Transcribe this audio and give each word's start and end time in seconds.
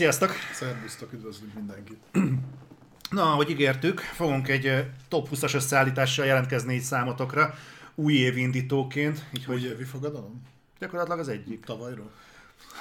Sziasztok! 0.00 0.32
Szervusztok, 0.52 1.12
üdvözlünk 1.12 1.54
mindenkit! 1.54 1.98
Na, 3.10 3.32
ahogy 3.32 3.50
ígértük, 3.50 4.00
fogunk 4.00 4.48
egy 4.48 4.84
top 5.08 5.28
20-as 5.32 5.54
összeállítással 5.54 6.26
jelentkezni 6.26 6.74
így 6.74 6.82
számotokra, 6.82 7.54
új 7.94 8.12
évindítóként, 8.12 9.24
így 9.32 9.44
Hogy 9.44 9.62
hogy 9.62 9.70
évi 9.70 9.84
fogadalom? 9.84 10.42
gyakorlatilag 10.78 11.18
az 11.18 11.28
egyik. 11.28 11.64
Tavalyról? 11.64 12.10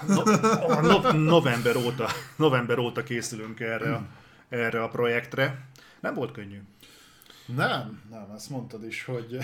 No, 0.08 0.22
a 0.68 0.82
no, 0.82 1.12
november, 1.12 1.76
óta, 1.76 2.10
november 2.36 2.78
óta 2.78 3.04
készülünk 3.04 3.60
erre, 3.60 3.94
a- 3.94 4.08
erre 4.50 4.84
a 4.84 4.88
projektre. 4.88 5.66
Nem 6.00 6.14
volt 6.14 6.32
könnyű. 6.32 6.62
Nem, 7.56 8.02
nem, 8.10 8.32
ezt 8.36 8.50
mondtad 8.50 8.84
is, 8.84 9.04
hogy 9.04 9.38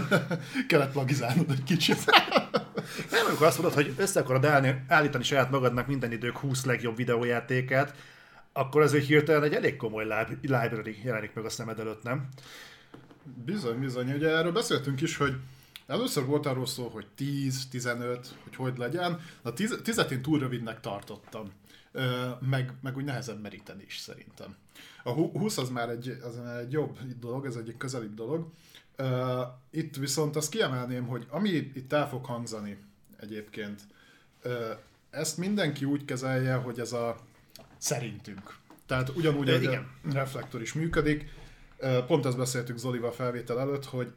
kellett 0.68 0.92
plagizálnod 0.92 1.50
egy 1.50 1.62
kicsit. 1.62 2.04
Nem, 3.10 3.26
amikor 3.28 3.46
azt 3.46 3.58
mondod, 3.62 3.74
hogy 3.74 3.94
össze 3.96 4.20
akarod 4.20 4.44
állni, 4.44 4.84
állítani 4.88 5.24
saját 5.24 5.50
magadnak 5.50 5.86
minden 5.86 6.12
idők 6.12 6.36
20 6.36 6.64
legjobb 6.64 6.96
videójátékát, 6.96 7.94
akkor 8.52 8.82
ez 8.82 8.92
egy 8.92 9.06
hirtelen 9.06 9.42
egy 9.42 9.54
elég 9.54 9.76
komoly 9.76 10.04
lib- 10.04 10.42
library 10.42 11.00
jelenik 11.04 11.34
meg 11.34 11.44
a 11.44 11.50
szemed 11.50 11.78
előtt, 11.78 12.02
nem? 12.02 12.28
Bizony, 13.44 13.78
bizony. 13.78 14.12
Ugye 14.12 14.28
erről 14.28 14.52
beszéltünk 14.52 15.00
is, 15.00 15.16
hogy 15.16 15.34
először 15.86 16.24
volt 16.24 16.46
arról 16.46 16.66
szó, 16.66 16.88
hogy 16.88 17.06
10, 17.14 17.66
15, 17.70 18.28
hogy 18.42 18.56
hogy 18.56 18.78
legyen. 18.78 19.20
A 19.42 19.52
10, 19.52 19.78
10 19.82 20.04
én 20.10 20.22
túl 20.22 20.38
rövidnek 20.38 20.80
tartottam. 20.80 21.50
Meg, 22.40 22.72
meg 22.80 22.96
úgy 22.96 23.04
nehezebb 23.04 23.40
meríteni 23.40 23.84
is 23.86 23.98
szerintem. 23.98 24.56
A 25.02 25.10
hu- 25.10 25.36
20 25.36 25.58
az 25.58 25.68
már 25.70 25.88
egy, 25.88 26.18
az 26.22 26.36
már 26.36 26.58
egy 26.58 26.72
jobb 26.72 26.98
dolog, 27.18 27.46
ez 27.46 27.56
egy 27.56 27.74
közelibb 27.78 28.14
dolog. 28.14 28.50
Itt 29.70 29.96
viszont 29.96 30.36
azt 30.36 30.50
kiemelném, 30.50 31.06
hogy 31.06 31.26
ami 31.30 31.48
itt 31.48 31.92
el 31.92 32.08
fog 32.08 32.24
hangzani 32.24 32.78
egyébként, 33.16 33.80
ezt 35.10 35.36
mindenki 35.36 35.84
úgy 35.84 36.04
kezelje, 36.04 36.54
hogy 36.54 36.80
ez 36.80 36.92
a 36.92 37.16
szerintünk. 37.78 38.58
Tehát 38.86 39.08
ugyanúgy, 39.08 39.48
igen. 39.48 39.88
a 40.08 40.12
reflektor 40.12 40.60
is 40.60 40.72
működik, 40.72 41.32
Pont 42.06 42.24
azt 42.24 42.36
beszéltük 42.36 42.76
Zolival 42.76 43.12
felvétel 43.12 43.60
előtt, 43.60 43.84
hogy 43.84 44.12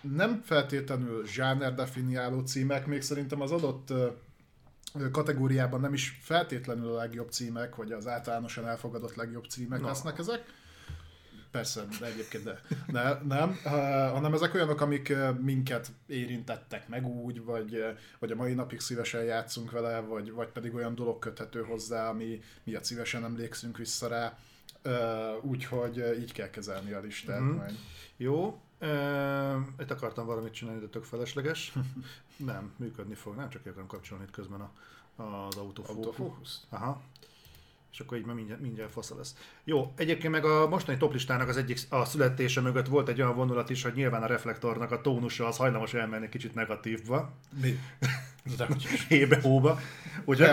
nem 0.00 0.42
feltétlenül 0.44 1.26
zsáner 1.26 1.74
definiáló 1.74 2.40
címek, 2.40 2.86
még 2.86 3.02
szerintem 3.02 3.40
az 3.40 3.50
adott 3.50 3.92
kategóriában 5.12 5.80
nem 5.80 5.92
is 5.92 6.18
feltétlenül 6.22 6.92
a 6.92 6.96
legjobb 6.96 7.30
címek, 7.30 7.74
vagy 7.76 7.92
az 7.92 8.06
általánosan 8.06 8.66
elfogadott 8.68 9.14
legjobb 9.14 9.44
címek 9.44 9.80
No. 9.80 9.86
lesznek 9.86 10.18
ezek. 10.18 10.44
Persze, 11.50 11.84
de 12.00 12.06
egyébként 12.06 12.44
de, 12.44 12.60
ne, 12.86 13.22
nem, 13.22 13.58
hanem 14.12 14.32
ezek 14.34 14.54
olyanok, 14.54 14.80
amik 14.80 15.12
minket 15.40 15.88
érintettek 16.06 16.88
meg 16.88 17.06
úgy, 17.06 17.44
vagy, 17.44 17.84
vagy 18.18 18.30
a 18.30 18.34
mai 18.34 18.54
napig 18.54 18.80
szívesen 18.80 19.22
játszunk 19.24 19.70
vele, 19.70 20.00
vagy, 20.00 20.32
vagy 20.32 20.48
pedig 20.48 20.74
olyan 20.74 20.94
dolog 20.94 21.18
köthető 21.18 21.62
hozzá, 21.62 22.08
ami 22.08 22.40
miatt 22.64 22.84
szívesen 22.84 23.24
emlékszünk 23.24 23.76
vissza 23.76 24.08
rá. 24.08 24.38
Úgyhogy 25.42 26.04
így 26.20 26.32
kell 26.32 26.50
kezelni 26.50 26.92
a 26.92 27.00
listát 27.00 27.40
Mhm. 27.40 27.48
mm. 27.48 27.54
majd. 27.56 27.76
Jó, 28.16 28.60
uh, 28.80 29.56
itt 29.80 29.90
akartam 29.90 30.26
valamit 30.26 30.52
csinálni, 30.52 30.80
de 30.80 30.86
tök 30.86 31.04
felesleges. 31.04 31.72
nem, 32.36 32.72
működni 32.76 33.14
fog, 33.14 33.36
nem 33.36 33.48
csak 33.48 33.66
akarom 33.66 33.86
kapcsolni 33.86 34.24
itt 34.24 34.30
közben 34.30 34.60
a, 34.60 34.70
az 35.22 35.56
autofókusz. 35.56 35.96
Autofókusz? 35.96 36.66
Aha. 36.68 37.02
És 37.92 38.00
akkor 38.00 38.18
így 38.18 38.24
már 38.24 38.34
mindjárt, 38.34 38.60
mindjárt 38.60 38.92
fasza 38.92 39.16
lesz. 39.16 39.34
Jó, 39.64 39.92
egyébként 39.96 40.32
meg 40.32 40.44
a 40.44 40.68
mostani 40.68 40.98
toplistának 40.98 41.48
az 41.48 41.56
egyik 41.56 41.78
a 41.88 42.04
születése 42.04 42.60
mögött 42.60 42.86
volt 42.86 43.08
egy 43.08 43.20
olyan 43.20 43.34
vonulat 43.34 43.70
is, 43.70 43.82
hogy 43.82 43.94
nyilván 43.94 44.22
a 44.22 44.26
reflektornak 44.26 44.90
a 44.90 45.00
tónusa 45.00 45.46
az 45.46 45.56
hajlamos 45.56 45.94
elmenni 45.94 46.28
kicsit 46.28 46.54
negatívba, 46.54 47.32
Mi? 47.62 47.78
Hébe-hóba. 49.08 49.78
Úgyhogy 50.24 50.48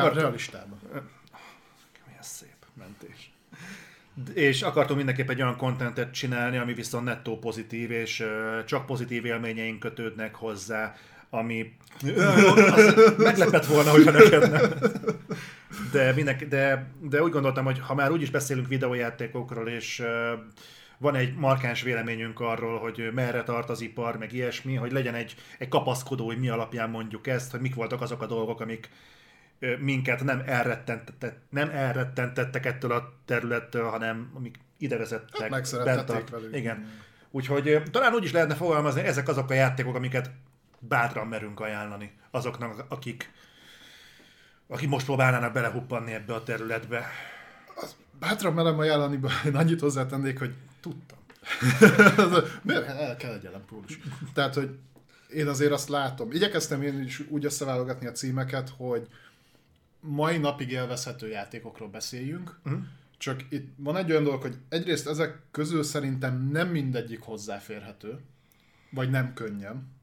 És 4.34 4.62
akartunk 4.62 4.98
mindenképp 4.98 5.30
egy 5.30 5.42
olyan 5.42 5.58
kontentet 5.58 6.14
csinálni, 6.14 6.58
ami 6.58 6.74
viszont 6.74 7.06
nettó 7.06 7.40
pozitív, 7.40 7.92
és 7.92 8.26
csak 8.66 8.86
pozitív 8.86 9.26
élményeink 9.26 9.80
kötődnek 9.80 10.36
hozzá, 10.36 10.96
ami 11.30 11.72
meglepett 13.18 13.66
volna, 13.66 13.90
hogyha 13.90 14.12
neked 14.12 14.52
nem. 14.52 14.62
De, 15.92 16.14
mindenki, 16.14 16.46
de, 16.46 16.92
de 17.02 17.24
úgy 17.24 17.32
gondoltam, 17.32 17.66
hogy 17.66 17.80
ha 17.80 17.94
már 17.94 18.12
úgyis 18.12 18.30
beszélünk 18.30 18.68
videójátékokról, 18.68 19.70
és 19.70 20.04
van 20.98 21.16
egy 21.16 21.36
markáns 21.36 21.82
véleményünk 21.82 22.40
arról, 22.40 22.80
hogy 22.80 23.10
merre 23.14 23.44
tart 23.44 23.70
az 23.70 23.82
ipar, 23.82 24.18
meg 24.18 24.34
ilyesmi, 24.34 24.76
hogy 24.76 24.92
legyen 24.92 25.16
egy, 25.16 25.36
egy 25.58 25.68
kapaszkodó, 25.68 26.26
hogy 26.26 26.40
mi 26.40 26.50
alapján 26.50 26.90
mondjuk 26.90 27.28
ezt, 27.28 27.52
hogy 27.52 27.60
mik 27.60 27.76
voltak 27.76 28.02
azok 28.02 28.22
a 28.22 28.28
dolgok, 28.28 28.60
amik 28.60 28.90
minket 29.80 30.24
nem 30.24 30.44
elrettentettek, 30.46 31.38
nem 31.50 31.70
elrettentettek 31.70 32.66
ettől 32.66 32.92
a 32.92 33.14
területtől, 33.26 33.90
hanem 33.90 34.32
amik 34.34 34.60
ide 34.78 34.98
vezettek. 34.98 35.42
Hát 35.42 35.50
megszerettették 35.50 36.30
velük. 36.30 36.56
Igen. 36.56 36.92
Úgyhogy 37.32 37.82
talán 37.92 38.14
úgy 38.14 38.24
is 38.24 38.32
lehetne 38.32 38.56
fogalmazni, 38.56 39.02
ezek 39.02 39.28
azok 39.28 39.50
a 39.50 39.54
játékok, 39.54 39.96
amiket 39.96 40.32
bátran 40.80 41.28
merünk 41.28 41.60
ajánlani 41.60 42.14
azoknak, 42.32 42.86
akik, 42.90 43.32
akik 44.68 44.90
most 44.90 45.06
próbálnának 45.06 45.54
belehuppanni 45.54 46.14
ebbe 46.14 46.34
a 46.34 46.44
területbe. 46.44 47.06
Bátran 48.20 48.54
merem 48.54 48.80
ajánlani, 48.80 49.20
én 49.46 49.56
annyit 49.56 49.80
hozzátennék, 49.80 50.40
hogy 50.40 50.54
tudtam. 50.82 51.18
Miért 52.62 52.88
el 52.88 53.16
kell 53.16 53.34
egy 53.34 53.46
ellenpólus? 53.46 54.00
Tehát, 54.34 54.54
hogy 54.54 54.78
én 55.30 55.48
azért 55.48 55.72
azt 55.72 55.90
látom. 55.90 56.32
Igyekeztem 56.32 56.82
én 56.82 57.04
is 57.04 57.22
úgy 57.30 57.46
összeválogatni 57.46 58.08
a 58.08 58.12
címeket, 58.12 58.72
hogy 58.78 59.08
mai 60.06 60.38
napig 60.38 60.72
élvezhető 60.72 61.28
játékokról 61.30 61.90
beszéljünk, 61.90 62.60
Mhm. 62.64 62.76
csak 63.18 63.46
itt 63.50 63.74
van 63.78 63.96
egy 63.96 64.12
olyan 64.12 64.24
dolog, 64.24 64.42
hogy 64.42 64.58
egyrészt 64.70 65.08
ezek 65.08 65.42
közül 65.52 65.84
szerintem 65.84 66.50
nem 66.52 66.68
mindegyik 66.70 67.22
hozzáférhető, 67.22 68.20
vagy 68.92 69.10
nem 69.10 69.34
könnyen. 69.34 69.94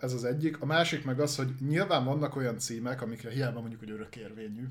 Ez 0.00 0.12
az 0.12 0.24
egyik. 0.24 0.60
A 0.60 0.66
másik 0.66 1.04
meg 1.04 1.20
az, 1.20 1.36
hogy 1.36 1.48
nyilván 1.68 2.04
vannak 2.04 2.36
olyan 2.36 2.58
címek, 2.58 3.02
amikre 3.02 3.30
hiába 3.30 3.60
mondjuk, 3.60 3.80
hogy 3.80 3.90
örökérvényű, 3.90 4.64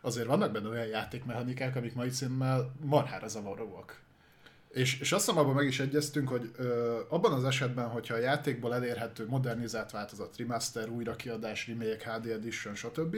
azért 0.00 0.26
vannak 0.26 0.52
benne 0.52 0.68
olyan 0.68 0.86
játékmechanikák, 0.86 1.76
amik 1.76 1.94
mai 1.94 2.08
címmel 2.08 2.72
marhára 2.80 3.28
zavaróak. 3.28 4.00
És, 4.74 5.00
és 5.00 5.12
azt 5.12 5.24
hiszem 5.24 5.40
abban 5.40 5.54
meg 5.54 5.66
is 5.66 5.80
egyeztünk, 5.80 6.28
hogy 6.28 6.50
ö, 6.56 7.00
abban 7.08 7.32
az 7.32 7.44
esetben, 7.44 7.88
hogyha 7.88 8.14
a 8.14 8.18
játékból 8.18 8.74
elérhető 8.74 9.26
modernizált 9.28 9.90
változat, 9.90 10.36
remaster, 10.36 10.88
újrakiadás, 10.88 11.68
remake, 11.68 12.12
HD 12.12 12.26
edition, 12.26 12.74
stb., 12.74 13.16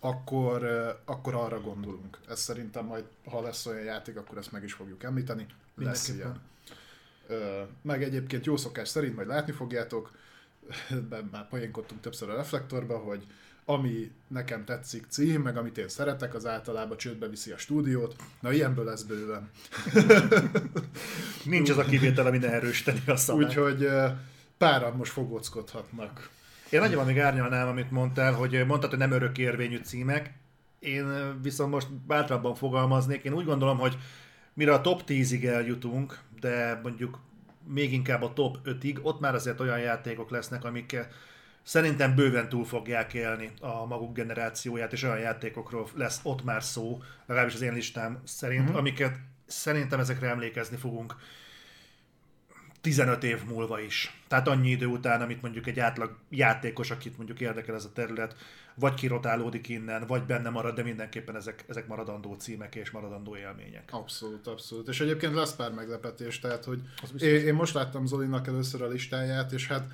akkor, 0.00 0.62
ö, 0.62 0.90
akkor 1.04 1.34
arra 1.34 1.60
gondolunk. 1.60 2.18
Ez 2.28 2.40
szerintem 2.40 2.84
majd, 2.84 3.04
ha 3.24 3.42
lesz 3.42 3.66
olyan 3.66 3.84
játék, 3.84 4.16
akkor 4.16 4.38
ezt 4.38 4.52
meg 4.52 4.64
is 4.64 4.72
fogjuk 4.72 5.02
említeni. 5.02 5.46
Lesz 5.76 6.08
ilyen. 6.08 6.40
Ö, 7.26 7.62
meg 7.82 8.02
egyébként 8.02 8.46
jó 8.46 8.56
szokás 8.56 8.88
szerint 8.88 9.16
majd 9.16 9.28
látni 9.28 9.52
fogjátok, 9.52 10.12
már 11.32 11.48
poénkodtunk 11.48 12.00
többször 12.00 12.30
a 12.30 12.36
reflektorba, 12.36 12.98
hogy 12.98 13.26
ami 13.64 14.10
nekem 14.28 14.64
tetszik 14.64 15.06
cím, 15.08 15.42
meg 15.42 15.56
amit 15.56 15.78
én 15.78 15.88
szeretek, 15.88 16.34
az 16.34 16.46
általában 16.46 16.96
csődbe 16.96 17.28
viszi 17.28 17.50
a 17.50 17.58
stúdiót. 17.58 18.16
Na, 18.40 18.52
ilyenből 18.52 18.84
lesz 18.84 19.02
bőven. 19.02 19.50
Nincs 21.44 21.70
az 21.70 21.78
a 21.78 21.84
kivétel, 21.84 22.26
ami 22.26 22.38
ne 22.38 22.52
erősíteni 22.52 23.02
a 23.06 23.16
szabályt. 23.16 23.46
Úgyhogy 23.46 23.88
páran 24.58 24.96
most 24.96 25.12
fogóckodhatnak. 25.12 26.30
Én 26.70 26.80
nagyjából 26.80 27.04
még 27.04 27.18
árnyalnám, 27.18 27.68
amit 27.68 27.90
mondtál, 27.90 28.32
hogy 28.32 28.66
mondtad, 28.66 28.90
hogy 28.90 28.98
nem 28.98 29.12
örökérvényű 29.12 29.78
címek. 29.78 30.32
Én 30.78 31.36
viszont 31.42 31.70
most 31.70 31.92
bátrabban 31.92 32.54
fogalmaznék. 32.54 33.24
Én 33.24 33.32
úgy 33.32 33.44
gondolom, 33.44 33.78
hogy 33.78 33.96
mire 34.54 34.72
a 34.72 34.80
top 34.80 35.02
10-ig 35.06 35.44
eljutunk, 35.44 36.18
de 36.40 36.80
mondjuk 36.82 37.18
még 37.66 37.92
inkább 37.92 38.22
a 38.22 38.32
top 38.32 38.56
5-ig, 38.64 39.02
ott 39.02 39.20
már 39.20 39.34
azért 39.34 39.60
olyan 39.60 39.78
játékok 39.78 40.30
lesznek, 40.30 40.64
amik 40.64 40.96
szerintem 41.62 42.14
bőven 42.14 42.48
túl 42.48 42.64
fogják 42.64 43.14
élni 43.14 43.50
a 43.60 43.86
maguk 43.86 44.14
generációját, 44.14 44.92
és 44.92 45.02
olyan 45.02 45.18
játékokról 45.18 45.88
lesz 45.94 46.20
ott 46.22 46.44
már 46.44 46.62
szó, 46.62 47.02
legalábbis 47.26 47.54
az 47.54 47.62
én 47.62 47.72
listám 47.72 48.20
szerint, 48.24 48.64
mm-hmm. 48.64 48.74
amiket 48.74 49.16
szerintem 49.46 50.00
ezekre 50.00 50.28
emlékezni 50.28 50.76
fogunk 50.76 51.14
15 52.80 53.24
év 53.24 53.44
múlva 53.48 53.80
is. 53.80 54.22
Tehát 54.28 54.48
annyi 54.48 54.70
idő 54.70 54.86
után, 54.86 55.20
amit 55.20 55.42
mondjuk 55.42 55.66
egy 55.66 55.80
átlag 55.80 56.16
játékos, 56.30 56.90
akit 56.90 57.16
mondjuk 57.16 57.40
érdekel 57.40 57.74
ez 57.74 57.84
a 57.84 57.92
terület, 57.92 58.36
vagy 58.74 58.94
kirotálódik 58.94 59.68
innen, 59.68 60.06
vagy 60.06 60.22
benne 60.22 60.48
marad, 60.48 60.74
de 60.74 60.82
mindenképpen 60.82 61.36
ezek, 61.36 61.64
ezek 61.68 61.86
maradandó 61.86 62.34
címek 62.34 62.74
és 62.74 62.90
maradandó 62.90 63.36
élmények. 63.36 63.88
Abszolút, 63.92 64.46
abszolút. 64.46 64.88
És 64.88 65.00
egyébként 65.00 65.34
lesz 65.34 65.54
pár 65.54 65.72
meglepetés, 65.72 66.38
tehát 66.38 66.64
hogy 66.64 66.80
én, 67.18 67.46
én 67.46 67.54
most 67.54 67.74
láttam 67.74 68.06
Zolinak 68.06 68.46
először 68.46 68.82
a 68.82 68.88
listáját, 68.88 69.52
és 69.52 69.66
hát 69.66 69.86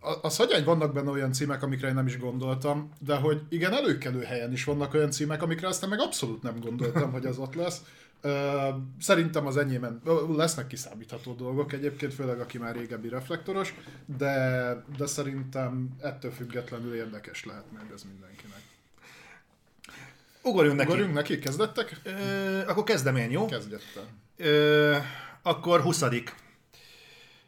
az 0.00 0.36
hagyjány 0.36 0.64
vannak 0.64 0.92
benne 0.92 1.10
olyan 1.10 1.32
címek, 1.32 1.62
amikre 1.62 1.88
én 1.88 1.94
nem 1.94 2.06
is 2.06 2.18
gondoltam, 2.18 2.92
de 2.98 3.14
hogy 3.14 3.42
igen, 3.48 3.72
előkelő 3.72 4.22
helyen 4.22 4.52
is 4.52 4.64
vannak 4.64 4.94
olyan 4.94 5.10
címek, 5.10 5.42
amikre 5.42 5.68
aztán 5.68 5.88
meg 5.88 6.00
abszolút 6.00 6.42
nem 6.42 6.60
gondoltam, 6.60 7.12
hogy 7.12 7.26
az 7.26 7.38
ott 7.38 7.54
lesz. 7.54 7.82
Szerintem 9.00 9.46
az 9.46 9.56
enyémen 9.56 10.02
lesznek 10.36 10.66
kiszámítható 10.66 11.32
dolgok 11.32 11.72
egyébként, 11.72 12.14
főleg 12.14 12.40
aki 12.40 12.58
már 12.58 12.76
régebbi 12.76 13.08
reflektoros, 13.08 13.74
de, 14.18 14.84
de 14.96 15.06
szerintem 15.06 15.88
ettől 16.02 16.30
függetlenül 16.30 16.94
érdekes 16.94 17.44
lehet 17.44 17.64
majd 17.72 17.90
ez 17.94 18.02
mindenkinek. 18.02 18.60
Ugorjunk 20.42 20.76
neki. 20.76 20.88
Ugorjunk 20.90 21.14
neki, 21.14 21.38
kezdettek? 21.38 22.00
Ö, 22.02 22.58
akkor 22.66 22.84
kezdem 22.84 23.16
én, 23.16 23.30
jó? 23.30 23.46
Kezdettel. 23.46 24.06
Ö, 24.36 24.96
akkor 25.42 25.80
20 25.80 26.02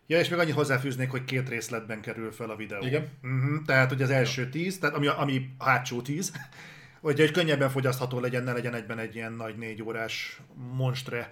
Ja, 0.07 0.19
és 0.19 0.29
még 0.29 0.39
annyit 0.39 0.55
hozzáfűznék, 0.55 1.11
hogy 1.11 1.25
két 1.25 1.49
részletben 1.49 2.01
kerül 2.01 2.33
fel 2.33 2.51
a 2.51 2.57
videó. 2.57 2.83
Igen. 2.83 3.09
Uh-huh, 3.23 3.65
tehát, 3.67 3.89
hogy 3.89 4.03
az 4.03 4.11
első 4.11 4.49
tíz, 4.49 4.79
tehát 4.79 4.97
ami, 4.97 5.07
ami 5.07 5.51
a 5.59 5.65
hátsó 5.65 6.03
tíz, 6.03 6.33
hogy 7.01 7.21
egy 7.21 7.31
könnyebben 7.31 7.71
fogyasztható 7.71 8.21
legyen, 8.21 8.43
ne 8.43 8.53
legyen 8.53 8.75
egyben 8.75 8.99
egy 8.99 9.15
ilyen 9.15 9.33
nagy 9.33 9.57
négy 9.57 9.83
órás 9.83 10.41
monstre 10.73 11.31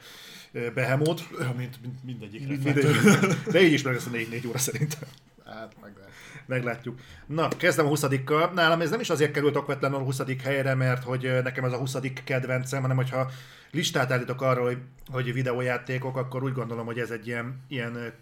behemót. 0.74 1.22
Mint, 1.56 1.82
mint 1.82 2.04
mindegyikre. 2.04 2.46
Mindegy. 2.46 2.86
De 3.52 3.62
így 3.62 3.72
is 3.72 3.82
meg 3.82 3.94
lesz 3.94 4.06
a 4.06 4.10
négy, 4.10 4.28
négy 4.28 4.46
óra 4.46 4.58
szerintem. 4.58 5.08
Hát, 5.46 5.74
meg 5.82 5.92
lehet. 5.96 6.12
Meglátjuk. 6.46 7.00
Na, 7.26 7.48
kezdem 7.48 7.86
a 7.86 7.88
20 7.88 8.06
Nálam 8.54 8.80
ez 8.80 8.90
nem 8.90 9.00
is 9.00 9.10
azért 9.10 9.32
került 9.32 9.56
okvetlenül 9.56 9.98
a 9.98 10.02
20. 10.02 10.22
helyre, 10.42 10.74
mert 10.74 11.04
hogy 11.04 11.40
nekem 11.42 11.64
ez 11.64 11.72
a 11.72 11.76
20. 11.76 11.96
kedvencem, 12.24 12.80
hanem 12.80 12.96
hogyha 12.96 13.30
listát 13.70 14.10
állítok 14.10 14.42
arról, 14.42 14.64
hogy, 14.64 14.78
hogy 15.10 15.32
videójátékok, 15.32 16.16
akkor 16.16 16.42
úgy 16.42 16.52
gondolom, 16.52 16.86
hogy 16.86 16.98
ez 16.98 17.10
egy 17.10 17.26
ilyen, 17.26 17.64
ilyen 17.68 18.12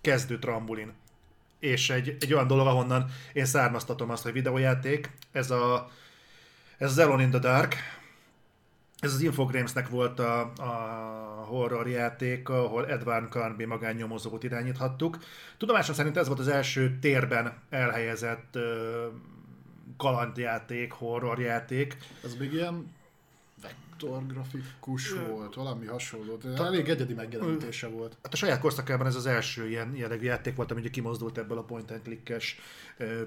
kezdő 0.00 0.38
trambulin. 0.38 0.92
És 1.58 1.90
egy, 1.90 2.16
egy 2.20 2.32
olyan 2.32 2.46
dolog, 2.46 2.66
ahonnan 2.66 3.10
én 3.32 3.44
származtatom 3.44 4.10
azt, 4.10 4.22
hogy 4.22 4.32
videójáték, 4.32 5.10
ez 5.32 5.50
a 5.50 5.90
ez 6.80 6.90
az 6.90 6.98
Alone 6.98 7.22
in 7.22 7.30
the 7.30 7.38
Dark, 7.38 7.76
ez 8.98 9.14
az 9.14 9.20
Infogramesnek 9.20 9.88
volt 9.88 10.18
a, 10.18 10.40
a 10.40 11.44
horror 11.46 11.88
játék, 11.88 12.48
ahol 12.48 12.88
Edward 12.88 13.30
Carnby 13.30 13.64
magánnyomozót 13.64 14.42
irányíthattuk. 14.44 15.18
Tudomásom 15.58 15.94
szerint 15.94 16.16
ez 16.16 16.26
volt 16.26 16.38
az 16.38 16.48
első 16.48 16.98
térben 17.00 17.52
elhelyezett 17.70 18.56
ö, 18.56 19.06
kalandjáték, 19.96 20.92
horrorjáték. 20.92 21.96
Ez 22.24 22.34
még 22.34 22.52
ilyen 22.52 22.94
vektorgrafikus 24.00 25.12
volt, 25.12 25.54
valami 25.54 25.86
hasonló. 25.86 26.36
De 26.36 26.62
elég 26.62 26.88
egyedi 26.88 27.14
megjelenítése 27.14 27.88
volt. 27.88 28.16
Hát 28.22 28.32
a 28.32 28.36
saját 28.36 28.60
korszakában 28.60 29.06
ez 29.06 29.14
az 29.14 29.26
első 29.26 29.68
ilyen 29.68 29.92
jellegű 29.96 30.24
játék 30.24 30.56
volt, 30.56 30.70
ami 30.70 30.80
ugye 30.80 30.90
kimozdult 30.90 31.38
ebből 31.38 31.58
a 31.58 31.62
point 31.62 31.90
and 31.90 32.02
click-es 32.02 32.58
ö, 32.96 33.22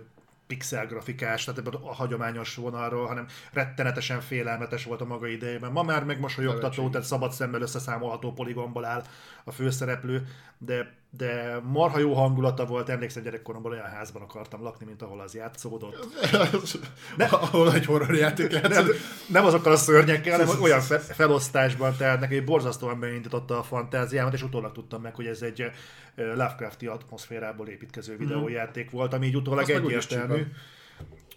pixel 0.48 0.88
grafikás, 0.88 1.44
tehát 1.44 1.60
ebből 1.60 1.80
a 1.84 1.94
hagyományos 1.94 2.56
vonalról, 2.56 3.08
hanem 3.08 3.28
rettenetesen 3.52 4.22
félelmetes 4.22 4.84
volt 4.84 5.02
a 5.02 5.06
maga 5.06 5.28
idejében. 5.28 5.72
Ma 5.72 5.84
már 5.84 6.04
megmosolyogtató, 6.04 6.62
Nevetséges. 6.62 6.92
tehát 6.92 7.08
szabad 7.08 7.32
szemmel 7.32 7.62
összeszámolható 7.62 8.34
poligonból 8.34 8.86
áll 8.86 9.04
a 9.44 9.52
főszereplő, 9.52 10.28
de, 10.58 10.94
de 11.18 11.60
marha 11.64 12.00
jó 12.00 12.14
hangulata 12.14 12.66
volt, 12.66 12.90
emlékszem 12.90 13.24
gyerekkoromban 13.24 13.72
olyan 13.72 13.90
házban 13.90 14.22
akartam 14.22 14.64
lakni, 14.64 14.86
mint 14.86 15.02
ahol 15.02 15.20
az 15.20 15.36
játszódott. 15.36 16.08
Ne. 17.18 17.26
Ahol 17.26 17.74
egy 17.74 17.86
horror 17.86 18.16
játék 18.16 18.62
Nem, 18.62 18.88
nem 19.28 19.46
azokkal 19.46 19.72
a 19.72 19.76
szörnyekkel, 19.76 20.40
hanem 20.40 20.62
olyan 20.62 20.82
fe- 20.82 21.02
felosztásban, 21.02 21.96
tehát 21.98 22.20
neki 22.20 22.40
borzasztóan 22.40 23.00
beindította 23.00 23.58
a 23.58 23.64
fantáziámat, 23.64 24.34
és 24.34 24.44
utólag 24.44 24.72
tudtam 24.72 25.02
meg, 25.02 25.16
hogy 25.16 25.26
ez 25.26 25.42
egy 25.42 25.72
Lovecrafti 26.16 26.88
atmoszférából 26.88 27.68
építkező 27.68 28.18
videójáték 28.18 28.92
volt, 28.92 29.14
ami 29.14 29.26
így 29.26 29.36
utólag 29.36 29.60
Azt 29.60 29.70
egyértelmű. 29.70 30.46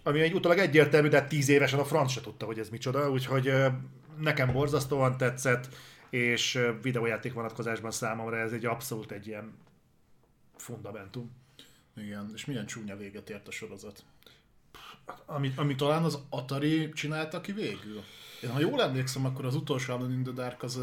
Ami 0.02 0.20
egy 0.20 0.32
utólag 0.32 0.58
egyértelmű, 0.58 1.08
de 1.08 1.22
tíz 1.22 1.48
évesen 1.48 1.78
a 1.78 1.84
franc 1.84 2.10
se 2.10 2.20
tudta, 2.20 2.46
hogy 2.46 2.58
ez 2.58 2.68
micsoda, 2.68 3.10
úgyhogy 3.10 3.52
nekem 4.20 4.52
borzasztóan 4.52 5.16
tetszett, 5.16 5.68
és 6.16 6.58
videójáték 6.82 7.32
vonatkozásban 7.32 7.90
számomra 7.90 8.38
ez 8.38 8.52
egy 8.52 8.66
abszolút 8.66 9.12
egy 9.12 9.26
ilyen 9.26 9.54
fundamentum. 10.56 11.30
Igen, 11.96 12.30
és 12.34 12.44
milyen 12.44 12.66
csúnya 12.66 12.96
véget 12.96 13.30
ért 13.30 13.48
a 13.48 13.50
sorozat. 13.50 14.04
Ami, 15.26 15.52
ami 15.56 15.74
Talán 15.74 16.04
az 16.04 16.18
Atari 16.28 16.88
csinálta 16.88 17.40
ki 17.40 17.52
végül. 17.52 18.02
Én 18.42 18.50
ha 18.50 18.58
jól 18.58 18.82
emlékszem, 18.82 19.24
akkor 19.24 19.44
az 19.44 19.54
utolsó 19.54 19.92
Alone 19.92 20.14
in 20.14 20.22
the 20.22 20.32
Dark 20.32 20.62
az, 20.62 20.80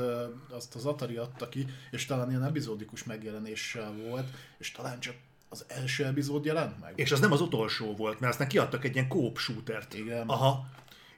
azt 0.50 0.76
az 0.76 0.86
Atari 0.86 1.16
adta 1.16 1.50
ki, 1.50 1.66
és 1.92 2.06
talán 2.06 2.30
ilyen 2.30 2.44
epizódikus 2.44 3.04
megjelenéssel 3.04 3.94
volt, 3.94 4.28
és 4.58 4.72
talán 4.72 5.00
csak 5.00 5.16
az 5.50 5.66
első 5.68 6.06
epizód 6.06 6.46
jelent 6.46 6.80
meg. 6.80 6.94
És 6.96 7.12
az 7.12 7.20
nem 7.20 7.32
az 7.32 7.42
utolsó 7.42 7.96
volt, 7.96 8.20
mert 8.20 8.32
aztán 8.32 8.48
kiadtak 8.48 8.86
egy 8.86 8.94
ilyen 8.94 9.08
coop 9.08 9.38
shootert. 9.38 9.94
Igen. 9.94 10.28
Aha. 10.28 10.66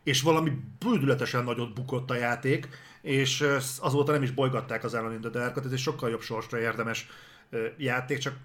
És 0.04 0.22
valami 0.22 0.52
bődületesen 0.80 1.44
nagyot 1.44 1.74
bukott 1.74 2.10
a 2.10 2.16
játék, 2.16 2.68
és 3.06 3.46
azóta 3.80 4.12
nem 4.12 4.24
is 4.24 4.32
bolygatták 4.32 4.84
az 4.84 4.94
Alone 4.94 5.14
in 5.14 5.22
the 5.22 5.30
Dark-ot, 5.30 5.66
ez 5.66 5.72
egy 5.72 5.78
sokkal 5.78 6.10
jobb 6.10 6.22
sorsra 6.22 6.60
érdemes 6.60 7.08
játék, 7.78 8.18
csak 8.18 8.36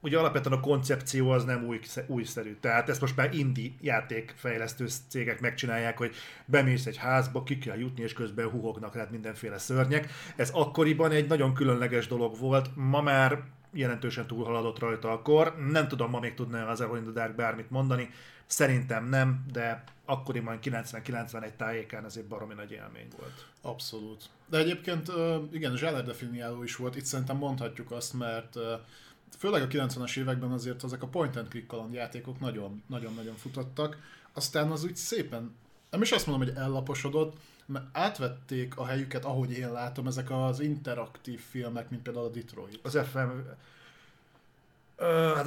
ugye 0.00 0.18
alapvetően 0.18 0.58
a 0.58 0.60
koncepció 0.60 1.30
az 1.30 1.44
nem 1.44 1.64
új, 1.64 1.80
újszerű. 2.06 2.56
Tehát 2.60 2.88
ezt 2.88 3.00
most 3.00 3.16
már 3.16 3.34
indie 3.34 3.70
játékfejlesztő 3.80 4.86
cégek 5.08 5.40
megcsinálják, 5.40 5.98
hogy 5.98 6.14
bemész 6.44 6.86
egy 6.86 6.96
házba, 6.96 7.42
ki 7.42 7.58
kell 7.58 7.78
jutni, 7.78 8.02
és 8.02 8.12
közben 8.12 8.48
huhognak 8.48 8.94
rád 8.94 9.10
mindenféle 9.10 9.58
szörnyek. 9.58 10.12
Ez 10.36 10.50
akkoriban 10.50 11.10
egy 11.10 11.26
nagyon 11.26 11.54
különleges 11.54 12.06
dolog 12.06 12.38
volt, 12.38 12.70
ma 12.74 13.00
már 13.00 13.42
jelentősen 13.72 14.26
túlhaladott 14.26 14.78
rajta 14.78 15.10
a 15.10 15.22
kor. 15.22 15.54
Nem 15.70 15.88
tudom, 15.88 16.10
ma 16.10 16.20
még 16.20 16.34
tudna 16.34 16.66
az 16.66 16.80
Alone 16.80 16.98
in 16.98 17.04
the 17.04 17.12
Dark 17.12 17.34
bármit 17.34 17.70
mondani. 17.70 18.10
Szerintem 18.50 19.08
nem, 19.08 19.44
de 19.52 19.84
akkoriban 20.04 20.58
90-91 20.62 21.56
tájékán 21.56 22.04
ez 22.04 22.16
egy 22.16 22.24
baromi 22.24 22.54
nagy 22.54 22.70
élmény 22.70 23.08
volt. 23.18 23.46
Abszolút. 23.60 24.24
De 24.46 24.58
egyébként 24.58 25.12
igen, 25.52 25.76
zsáner 25.76 26.04
definiáló 26.04 26.62
is 26.62 26.76
volt, 26.76 26.96
itt 26.96 27.04
szerintem 27.04 27.36
mondhatjuk 27.36 27.90
azt, 27.90 28.12
mert 28.12 28.56
főleg 29.38 29.62
a 29.62 29.66
90-es 29.66 30.18
években 30.18 30.50
azért 30.50 30.84
ezek 30.84 31.02
a 31.02 31.06
point 31.06 31.36
and 31.36 31.48
click 31.48 31.66
kalandjátékok 31.66 32.40
nagyon- 32.40 32.82
nagyon-nagyon 32.86 33.36
futottak, 33.36 33.98
aztán 34.32 34.70
az 34.70 34.84
úgy 34.84 34.96
szépen, 34.96 35.54
nem 35.90 36.02
is 36.02 36.12
azt 36.12 36.26
mondom, 36.26 36.48
hogy 36.48 36.56
ellaposodott, 36.56 37.36
mert 37.66 37.84
átvették 37.92 38.76
a 38.76 38.86
helyüket, 38.86 39.24
ahogy 39.24 39.52
én 39.52 39.72
látom, 39.72 40.06
ezek 40.06 40.30
az 40.30 40.60
interaktív 40.60 41.40
filmek, 41.40 41.90
mint 41.90 42.02
például 42.02 42.26
a 42.26 42.30
Detroit. 42.30 42.80
Az 42.82 42.98
FM... 43.10 43.28
Hát 45.34 45.46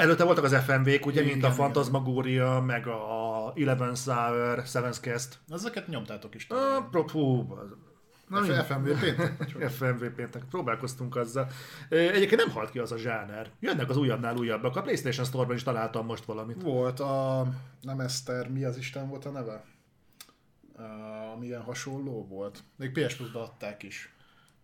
előtte 0.00 0.24
voltak 0.24 0.44
az 0.44 0.54
FMV-k, 0.54 1.06
ugye, 1.06 1.20
Igen, 1.20 1.32
mint 1.32 1.44
a. 1.44 1.50
Fantasmagoria, 1.50 2.60
meg 2.60 2.86
a 2.86 3.52
Eleven 3.56 3.94
Hour, 4.04 4.62
Seven's 4.66 5.00
Cast. 5.00 5.38
Ezeket 5.48 5.86
nyomtátok 5.86 6.34
is. 6.34 6.46
Uh, 6.50 6.90
pro, 6.90 7.04
hú, 7.08 7.54
na, 8.28 8.64
FMV 8.64 9.00
péntek? 9.00 9.50
FMV 9.78 10.04
péntek. 10.16 10.42
Próbálkoztunk 10.50 11.16
azzal. 11.16 11.48
Egyébként 11.88 12.44
nem 12.44 12.50
halt 12.50 12.70
ki 12.70 12.78
az 12.78 12.92
a 12.92 12.98
zsáner. 12.98 13.50
Jönnek 13.60 13.90
az 13.90 13.96
újabbnál 13.96 14.36
újabbak. 14.36 14.76
A 14.76 14.82
PlayStation 14.82 15.24
Store-ban 15.24 15.56
is 15.56 15.62
találtam 15.62 16.06
most 16.06 16.24
valamit. 16.24 16.62
Volt 16.62 17.00
a, 17.00 17.46
nem 17.80 18.00
Eszter, 18.00 18.48
mi 18.50 18.64
az 18.64 18.76
Isten 18.76 19.08
volt 19.08 19.24
a 19.24 19.30
neve? 19.30 19.64
Uh, 20.78 21.32
ami 21.32 21.46
ilyen 21.46 21.62
hasonló 21.62 22.26
volt. 22.26 22.62
Még 22.76 22.92
PS 22.92 23.14
Plus-ba 23.14 23.42
adták 23.42 23.82
is. 23.82 24.15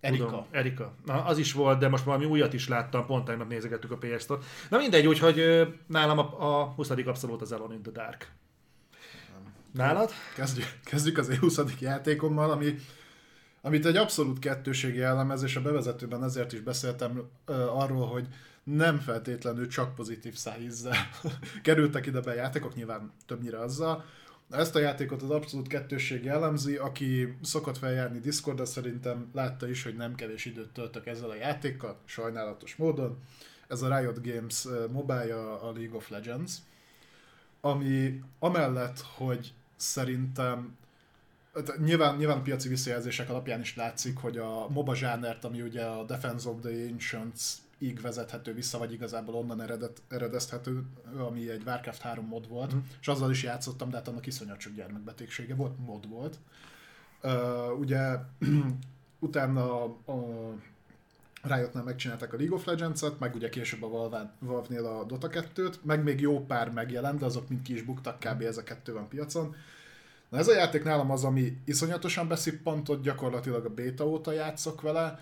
Erika. 0.03 0.25
Tudom, 0.25 0.47
Erika. 0.51 0.95
Na, 1.05 1.25
az 1.25 1.39
is 1.39 1.53
volt, 1.53 1.79
de 1.79 1.89
most 1.89 2.05
valami 2.05 2.25
újat 2.25 2.53
is 2.53 2.69
láttam, 2.69 3.07
pont 3.07 3.25
tegnap 3.25 3.49
nézegettük 3.49 3.91
a 3.91 3.97
ps 3.97 4.27
t 4.27 4.33
Na 4.71 4.77
mindegy, 4.79 5.07
úgyhogy 5.07 5.67
nálam 5.87 6.19
a, 6.19 6.61
a 6.61 6.65
20. 6.65 6.91
abszolút 6.91 7.41
az 7.41 7.53
Alone 7.53 7.75
in 7.75 7.83
the 7.83 7.93
Dark. 7.93 8.33
Nálad? 9.73 10.11
Kezdjük, 10.35 10.67
kezdjük 10.85 11.19
az 11.19 11.37
20. 11.37 11.61
játékommal, 11.81 12.51
ami, 12.51 12.75
amit 13.61 13.87
egy 13.87 13.97
abszolút 13.97 14.39
kettőségi 14.39 14.99
jellemez, 14.99 15.43
és 15.43 15.57
a 15.57 15.63
bevezetőben 15.63 16.25
ezért 16.25 16.53
is 16.53 16.61
beszéltem 16.61 17.23
ö, 17.45 17.53
arról, 17.53 18.07
hogy 18.07 18.27
nem 18.65 18.99
feltétlenül 18.99 19.69
csak 19.69 19.95
pozitív 19.95 20.35
szájízzel 20.35 20.97
kerültek 21.63 22.07
ide 22.07 22.21
be 22.21 22.31
a 22.31 22.35
játékok, 22.35 22.75
nyilván 22.75 23.13
többnyire 23.27 23.59
azzal. 23.59 24.05
Ezt 24.53 24.75
a 24.75 24.79
játékot 24.79 25.23
az 25.23 25.31
abszolút 25.31 25.67
kettősség 25.67 26.25
jellemzi, 26.25 26.77
aki 26.77 27.37
szokott 27.43 27.79
feljárni 27.79 28.19
Discordra, 28.19 28.65
szerintem 28.65 29.31
látta 29.33 29.69
is, 29.69 29.83
hogy 29.83 29.97
nem 29.97 30.15
kevés 30.15 30.45
időt 30.45 30.73
töltök 30.73 31.07
ezzel 31.07 31.31
a 31.31 31.35
játékkal, 31.35 31.99
sajnálatos 32.05 32.77
módon. 32.77 33.19
Ez 33.69 33.83
a 33.83 33.99
Riot 33.99 34.23
Games 34.23 34.67
mobile 34.91 35.35
a 35.61 35.73
League 35.73 35.97
of 35.97 36.09
Legends, 36.09 36.53
ami 37.61 38.21
amellett, 38.39 39.01
hogy 39.01 39.53
szerintem 39.77 40.77
hát 41.55 41.79
nyilván, 41.79 42.17
nyilván 42.17 42.43
piaci 42.43 42.69
visszajelzések 42.69 43.31
alapján 43.31 43.61
is 43.61 43.77
látszik, 43.77 44.17
hogy 44.17 44.39
a 44.39 44.69
MOBA 44.69 44.95
zsánert, 44.95 45.45
ami 45.45 45.61
ugye 45.61 45.85
a 45.85 46.05
Defense 46.05 46.49
of 46.49 46.61
the 46.61 46.71
Ancients 46.71 47.53
ig 47.83 48.01
vezethető 48.01 48.55
vissza, 48.55 48.79
vagy 48.79 48.93
igazából 48.93 49.35
onnan 49.35 49.61
eredet, 49.61 50.03
eredezthető, 50.09 50.85
ami 51.19 51.51
egy 51.51 51.63
Warcraft 51.67 52.01
3 52.01 52.27
mod 52.27 52.49
volt, 52.49 52.75
mm. 52.75 52.79
és 53.01 53.09
azzal 53.09 53.31
is 53.31 53.43
játszottam, 53.43 53.91
de 53.91 53.97
hát 53.97 54.09
annak 54.09 54.27
iszonyat 54.27 54.61
sok 54.61 54.75
gyermekbetegsége 54.75 55.55
volt, 55.55 55.79
mod 55.87 56.09
volt. 56.09 56.39
Uh, 57.23 57.79
ugye 57.79 58.19
utána 59.19 59.85
a, 59.85 60.55
Riotnál 61.43 61.85
megcsinálták 61.85 62.33
a 62.33 62.37
League 62.37 62.57
of 62.57 62.65
Legends-et, 62.65 63.19
meg 63.19 63.35
ugye 63.35 63.49
később 63.49 63.83
a 63.83 63.89
Valve- 63.89 64.33
Valve-nél 64.39 64.85
a 64.85 65.05
Dota 65.05 65.29
2-t, 65.29 65.75
meg 65.83 66.03
még 66.03 66.21
jó 66.21 66.45
pár 66.47 66.71
megjelent, 66.71 67.19
de 67.19 67.25
azok 67.25 67.49
mind 67.49 67.63
ki 67.63 67.73
is 67.73 67.83
buktak, 67.83 68.19
kb. 68.19 68.43
ez 68.43 68.57
a 68.57 68.63
kettő 68.63 68.93
van 68.93 69.09
piacon. 69.09 69.55
Na 70.29 70.39
ez 70.39 70.49
a 70.49 70.55
játék 70.55 70.85
nálam 70.85 71.11
az, 71.11 71.25
ami 71.25 71.59
iszonyatosan 71.65 72.29
beszippantott, 72.29 73.03
gyakorlatilag 73.03 73.65
a 73.65 73.75
beta 73.75 74.09
óta 74.09 74.33
játszok 74.33 74.81
vele, 74.81 75.21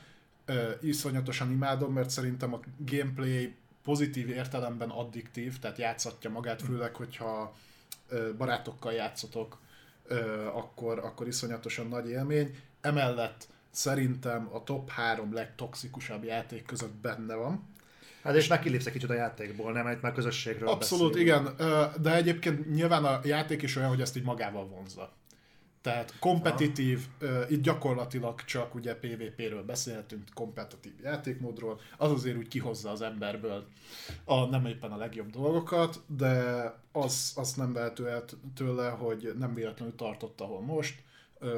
Ö, 0.50 0.70
iszonyatosan 0.80 1.50
imádom, 1.50 1.92
mert 1.92 2.10
szerintem 2.10 2.54
a 2.54 2.60
gameplay 2.78 3.54
pozitív 3.82 4.28
értelemben 4.28 4.90
addiktív, 4.90 5.58
tehát 5.58 5.78
játszatja 5.78 6.30
magát, 6.30 6.62
főleg, 6.62 6.94
hogyha 6.94 7.54
ö, 8.08 8.36
barátokkal 8.36 8.92
játszotok, 8.92 9.58
akkor, 10.54 10.98
akkor 10.98 11.26
iszonyatosan 11.26 11.88
nagy 11.88 12.08
élmény. 12.08 12.56
Emellett 12.80 13.48
szerintem 13.70 14.48
a 14.52 14.64
top 14.64 14.90
3 14.90 15.34
legtoxikusabb 15.34 16.24
játék 16.24 16.66
között 16.66 16.94
benne 16.94 17.34
van. 17.34 17.68
Hát 18.22 18.34
és 18.34 18.46
meg 18.46 18.60
kilépsz 18.60 18.86
egy 18.86 18.92
kicsit 18.92 19.10
a 19.10 19.14
játékból, 19.14 19.72
nem? 19.72 19.86
Egy 19.86 19.98
már 20.00 20.12
közösségről 20.12 20.68
Abszolút, 20.68 21.12
beszélünk. 21.12 21.54
igen. 21.58 21.92
De 22.02 22.14
egyébként 22.14 22.70
nyilván 22.70 23.04
a 23.04 23.20
játék 23.24 23.62
is 23.62 23.76
olyan, 23.76 23.88
hogy 23.88 24.00
ezt 24.00 24.16
így 24.16 24.22
magával 24.22 24.66
vonzza. 24.66 25.12
Tehát 25.82 26.18
kompetitív, 26.18 27.06
itt 27.48 27.62
gyakorlatilag 27.62 28.44
csak 28.44 28.74
ugye 28.74 28.94
PvP-ről 28.94 29.62
beszélhetünk, 29.62 30.28
kompetitív 30.34 30.92
játékmódról, 31.02 31.80
az 31.96 32.10
azért 32.10 32.36
úgy 32.36 32.48
kihozza 32.48 32.90
az 32.90 33.02
emberből 33.02 33.66
a 34.24 34.44
nem 34.44 34.66
éppen 34.66 34.92
a 34.92 34.96
legjobb 34.96 35.30
dolgokat, 35.30 36.00
de 36.06 36.64
az, 36.92 37.32
az 37.36 37.54
nem 37.54 37.72
vehető 37.72 38.08
el 38.08 38.24
tőle, 38.54 38.88
hogy 38.88 39.34
nem 39.38 39.54
véletlenül 39.54 39.94
tartott, 39.94 40.40
ahol 40.40 40.60
most, 40.60 41.02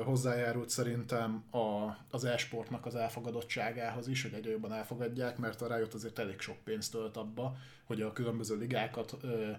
hozzájárult 0.05 0.71
szerintem 0.71 1.45
a, 1.51 1.97
az 2.11 2.25
e-sportnak 2.25 2.87
az 2.87 2.95
elfogadottságához 2.95 4.09
is, 4.09 4.23
hogy 4.23 4.33
egyre 4.33 4.51
jobban 4.51 4.73
elfogadják, 4.73 5.39
mert 5.39 5.63
a 5.63 5.77
Riot 5.77 5.95
azért 5.95 6.19
elég 6.19 6.41
sok 6.41 6.57
pénzt 6.65 6.93
tölt 6.93 7.17
abba, 7.17 7.57
hogy 7.85 8.01
a 8.01 8.13
különböző 8.13 8.57
ligákat 8.57 9.17
ö, 9.23 9.51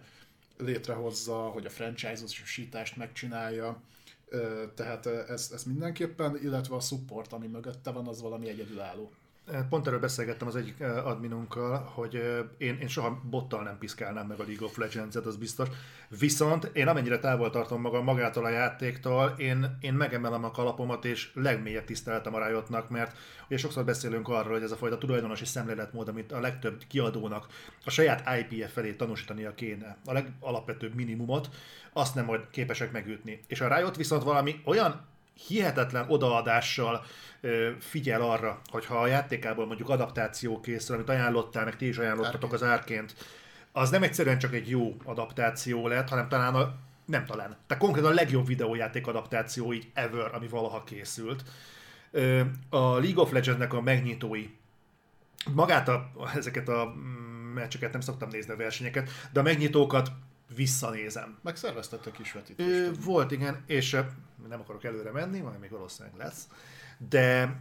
létrehozza, 0.57 1.35
hogy 1.35 1.65
a 1.65 1.69
franchise-osítást 1.69 2.95
megcsinálja, 2.95 3.81
tehát 4.75 5.05
ez, 5.05 5.49
ez 5.53 5.63
mindenképpen, 5.63 6.37
illetve 6.41 6.75
a 6.75 6.79
support, 6.79 7.33
ami 7.33 7.47
mögötte 7.47 7.91
van, 7.91 8.07
az 8.07 8.21
valami 8.21 8.49
egyedülálló. 8.49 9.11
Pont 9.69 9.87
erről 9.87 9.99
beszélgettem 9.99 10.47
az 10.47 10.55
egyik 10.55 10.81
adminunkkal, 10.81 11.77
hogy 11.93 12.13
én, 12.57 12.77
én 12.81 12.87
soha 12.87 13.21
bottal 13.29 13.63
nem 13.63 13.77
piszkálnám 13.77 14.27
meg 14.27 14.39
a 14.39 14.43
League 14.43 14.65
of 14.65 14.77
Legends-et, 14.77 15.25
az 15.25 15.35
biztos. 15.35 15.67
Viszont 16.19 16.69
én 16.73 16.87
amennyire 16.87 17.19
távol 17.19 17.49
tartom 17.49 17.81
magam 17.81 18.03
magától 18.03 18.45
a 18.45 18.49
játéktól, 18.49 19.33
én, 19.37 19.77
én 19.81 19.93
megemelem 19.93 20.43
a 20.43 20.51
kalapomat, 20.51 21.05
és 21.05 21.31
legmélyebb 21.33 21.83
tiszteletem 21.83 22.33
a 22.33 22.47
Riotnak, 22.47 22.89
mert 22.89 23.17
ugye 23.47 23.57
sokszor 23.57 23.85
beszélünk 23.85 24.27
arról, 24.27 24.53
hogy 24.53 24.63
ez 24.63 24.71
a 24.71 24.75
fajta 24.75 24.97
tulajdonosi 24.97 25.45
szemléletmód, 25.45 26.07
amit 26.07 26.31
a 26.31 26.39
legtöbb 26.39 26.83
kiadónak 26.87 27.47
a 27.85 27.89
saját 27.89 28.39
IP-je 28.39 28.67
felé 28.67 28.93
tanúsítania 28.93 29.53
kéne, 29.53 29.97
a 30.05 30.13
legalapvetőbb 30.13 30.93
minimumot, 30.93 31.49
azt 31.93 32.15
nem 32.15 32.25
majd 32.25 32.41
képesek 32.51 32.91
megütni. 32.91 33.39
És 33.47 33.61
a 33.61 33.75
Riot 33.75 33.95
viszont 33.95 34.23
valami 34.23 34.61
olyan 34.65 35.11
hihetetlen 35.47 36.05
odaadással 36.09 37.05
figyel 37.79 38.21
arra, 38.21 38.61
hogy 38.71 38.85
ha 38.85 39.01
a 39.01 39.07
játékából 39.07 39.65
mondjuk 39.65 39.89
adaptáció 39.89 40.59
készül, 40.59 40.95
amit 40.95 41.09
ajánlottál, 41.09 41.63
meg 41.63 41.75
ti 41.75 41.87
is 41.87 41.97
ajánlottatok 41.97 42.53
az 42.53 42.63
árként, 42.63 43.15
az 43.71 43.89
nem 43.89 44.03
egyszerűen 44.03 44.39
csak 44.39 44.53
egy 44.53 44.69
jó 44.69 44.95
adaptáció 45.03 45.87
lett, 45.87 46.09
hanem 46.09 46.27
talán 46.27 46.55
a, 46.55 46.75
nem 47.05 47.25
talán, 47.25 47.57
tehát 47.67 47.83
konkrétan 47.83 48.11
a 48.11 48.13
legjobb 48.13 48.47
videójáték 48.47 49.07
adaptáció 49.07 49.73
így 49.73 49.91
ever, 49.93 50.35
ami 50.35 50.47
valaha 50.47 50.83
készült. 50.83 51.43
A 52.69 52.97
League 52.99 53.21
of 53.21 53.31
Legends-nek 53.31 53.73
a 53.73 53.81
megnyitói, 53.81 54.49
magát 55.53 55.87
a, 55.87 56.11
ezeket 56.35 56.69
a 56.69 56.93
mm, 56.97 57.53
meccseket 57.53 57.91
nem 57.91 58.01
szoktam 58.01 58.29
nézni 58.29 58.53
a 58.53 58.55
versenyeket, 58.55 59.09
de 59.31 59.39
a 59.39 59.43
megnyitókat 59.43 60.11
visszanézem. 60.55 61.37
Meg 61.41 61.55
szerveztettek 61.55 62.19
is 62.19 62.31
vetítést. 62.31 63.03
Volt, 63.03 63.31
igen, 63.31 63.63
és 63.65 63.97
nem 64.49 64.59
akarok 64.59 64.83
előre 64.83 65.11
menni, 65.11 65.39
majd 65.39 65.59
még 65.59 65.69
valószínűleg 65.69 66.17
lesz, 66.17 66.47
de, 67.09 67.55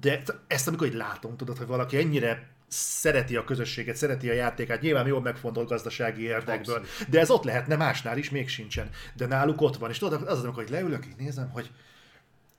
de 0.00 0.22
ezt 0.46 0.68
amikor 0.68 0.86
így 0.86 0.94
látom, 0.94 1.36
tudod, 1.36 1.58
hogy 1.58 1.66
valaki 1.66 1.96
ennyire 1.96 2.48
szereti 2.68 3.36
a 3.36 3.44
közösséget, 3.44 3.96
szereti 3.96 4.30
a 4.30 4.32
játékát, 4.32 4.80
nyilván 4.80 5.06
jól 5.06 5.20
megfontolt 5.20 5.68
gazdasági 5.68 6.22
érdekből, 6.22 6.76
Abszolút. 6.76 7.10
de 7.10 7.20
ez 7.20 7.30
ott 7.30 7.44
lehetne 7.44 7.76
másnál 7.76 8.18
is, 8.18 8.30
még 8.30 8.48
sincsen. 8.48 8.90
De 9.14 9.26
náluk 9.26 9.60
ott 9.60 9.76
van, 9.76 9.90
és 9.90 9.98
tudod, 9.98 10.22
az 10.22 10.38
az, 10.38 10.44
amikor 10.44 10.62
hogy 10.62 10.72
leülök, 10.72 11.06
így 11.06 11.16
nézem, 11.16 11.50
hogy 11.50 11.70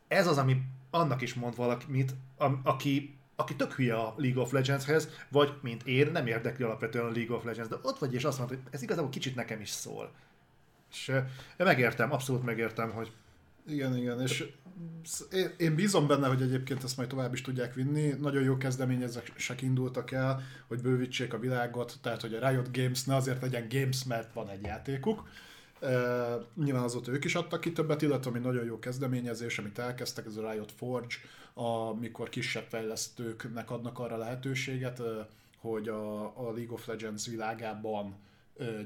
ez 0.08 0.28
az, 0.28 0.38
ami 0.38 0.62
annak 0.90 1.22
is 1.22 1.34
mond 1.34 1.56
valamit, 1.56 2.16
aki 2.64 3.16
aki 3.36 3.56
tök 3.56 3.74
hülye 3.74 3.96
a 3.96 4.14
League 4.18 4.42
of 4.42 4.52
Legendshez, 4.52 5.10
vagy 5.30 5.54
mint 5.62 5.84
én, 5.84 6.12
nem 6.12 6.28
érdekli 6.28 6.64
alapvetően 6.64 7.06
a 7.06 7.12
League 7.12 7.36
of 7.36 7.44
Legends, 7.44 7.70
de 7.70 7.76
ott 7.82 8.00
vagy 8.00 8.14
és 8.14 8.24
azt 8.24 8.38
mondta, 8.38 8.56
hogy 8.56 8.66
ez 8.72 8.82
igazából 8.82 9.10
kicsit 9.10 9.36
nekem 9.36 9.62
is 9.62 9.70
szól. 9.70 10.12
És 10.92 11.12
megértem, 11.58 12.12
abszolút 12.12 12.44
megértem, 12.44 12.92
hogy 12.92 13.12
igen, 13.68 13.98
igen, 13.98 14.22
és 14.22 14.46
én, 15.58 15.76
bízom 15.76 16.08
benne, 16.08 16.28
hogy 16.28 16.42
egyébként 16.42 16.84
ezt 16.84 16.98
majd 16.98 17.10
tovább 17.10 17.34
is 17.34 17.42
tudják 17.42 17.74
vinni. 17.74 18.14
Nagyon 18.20 18.44
jó 18.44 18.58
kezdeményezések 18.58 19.62
indultak 19.62 20.12
el, 20.12 20.42
hogy 20.68 20.82
bővítsék 20.82 21.34
a 21.34 21.40
világot, 21.40 21.98
tehát 22.02 22.22
hogy 22.22 22.34
a 22.34 22.50
Riot 22.50 22.78
Games 22.78 23.04
ne 23.04 23.16
azért 23.16 23.42
legyen 23.42 23.68
Games, 23.70 24.04
mert 24.04 24.34
van 24.34 24.50
egy 24.50 24.64
játékuk. 24.64 25.30
Uh, 25.82 25.90
nyilván 26.56 26.84
azóta 26.84 27.12
ők 27.12 27.24
is 27.26 27.36
adtak 27.36 27.62
ki 27.62 27.72
többet, 27.72 28.02
illetve 28.02 28.30
ami 28.30 28.40
nagyon 28.40 28.66
jó 28.66 28.80
kezdeményezés, 28.80 29.60
amit 29.60 29.80
elkezdtek, 29.80 30.26
ez 30.26 30.36
a 30.36 30.52
Riot 30.52 30.72
Forge, 30.72 31.16
amikor 31.54 32.30
kisebb 32.30 32.66
fejlesztőknek 32.70 33.72
adnak 33.72 34.00
arra 34.00 34.18
lehetőséget, 34.18 35.02
hogy 35.58 35.88
a, 35.88 36.24
a 36.24 36.52
League 36.52 36.74
of 36.74 36.88
Legends 36.88 37.28
világában 37.28 38.16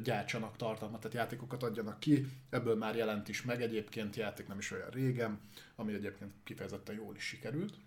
gyártsanak 0.03 0.57
tartalmat, 0.57 0.99
tehát 1.01 1.17
játékokat 1.17 1.63
adjanak 1.63 1.99
ki, 1.99 2.27
ebből 2.49 2.75
már 2.75 2.95
jelent 2.95 3.29
is 3.29 3.43
meg 3.43 3.61
egyébként 3.61 4.15
játék 4.15 4.47
nem 4.47 4.57
is 4.57 4.71
olyan 4.71 4.89
régen, 4.89 5.39
ami 5.75 5.93
egyébként 5.93 6.31
kifejezetten 6.43 6.95
jól 6.95 7.15
is 7.15 7.23
sikerült. 7.23 7.77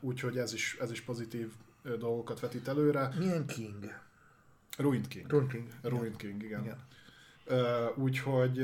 Úgyhogy 0.00 0.38
ez 0.38 0.52
is, 0.52 0.76
ez 0.80 0.90
is 0.90 1.00
pozitív 1.00 1.52
dolgokat 1.98 2.40
vetít 2.40 2.68
előre. 2.68 3.10
Milyen 3.18 3.46
King? 3.46 3.92
Ruined 4.76 5.08
King. 5.08 5.30
Ruined 5.30 5.50
King. 5.50 5.68
Ruined 5.82 6.16
King, 6.16 6.42
igen. 6.42 6.62
igen. 6.62 6.78
Úgyhogy 7.96 8.58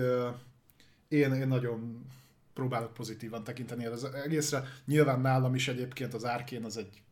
én, 1.08 1.32
én 1.32 1.48
nagyon 1.48 2.06
próbálok 2.54 2.92
pozitívan 2.92 3.44
tekinteni 3.44 3.86
az 3.86 4.04
egészre. 4.04 4.64
Nyilván 4.84 5.20
nálam 5.20 5.54
is 5.54 5.68
egyébként 5.68 6.14
az 6.14 6.24
Arkane 6.24 6.66
az 6.66 6.76
egy 6.76 7.02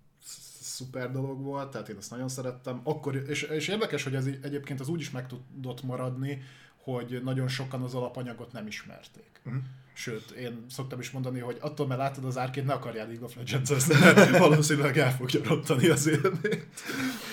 szuper 0.78 1.10
dolog 1.10 1.42
volt, 1.42 1.70
tehát 1.70 1.88
én 1.88 1.96
ezt 1.96 2.10
nagyon 2.10 2.28
szerettem. 2.28 2.80
Akkor, 2.84 3.16
és, 3.28 3.42
és 3.42 3.68
érdekes, 3.68 4.02
hogy 4.04 4.14
ez 4.14 4.26
egyébként 4.42 4.80
az 4.80 4.88
úgy 4.88 5.00
is 5.00 5.10
meg 5.10 5.26
tudott 5.26 5.82
maradni, 5.82 6.42
hogy 6.76 7.20
nagyon 7.24 7.48
sokan 7.48 7.82
az 7.82 7.94
alapanyagot 7.94 8.52
nem 8.52 8.66
ismerték. 8.66 9.40
Uh-huh. 9.44 9.62
Sőt, 9.92 10.30
én 10.30 10.64
szoktam 10.70 11.00
is 11.00 11.10
mondani, 11.10 11.38
hogy 11.38 11.56
attól, 11.60 11.86
mert 11.86 12.00
látod 12.00 12.24
az 12.24 12.38
árkét, 12.38 12.64
ne 12.64 12.72
akarjál 12.72 13.06
League 13.06 13.24
of 13.24 13.36
legends 13.36 13.70
valószínűleg 14.38 14.98
el 14.98 15.12
fogja 15.12 15.40
rontani 15.44 15.88
az 15.88 16.06
élményt. 16.06 16.66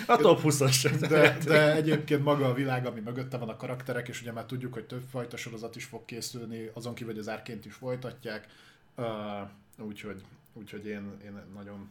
A 0.08 0.16
top 0.16 0.42
20 0.42 0.60
de, 1.00 1.38
de 1.46 1.76
egyébként 1.76 2.24
maga 2.24 2.46
a 2.46 2.54
világ, 2.54 2.86
ami 2.86 3.00
mögötte 3.00 3.38
van 3.38 3.50
a 3.50 3.58
karakterek, 3.58 4.08
és 4.08 4.22
ugye 4.22 4.32
már 4.32 4.46
tudjuk, 4.46 4.74
hogy 4.74 4.86
több 4.86 5.04
fajta 5.10 5.38
sorozat 5.38 5.76
is 5.76 5.86
fog 5.86 6.06
készülni, 6.06 6.70
azon 6.74 6.94
kívül, 6.94 7.14
hogy 7.14 7.22
az 7.22 7.30
árként 7.30 7.66
is 7.66 7.74
folytatják. 7.74 8.48
Uh, 8.96 9.86
úgyhogy, 9.88 10.22
úgyhogy 10.54 10.86
én, 10.86 11.12
én 11.24 11.42
nagyon 11.54 11.90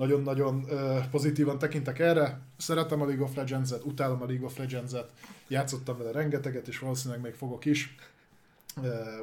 nagyon-nagyon 0.00 0.66
pozitívan 1.10 1.58
tekintek 1.58 1.98
erre. 1.98 2.40
Szeretem 2.56 3.00
a 3.00 3.06
League 3.06 3.24
of 3.24 3.34
Legends-et, 3.34 3.84
utálom 3.84 4.22
a 4.22 4.26
League 4.26 4.46
of 4.46 4.56
Legends-et, 4.56 5.10
játszottam 5.48 5.98
vele 5.98 6.10
rengeteget, 6.10 6.68
és 6.68 6.78
valószínűleg 6.78 7.22
még 7.22 7.34
fogok 7.34 7.64
is. 7.64 7.94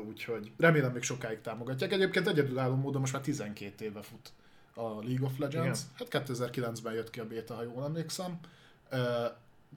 Úgyhogy 0.07 0.51
remélem 0.57 0.91
még 0.91 1.01
sokáig 1.01 1.41
támogatják. 1.41 1.91
Egyébként 1.91 2.27
egyedülálló 2.27 2.75
módon 2.75 3.01
most 3.01 3.13
már 3.13 3.21
12 3.21 3.85
éve 3.85 4.01
fut 4.01 4.31
a 4.73 4.81
League 4.81 5.25
of 5.25 5.37
Legends. 5.37 5.79
Igen. 5.95 6.07
Hát 6.11 6.27
2009-ben 6.27 6.93
jött 6.93 7.09
ki 7.09 7.19
a 7.19 7.27
beta, 7.27 7.55
ha 7.55 7.63
jól 7.63 7.83
emlékszem. 7.83 8.39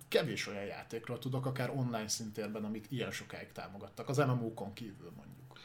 Kevés 0.08 0.46
olyan 0.46 0.64
játékról 0.64 1.18
tudok, 1.18 1.46
akár 1.46 1.70
online 1.70 2.08
szintérben, 2.08 2.64
amit 2.64 2.86
ilyen 2.88 3.10
sokáig 3.10 3.52
támogattak. 3.52 4.08
Az 4.08 4.16
MMO-kon 4.16 4.72
kívül 4.72 5.12
mondjuk. 5.16 5.58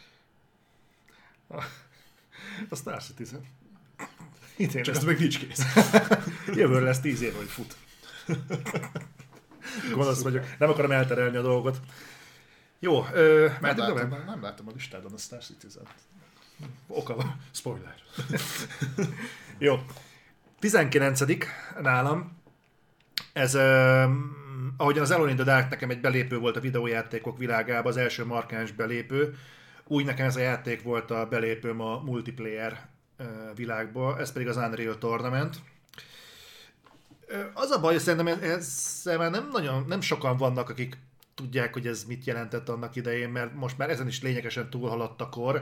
A 2.70 2.75
Star 2.82 3.04
Citizen. 3.04 3.46
Idén 4.58 4.84
Csak 4.84 4.94
lesz. 4.94 4.98
az 4.98 5.04
meg 5.04 5.20
nincs 5.20 5.40
kész. 5.40 5.62
Jövőre 6.60 6.86
lesz 6.86 7.00
tíz 7.00 7.22
év, 7.22 7.36
hogy 7.36 7.48
fut. 7.48 7.76
Gonosz 9.96 10.22
vagyok. 10.22 10.46
Nem 10.60 10.70
akarom 10.70 10.92
elterelni 10.92 11.38
a 11.38 11.42
dolgot. 11.42 11.80
Jó, 12.80 13.06
ö, 13.14 13.48
nem, 13.62 13.78
látom, 13.78 14.10
nem 14.26 14.42
látom 14.42 14.68
a 14.68 14.72
listádon 14.74 15.14
a 15.14 15.18
Star 15.18 15.44
Citizen. 15.44 15.84
Oka 16.88 17.16
van. 17.16 17.40
Spoiler. 17.52 17.96
Jó. 19.58 19.80
19. 20.60 21.22
nálam. 21.82 22.38
Ez, 23.34 23.54
ö, 23.54 24.04
ahogyan 24.78 25.04
az 25.04 25.12
Alone 25.12 25.30
in 25.30 25.36
the 25.36 25.46
Dark 25.46 25.70
nekem 25.70 25.90
egy 25.90 26.02
belépő 26.02 26.38
volt 26.38 26.56
a 26.58 26.60
videójátékok 26.60 27.38
világába, 27.38 27.90
az 27.90 27.98
első 27.98 28.26
markáns 28.26 28.72
belépő, 28.72 29.36
úgy 29.88 30.06
nekem 30.06 30.26
ez 30.26 30.36
a 30.36 30.40
játék 30.40 30.84
volt 30.84 31.12
a 31.12 31.28
belépőm 31.28 31.82
a 31.82 32.00
multiplayer 32.00 32.88
világba, 33.55 34.19
ez 34.19 34.31
pedig 34.31 34.48
az 34.48 34.57
Unreal 34.57 34.98
Tournament. 34.98 35.55
Az 37.53 37.69
a 37.69 37.79
baj, 37.79 37.93
hogy 37.93 38.01
szerintem 38.01 38.39
ezzel 38.41 39.29
nem 39.29 39.50
nagyon, 39.51 39.86
nem 39.88 40.01
sokan 40.01 40.38
vannak, 40.38 40.69
akik 40.69 40.98
tudják, 41.36 41.74
hogy 41.74 41.88
ez 41.88 42.03
mit 42.03 42.25
jelentett 42.25 42.69
annak 42.69 42.95
idején, 42.95 43.29
mert 43.29 43.53
most 43.53 43.77
már 43.77 43.89
ezen 43.89 44.07
is 44.07 44.22
lényegesen 44.22 44.69
túlhaladt 44.69 45.22
a 45.22 45.29
kor, 45.29 45.62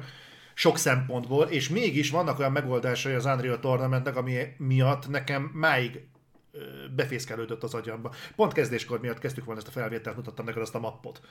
sok 0.53 0.77
szempontból, 0.77 1.45
és 1.45 1.69
mégis 1.69 2.09
vannak 2.09 2.39
olyan 2.39 2.51
megoldásai 2.51 3.13
az 3.13 3.25
Unreal 3.25 3.59
Tournamentnek, 3.59 4.15
ami 4.15 4.55
miatt 4.57 5.07
nekem 5.07 5.51
máig 5.53 6.05
befészkelődött 6.95 7.63
az 7.63 7.73
agyamba. 7.73 8.13
Pont 8.35 8.53
kezdéskor 8.53 8.99
miatt 8.99 9.19
kezdtük 9.19 9.45
volna 9.45 9.59
ezt 9.59 9.69
a 9.69 9.79
felvételt, 9.79 10.15
mutattam 10.15 10.45
neked 10.45 10.61
azt 10.61 10.75
a 10.75 10.79
mappot. 10.79 11.21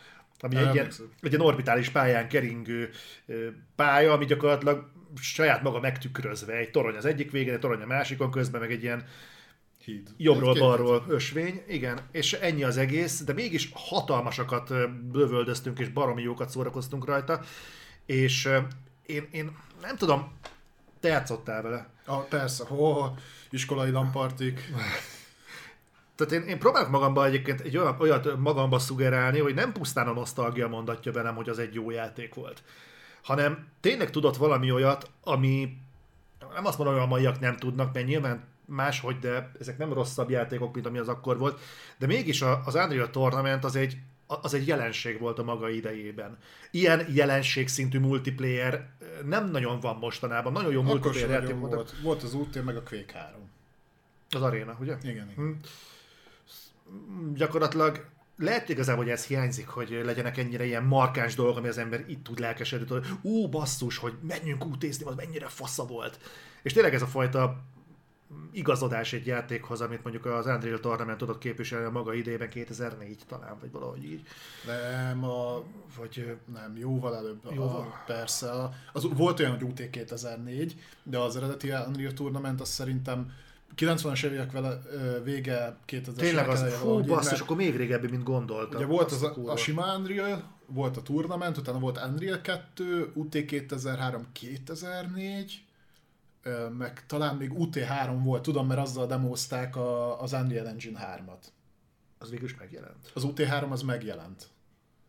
Ami 0.40 0.56
egy 0.56 0.74
ilyen, 0.74 0.86
egy 1.20 1.32
ilyen 1.32 1.40
orbitális 1.40 1.88
pályán 1.88 2.28
keringő 2.28 2.90
pálya, 3.76 4.12
ami 4.12 4.24
gyakorlatilag 4.24 4.90
saját 5.20 5.62
maga 5.62 5.80
megtükrözve. 5.80 6.52
Egy 6.52 6.70
torony 6.70 6.96
az 6.96 7.04
egyik 7.04 7.30
végén, 7.30 7.52
egy 7.52 7.60
torony 7.60 7.82
a 7.82 7.86
másikon, 7.86 8.30
közben 8.30 8.60
meg 8.60 8.70
egy 8.70 8.82
ilyen 8.82 9.04
Híd. 9.84 10.08
jobbról-balról 10.16 11.04
ösvény, 11.08 11.62
igen, 11.68 12.00
és 12.10 12.32
ennyi 12.32 12.62
az 12.64 12.76
egész, 12.76 13.20
de 13.20 13.32
mégis 13.32 13.70
hatalmasakat 13.74 14.68
lövöldöztünk, 15.12 15.78
és 15.78 15.88
baromi 15.88 16.22
jókat 16.22 16.50
szórakoztunk 16.50 17.04
rajta, 17.04 17.40
és 18.06 18.48
én, 19.06 19.28
én 19.30 19.56
nem 19.80 19.96
tudom, 19.96 20.32
te 21.00 21.08
játszottál 21.08 21.62
vele. 21.62 21.90
Ah, 22.06 22.24
persze, 22.28 22.64
ho, 22.66 23.10
iskolai 23.50 23.90
lampartik. 23.90 24.72
Tehát 26.14 26.32
én, 26.32 26.42
én 26.42 26.58
próbálok 26.58 26.90
magamba 26.90 27.26
egyébként 27.26 27.60
egy 27.60 27.76
olyan, 27.76 27.96
olyat 28.00 28.36
magamba 28.36 28.78
szugerálni, 28.78 29.38
hogy 29.38 29.54
nem 29.54 29.72
pusztán 29.72 30.08
a 30.08 30.12
nosztalgia 30.12 30.68
mondatja 30.68 31.12
velem, 31.12 31.34
hogy 31.34 31.48
az 31.48 31.58
egy 31.58 31.74
jó 31.74 31.90
játék 31.90 32.34
volt, 32.34 32.62
hanem 33.22 33.66
tényleg 33.80 34.10
tudott 34.10 34.36
valami 34.36 34.70
olyat, 34.70 35.10
ami 35.24 35.76
nem 36.54 36.66
azt 36.66 36.78
mondom, 36.78 36.96
hogy 36.96 37.04
a 37.04 37.08
maiak 37.08 37.40
nem 37.40 37.56
tudnak, 37.56 37.94
mert 37.94 38.06
nyilván 38.06 38.44
máshogy, 38.64 39.18
de 39.18 39.52
ezek 39.60 39.78
nem 39.78 39.92
rosszabb 39.92 40.30
játékok, 40.30 40.74
mint 40.74 40.86
ami 40.86 40.98
az 40.98 41.08
akkor 41.08 41.38
volt, 41.38 41.60
de 41.98 42.06
mégis 42.06 42.42
az 42.42 42.74
Unreal 42.74 43.10
Tournament 43.10 43.64
az 43.64 43.76
egy, 43.76 43.96
az 44.26 44.54
egy 44.54 44.66
jelenség 44.66 45.18
volt 45.18 45.38
a 45.38 45.42
maga 45.42 45.68
idejében. 45.68 46.38
Ilyen 46.70 47.06
jelenség 47.14 47.68
szintű 47.68 47.98
multiplayer 47.98 48.88
nem 49.24 49.50
nagyon 49.50 49.80
van 49.80 49.96
mostanában, 49.96 50.52
nagyon 50.52 50.72
jó 50.72 50.80
Akkor 50.80 50.92
multiplayer 50.92 51.30
játék 51.30 51.58
voltak. 51.58 51.78
volt. 51.78 51.94
Volt 52.02 52.22
az 52.22 52.34
UT, 52.34 52.64
meg 52.64 52.76
a 52.76 52.82
Quake 52.82 53.18
3. 53.18 53.40
Az 54.30 54.42
aréna, 54.42 54.76
ugye? 54.80 54.96
Igen, 55.02 55.30
igen. 55.30 55.34
Hm. 55.34 55.50
Gyakorlatilag 57.34 58.04
lehet 58.42 58.68
igazából, 58.68 59.02
hogy 59.02 59.12
ez 59.12 59.26
hiányzik, 59.26 59.68
hogy 59.68 60.00
legyenek 60.04 60.38
ennyire 60.38 60.64
ilyen 60.64 60.84
markáns 60.84 61.34
dolgok, 61.34 61.56
ami 61.56 61.68
az 61.68 61.78
ember 61.78 62.04
itt 62.06 62.24
tud 62.24 62.38
lelkesedni, 62.38 62.86
hogy 62.88 63.06
ú, 63.22 63.48
basszus, 63.48 63.96
hogy 63.96 64.12
menjünk 64.20 64.66
útézni, 64.66 65.04
az 65.04 65.14
mennyire 65.14 65.46
fasza 65.46 65.86
volt. 65.86 66.18
És 66.62 66.72
tényleg 66.72 66.94
ez 66.94 67.02
a 67.02 67.06
fajta 67.06 67.62
igazodás 68.52 69.12
egy 69.12 69.26
játékhoz, 69.26 69.80
amit 69.80 70.02
mondjuk 70.02 70.26
az 70.26 70.46
Unreal 70.46 70.80
Tournament 70.80 71.18
tudott 71.18 71.38
képviselni 71.38 71.86
a 71.86 71.90
maga 71.90 72.14
idejében 72.14 72.48
2004 72.48 73.18
talán, 73.28 73.56
vagy 73.60 73.70
valahogy 73.70 74.04
így. 74.04 74.22
Nem, 74.66 75.24
a, 75.24 75.62
Vagy 75.98 76.36
nem, 76.52 76.76
jóval 76.76 77.16
előbb. 77.16 77.40
Jóval. 77.50 77.80
A, 77.80 78.02
persze. 78.06 78.68
Az, 78.92 79.06
volt 79.16 79.40
olyan, 79.40 79.52
hogy 79.52 79.62
UT 79.62 79.90
2004, 79.90 80.80
de 81.02 81.18
az 81.18 81.36
eredeti 81.36 81.70
Unreal 81.70 82.12
Tournament 82.12 82.60
az 82.60 82.68
szerintem 82.68 83.32
90-es 83.76 84.24
évek 84.24 84.52
vele, 84.52 84.80
vége 85.24 85.76
2000-es 85.88 86.12
tényleg 86.12 86.48
az, 86.48 86.60
eleje 86.60 86.76
fú, 86.76 87.00
basszus, 87.00 87.40
akkor 87.40 87.56
még 87.56 87.76
régebbi, 87.76 88.06
mint 88.06 88.22
gondoltam. 88.22 88.76
Ugye 88.76 88.90
volt 88.90 89.12
az 89.12 89.22
a, 89.22 89.32
kurva. 89.32 89.52
a 89.52 89.56
sima 89.56 89.96
Unreal, 89.96 90.42
volt 90.66 90.96
a 90.96 91.02
Tournament, 91.02 91.56
utána 91.56 91.78
volt 91.78 92.00
Unreal 92.06 92.40
2, 92.40 93.10
UT 93.14 93.44
2003 93.44 94.26
2004, 94.32 95.64
ö, 96.42 96.68
meg 96.68 97.06
talán 97.06 97.36
még 97.36 97.52
UT3 97.54 98.18
volt, 98.22 98.42
tudom, 98.42 98.66
mert 98.66 98.80
azzal 98.80 99.06
demozták 99.06 99.76
a, 99.76 100.20
az 100.22 100.32
Unreal 100.32 100.66
Engine 100.66 101.20
3-at. 101.26 101.44
Az 102.18 102.30
végül 102.30 102.48
is 102.48 102.56
megjelent. 102.56 103.10
Az 103.14 103.22
UT3 103.26 103.70
az 103.70 103.82
megjelent. 103.82 104.46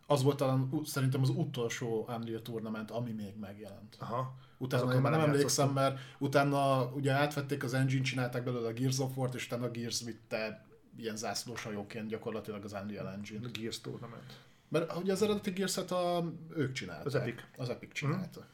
Az 0.07 0.23
volt 0.23 0.37
talán 0.37 0.69
szerintem 0.83 1.21
az 1.21 1.29
utolsó 1.29 2.09
Unreal 2.17 2.41
Tournament, 2.41 2.91
ami 2.91 3.11
még 3.11 3.35
megjelent. 3.39 3.95
Aha. 3.99 4.35
Utána 4.57 4.93
én 4.93 5.01
már 5.01 5.11
nem 5.11 5.21
emlékszem, 5.21 5.69
mert 5.69 5.99
utána 6.19 6.85
ugye 6.85 7.11
átvették 7.11 7.63
az 7.63 7.73
engine, 7.73 8.03
csinálták 8.03 8.43
belőle 8.43 8.67
a 8.67 8.73
Gears 8.73 8.99
of 8.99 9.17
War-t, 9.17 9.35
és 9.35 9.45
utána 9.45 9.65
a 9.65 9.71
Gears 9.71 10.03
vitte 10.03 10.65
ilyen 10.97 11.15
zászlós 11.15 11.63
hajóként 11.63 12.07
gyakorlatilag 12.07 12.63
az 12.63 12.73
Unreal 12.83 13.09
Engine. 13.09 13.47
A 13.47 13.49
Gears 13.59 13.81
Tournament. 13.81 14.39
Mert 14.67 14.95
ugye 14.97 15.11
az 15.11 15.21
eredeti 15.21 15.51
gears 15.51 15.77
a, 15.77 16.33
ők 16.55 16.71
csinálták. 16.71 17.05
Az 17.05 17.15
Epic. 17.15 17.41
Az 17.57 17.69
Epic 17.69 17.93
csinálta. 17.93 18.47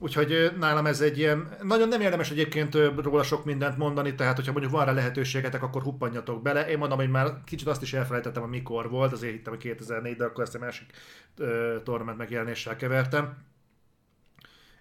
Úgyhogy 0.00 0.52
nálam 0.58 0.86
ez 0.86 1.00
egy 1.00 1.18
ilyen, 1.18 1.56
nagyon 1.62 1.88
nem 1.88 2.00
érdemes 2.00 2.30
egyébként 2.30 2.74
róla 2.96 3.22
sok 3.22 3.44
mindent 3.44 3.76
mondani, 3.76 4.14
tehát 4.14 4.36
hogyha 4.36 4.52
mondjuk 4.52 4.72
van 4.72 4.84
rá 4.84 4.92
lehetőségetek, 4.92 5.62
akkor 5.62 5.82
huppanjatok 5.82 6.42
bele. 6.42 6.68
Én 6.68 6.78
mondom, 6.78 6.98
hogy 6.98 7.10
már 7.10 7.44
kicsit 7.44 7.66
azt 7.66 7.82
is 7.82 7.92
elfelejtettem, 7.92 8.42
hogy 8.42 8.50
mikor 8.50 8.90
volt, 8.90 9.12
azért 9.12 9.32
hittem, 9.32 9.52
hogy 9.52 9.62
2004, 9.62 10.16
de 10.16 10.24
akkor 10.24 10.44
ezt 10.44 10.54
a 10.54 10.58
másik 10.58 10.92
ö, 11.36 11.76
tornament 11.84 12.18
megjelenéssel 12.18 12.76
kevertem. 12.76 13.36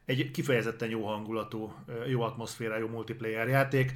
Egy 0.05 0.31
kifejezetten 0.31 0.89
jó 0.89 1.05
hangulatú, 1.05 1.73
jó 2.07 2.21
atmoszférájú 2.21 2.87
multiplayer 2.87 3.47
játék, 3.47 3.93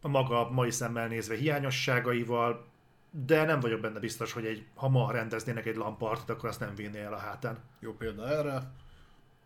a 0.00 0.08
maga 0.08 0.50
mai 0.50 0.70
szemmel 0.70 1.08
nézve 1.08 1.34
hiányosságaival, 1.34 2.66
de 3.10 3.44
nem 3.44 3.60
vagyok 3.60 3.80
benne 3.80 3.98
biztos, 3.98 4.32
hogy 4.32 4.44
egy, 4.46 4.64
ha 4.74 4.88
ma 4.88 5.12
rendeznének 5.12 5.66
egy 5.66 5.76
lampartot, 5.76 6.30
akkor 6.30 6.48
azt 6.48 6.60
nem 6.60 6.74
vinné 6.74 7.00
el 7.00 7.12
a 7.12 7.18
hátán. 7.18 7.58
Jó 7.80 7.92
példa 7.92 8.28
erre. 8.28 8.62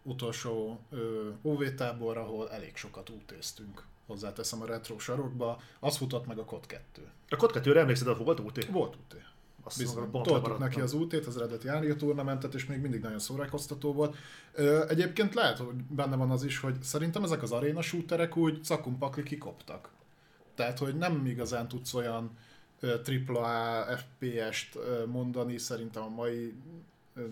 Utolsó 0.02 0.80
ö, 0.90 1.28
OV 1.42 1.64
tábor, 1.76 2.16
ahol 2.16 2.50
elég 2.50 2.76
sokat 2.76 3.10
útéztünk. 3.10 3.84
Hozzáteszem 4.06 4.62
a 4.62 4.66
retro 4.66 4.98
sarokba. 4.98 5.60
Az 5.80 5.96
futott 5.96 6.26
meg 6.26 6.38
a 6.38 6.44
COD 6.44 6.66
2. 6.66 7.08
A 7.28 7.36
Kod 7.36 7.52
2 7.52 7.78
emlékszed, 7.78 8.08
ott 8.08 8.18
volt 8.18 8.40
úti? 8.40 8.66
Volt 8.70 8.94
UT. 8.94 9.16
Basszus, 9.62 9.84
Bizony, 9.84 10.10
toltuk 10.10 10.58
neki 10.58 10.80
az 10.80 10.92
útét, 10.92 11.26
az 11.26 11.36
eredeti 11.36 11.68
Unreal 11.68 11.96
Tournamentet, 11.96 12.54
és 12.54 12.66
még 12.66 12.80
mindig 12.80 13.00
nagyon 13.00 13.18
szórakoztató 13.18 13.92
volt. 13.92 14.16
Egyébként 14.88 15.34
lehet, 15.34 15.58
hogy 15.58 15.74
benne 15.74 16.16
van 16.16 16.30
az 16.30 16.44
is, 16.44 16.58
hogy 16.58 16.82
szerintem 16.82 17.24
ezek 17.24 17.42
az 17.42 17.52
aréna 17.52 17.82
shooterek 17.82 18.36
úgy 18.36 18.64
cakumpakli 18.64 19.22
kikoptak. 19.22 19.90
Tehát, 20.54 20.78
hogy 20.78 20.96
nem 20.96 21.26
igazán 21.26 21.68
tudsz 21.68 21.94
olyan 21.94 22.30
AAA 22.82 23.96
FPS-t 23.96 24.78
mondani 25.06 25.58
szerintem 25.58 26.02
a 26.02 26.08
mai 26.08 26.54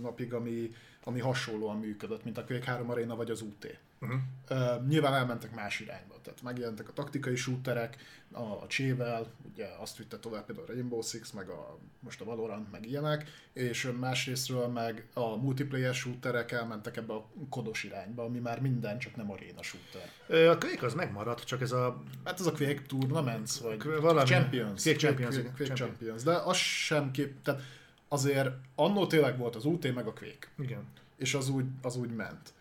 napig, 0.00 0.34
ami, 0.34 0.74
ami 1.08 1.20
hasonlóan 1.20 1.78
működött, 1.78 2.24
mint 2.24 2.38
a 2.38 2.44
Quake 2.44 2.70
3 2.70 2.90
Arena 2.90 3.16
vagy 3.16 3.30
az 3.30 3.40
UT. 3.40 3.78
Uh-huh. 4.00 4.18
Ö, 4.48 4.74
nyilván 4.88 5.14
elmentek 5.14 5.54
más 5.54 5.80
irányba, 5.80 6.14
tehát 6.22 6.42
megjelentek 6.42 6.88
a 6.88 6.92
taktikai 6.92 7.36
shooterek, 7.36 7.96
a, 8.32 8.42
a 8.42 8.64
Csével, 8.68 9.26
ugye 9.52 9.66
azt 9.78 9.96
vitte 9.96 10.18
tovább 10.18 10.44
például 10.44 10.66
a 10.68 10.72
Rainbow 10.72 11.02
Six, 11.02 11.30
meg 11.30 11.48
a, 11.48 11.78
most 12.00 12.20
a 12.20 12.24
Valorant, 12.24 12.70
meg 12.70 12.86
ilyenek, 12.86 13.30
és 13.52 13.90
másrésztről 14.00 14.66
meg 14.66 15.06
a 15.14 15.36
multiplayer 15.36 15.94
shooterek 15.94 16.52
elmentek 16.52 16.96
ebbe 16.96 17.12
a 17.12 17.28
kodos 17.50 17.84
irányba, 17.84 18.24
ami 18.24 18.38
már 18.38 18.60
minden, 18.60 18.98
csak 18.98 19.16
nem 19.16 19.30
arena 19.30 19.62
shooter. 19.62 20.10
Ö, 20.26 20.50
A 20.50 20.58
Quake 20.58 20.86
az 20.86 20.94
megmaradt, 20.94 21.44
csak 21.44 21.60
ez 21.60 21.72
a... 21.72 22.02
Hát 22.24 22.40
az 22.40 22.46
a 22.46 22.52
Quake 22.52 22.82
Tournaments, 22.86 23.58
vagy 23.58 23.82
Valami. 24.00 24.28
Champions. 24.28 24.82
Quake 24.82 24.98
Champions, 24.98 25.34
Quake, 25.34 25.50
Quake 25.56 25.74
Champions. 25.74 25.78
Champions. 25.80 26.22
De 26.22 26.32
az 26.32 26.56
sem 26.56 27.10
kép, 27.10 27.42
tehát 27.42 27.62
azért 28.08 28.50
annó 28.74 29.06
tényleg 29.06 29.38
volt 29.38 29.56
az 29.56 29.64
UT 29.64 29.94
meg 29.94 30.06
a 30.06 30.12
Quake 30.12 30.48
Igen. 30.58 30.86
és 31.16 31.34
az 31.34 31.48
úgy, 31.48 31.64
az 31.82 31.96
úgy 31.96 32.10
ment. 32.10 32.52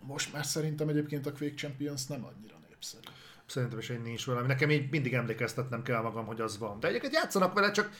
Most 0.00 0.32
már 0.32 0.44
szerintem 0.44 0.88
egyébként 0.88 1.26
a 1.26 1.32
Quake 1.32 1.54
Champions 1.54 2.06
nem 2.06 2.24
annyira 2.24 2.54
népszerű. 2.68 3.02
Szerintem 3.46 3.78
is 3.78 3.90
egy 3.90 4.02
nincs 4.02 4.26
valami. 4.26 4.46
Nekem 4.46 4.70
így 4.70 4.90
mindig 4.90 5.14
emlékeztetnem 5.14 5.82
kell 5.82 6.00
magam, 6.00 6.26
hogy 6.26 6.40
az 6.40 6.58
van. 6.58 6.80
De 6.80 6.88
egyébként 6.88 7.14
játszanak 7.14 7.52
vele, 7.52 7.70
csak 7.70 7.90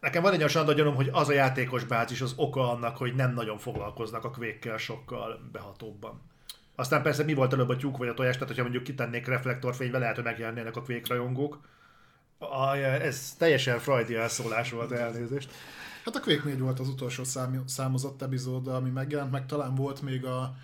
nekem 0.00 0.22
van 0.22 0.32
egy 0.32 0.38
olyan 0.38 0.48
sanda 0.48 0.72
gyanúm, 0.72 0.94
hogy 0.94 1.08
az 1.12 1.28
a 1.28 1.32
játékos 1.32 1.84
bázis 1.84 2.20
az 2.20 2.32
oka 2.36 2.70
annak, 2.70 2.96
hogy 2.96 3.14
nem 3.14 3.34
nagyon 3.34 3.58
foglalkoznak 3.58 4.24
a 4.24 4.30
quake 4.30 4.76
sokkal 4.76 5.48
behatóbban. 5.52 6.22
Aztán 6.74 7.02
persze 7.02 7.24
mi 7.24 7.34
volt 7.34 7.52
előbb 7.52 7.68
a 7.68 7.76
tyúk 7.76 7.96
vagy 7.96 8.08
a 8.08 8.14
tojás, 8.14 8.32
tehát 8.32 8.48
hogyha 8.48 8.62
mondjuk 8.62 8.84
kitennék 8.84 9.26
reflektorfénybe, 9.26 9.98
lehet, 9.98 10.14
hogy 10.14 10.24
megjelennének 10.24 10.76
a 10.76 10.82
Quake 10.82 11.14
Aj, 12.50 12.84
ez 12.84 13.34
teljesen 13.38 13.78
frajdi 13.78 14.14
elszólás 14.14 14.70
volt, 14.70 14.92
elnézést. 14.92 15.52
Hát 16.04 16.16
a 16.16 16.20
Quake 16.20 16.44
4 16.44 16.58
volt 16.58 16.80
az 16.80 16.88
utolsó 16.88 17.24
szám, 17.24 17.62
számozott 17.66 18.22
epizód, 18.22 18.68
ami 18.68 18.90
megjelent, 18.90 19.30
meg 19.30 19.46
talán 19.46 19.74
volt 19.74 20.02
még 20.02 20.24
a 20.24 20.54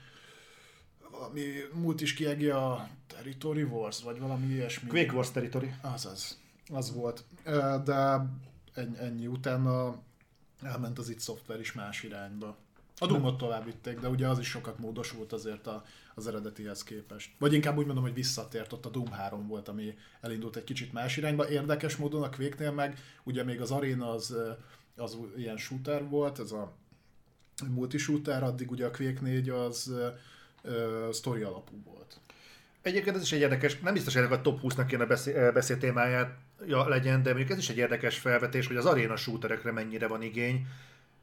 valami 1.11 1.43
múlt 1.73 2.01
is 2.01 2.15
kiegi 2.15 2.49
a 2.49 2.89
Territory 3.07 3.63
Wars, 3.63 4.03
vagy 4.03 4.21
valami 4.21 4.47
ilyesmi. 4.47 4.89
Quake 4.89 5.13
Wars 5.13 5.31
Territory. 5.31 5.75
Azaz, 5.81 6.39
az 6.73 6.95
volt. 6.95 7.25
Ö, 7.45 7.77
De 7.85 8.27
ennyi, 8.75 8.99
ennyi 8.99 9.27
utána 9.27 9.95
elment 10.63 10.99
az 10.99 11.09
itt 11.09 11.21
szoftver 11.21 11.61
is 11.61 11.73
más 11.73 12.03
irányba. 12.03 12.57
A 13.03 13.07
Doomot 13.07 13.39
tovább 13.39 13.65
vitték, 13.65 13.99
de 13.99 14.09
ugye 14.09 14.29
az 14.29 14.39
is 14.39 14.49
sokat 14.49 14.79
módosult 14.79 15.33
azért 15.33 15.67
a, 15.67 15.85
az 16.15 16.27
eredetihez 16.27 16.83
képest. 16.83 17.31
Vagy 17.39 17.53
inkább 17.53 17.77
úgy 17.77 17.87
mondom, 17.87 18.05
hogy 18.05 18.15
visszatért, 18.15 18.73
ott 18.73 18.87
a 18.87 18.89
Doom 18.89 19.11
3 19.11 19.47
volt, 19.47 19.69
ami 19.69 19.95
elindult 20.21 20.57
egy 20.57 20.65
kicsit 20.65 20.93
más 20.93 21.17
irányba. 21.17 21.49
Érdekes 21.49 21.97
módon 21.97 22.23
a 22.23 22.31
Quake-nél 22.31 22.73
meg, 22.73 22.99
ugye 23.23 23.45
még 23.45 23.61
az 23.61 23.71
Arena 23.71 24.11
az, 24.11 24.31
ö, 24.31 24.51
az 24.97 25.19
ilyen 25.37 25.57
shooter 25.57 26.09
volt, 26.09 26.39
ez 26.39 26.53
a 26.53 26.73
multi-shooter, 27.69 28.43
addig 28.43 28.71
ugye 28.71 28.87
a 28.87 28.91
Quake 28.91 29.21
4 29.21 29.49
az 29.49 29.89
ö, 29.89 30.09
ö, 30.63 31.09
story 31.13 31.43
alapú 31.43 31.83
volt. 31.85 32.21
Egyébként 32.83 33.17
ez 33.17 33.23
is 33.23 33.33
egy 33.33 33.41
érdekes, 33.41 33.79
nem 33.79 33.93
biztos, 33.93 34.15
hogy 34.15 34.33
a 34.33 34.41
top 34.41 34.61
20-nak 34.63 34.85
kéne 34.89 35.05
beszél, 35.05 35.53
beszél 35.53 35.79
témáját 35.79 36.39
ja, 36.67 36.89
legyen, 36.89 37.23
de 37.23 37.29
mondjuk 37.29 37.51
ez 37.51 37.59
is 37.59 37.69
egy 37.69 37.77
érdekes 37.77 38.19
felvetés, 38.19 38.67
hogy 38.67 38.77
az 38.77 38.87
aréna 38.87 39.17
shooterekre 39.17 39.73
mennyire 39.73 40.07
van 40.07 40.23
igény, 40.23 40.67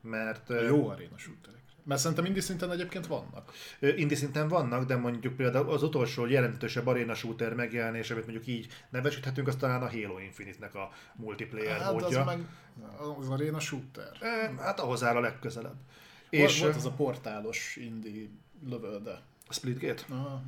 mert... 0.01 0.49
A 0.49 0.61
jó 0.61 0.89
Arena 0.89 1.17
shooterek. 1.17 1.56
Mert 1.88 2.02
szerintem 2.02 2.26
indie 2.26 2.41
szinten 2.41 2.71
egyébként 2.71 3.08
vannak. 3.08 3.52
Indie 3.80 4.17
szinten 4.17 4.47
vannak, 4.47 4.86
de 4.86 4.95
mondjuk 4.95 5.36
például 5.36 5.69
az 5.69 5.84
utolsó 5.84 6.26
jelentősebb 6.26 6.88
arena 6.88 7.13
shooter 7.13 7.54
megjelenés, 7.54 8.12
amit 8.12 8.23
mondjuk 8.23 8.47
így 8.47 8.67
nevesíthetünk, 8.89 9.47
az 9.47 9.56
talán 9.56 9.82
a 9.82 9.89
Halo 9.89 10.19
Infinite-nek 10.19 10.76
a 10.76 10.91
multiplayer 11.15 11.80
hát 11.80 11.91
módja. 11.91 12.19
az 12.19 12.26
meg 12.26 12.39
az 13.19 13.30
arena 13.30 13.60
shooter. 13.60 14.12
Hát 14.60 14.80
ahhoz 14.80 15.04
áll 15.04 15.15
a 15.15 15.19
legközelebb. 15.19 15.76
Volt, 16.32 16.50
és 16.50 16.60
volt 16.60 16.76
az 16.76 16.86
a 16.86 16.91
portálos 16.91 17.76
indie 17.76 18.28
lövölde. 18.69 19.21
Splitgate? 19.50 20.04
Aha. 20.10 20.41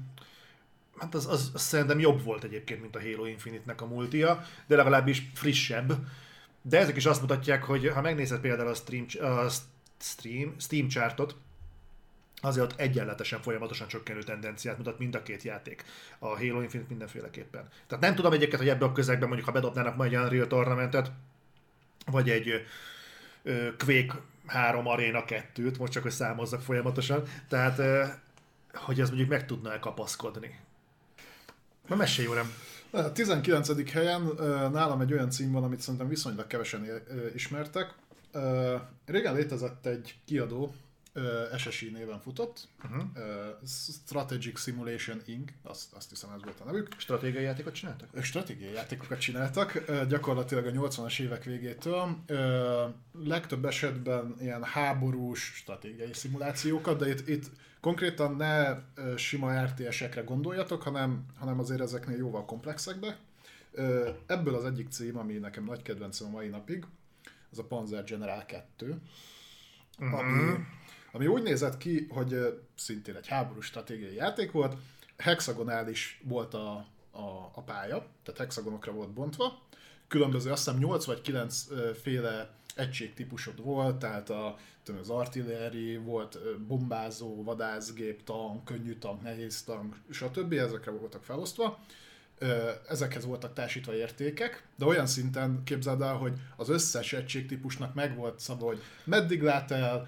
Hát 0.98 1.16
az, 1.16 1.28
az, 1.28 1.52
az, 1.54 1.62
szerintem 1.62 2.00
jobb 2.00 2.24
volt 2.24 2.44
egyébként, 2.44 2.82
mint 2.82 2.96
a 2.96 3.02
Halo 3.02 3.26
Infinite-nek 3.26 3.82
a 3.82 3.86
multia, 3.86 4.44
de 4.68 4.76
legalábbis 4.76 5.30
frissebb. 5.34 5.94
De 6.62 6.80
ezek 6.80 6.96
is 6.96 7.06
azt 7.06 7.22
mutatják, 7.22 7.64
hogy 7.64 7.88
ha 7.88 8.02
megnézed 8.02 8.40
például 8.40 8.70
a 8.70 8.74
Stream, 8.74 9.06
a 9.20 9.50
Stream, 10.00 10.56
Steam 10.60 10.88
chartot, 10.88 11.36
azért 12.42 12.72
ott 12.72 12.80
egyenletesen 12.80 13.42
folyamatosan 13.42 13.88
csökkenő 13.88 14.24
tendenciát 14.24 14.78
mutat 14.78 15.00
mind 15.00 15.16
a 15.16 15.24
két 15.24 15.44
játék. 15.44 15.84
A 16.20 16.28
Halo 16.28 16.62
Infinite 16.62 16.90
mindenféleképpen. 16.90 17.68
Tehát 17.88 18.04
nem 18.04 18.16
tudom 18.16 18.32
egyébként, 18.32 18.62
hogy 18.62 18.70
ebbe 18.70 18.86
a 18.86 18.92
közegben 18.92 19.28
mondjuk, 19.28 19.48
ha 19.48 19.54
bedobnának 19.54 19.96
majd 19.96 20.14
egy 20.14 20.20
Unreal 20.20 20.48
Tournamentet, 20.48 21.12
vagy 22.06 22.30
egy 22.30 22.66
ö, 23.44 23.76
Quake 23.78 24.20
3 24.46 24.88
Arena 24.88 25.24
2-t, 25.28 25.78
most 25.78 25.92
csak 25.92 26.04
hogy 26.04 26.12
számozzak 26.12 26.62
folyamatosan, 26.62 27.24
tehát 27.48 27.80
ö, 27.80 28.04
hogy 28.74 29.02
ez 29.02 29.08
mondjuk 29.08 29.30
meg 29.30 29.46
tudna-e 29.46 29.80
kapaszkodni. 29.80 30.60
Na 31.88 31.96
mesélj, 31.96 32.28
uram! 32.28 32.54
A 32.92 33.12
19. 33.12 33.92
helyen 33.92 34.22
nálam 34.72 35.02
egy 35.02 35.14
olyan 35.14 35.30
cím 35.30 35.52
van, 35.52 35.64
amit 35.64 35.82
szerintem 35.82 36.08
viszonylag 36.08 36.48
kevesen 36.48 36.88
ismertek. 37.36 37.94
Régen 39.06 39.36
létezett 39.36 39.86
egy 39.86 40.16
kiadó, 40.26 40.74
SSI 41.58 41.90
néven 41.90 42.20
futott, 42.20 42.68
uh-huh. 42.84 43.04
Strategic 44.06 44.60
Simulation 44.60 45.22
Inc., 45.26 45.52
azt, 45.64 45.94
azt 45.94 46.10
hiszem 46.10 46.30
ez 46.36 46.44
volt 46.44 46.60
a 46.60 46.66
nevük. 46.66 46.88
Stratégiai 46.98 47.44
játékot 47.44 47.74
csináltak? 47.74 48.10
Stratégiai 48.22 48.74
játékokat 48.74 49.20
csináltak, 49.20 49.84
gyakorlatilag 50.08 50.66
a 50.66 50.72
80-as 50.72 51.20
évek 51.20 51.44
végétől. 51.44 52.18
Legtöbb 53.24 53.66
esetben 53.66 54.36
ilyen 54.40 54.64
háborús 54.64 55.52
stratégiai 55.56 56.14
szimulációkat, 56.14 57.00
de 57.00 57.10
itt, 57.10 57.28
itt 57.28 57.46
konkrétan 57.82 58.36
ne 58.36 58.78
sima 59.16 59.64
RTS-ekre 59.64 60.22
gondoljatok, 60.22 60.82
hanem, 60.82 61.26
hanem 61.38 61.60
azért 61.60 61.82
ezeknél 61.82 62.18
jóval 62.18 62.46
komplexekbe. 62.46 63.18
Ebből 64.26 64.56
az 64.56 64.66
egyik 64.66 64.90
cím, 64.90 65.18
ami 65.18 65.34
nekem 65.34 65.64
nagy 65.64 65.82
kedvencem 65.82 66.28
a 66.28 66.30
mai 66.32 66.48
napig, 66.48 66.86
az 67.52 67.60
a 67.60 67.64
Panzer 67.64 68.04
General 68.04 68.46
2, 68.46 69.02
uh-huh. 70.00 70.20
ami, 70.20 70.54
ami 71.12 71.28
úgy 71.28 71.44
nézett 71.44 71.78
ki, 71.78 72.08
hogy 72.10 72.62
szintén 72.76 73.16
egy 73.16 73.28
háborús 73.28 73.66
stratégiai 73.66 74.16
játék 74.16 74.52
volt, 74.52 74.78
hexagonális 75.18 76.22
volt 76.24 76.54
a, 76.54 76.72
a, 77.12 77.52
a 77.54 77.62
pálya, 77.62 78.08
tehát 78.24 78.40
hexagonokra 78.40 78.92
volt 78.92 79.14
bontva, 79.14 79.62
különböző, 80.08 80.52
azt 80.52 80.66
hiszem 80.66 80.80
8 80.80 81.06
vagy 81.06 81.22
9 81.22 81.68
féle 82.02 82.50
egységtípusod 82.76 83.64
volt, 83.64 83.96
tehát 83.96 84.30
a, 84.30 84.58
tudom, 84.84 85.02
az 85.02 85.10
artilleri, 85.10 85.98
volt 85.98 86.40
bombázó, 86.68 87.44
vadászgép, 87.44 88.24
tank, 88.24 88.66
könnyű 88.66 88.94
tank, 88.94 89.22
nehéz 89.22 89.64
tank, 89.64 89.96
stb. 90.10 90.54
Ezekre 90.54 90.92
voltak 90.92 91.24
felosztva. 91.24 91.80
Ezekhez 92.90 93.26
voltak 93.26 93.54
társítva 93.54 93.96
értékek, 93.96 94.64
de 94.78 94.86
olyan 94.86 95.08
szinten 95.08 95.62
képzeld 95.64 96.02
el, 96.02 96.14
hogy 96.14 96.34
az 96.56 96.70
összes 96.70 97.14
egységtípusnak 97.14 97.94
meg 97.94 98.16
volt 98.16 98.40
szabva, 98.40 98.66
hogy 98.66 98.82
meddig 99.04 99.42
lát 99.42 99.72
el, 99.72 100.08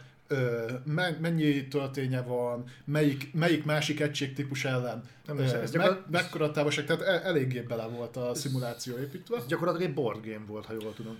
mennyi 1.20 1.67
tölténye 1.67 2.22
van, 2.22 2.63
melyik, 2.86 3.34
melyik 3.34 3.65
másik 3.65 4.00
egységtípus 4.00 4.65
ellen, 4.65 5.04
Nem, 5.26 5.39
ez, 5.39 5.54
ez 5.54 5.72
me, 5.72 6.06
mekkora 6.12 6.52
távolság, 6.52 6.86
tehát 6.86 7.02
e- 7.02 7.28
eléggé 7.28 7.60
bele 7.60 7.86
volt 7.86 8.17
a 8.17 8.34
szimuláció 8.34 8.98
építve. 8.98 9.38
Ez 9.38 9.46
gyakorlatilag 9.46 9.88
egy 9.88 9.96
board 9.96 10.26
game 10.26 10.46
volt, 10.48 10.65
ha 10.65 10.74
jól 10.74 10.94
tudom. 10.94 11.17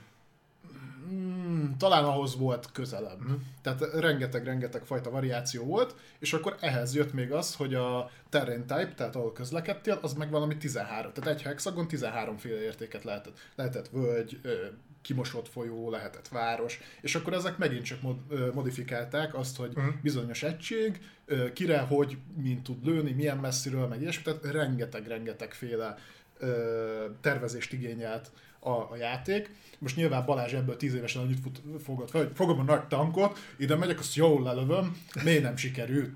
Mm, 1.14 1.72
talán 1.78 2.04
ahhoz 2.04 2.38
volt 2.38 2.72
közelebb. 2.72 3.20
Mm. 3.30 3.34
Tehát 3.62 3.94
rengeteg-rengeteg 3.94 4.84
fajta 4.86 5.10
variáció 5.10 5.64
volt, 5.64 5.96
és 6.20 6.34
akkor 6.34 6.56
ehhez 6.60 6.96
jött 6.96 7.14
még 7.14 7.32
az, 7.32 7.56
hogy 7.56 7.74
a 7.74 8.10
terrain 8.30 8.66
type, 8.66 8.94
tehát 8.96 9.16
ahol 9.16 9.34
közlekedtél, 9.34 10.00
az 10.02 10.14
meg 10.14 10.30
valami 10.30 10.58
13. 10.58 11.12
Tehát 11.14 11.40
egy 11.40 11.42
hexagon 11.42 11.88
13 11.88 12.38
féle 12.38 12.62
értéket 12.62 13.04
lehetett. 13.04 13.38
Lehetett 13.56 13.90
völgy, 13.90 14.42
kimosott 15.02 15.48
folyó, 15.48 15.90
lehetett 15.90 16.28
város, 16.28 16.80
és 17.02 17.16
akkor 17.16 17.34
ezek 17.34 17.58
megint 17.58 17.86
csak 17.86 18.02
mod, 18.02 18.18
modifikálták 18.54 19.36
azt, 19.36 19.58
hogy 19.58 19.72
uh-huh. 19.76 19.94
bizonyos 20.02 20.44
egység, 20.44 21.02
kire, 21.54 21.80
hogy, 21.80 22.18
mint 22.36 22.64
tud 22.64 22.86
lőni, 22.86 23.12
milyen 23.12 23.38
messziről, 23.38 23.88
meg 23.88 24.02
ilyesmi, 24.02 24.24
tehát 24.24 24.46
rengeteg-rengeteg 24.46 25.54
féle 25.54 25.98
tervezést 27.22 27.74
igényelt 27.74 28.32
a, 28.64 28.70
a 28.70 28.96
játék. 28.96 29.50
Most 29.80 29.96
nyilván 29.96 30.26
Balázs 30.26 30.54
ebből 30.54 30.78
tíz 30.78 30.94
évesen 30.94 31.22
annyit 31.22 31.40
fut, 31.40 31.62
fogott 31.84 32.10
fel, 32.10 32.22
hogy 32.22 32.32
fogom 32.36 32.60
a 32.60 32.64
nagy 32.64 32.88
tankot, 32.88 33.40
ide 33.58 33.76
megyek, 33.76 34.00
azt 34.00 34.16
jól 34.16 34.44
lelövöm, 34.44 35.02
miért 35.24 35.44
nem 35.44 35.56
sikerült? 35.56 36.16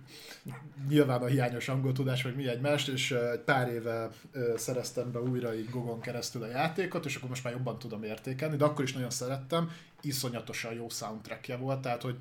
Nyilván 0.87 1.21
a 1.21 1.25
hiányos 1.25 1.67
angol 1.69 1.91
tudás, 1.91 2.23
vagy 2.23 2.35
mi 2.35 2.47
egymást, 2.47 2.87
és 2.87 3.11
egy 3.11 3.39
pár 3.39 3.67
éve 3.67 4.09
szereztem 4.55 5.11
be 5.11 5.19
újra 5.19 5.55
így 5.55 5.69
Gogon 5.69 5.99
keresztül 5.99 6.43
a 6.43 6.47
játékot, 6.47 7.05
és 7.05 7.15
akkor 7.15 7.29
most 7.29 7.43
már 7.43 7.53
jobban 7.53 7.79
tudom 7.79 8.03
értékelni, 8.03 8.55
de 8.55 8.65
akkor 8.65 8.83
is 8.83 8.93
nagyon 8.93 9.09
szerettem, 9.09 9.71
iszonyatosan 10.01 10.73
jó 10.73 10.89
soundtrackje 10.89 11.57
volt, 11.57 11.81
tehát 11.81 12.01
hogy 12.01 12.17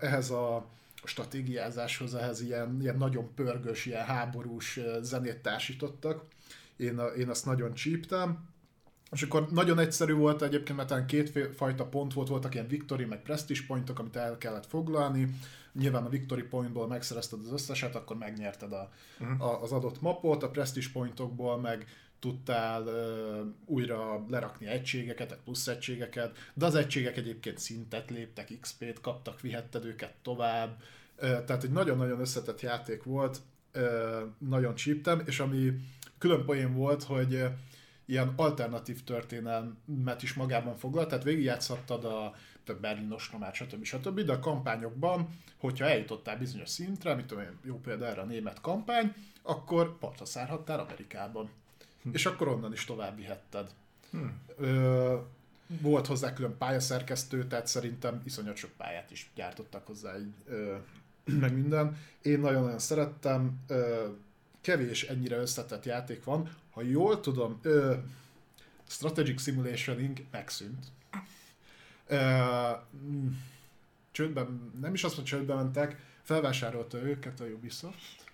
ehhez 0.00 0.30
a 0.30 0.66
stratégiázáshoz, 1.04 2.14
ehhez 2.14 2.40
ilyen, 2.40 2.78
ilyen 2.80 2.96
nagyon 2.96 3.34
pörgős, 3.34 3.86
ilyen 3.86 4.04
háborús 4.04 4.80
zenét 5.00 5.38
társítottak. 5.38 6.24
Én, 6.76 7.00
én 7.18 7.28
azt 7.28 7.44
nagyon 7.44 7.74
csíptem 7.74 8.52
és 9.10 9.22
akkor 9.22 9.48
nagyon 9.50 9.78
egyszerű 9.78 10.12
volt 10.12 10.42
egyébként, 10.42 10.76
mert 10.76 10.88
talán 10.88 11.06
két 11.06 11.54
fajta 11.56 11.84
pont 11.84 12.12
volt, 12.12 12.28
voltak 12.28 12.54
ilyen 12.54 12.68
victory, 12.68 13.04
meg 13.04 13.22
prestige 13.22 13.60
pointok, 13.66 13.98
amit 13.98 14.16
el 14.16 14.38
kellett 14.38 14.66
foglalni. 14.66 15.34
Nyilván 15.72 16.04
a 16.04 16.08
victory 16.08 16.42
pointból 16.42 16.86
megszerezted 16.86 17.38
az 17.44 17.52
összeset, 17.52 17.94
akkor 17.94 18.16
megnyerted 18.16 18.72
a, 18.72 18.90
uh-huh. 19.20 19.42
a, 19.42 19.62
az 19.62 19.72
adott 19.72 20.00
mapot, 20.00 20.42
a 20.42 20.50
prestige 20.50 20.86
pointokból 20.92 21.60
meg 21.60 21.86
tudtál 22.18 22.82
uh, 22.82 23.46
újra 23.64 24.24
lerakni 24.28 24.66
egységeket, 24.66 25.28
tehát 25.28 25.44
plusz 25.44 25.66
egységeket, 25.66 26.36
de 26.54 26.66
az 26.66 26.74
egységek 26.74 27.16
egyébként 27.16 27.58
szintet 27.58 28.10
léptek, 28.10 28.52
XP-t 28.60 29.00
kaptak, 29.00 29.40
vihetted 29.40 29.84
őket 29.84 30.14
tovább, 30.22 30.82
uh, 31.16 31.44
tehát 31.44 31.64
egy 31.64 31.70
nagyon-nagyon 31.70 32.20
összetett 32.20 32.60
játék 32.60 33.02
volt, 33.02 33.40
uh, 33.74 33.82
nagyon 34.38 34.74
csíptem, 34.74 35.22
és 35.26 35.40
ami 35.40 35.72
külön 36.18 36.44
poén 36.44 36.74
volt, 36.74 37.02
hogy 37.02 37.34
uh, 37.34 37.50
ilyen 38.04 38.32
alternatív 38.36 39.04
történelmet 39.04 40.22
is 40.22 40.34
magában 40.34 40.76
foglal, 40.76 41.06
tehát 41.06 41.24
végigjátszhattad 41.24 42.04
a 42.04 42.34
több 42.64 42.80
Berlin 42.80 43.12
ostromát, 43.12 43.54
stb. 43.54 43.84
stb. 43.84 44.20
De 44.20 44.32
a 44.32 44.38
kampányokban, 44.38 45.28
hogyha 45.58 45.84
eljutottál 45.84 46.38
bizonyos 46.38 46.68
szintre, 46.68 47.14
mit 47.14 47.26
tudom 47.26 47.42
én, 47.42 47.58
jó 47.62 47.80
példa 47.80 48.06
erre 48.06 48.20
a 48.20 48.24
német 48.24 48.60
kampány, 48.60 49.14
akkor 49.42 49.98
partra 49.98 50.24
szárhattál 50.24 50.80
Amerikában. 50.80 51.50
Hm. 52.02 52.10
És 52.12 52.26
akkor 52.26 52.48
onnan 52.48 52.72
is 52.72 52.84
tovább 52.84 53.16
vihetted. 53.16 53.70
Hm. 54.10 54.18
Ö, 54.56 55.16
volt 55.66 56.06
hozzá 56.06 56.32
külön 56.32 56.56
pályaszerkesztő, 56.58 57.46
tehát 57.46 57.66
szerintem 57.66 58.22
iszonyat 58.24 58.56
sok 58.56 58.70
pályát 58.76 59.10
is 59.10 59.30
gyártottak 59.34 59.86
hozzá, 59.86 60.18
így, 60.18 60.34
ö, 60.46 60.76
meg 61.24 61.54
minden. 61.54 61.98
Én 62.22 62.40
nagyon-nagyon 62.40 62.78
szerettem, 62.78 63.58
ö, 63.66 64.06
kevés 64.60 65.02
ennyire 65.02 65.36
összetett 65.36 65.84
játék 65.84 66.24
van, 66.24 66.48
ha 66.74 66.82
jól 66.82 67.20
tudom, 67.20 67.58
ö, 67.62 67.94
Strategic 68.88 69.42
Simulationing 69.42 70.24
megszűnt. 70.30 70.86
Ö, 72.06 72.38
csődben, 74.10 74.72
nem 74.80 74.94
is 74.94 75.04
azt, 75.04 75.14
hogy 75.14 75.24
csődbe 75.24 75.54
mentek, 75.54 76.02
felvásárolta 76.22 76.98
őket 76.98 77.40
a 77.40 77.44
Ubisoft. 77.44 78.24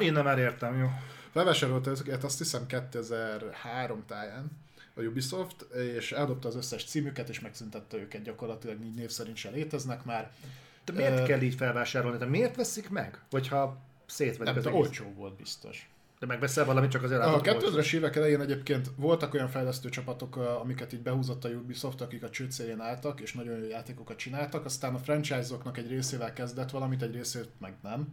Én 0.00 0.12
nem 0.12 0.24
már 0.24 0.38
értem, 0.38 0.78
jó. 0.78 0.88
Felvásárolta 1.30 1.90
őket 1.90 2.24
azt 2.24 2.38
hiszem 2.38 2.66
2003 2.66 4.04
táján 4.06 4.50
a 4.94 5.00
Ubisoft, 5.00 5.62
és 5.74 6.12
eldobta 6.12 6.48
az 6.48 6.56
összes 6.56 6.84
címüket, 6.84 7.28
és 7.28 7.40
megszüntette 7.40 7.96
őket 7.96 8.22
gyakorlatilag, 8.22 8.84
így 8.84 8.94
név 8.94 9.10
szerint 9.10 9.36
se 9.36 9.50
léteznek 9.50 10.04
már. 10.04 10.32
De 10.84 10.92
miért 10.92 11.20
uh, 11.20 11.26
kell 11.26 11.40
így 11.40 11.54
felvásárolni? 11.54 12.18
De 12.18 12.24
miért 12.24 12.56
veszik 12.56 12.88
meg? 12.88 13.20
Hogyha 13.30 13.78
szétvedik 14.06 14.54
nem, 14.54 14.56
az 14.56 14.66
olcsó 14.66 15.12
volt 15.16 15.36
biztos. 15.36 15.88
De 16.18 16.26
megveszel 16.26 16.64
valamit 16.64 16.90
csak 16.90 17.02
azért 17.02 17.20
A 17.20 17.40
2000-es 17.40 17.94
évek 17.94 18.16
elején 18.16 18.40
egyébként 18.40 18.90
voltak 18.96 19.34
olyan 19.34 19.48
fejlesztő 19.48 19.88
csapatok, 19.88 20.36
amiket 20.36 20.92
így 20.92 21.02
behúzott 21.02 21.44
a 21.44 21.48
Ubisoft, 21.48 22.00
akik 22.00 22.22
a 22.22 22.30
csőd 22.30 22.52
álltak, 22.78 23.20
és 23.20 23.32
nagyon 23.32 23.58
jó 23.58 23.68
játékokat 23.68 24.16
csináltak, 24.16 24.64
aztán 24.64 24.94
a 24.94 24.98
franchise-oknak 24.98 25.78
egy 25.78 25.88
részével 25.88 26.32
kezdett 26.32 26.70
valamit, 26.70 27.02
egy 27.02 27.14
részét 27.14 27.48
meg 27.58 27.74
nem. 27.82 28.08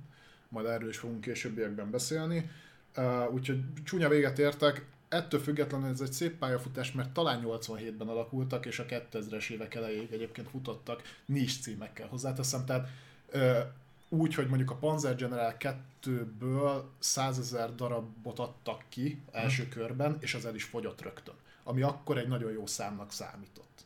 Majd 0.50 0.66
erről 0.66 0.90
is 0.90 0.98
fogunk 0.98 1.22
későbbiekben 1.22 1.92
beszélni. 1.92 2.50
úgyhogy 3.32 3.60
csúnya 3.84 4.10
véget 4.10 4.40
értek. 4.40 4.86
Ettől 5.10 5.40
függetlenül 5.40 5.90
ez 5.90 6.02
egy 6.02 6.12
szép 6.12 6.38
pályafutás, 6.38 6.92
mert 6.92 7.10
talán 7.10 7.44
87-ben 7.46 8.08
alakultak, 8.08 8.66
és 8.66 8.80
a 8.80 8.86
2000-es 8.86 9.50
évek 9.50 9.76
elejéig 9.76 10.12
egyébként 10.12 10.50
futottak 10.50 11.02
nincs 11.26 11.62
címekkel 11.62 12.08
hozzáteszem. 12.08 12.66
Tehát 12.66 12.88
úgy, 14.10 14.36
hogy 14.36 14.48
mondjuk 14.48 14.72
a 14.72 14.76
Panzer 14.76 15.16
General 15.16 15.56
2-ből 15.60 16.84
100 17.00 17.40
ezer 17.40 17.76
darabot 17.76 18.40
adtak 18.40 18.84
ki 18.90 19.22
első 19.32 19.62
hmm. 19.64 19.72
körben, 19.72 20.18
és 20.20 20.34
az 20.34 20.46
el 20.46 20.56
is 20.56 20.64
fogyott 20.64 21.02
rögtön. 21.02 21.36
Ami 21.64 21.82
akkor 21.82 22.18
egy 22.18 22.28
nagyon 22.28 22.52
jó 22.52 22.66
számnak 22.66 23.12
számított. 23.12 23.86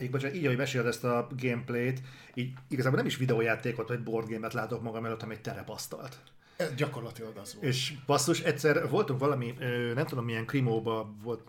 Így, 0.00 0.10
bocsánat, 0.10 0.36
így, 0.36 0.44
ahogy 0.44 0.56
meséled 0.56 0.86
ezt 0.86 1.04
a 1.04 1.28
gameplayt, 1.36 2.02
így 2.34 2.52
igazából 2.68 2.98
nem 2.98 3.06
is 3.06 3.16
videójátékot 3.16 3.88
vagy 3.88 4.02
boardgame-et 4.02 4.52
látok 4.52 4.82
magam 4.82 5.04
előtt, 5.04 5.20
hanem 5.20 5.36
egy 5.36 5.42
terepasztalt. 5.42 6.18
Ez 6.56 6.74
gyakorlatilag 6.74 7.36
az 7.36 7.54
volt. 7.54 7.66
És 7.66 7.94
basszus, 8.06 8.40
egyszer 8.40 8.88
voltunk 8.88 9.20
valami, 9.20 9.54
nem 9.94 10.06
tudom 10.06 10.24
milyen 10.24 10.46
krimóba 10.46 11.14
volt, 11.22 11.40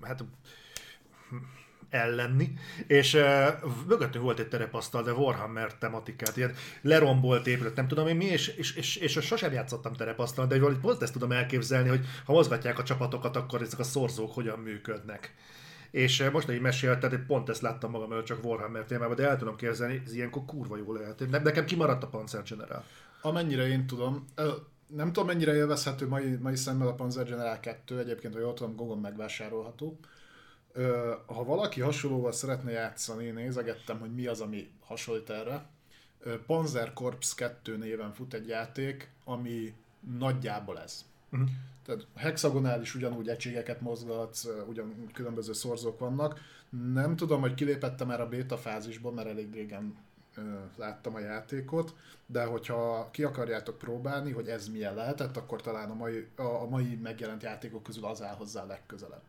hát 0.00 0.24
ellenni, 1.92 2.52
és 2.86 3.14
uh, 3.14 3.22
mögöttünk 3.86 4.24
volt 4.24 4.38
egy 4.38 4.48
terepasztal, 4.48 5.02
de 5.02 5.12
Warhammer 5.12 5.74
tematikát, 5.74 6.36
ilyen 6.36 6.54
lerombolt 6.82 7.46
épület, 7.46 7.76
nem 7.76 7.88
tudom 7.88 8.06
én 8.06 8.16
mi, 8.16 8.24
és, 8.24 8.48
és, 8.48 8.76
és, 8.76 8.96
és 8.96 9.18
sosem 9.20 9.52
játszottam 9.52 9.92
terepasztal, 9.92 10.46
de 10.46 10.58
valahogy 10.58 10.80
pont 10.80 11.02
ezt 11.02 11.12
tudom 11.12 11.32
elképzelni, 11.32 11.88
hogy 11.88 12.06
ha 12.24 12.32
mozgatják 12.32 12.78
a 12.78 12.82
csapatokat, 12.82 13.36
akkor 13.36 13.62
ezek 13.62 13.78
a 13.78 13.82
szorzók 13.82 14.34
hogyan 14.34 14.58
működnek. 14.58 15.34
És 15.90 16.28
most, 16.32 16.46
hogy 16.46 16.60
mesélted, 16.60 17.18
pont 17.26 17.48
ezt 17.48 17.62
láttam 17.62 17.90
magam 17.90 18.12
előtt 18.12 18.24
csak 18.24 18.44
Warhammer 18.44 18.84
témában, 18.84 19.16
de 19.16 19.28
el 19.28 19.38
tudom 19.38 19.56
képzelni, 19.56 20.02
ez 20.06 20.14
ilyenkor 20.14 20.44
kurva 20.44 20.76
jó 20.76 20.92
lehet. 20.92 21.30
Ne, 21.30 21.38
nekem 21.38 21.64
kimaradt 21.64 22.02
a 22.02 22.06
Panzer 22.06 22.42
General. 22.42 22.84
Amennyire 23.22 23.68
én 23.68 23.86
tudom, 23.86 24.24
nem 24.86 25.06
tudom 25.06 25.26
mennyire 25.26 25.54
élvezhető 25.54 26.08
mai, 26.08 26.36
mai 26.40 26.56
szemmel 26.56 26.88
a 26.88 26.94
Panzer 26.94 27.24
General 27.24 27.60
2, 27.60 27.98
egyébként, 27.98 28.34
hogy 28.34 28.54
tudom, 28.54 28.76
Gogon 28.76 28.98
megvásárolható 28.98 29.98
ha 31.26 31.44
valaki 31.44 31.80
hasonlóval 31.80 32.32
szeretne 32.32 32.70
játszani, 32.70 33.30
nézegettem, 33.30 33.98
hogy 33.98 34.14
mi 34.14 34.26
az, 34.26 34.40
ami 34.40 34.70
hasonlít 34.80 35.30
erre. 35.30 35.66
Panzer 36.46 36.92
Corps 36.92 37.34
2 37.34 37.76
néven 37.76 38.12
fut 38.12 38.34
egy 38.34 38.48
játék, 38.48 39.10
ami 39.24 39.74
nagyjából 40.18 40.80
ez. 40.80 41.04
Uh-huh. 41.32 41.48
Tehát 41.84 42.06
hexagonális 42.16 42.94
ugyanúgy 42.94 43.28
egységeket 43.28 43.80
mozgatsz, 43.80 44.48
ugyan 44.66 45.10
különböző 45.12 45.52
szorzók 45.52 45.98
vannak. 45.98 46.40
Nem 46.92 47.16
tudom, 47.16 47.40
hogy 47.40 47.54
kilépettem 47.54 48.06
már 48.06 48.20
a 48.20 48.28
beta 48.28 48.56
fázisból, 48.56 49.12
mert 49.12 49.28
elég 49.28 49.52
régen 49.52 49.96
láttam 50.76 51.14
a 51.14 51.18
játékot, 51.18 51.94
de 52.26 52.44
hogyha 52.44 53.08
ki 53.10 53.22
akarjátok 53.22 53.78
próbálni, 53.78 54.32
hogy 54.32 54.48
ez 54.48 54.68
milyen 54.68 54.94
lehetett, 54.94 55.36
akkor 55.36 55.60
talán 55.60 55.90
a 55.90 55.94
mai, 55.94 56.26
a, 56.36 56.42
a 56.42 56.68
mai 56.68 56.98
megjelent 57.02 57.42
játékok 57.42 57.82
közül 57.82 58.04
az 58.04 58.22
áll 58.22 58.34
hozzá 58.34 58.64
legközelebb 58.64 59.22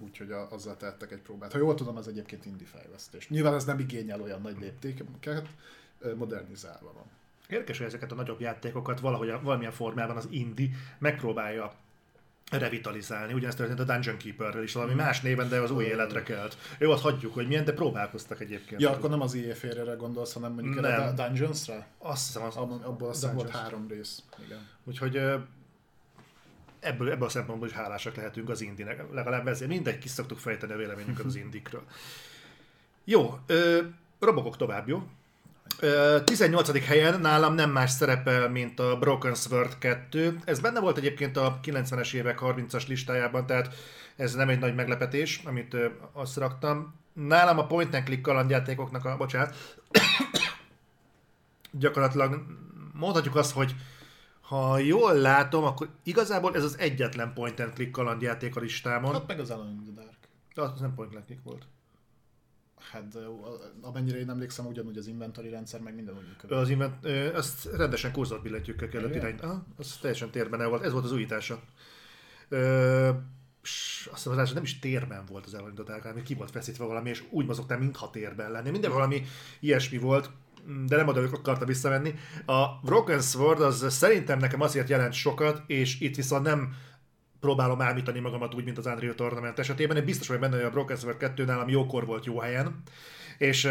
úgyhogy 0.00 0.30
a, 0.30 0.50
azzal 0.50 0.76
tettek 0.76 1.12
egy 1.12 1.20
próbát. 1.20 1.52
Ha 1.52 1.58
jól 1.58 1.74
tudom, 1.74 1.96
ez 1.96 2.06
egyébként 2.06 2.46
indi 2.46 2.64
fejlesztés. 2.64 3.28
Nyilván 3.28 3.54
ez 3.54 3.64
nem 3.64 3.78
igényel 3.78 4.20
olyan 4.20 4.40
nagy 4.40 4.58
léptékeket, 4.60 5.48
modernizálva 6.16 6.92
van. 6.92 7.04
Érdekes, 7.48 7.78
hogy 7.78 7.86
ezeket 7.86 8.12
a 8.12 8.14
nagyobb 8.14 8.40
játékokat 8.40 9.00
valahogy 9.00 9.32
valamilyen 9.42 9.72
formában 9.72 10.16
az 10.16 10.26
indi 10.30 10.70
megpróbálja 10.98 11.72
revitalizálni. 12.50 13.32
Ugyanezt 13.32 13.56
történt 13.56 13.80
a 13.80 13.84
Dungeon 13.84 14.16
Keeperrel 14.16 14.62
is, 14.62 14.72
valami 14.72 14.94
más 14.94 15.20
néven, 15.20 15.48
de 15.48 15.60
az 15.60 15.70
új 15.70 15.84
életre 15.84 16.22
kelt. 16.22 16.56
Jó, 16.78 16.90
azt 16.90 17.02
hagyjuk, 17.02 17.34
hogy 17.34 17.46
milyen, 17.46 17.64
de 17.64 17.72
próbálkoztak 17.72 18.40
egyébként. 18.40 18.80
Ja, 18.80 18.90
akkor 18.90 19.10
nem 19.10 19.20
az 19.20 19.34
IE 19.34 19.54
férjére 19.54 19.94
gondolsz, 19.94 20.32
hanem 20.32 20.52
mondjuk 20.52 20.80
nem. 20.80 21.02
a 21.02 21.10
Dungeons-re? 21.10 21.86
Azt 21.98 22.26
hiszem, 22.26 22.42
az, 22.42 22.56
abból 22.56 23.08
aztán 23.08 23.34
volt 23.34 23.50
három 23.50 23.88
rész. 23.88 24.22
Igen. 24.46 24.68
Úgyhogy 24.84 25.20
ebből, 26.82 27.10
ebből 27.10 27.26
a 27.26 27.30
szempontból 27.30 27.68
is 27.68 27.74
hálásak 27.74 28.14
lehetünk 28.14 28.48
az 28.48 28.60
indinek. 28.60 29.02
Legalább 29.12 29.48
ezért 29.48 29.70
mindegy, 29.70 29.98
ki 29.98 30.08
szoktuk 30.08 30.38
fejteni 30.38 30.72
a 30.72 30.76
véleményünket 30.76 31.24
az 31.24 31.36
indikről. 31.36 31.82
Jó, 33.04 33.38
ö, 33.46 33.78
robogok 34.18 34.56
tovább, 34.56 34.88
jó? 34.88 35.02
Ö, 35.80 36.18
18. 36.24 36.84
helyen 36.84 37.20
nálam 37.20 37.54
nem 37.54 37.70
más 37.70 37.90
szerepel, 37.90 38.48
mint 38.48 38.80
a 38.80 38.98
Broken 38.98 39.34
Sword 39.34 39.78
2. 39.78 40.38
Ez 40.44 40.60
benne 40.60 40.80
volt 40.80 40.96
egyébként 40.96 41.36
a 41.36 41.60
90-es 41.64 42.12
évek 42.12 42.38
30-as 42.42 42.86
listájában, 42.86 43.46
tehát 43.46 43.74
ez 44.16 44.34
nem 44.34 44.48
egy 44.48 44.58
nagy 44.58 44.74
meglepetés, 44.74 45.40
amit 45.44 45.74
ö, 45.74 45.86
azt 46.12 46.36
raktam. 46.36 46.94
Nálam 47.12 47.58
a 47.58 47.66
point 47.66 47.94
and 47.94 48.04
click 48.04 48.22
kalandjátékoknak 48.22 49.04
a, 49.04 49.16
bocsánat, 49.16 49.56
gyakorlatilag 51.70 52.42
mondhatjuk 52.92 53.36
azt, 53.36 53.52
hogy 53.52 53.74
ha 54.52 54.78
jól 54.78 55.14
látom, 55.14 55.64
akkor 55.64 55.88
igazából 56.02 56.54
ez 56.54 56.64
az 56.64 56.78
egyetlen 56.78 57.32
point 57.32 57.60
and 57.60 57.72
click 57.72 57.90
kalandjáték 57.90 58.56
a 58.56 58.60
listámon. 58.60 59.12
Hát 59.12 59.26
meg 59.26 59.40
az 59.40 59.50
Alone 59.50 59.70
in 59.70 59.82
the 59.82 60.02
Dark. 60.02 60.72
Az 60.74 60.80
nem 60.80 60.94
point 60.94 61.14
and 61.14 61.24
click 61.24 61.42
volt. 61.42 61.66
Hát 62.90 63.18
amennyire 63.80 64.18
én 64.18 64.30
emlékszem, 64.30 64.66
ugyanúgy 64.66 64.96
az 64.96 65.06
inventory 65.06 65.48
rendszer, 65.48 65.80
meg 65.80 65.94
minden 65.94 66.14
úgy 66.14 66.26
működik. 66.26 66.56
Az 66.56 66.68
invent, 66.68 67.06
azt 67.34 67.64
rendesen 67.76 68.12
kurzott 68.12 68.42
billettyűkkel 68.42 68.88
kellett 68.88 69.14
irány. 69.14 69.38
Ah, 69.38 69.58
az 69.76 69.96
teljesen 70.00 70.30
térben 70.30 70.60
el 70.60 70.68
volt. 70.68 70.82
Ez 70.82 70.92
volt 70.92 71.04
az 71.04 71.12
újítása. 71.12 71.60
Ö, 72.48 73.08
azt 74.10 74.22
hiszem, 74.22 74.38
az 74.38 74.52
nem 74.52 74.62
is 74.62 74.78
térben 74.78 75.26
volt 75.26 75.46
az 75.46 75.54
elindították, 75.54 76.02
hanem 76.02 76.22
ki 76.22 76.34
volt 76.34 76.50
feszítve 76.50 76.84
valami, 76.84 77.08
és 77.08 77.24
úgy 77.30 77.46
mozogtál, 77.46 77.78
mintha 77.78 78.10
térben 78.10 78.50
lenni. 78.50 78.70
Minden 78.70 78.92
valami 78.92 79.22
ilyesmi 79.60 79.98
volt 79.98 80.30
de 80.86 80.96
nem 80.96 81.08
oda 81.08 81.20
akarta 81.32 81.64
visszavenni. 81.64 82.14
A 82.46 82.66
Broken 82.82 83.20
Sword 83.20 83.60
az 83.60 83.86
szerintem 83.88 84.38
nekem 84.38 84.60
azért 84.60 84.88
jelent 84.88 85.12
sokat, 85.12 85.62
és 85.66 86.00
itt 86.00 86.16
viszont 86.16 86.44
nem 86.44 86.74
próbálom 87.40 87.80
ámítani 87.80 88.20
magamat 88.20 88.54
úgy, 88.54 88.64
mint 88.64 88.78
az 88.78 88.86
Unreal 88.86 89.14
Tournament 89.14 89.58
esetében. 89.58 89.96
Én 89.96 90.04
biztos 90.04 90.28
vagy 90.28 90.38
benne, 90.38 90.56
hogy 90.56 90.64
a 90.64 90.70
Broken 90.70 90.96
Sword 90.96 91.16
2 91.16 91.44
nálam 91.44 91.68
jókor 91.68 92.06
volt 92.06 92.24
jó 92.24 92.38
helyen, 92.38 92.82
és 93.38 93.68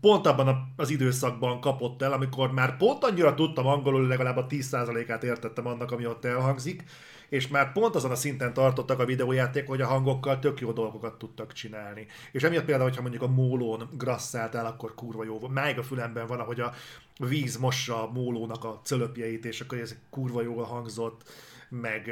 pont 0.00 0.26
abban 0.26 0.72
az 0.76 0.90
időszakban 0.90 1.60
kapott 1.60 2.02
el, 2.02 2.12
amikor 2.12 2.52
már 2.52 2.76
pont 2.76 3.04
annyira 3.04 3.34
tudtam 3.34 3.66
angolul, 3.66 4.06
legalább 4.06 4.36
a 4.36 4.46
10%-át 4.46 5.24
értettem 5.24 5.66
annak, 5.66 5.90
ami 5.90 6.06
ott 6.06 6.24
elhangzik, 6.24 6.84
és 7.32 7.48
már 7.48 7.72
pont 7.72 7.94
azon 7.94 8.10
a 8.10 8.14
szinten 8.14 8.52
tartottak 8.52 8.98
a 8.98 9.04
videójáték, 9.04 9.66
hogy 9.66 9.80
a 9.80 9.86
hangokkal 9.86 10.38
tök 10.38 10.60
jó 10.60 10.72
dolgokat 10.72 11.18
tudtak 11.18 11.52
csinálni. 11.52 12.06
És 12.32 12.42
emiatt 12.42 12.64
például, 12.64 12.86
hogyha 12.86 13.02
mondjuk 13.02 13.22
a 13.22 13.28
mólón 13.28 13.88
grasszáltál, 13.92 14.66
akkor 14.66 14.94
kurva 14.94 15.24
jó. 15.24 15.48
Máig 15.48 15.78
a 15.78 15.82
fülemben 15.82 16.26
van, 16.26 16.40
ahogy 16.40 16.60
a 16.60 16.74
víz 17.18 17.56
mossa 17.56 18.02
a 18.02 18.12
mólónak 18.12 18.64
a 18.64 18.80
cölöpjeit, 18.84 19.44
és 19.44 19.60
akkor 19.60 19.78
ez 19.78 19.96
kurva 20.10 20.42
jól 20.42 20.64
hangzott, 20.64 21.30
meg 21.68 22.10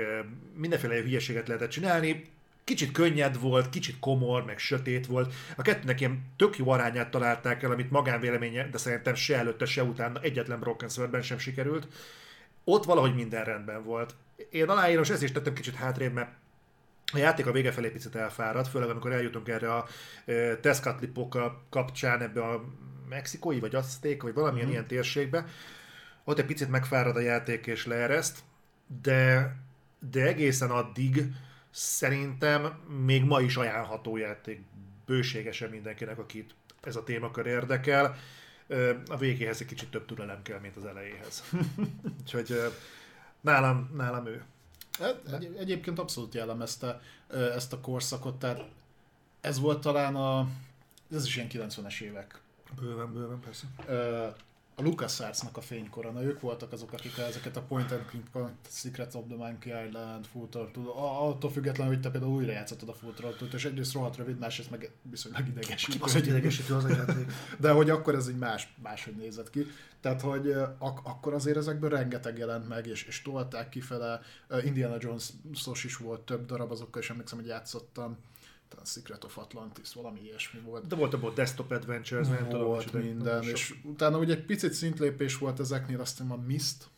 mindenféle 0.55 0.95
hülyeséget 0.95 1.49
lehetett 1.49 1.71
csinálni 1.71 2.25
kicsit 2.65 2.93
könnyed 2.93 3.41
volt, 3.41 3.69
kicsit 3.69 3.99
komor, 3.99 4.45
meg 4.45 4.59
sötét 4.59 5.07
volt. 5.07 5.35
A 5.57 5.63
kettőnek 5.63 6.01
ilyen 6.01 6.25
tök 6.37 6.59
jó 6.59 6.71
arányát 6.71 7.11
találták 7.11 7.63
el, 7.63 7.71
amit 7.71 7.91
magánvéleménye, 7.91 8.69
de 8.69 8.79
szerintem 8.79 9.15
se 9.15 9.37
előtte, 9.37 9.65
se 9.65 9.83
utána 9.83 10.21
egyetlen 10.21 10.61
Broken 10.61 11.23
sem 11.23 11.39
sikerült. 11.39 11.87
Ott 12.65 12.85
valahogy 12.85 13.15
minden 13.15 13.45
rendben 13.45 13.85
volt 13.85 14.15
én 14.51 14.69
aláírom, 14.69 15.03
és 15.03 15.11
ezt 15.11 15.23
is 15.23 15.33
tettem 15.33 15.55
kicsit 15.55 15.75
hátrébb, 15.75 16.13
mert 16.13 16.31
a 17.13 17.19
játék 17.19 17.47
a 17.47 17.53
vége 17.53 17.73
felé 17.73 17.89
picit 17.89 18.15
elfáradt, 18.15 18.69
főleg 18.69 18.89
amikor 18.89 19.13
eljutunk 19.13 19.49
erre 19.49 19.75
a 19.75 19.87
Tezcatlipoc 20.61 21.37
kapcsán 21.71 22.23
ebbe 22.23 22.45
a 22.45 22.65
mexikói, 23.09 23.59
vagy 23.61 23.75
azték, 23.75 24.23
vagy 24.23 24.35
valamilyen 24.35 24.65
mm-hmm. 24.65 24.75
ilyen 24.75 24.87
térségbe. 24.87 25.45
Ott 26.25 26.39
egy 26.39 26.47
picit 26.47 26.69
megfárad 26.69 27.17
a 27.17 27.21
játék 27.21 27.67
és 27.67 27.87
leereszt, 27.87 28.39
de, 29.03 29.55
de 30.11 30.27
egészen 30.27 30.71
addig 30.71 31.25
szerintem 31.71 32.79
még 33.05 33.25
ma 33.25 33.41
is 33.41 33.57
ajánlható 33.57 34.17
játék 34.17 34.61
bőségesen 35.07 35.71
mindenkinek, 35.71 36.19
akit 36.19 36.55
ez 36.83 36.97
a 36.97 37.05
témakör 37.05 37.47
érdekel. 37.47 38.17
A 39.07 39.17
végéhez 39.17 39.61
egy 39.61 39.67
kicsit 39.67 39.91
több 39.91 40.07
türelem 40.07 40.43
kell, 40.43 40.59
mint 40.59 40.77
az 40.77 40.85
elejéhez. 40.85 41.45
Úgyhogy 42.21 42.61
Nálam, 43.41 43.91
nálam 43.97 44.27
ő. 44.27 44.45
Hát, 44.99 45.33
egy, 45.33 45.57
egyébként 45.59 45.99
abszolút 45.99 46.35
jellemezte 46.35 47.01
ezt 47.29 47.73
a 47.73 47.81
korszakot, 47.81 48.39
tehát 48.39 48.65
ez 49.41 49.59
volt 49.59 49.81
talán 49.81 50.17
a, 50.17 50.49
ez 51.13 51.27
is 51.27 51.37
ilyen 51.37 51.49
90-es 51.51 52.01
évek. 52.01 52.41
Bőven, 52.81 53.13
bőven, 53.13 53.41
persze 53.41 53.67
a 54.81 54.83
LucasArts-nak 54.83 55.57
a 55.57 55.61
fénykora, 55.61 56.11
na 56.11 56.23
ők 56.23 56.41
voltak 56.41 56.73
azok, 56.73 56.93
akik 56.93 57.19
ezeket 57.19 57.57
a 57.57 57.63
Point 57.63 57.93
and 57.93 58.05
Click, 58.05 58.27
Secrets 58.69 59.15
of 59.15 59.25
the 59.29 59.37
Monkey 59.37 59.87
Island, 59.87 60.25
Full 60.27 60.49
Throttle, 60.49 60.83
attól 61.29 61.51
függetlenül, 61.51 61.93
hogy 61.93 62.03
te 62.03 62.11
például 62.11 62.33
újra 62.33 62.53
játszottad 62.53 62.89
a 62.89 62.93
Full 62.93 63.13
throttle 63.13 63.47
és 63.53 63.65
egyrészt 63.65 63.93
rohadt 63.93 64.17
rövid, 64.17 64.39
másrészt 64.39 64.71
meg 64.71 64.91
viszonylag 65.03 65.49
idegesítő. 65.49 65.93
Kibaszott 65.93 66.27
idegesítő 66.27 66.75
az 66.75 66.89
játék. 66.89 67.33
De 67.61 67.71
hogy 67.71 67.91
akkor 67.91 68.15
ez 68.15 68.29
így 68.29 68.39
más, 68.39 68.73
máshogy 68.83 69.17
nézett 69.17 69.51
ki. 69.51 69.67
Tehát, 70.01 70.21
hogy 70.21 70.51
ak- 70.79 71.07
akkor 71.07 71.35
azért 71.35 71.57
ezekből 71.57 71.91
rengeteg 71.91 72.39
jelent 72.39 72.69
meg, 72.69 72.87
és, 72.87 73.03
és 73.03 73.23
tolták 73.23 73.69
kifele. 73.69 74.21
Indiana 74.65 74.97
Jones-os 74.99 75.85
is 75.85 75.97
volt 75.97 76.21
több 76.21 76.47
darab, 76.47 76.71
azokkal 76.71 77.03
is 77.03 77.11
emlékszem, 77.11 77.39
hogy 77.39 77.47
játszottam 77.47 78.17
talán 78.71 78.85
Secret 78.85 79.25
of 79.25 79.39
Atlantis, 79.39 79.93
valami 79.95 80.21
ilyesmi 80.25 80.61
volt. 80.61 80.87
De 80.87 80.97
volt 80.97 81.15
abból 81.15 81.33
Desktop 81.33 81.71
Adventures, 81.71 82.29
nem 82.29 82.49
tudom. 82.49 82.67
Volt 82.67 82.93
minden, 82.93 83.43
és 83.43 83.75
utána 83.85 84.19
ugye 84.19 84.35
egy 84.35 84.45
picit 84.45 84.73
szintlépés 84.73 85.39
volt 85.39 85.61
ezeknél, 85.61 86.01
aztán 86.01 86.31
a 86.31 86.37
Mist, 86.37 86.89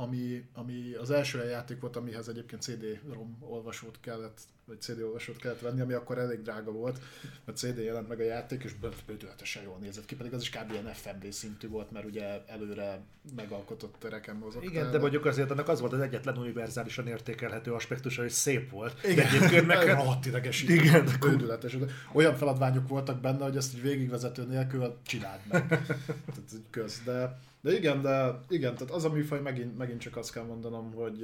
ami, 0.00 0.48
ami 0.54 0.94
az 1.00 1.10
első 1.10 1.38
olyan 1.38 1.50
játék 1.50 1.80
volt, 1.80 1.96
amihez 1.96 2.28
egyébként 2.28 2.62
CD-ROM 2.62 3.36
olvasót 3.40 4.00
kellett, 4.00 4.40
vagy 4.64 4.80
CD 4.80 5.00
olvasót 5.00 5.36
kellett 5.36 5.60
venni, 5.60 5.80
ami 5.80 5.92
akkor 5.92 6.18
elég 6.18 6.42
drága 6.42 6.72
volt, 6.72 7.00
mert 7.44 7.58
CD 7.58 7.78
jelent 7.78 8.08
meg 8.08 8.20
a 8.20 8.22
játék, 8.22 8.64
és 8.64 8.72
bődületesen 9.06 9.62
jól 9.62 9.78
nézett 9.80 10.04
ki, 10.04 10.16
pedig 10.16 10.32
az 10.32 10.40
is 10.40 10.50
kb. 10.50 10.70
ilyen 10.72 10.92
FMV 10.92 11.30
szintű 11.30 11.68
volt, 11.68 11.90
mert 11.90 12.04
ugye 12.04 12.44
előre 12.46 13.00
megalkotott 13.36 13.94
tereken 13.98 14.36
mozogtál. 14.36 14.70
Igen, 14.70 14.90
de 14.90 14.98
mondjuk 14.98 15.24
azért 15.24 15.50
annak 15.50 15.68
az 15.68 15.80
volt 15.80 15.92
az 15.92 16.00
egyetlen 16.00 16.38
univerzálisan 16.38 17.06
értékelhető 17.06 17.72
aspektus, 17.72 18.16
hogy 18.16 18.30
szép 18.30 18.70
volt. 18.70 19.04
Igen, 19.04 19.16
de 19.16 19.46
egyébként. 19.46 19.84
Rohadt 19.84 20.26
idegesítő. 20.26 20.74
Igen. 20.74 21.08
Bődületes. 21.20 21.76
Olyan 22.12 22.36
feladványok 22.36 22.88
voltak 22.88 23.20
benne, 23.20 23.44
hogy 23.44 23.56
ezt 23.56 23.74
egy 23.74 23.82
végigvezető 23.82 24.44
nélkül 24.44 24.96
csináld 25.02 25.40
meg. 25.48 25.68
tehát 26.34 26.60
köz, 26.70 27.00
de 27.04 27.38
de 27.68 27.76
igen, 27.76 28.02
de 28.02 28.40
igen, 28.48 28.74
tehát 28.74 28.94
az 28.94 29.04
a 29.04 29.10
műfaj 29.10 29.40
megint, 29.40 29.76
megint 29.76 30.00
csak 30.00 30.16
azt 30.16 30.32
kell 30.32 30.44
mondanom, 30.44 30.92
hogy 30.92 31.18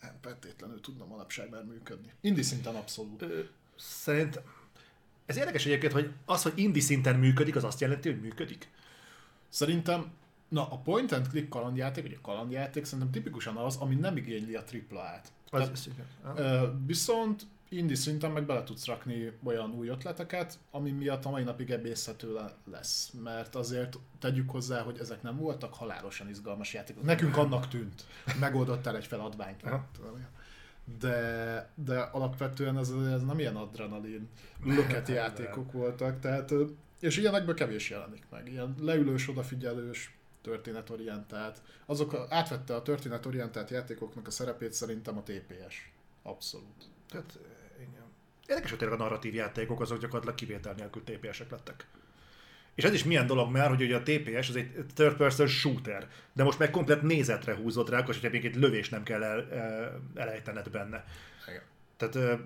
nem 0.00 0.14
feltétlenül 0.20 0.80
tudna 0.80 1.04
manapság 1.04 1.50
már 1.50 1.64
működni. 1.64 2.12
Indi 2.20 2.42
szinten 2.42 2.74
abszolút. 2.74 3.24
Szerint 3.76 4.40
ez 5.26 5.36
érdekes 5.36 5.66
egyébként, 5.66 5.92
hogy 5.92 6.10
az, 6.24 6.42
hogy 6.42 6.52
indi 6.56 6.80
szinten 6.80 7.18
működik, 7.18 7.56
az 7.56 7.64
azt 7.64 7.80
jelenti, 7.80 8.10
hogy 8.10 8.20
működik? 8.20 8.70
Szerintem, 9.48 10.12
na 10.48 10.68
a 10.70 10.78
point 10.78 11.12
and 11.12 11.28
click 11.28 11.48
kalandjáték, 11.48 12.02
vagy 12.02 12.18
a 12.22 12.26
kalandjáték 12.26 12.84
szerintem 12.84 13.10
tipikusan 13.10 13.56
az, 13.56 13.76
ami 13.76 13.94
nem 13.94 14.16
igényli 14.16 14.54
a. 14.54 14.62
Az, 15.50 15.88
Tehát, 16.22 16.70
viszont 16.86 17.46
indie 17.68 17.96
szinten 17.96 18.30
meg 18.30 18.46
bele 18.46 18.62
tudsz 18.62 18.86
rakni 18.86 19.32
olyan 19.44 19.70
új 19.70 19.88
ötleteket, 19.88 20.58
ami 20.70 20.90
miatt 20.90 21.24
a 21.24 21.30
mai 21.30 21.42
napig 21.42 21.70
ebészhető 21.70 22.38
lesz. 22.70 23.10
Mert 23.22 23.54
azért 23.54 23.98
tegyük 24.18 24.50
hozzá, 24.50 24.82
hogy 24.82 24.98
ezek 24.98 25.22
nem 25.22 25.36
voltak 25.36 25.74
halálosan 25.74 26.28
izgalmas 26.28 26.74
játékok. 26.74 27.02
Nekünk 27.02 27.36
annak 27.36 27.68
tűnt. 27.68 28.04
Megoldottál 28.40 28.96
egy 28.96 29.06
feladványt. 29.06 29.62
De, 30.98 31.70
de 31.74 32.00
alapvetően 32.00 32.78
ez, 32.78 32.90
ez 32.90 33.22
nem 33.22 33.38
ilyen 33.38 33.56
adrenalin 33.56 34.28
löketi 34.64 35.12
játékok 35.12 35.72
voltak. 35.72 36.20
Tehát, 36.20 36.52
és 37.00 37.16
ilyenekből 37.16 37.54
kevés 37.54 37.90
jelenik 37.90 38.24
meg. 38.30 38.48
Ilyen 38.48 38.74
leülős, 38.80 39.28
odafigyelős, 39.28 40.16
történetorientált. 40.42 41.62
Azok 41.86 42.26
átvette 42.28 42.74
a 42.74 42.82
történetorientált 42.82 43.70
játékoknak 43.70 44.26
a 44.26 44.30
szerepét 44.30 44.72
szerintem 44.72 45.16
a 45.18 45.22
TPS. 45.22 45.92
Abszolút. 46.22 46.88
Tehát 47.08 47.38
Érdekes, 48.46 48.70
hogy 48.70 48.78
tényleg 48.78 49.00
a 49.00 49.02
narratív 49.02 49.34
játékok 49.34 49.80
azok 49.80 49.98
gyakorlatilag 49.98 50.34
kivétel 50.34 50.74
nélkül 50.74 51.02
TPS-ek 51.04 51.50
lettek. 51.50 51.86
És 52.74 52.84
ez 52.84 52.92
is 52.92 53.04
milyen 53.04 53.26
dolog 53.26 53.50
már, 53.50 53.68
hogy 53.68 53.82
ugye 53.82 53.96
a 53.96 54.02
TPS 54.02 54.48
az 54.48 54.56
egy 54.56 54.84
third 54.94 55.16
person 55.16 55.46
shooter, 55.46 56.08
de 56.32 56.42
most 56.44 56.58
meg 56.58 56.70
komplet 56.70 57.02
nézetre 57.02 57.54
húzott 57.54 57.88
rá, 57.88 57.98
akkor 57.98 58.14
hogyha 58.14 58.30
még 58.30 58.44
egy 58.44 58.56
lövés 58.56 58.88
nem 58.88 59.02
kell 59.02 59.22
el, 59.22 59.48
elejtened 60.14 60.70
benne. 60.70 61.04
Igen. 61.48 61.62
Tehát 61.96 62.40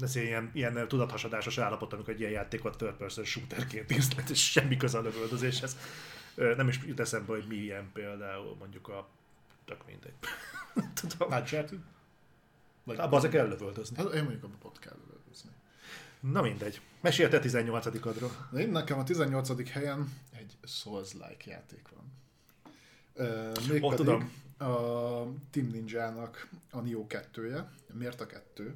ez 0.00 0.16
ilyen, 0.16 0.50
ilyen 0.54 0.88
tudathasadásos 0.88 1.58
állapot, 1.58 1.92
amikor 1.92 2.12
egy 2.14 2.20
ilyen 2.20 2.32
játékot 2.32 2.76
third 2.76 2.94
person 2.94 3.24
shooterként 3.24 3.90
ízlet, 3.90 4.28
és 4.28 4.50
semmi 4.50 4.76
köze 4.76 4.98
a 4.98 5.02
lövöldözéshez. 5.02 5.76
Nem 6.34 6.68
is 6.68 6.80
jut 6.86 7.00
eszembe, 7.00 7.32
hogy 7.32 7.44
mi 7.48 7.56
ilyen 7.56 7.90
például 7.92 8.56
mondjuk 8.58 8.88
a... 8.88 9.08
Tök 9.64 9.86
mindegy. 9.86 10.14
Tudom. 11.00 11.38
Uncharted? 11.38 11.78
Vagy 12.86 12.98
abba 12.98 13.16
azok 13.16 13.30
kell 13.30 13.48
lövöldözni. 13.48 13.96
Hát 13.96 14.12
én 14.12 14.22
mondjuk 14.22 14.44
abban 14.44 14.58
ott 14.62 14.78
kell 14.78 14.96
lövöldözni. 15.04 15.50
Na 16.20 16.42
mindegy. 16.42 16.80
Mesélj 17.00 17.28
te 17.28 17.38
18 17.38 17.86
adról. 17.86 18.46
Na, 18.50 18.58
én 18.58 18.68
nekem 18.68 18.98
a 18.98 19.04
18. 19.04 19.70
helyen 19.70 20.12
egy 20.32 20.56
Souls-like 20.62 21.50
játék 21.50 21.88
van. 21.88 22.12
Uh, 23.14 23.68
még 23.68 23.84
oh, 23.84 23.94
tudom. 23.94 24.32
a 24.58 24.66
Team 25.50 25.66
Ninja-nak 25.70 26.48
a 26.70 26.80
Nioh 26.80 27.06
2-je. 27.08 27.68
Miért 27.92 28.20
a 28.20 28.26
kettő? 28.26 28.74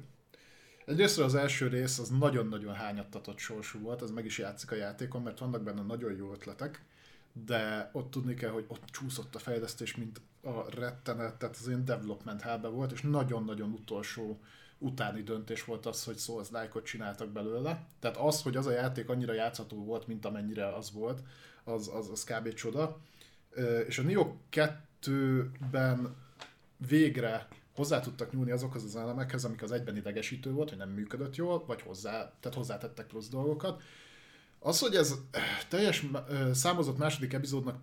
Egyrészt 0.85 1.19
az 1.19 1.35
első 1.35 1.67
rész 1.67 1.99
az 1.99 2.09
nagyon-nagyon 2.09 2.73
hányattatott 2.73 3.37
sorsú 3.37 3.79
volt, 3.79 4.01
ez 4.01 4.11
meg 4.11 4.25
is 4.25 4.37
játszik 4.37 4.71
a 4.71 4.75
játékon, 4.75 5.21
mert 5.21 5.39
vannak 5.39 5.63
benne 5.63 5.81
nagyon 5.81 6.15
jó 6.15 6.31
ötletek, 6.31 6.83
de 7.45 7.89
ott 7.93 8.11
tudni 8.11 8.33
kell, 8.33 8.49
hogy 8.49 8.65
ott 8.67 8.85
csúszott 8.85 9.35
a 9.35 9.39
fejlesztés, 9.39 9.95
mint 9.95 10.21
a 10.43 10.75
rettenet, 10.79 11.35
tehát 11.35 11.55
az 11.55 11.67
én 11.67 11.85
development 11.85 12.41
hellbe 12.41 12.67
volt, 12.67 12.91
és 12.91 13.01
nagyon-nagyon 13.01 13.71
utolsó 13.71 14.39
utáni 14.77 15.21
döntés 15.21 15.63
volt 15.63 15.85
az, 15.85 16.03
hogy 16.03 16.17
Souls 16.17 16.47
like 16.49 16.81
csináltak 16.81 17.29
belőle. 17.29 17.87
Tehát 17.99 18.17
az, 18.17 18.41
hogy 18.41 18.55
az 18.55 18.65
a 18.65 18.71
játék 18.71 19.09
annyira 19.09 19.33
játszható 19.33 19.83
volt, 19.83 20.07
mint 20.07 20.25
amennyire 20.25 20.75
az 20.75 20.91
volt, 20.91 21.23
az, 21.63 21.91
az, 21.93 22.09
az 22.09 22.23
kb. 22.23 22.53
csoda. 22.53 22.97
És 23.87 23.97
a 23.97 24.01
Nioh 24.01 24.33
2-ben 24.51 26.15
végre 26.87 27.47
hozzá 27.75 27.99
tudtak 27.99 28.31
nyúlni 28.31 28.51
azokhoz 28.51 28.83
az 28.83 28.95
elemekhez, 28.95 29.45
amik 29.45 29.61
az 29.61 29.71
egyben 29.71 29.95
idegesítő 29.95 30.51
volt, 30.51 30.69
hogy 30.69 30.77
nem 30.77 30.89
működött 30.89 31.35
jól, 31.35 31.65
vagy 31.65 31.81
hozzá, 31.81 32.33
tehát 32.39 32.57
hozzátettek 32.57 33.07
plusz 33.07 33.29
dolgokat. 33.29 33.81
Az, 34.63 34.79
hogy 34.79 34.95
ez 34.95 35.15
teljes 35.69 36.05
számozott 36.53 36.97
második 36.97 37.33
epizódnak 37.33 37.79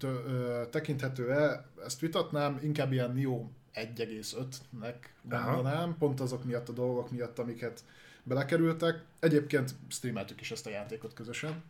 tekinthető-e, 0.71 1.65
ezt 1.85 2.01
vitatnám, 2.01 2.59
inkább 2.63 2.93
ilyen 2.93 3.13
Nio 3.13 3.47
1,5-nek 3.75 4.95
mondanám, 5.23 5.97
pont 5.99 6.21
azok 6.21 6.45
miatt 6.45 6.69
a 6.69 6.73
dolgok 6.73 7.11
miatt, 7.11 7.39
amiket 7.39 7.85
belekerültek. 8.23 9.05
Egyébként 9.21 9.75
streameltük 9.89 10.41
is 10.41 10.51
ezt 10.51 10.67
a 10.67 10.71
játékot 10.71 11.15
közösen. 11.15 11.63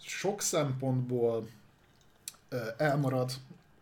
Sok 0.00 0.40
szempontból 0.42 1.48
elmarad 2.76 3.32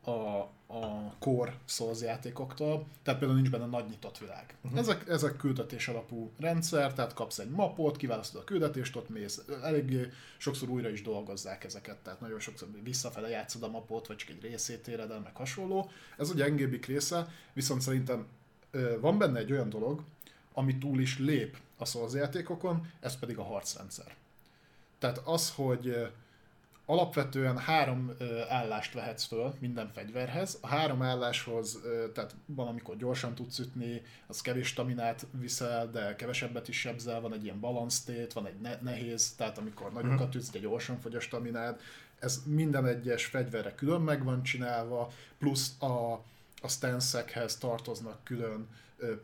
a, 0.04 0.42
a 0.72 1.14
core 1.18 1.54
Souls 1.64 2.00
játékoktól, 2.00 2.86
tehát 3.02 3.20
például 3.20 3.40
nincs 3.40 3.52
benne 3.52 3.66
nagy 3.66 3.88
nyitott 3.88 4.18
világ. 4.18 4.56
Uh-huh. 4.62 4.78
Ezek, 4.78 5.08
ezek 5.08 5.36
küldetés 5.36 5.88
alapú 5.88 6.30
rendszer, 6.38 6.92
tehát 6.92 7.14
kapsz 7.14 7.38
egy 7.38 7.50
mapot, 7.50 7.96
kiválasztod 7.96 8.40
a 8.40 8.44
küldetést, 8.44 8.96
ott 8.96 9.08
mész, 9.08 9.42
eléggé 9.62 10.08
sokszor 10.36 10.68
újra 10.68 10.88
is 10.88 11.02
dolgozzák 11.02 11.64
ezeket, 11.64 11.96
tehát 11.96 12.20
nagyon 12.20 12.40
sokszor 12.40 12.68
visszafele 12.82 13.28
játszod 13.28 13.62
a 13.62 13.68
mapot, 13.68 14.06
vagy 14.06 14.16
csak 14.16 14.28
egy 14.28 14.42
részét 14.42 14.88
éred 14.88 15.10
el, 15.10 15.20
meg 15.20 15.36
hasonló. 15.36 15.90
Ez 16.18 16.30
a 16.30 16.34
gyengébbik 16.34 16.86
része, 16.86 17.28
viszont 17.52 17.80
szerintem 17.80 18.26
van 19.00 19.18
benne 19.18 19.38
egy 19.38 19.52
olyan 19.52 19.68
dolog, 19.68 20.02
ami 20.52 20.78
túl 20.78 21.00
is 21.00 21.18
lép 21.18 21.56
a 21.76 21.84
Souls 21.84 22.12
játékokon, 22.12 22.90
ez 23.00 23.18
pedig 23.18 23.38
a 23.38 23.42
harcrendszer. 23.42 24.14
Tehát 24.98 25.18
az, 25.18 25.52
hogy 25.54 26.12
alapvetően 26.92 27.58
három 27.58 28.12
állást 28.48 28.94
vehetsz 28.94 29.24
föl 29.24 29.54
minden 29.58 29.90
fegyverhez. 29.92 30.58
A 30.60 30.66
három 30.66 31.02
álláshoz, 31.02 31.80
tehát 32.14 32.34
van, 32.46 32.66
amikor 32.66 32.96
gyorsan 32.96 33.34
tudsz 33.34 33.58
ütni, 33.58 34.02
az 34.26 34.40
kevés 34.40 34.66
staminát 34.66 35.26
viszel, 35.30 35.90
de 35.90 36.16
kevesebbet 36.16 36.68
is 36.68 36.80
sebzel, 36.80 37.20
van 37.20 37.32
egy 37.32 37.44
ilyen 37.44 37.60
balansztét, 37.60 38.32
van 38.32 38.46
egy 38.46 38.60
ne- 38.60 38.78
nehéz, 38.80 39.34
tehát 39.36 39.58
amikor 39.58 39.92
nagyokat 39.92 40.28
mhm. 40.28 40.36
ütsz, 40.36 40.50
de 40.50 40.58
gyorsan 40.58 41.00
fogy 41.00 41.14
a 41.14 41.20
staminád. 41.20 41.80
Ez 42.18 42.42
minden 42.46 42.86
egyes 42.86 43.24
fegyverre 43.24 43.74
külön 43.74 44.00
meg 44.00 44.24
van 44.24 44.42
csinálva, 44.42 45.10
plusz 45.38 45.82
a, 45.82 46.12
a 46.62 46.68
stance 46.68 47.24
tartoznak 47.60 48.24
külön 48.24 48.68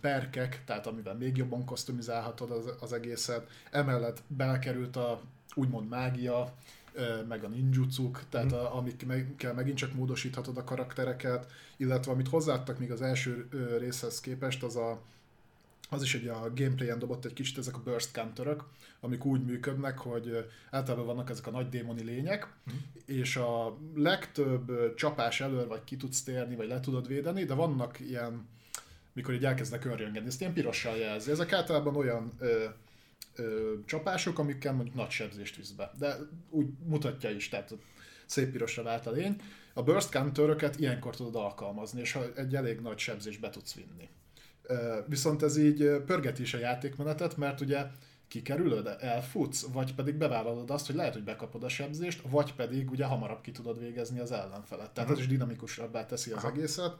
perkek, 0.00 0.62
tehát 0.64 0.87
amivel 0.87 1.14
még 1.14 1.37
jobban 1.37 1.66
customizálhatod 1.66 2.50
az, 2.50 2.72
az 2.81 2.92
egészet. 2.92 3.48
Emellett 3.70 4.22
belekerült 4.26 4.96
a 4.96 5.20
úgymond 5.54 5.88
mágia, 5.88 6.54
meg 7.28 7.44
a 7.44 7.48
ninjutsuk, 7.48 8.22
tehát 8.28 8.52
a, 8.52 8.76
amikkel 8.76 9.54
megint 9.54 9.76
csak 9.76 9.94
módosíthatod 9.94 10.56
a 10.56 10.64
karaktereket, 10.64 11.52
illetve 11.76 12.12
amit 12.12 12.28
hozzáadtak 12.28 12.78
még 12.78 12.90
az 12.90 13.02
első 13.02 13.48
részhez 13.78 14.20
képest, 14.20 14.62
az 14.62 14.76
a 14.76 15.00
az 15.90 16.02
is, 16.02 16.12
hogy 16.12 16.28
a 16.28 16.52
gameplayen 16.54 16.98
dobott 16.98 17.24
egy 17.24 17.32
kicsit 17.32 17.58
ezek 17.58 17.76
a 17.76 17.82
burst 17.84 18.12
counterök, 18.14 18.64
amik 19.00 19.24
úgy 19.24 19.44
működnek, 19.44 19.98
hogy 19.98 20.50
általában 20.70 21.06
vannak 21.06 21.30
ezek 21.30 21.46
a 21.46 21.50
nagy 21.50 21.68
démoni 21.68 22.02
lények, 22.02 22.46
mm. 22.72 22.76
és 23.04 23.37
a 23.37 23.76
legtöbb 23.94 24.94
csapás 24.94 25.40
elől 25.40 25.66
vagy 25.66 25.84
ki 25.84 25.96
tudsz 25.96 26.22
térni, 26.22 26.56
vagy 26.56 26.68
le 26.68 26.80
tudod 26.80 27.06
védeni, 27.06 27.44
de 27.44 27.54
vannak 27.54 28.00
ilyen, 28.00 28.48
mikor 29.12 29.34
így 29.34 29.44
elkezdnek 29.44 29.84
örjöngeni, 29.84 30.26
ezt 30.26 30.40
ilyen 30.40 30.52
pirossal 30.52 30.96
jelzi. 30.96 31.30
Ezek 31.30 31.52
általában 31.52 31.96
olyan 31.96 32.32
ö, 32.38 32.64
ö, 33.38 33.74
csapások, 33.87 34.38
amikkel 34.38 34.72
mondjuk 34.72 34.96
nagy 34.96 35.11
sebzést 35.11 35.57
visz 35.57 35.70
be. 35.70 35.92
De 35.98 36.16
úgy 36.51 36.66
mutatja 36.85 37.31
is, 37.31 37.48
tehát 37.48 37.74
szép 38.27 38.51
pirosra 38.51 38.83
vált 38.83 39.07
a 39.07 39.11
lény. 39.11 39.41
A 39.74 39.82
burst 39.82 40.11
counter 40.11 40.70
ilyenkor 40.76 41.16
tudod 41.16 41.34
alkalmazni, 41.34 42.01
és 42.01 42.18
egy 42.34 42.55
elég 42.55 42.80
nagy 42.80 42.99
sebzést 42.99 43.41
be 43.41 43.51
tudsz 43.51 43.74
vinni. 43.74 44.09
Ö, 44.62 44.99
viszont 45.07 45.43
ez 45.43 45.57
így 45.57 46.03
pörgeti 46.07 46.43
is 46.43 46.55
a 46.55 46.59
játékmenetet, 46.59 47.36
mert 47.36 47.61
ugye 47.61 47.86
kikerülöd, 48.28 48.97
elfutsz, 49.01 49.66
vagy 49.72 49.95
pedig 49.95 50.14
bevállalod 50.14 50.70
azt, 50.70 50.86
hogy 50.86 50.95
lehet, 50.95 51.12
hogy 51.12 51.24
bekapod 51.24 51.62
a 51.62 51.68
sebzést, 51.68 52.22
vagy 52.30 52.55
pedig 52.55 52.91
ugye 52.91 53.05
hamarabb 53.05 53.41
ki 53.41 53.51
tudod 53.51 53.78
végezni 53.78 54.18
az 54.18 54.32
ellenfelet. 54.32 54.91
Tehát 54.91 54.97
uh-huh. 54.97 55.12
ez 55.12 55.18
is 55.18 55.26
dinamikusabbá 55.26 56.07
teszi 56.07 56.30
az 56.30 56.45
Aha. 56.45 56.53
egészet. 56.53 56.97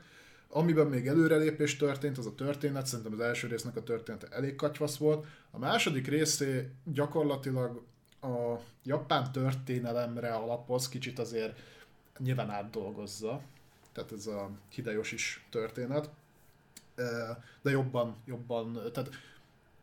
Amiben 0.51 0.87
még 0.87 1.07
előrelépés 1.07 1.77
történt, 1.77 2.19
az 2.19 2.27
a 2.27 2.35
történet, 2.35 2.87
szerintem 2.87 3.13
az 3.13 3.21
első 3.21 3.49
résznek 3.49 3.77
a 3.77 3.83
története 3.83 4.27
elég 4.31 4.55
katyvasz 4.55 4.97
volt. 4.97 5.27
A 5.51 5.59
második 5.59 6.07
részé 6.07 6.69
gyakorlatilag 6.85 7.83
a 8.21 8.55
japán 8.85 9.33
történelemre 9.33 10.35
alapoz, 10.35 10.89
kicsit 10.89 11.19
azért 11.19 11.59
nyilván 12.19 12.51
átdolgozza. 12.51 13.43
tehát 13.93 14.13
ez 14.13 14.27
a 14.27 14.51
Hidejos 14.69 15.13
is 15.13 15.47
történet, 15.51 16.11
de 17.63 17.71
jobban, 17.71 18.17
jobban, 18.25 18.81
tehát 18.93 19.11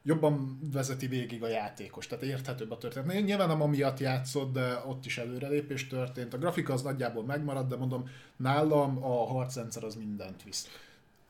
jobban 0.06 0.60
vezeti 0.72 1.08
végig 1.08 1.44
a 1.44 1.48
játékos, 1.48 2.08
tehát 2.08 2.24
érthetőbb 2.24 2.72
a 2.72 2.78
történet. 2.78 3.24
Nyilván 3.24 3.48
nem 3.48 3.62
amiatt 3.62 4.00
játszott, 4.00 4.54
de 4.54 4.84
ott 4.86 5.06
is 5.06 5.18
előrelépés 5.18 5.88
történt. 5.88 6.34
A 6.34 6.38
grafika 6.38 6.74
az 6.74 6.82
nagyjából 6.82 7.24
megmaradt, 7.24 7.70
de 7.70 7.76
mondom, 7.76 8.10
nálam 8.36 9.04
a 9.04 9.26
harcrendszer 9.26 9.84
az 9.84 9.96
mindent 9.96 10.44
visz. 10.44 10.80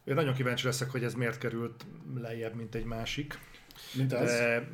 Én 0.04 0.14
nagyon 0.14 0.34
kíváncsi 0.34 0.66
leszek, 0.66 0.90
hogy 0.90 1.04
ez 1.04 1.14
miért 1.14 1.38
került 1.38 1.86
lejjebb, 2.16 2.56
mint 2.56 2.76
egy 2.76 2.86
másik. 2.86 3.40
Mint 3.94 4.14
az? 4.14 4.32
De, 4.32 4.68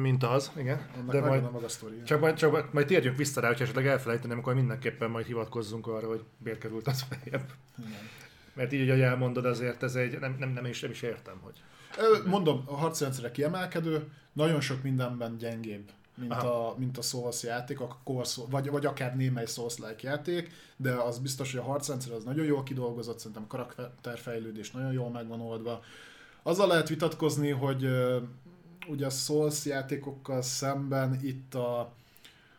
mint 0.00 0.22
az, 0.22 0.50
igen. 0.56 0.88
Annak 0.94 1.12
de 1.12 1.20
majd, 1.20 1.44
a 1.44 1.50
maga 1.50 1.66
csak, 2.04 2.20
majd, 2.20 2.34
csak 2.34 2.72
majd 2.72 2.86
térjünk 2.86 3.16
vissza 3.16 3.40
rá, 3.40 3.46
hogyha 3.46 3.62
esetleg 3.62 3.86
elfelejteném, 3.86 4.38
akkor 4.38 4.54
mindenképpen 4.54 5.10
majd 5.10 5.26
hivatkozzunk 5.26 5.86
arra, 5.86 6.06
hogy 6.06 6.24
miért 6.38 6.58
került 6.58 6.86
az 6.86 7.04
lejjebb. 7.10 7.52
Igen. 7.78 8.00
Mert 8.54 8.72
így, 8.72 8.88
hogy 8.88 9.00
elmondod, 9.00 9.44
azért 9.44 9.82
ez 9.82 9.94
egy, 9.94 10.18
nem, 10.18 10.36
nem, 10.38 10.48
nem, 10.48 10.64
is, 10.64 10.80
nem 10.80 10.90
is 10.90 11.02
értem, 11.02 11.38
hogy. 11.40 11.62
Mondom, 12.26 12.62
a 12.66 12.74
harcrendszere 12.74 13.30
kiemelkedő, 13.30 14.10
nagyon 14.32 14.60
sok 14.60 14.82
mindenben 14.82 15.36
gyengébb, 15.36 15.90
mint 16.14 16.32
Aha. 16.32 16.68
a, 16.68 16.74
mint 16.78 16.98
a 16.98 17.02
Souls 17.02 17.42
játék, 17.42 17.80
a 17.80 17.98
core 18.04 18.28
vagy, 18.50 18.70
vagy 18.70 18.86
akár 18.86 19.16
némely 19.16 19.46
Souls-like 19.46 20.08
játék, 20.08 20.52
de 20.76 20.92
az 20.92 21.18
biztos, 21.18 21.50
hogy 21.50 21.60
a 21.60 21.64
harcrendszer 21.64 22.12
az 22.12 22.24
nagyon 22.24 22.44
jól 22.44 22.62
kidolgozott, 22.62 23.18
szerintem 23.18 23.42
a 23.42 23.46
karakterfejlődés 23.46 24.70
nagyon 24.70 24.92
jól 24.92 25.10
meg 25.10 25.28
van 25.28 25.40
oldva. 25.40 25.82
Azzal 26.42 26.66
lehet 26.66 26.88
vitatkozni, 26.88 27.50
hogy 27.50 27.88
ugye 28.88 29.06
a 29.06 29.10
Souls 29.10 29.64
játékokkal 29.64 30.42
szemben 30.42 31.18
itt 31.22 31.54
a, 31.54 31.92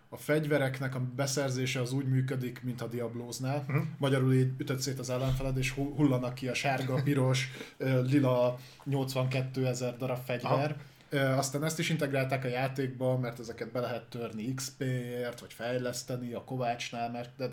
a 0.10 0.18
fegyvereknek 0.18 0.96
a 0.96 1.00
beszerzése 1.16 1.82
az 1.82 1.92
úgy 1.94 2.08
működik, 2.08 2.64
mint 2.64 2.82
a 2.82 2.88
Diabloznál. 2.88 3.64
Mhm. 3.68 3.78
Uh-huh. 3.78 3.92
Magyarul 3.98 4.34
így 4.34 4.52
ütöd 4.58 4.80
szét 4.80 5.00
az 5.00 5.10
ellenfeled, 5.10 5.58
és 5.58 5.72
hu- 5.72 5.96
hullanak 5.96 6.34
ki 6.34 6.48
a 6.48 6.54
sárga, 6.54 7.02
piros, 7.04 7.50
lila 7.78 8.60
82 8.84 9.66
ezer 9.68 9.98
darab 9.98 10.24
fegyver. 10.26 10.76
Ö, 11.10 11.20
Aztán 11.20 11.64
ezt 11.64 11.80
is 11.80 11.90
integrálták 11.90 12.44
a 12.44 12.48
játékba, 12.48 13.18
mert 13.18 13.40
ezeket 13.40 13.72
be 13.72 13.80
lehet 13.80 14.04
törni 14.06 14.54
XP-ért, 14.54 15.40
vagy 15.40 15.54
fejleszteni 15.54 16.34
a 16.34 16.44
Kovácsnál, 16.44 17.12
mert 17.12 17.30
de 17.38 17.50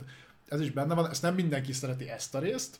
ez 0.48 0.60
is 0.60 0.70
benne 0.70 0.94
van. 0.94 1.10
Ezt 1.10 1.22
nem 1.22 1.34
mindenki 1.34 1.72
szereti 1.72 2.08
ezt 2.08 2.34
a 2.34 2.38
részt, 2.38 2.78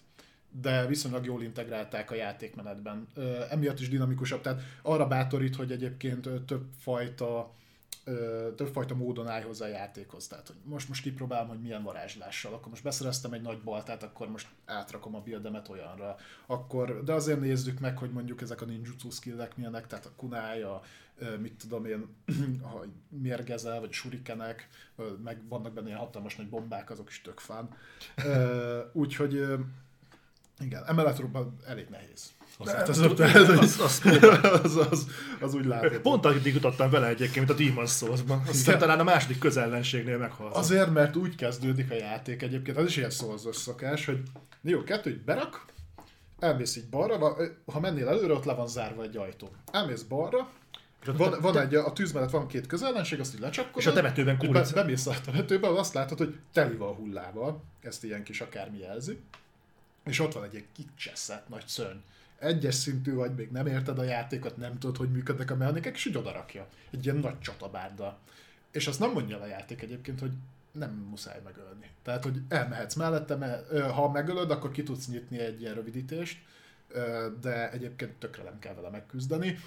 de 0.63 0.87
viszonylag 0.87 1.25
jól 1.25 1.43
integrálták 1.43 2.11
a 2.11 2.15
játékmenetben. 2.15 3.07
Emiatt 3.51 3.81
is 3.81 3.89
dinamikusabb, 3.89 4.41
tehát 4.41 4.63
arra 4.83 5.07
bátorít, 5.07 5.57
hogy 5.57 5.73
egyébként 5.73 6.29
több 6.47 6.65
fajta 6.79 7.53
ö, 8.05 8.49
többfajta 8.57 8.95
módon 8.95 9.29
állj 9.29 9.43
hozzá 9.43 9.65
a 9.65 9.69
játékhoz. 9.69 10.27
Tehát, 10.27 10.47
hogy 10.47 10.57
most, 10.65 10.89
most 10.89 11.03
kipróbálom, 11.03 11.49
hogy 11.49 11.61
milyen 11.61 11.83
varázslással. 11.83 12.53
Akkor 12.53 12.69
most 12.69 12.83
beszereztem 12.83 13.33
egy 13.33 13.43
nagy 13.43 13.63
baltát, 13.63 14.03
akkor 14.03 14.29
most 14.29 14.49
átrakom 14.65 15.15
a 15.15 15.21
buildemet 15.21 15.69
olyanra. 15.69 16.17
Akkor, 16.47 17.05
de 17.05 17.13
azért 17.13 17.41
nézzük 17.41 17.81
meg, 17.81 17.99
hogy 17.99 18.11
mondjuk 18.11 18.41
ezek 18.41 18.61
a 18.61 18.65
ninjutsu 18.65 19.11
skillek 19.11 19.57
milyenek, 19.57 19.87
tehát 19.87 20.07
a 20.07 20.13
kunai, 20.17 20.65
mit 21.41 21.55
tudom 21.55 21.85
én, 21.85 22.07
ha 22.71 22.85
mérgezel, 23.09 23.81
vagy 23.81 23.93
surikenek, 23.93 24.69
meg 25.23 25.49
vannak 25.49 25.73
benne 25.73 25.87
ilyen 25.87 25.99
hatalmas 25.99 26.37
nagy 26.37 26.49
bombák, 26.49 26.91
azok 26.91 27.09
is 27.09 27.21
tök 27.21 27.39
fán. 27.39 27.69
Úgyhogy 28.93 29.47
igen, 30.61 30.85
emellett 30.87 31.23
elég 31.67 31.89
nehéz. 31.89 32.33
Hozzáteszem, 32.59 33.11
az- 33.11 33.19
hogy- 33.19 33.35
az- 33.35 33.81
az- 33.81 34.61
az, 34.65 34.77
az, 34.91 35.07
az 35.41 35.55
úgy 35.55 35.65
látható. 35.65 35.99
Pont 36.01 36.25
addig 36.25 36.55
jutottam 36.55 36.91
vele 36.91 37.07
egyébként, 37.07 37.47
mint 37.47 37.51
a 37.51 37.63
Demon's 37.83 37.97
Souls-ban. 37.97 38.43
Aztán 38.49 38.79
talán 38.79 39.01
a 39.01 39.03
második 39.03 39.39
közellenségnél 39.39 40.19
meghaltam. 40.19 40.61
Azért, 40.61 40.91
mert 40.93 41.17
úgy 41.17 41.35
kezdődik 41.35 41.91
a 41.91 41.95
játék 41.95 42.43
egyébként, 42.43 42.77
az 42.77 42.85
is 42.87 42.97
ilyen 42.97 43.11
szózos 43.11 43.57
szokás, 43.57 44.05
hogy 44.07 44.23
jó, 44.63 44.83
kettő 44.85 45.11
így 45.11 45.21
berak, 45.21 45.65
elmész 46.39 46.77
így 46.77 46.89
balra, 46.89 47.37
ha 47.67 47.81
mennél 47.81 48.09
előre, 48.09 48.33
ott 48.33 48.45
le 48.45 48.55
van 48.55 48.69
zárva 48.69 49.03
egy 49.03 49.17
ajtó. 49.17 49.51
Elmész 49.73 50.03
balra, 50.03 50.49
van, 51.05 51.35
van 51.41 51.59
egy, 51.59 51.75
a 51.75 51.93
tűz 51.93 52.13
mellett 52.13 52.31
van 52.31 52.47
két 52.49 52.67
közellenség, 52.67 53.21
azt 53.21 53.35
így 53.35 53.41
lecsapkodod. 53.41 53.81
És 53.81 53.87
a 53.87 53.93
temetőben 53.93 54.37
és 54.41 54.47
kulica. 54.49 54.75
Be, 54.75 54.81
bemész 54.81 55.07
a 55.07 55.15
temetőbe, 55.25 55.69
azt 55.69 55.95
látod, 55.95 56.19
hogy 56.19 56.37
teli 56.53 56.77
van 56.77 56.95
hullával, 56.95 57.63
ezt 57.83 58.05
ilyen 58.05 58.23
kis 58.23 58.41
akármi 58.41 58.79
jelzi, 58.79 59.19
és 60.05 60.21
ott 60.21 60.33
van 60.33 60.45
egy 60.45 60.53
ilyen 60.53 60.67
kicseszett 60.77 61.49
nagy 61.49 61.67
szörny. 61.67 61.99
Egyes 62.39 62.75
szintű 62.75 63.15
vagy, 63.15 63.35
még 63.35 63.51
nem 63.51 63.67
érted 63.67 63.99
a 63.99 64.03
játékot, 64.03 64.57
nem 64.57 64.79
tudod, 64.79 64.97
hogy 64.97 65.11
működnek 65.11 65.51
a 65.51 65.57
mechanikák, 65.57 65.95
és 65.95 66.07
úgy 66.07 66.17
odarakja. 66.17 66.69
Egy 66.91 67.05
ilyen 67.05 67.17
nagy 67.17 67.41
csatabárddal. 67.41 68.19
És 68.71 68.87
azt 68.87 69.01
nem 69.01 69.13
mondja 69.13 69.41
a 69.41 69.47
játék 69.47 69.83
egyébként, 69.83 70.21
hogy 70.21 70.33
nem 70.73 70.91
muszáj 70.91 71.41
megölni. 71.45 71.91
Tehát, 72.03 72.23
hogy 72.23 72.41
elmehetsz 72.49 72.95
mellette, 72.95 73.37
mert 73.37 73.81
ha 73.81 74.11
megölöd, 74.11 74.51
akkor 74.51 74.71
ki 74.71 74.83
tudsz 74.83 75.09
nyitni 75.09 75.39
egy 75.39 75.61
ilyen 75.61 75.75
rövidítést, 75.75 76.39
de 77.41 77.71
egyébként 77.71 78.13
tökre 78.13 78.43
nem 78.43 78.59
kell 78.59 78.75
vele 78.75 78.91
megküzdeni. 78.91 79.59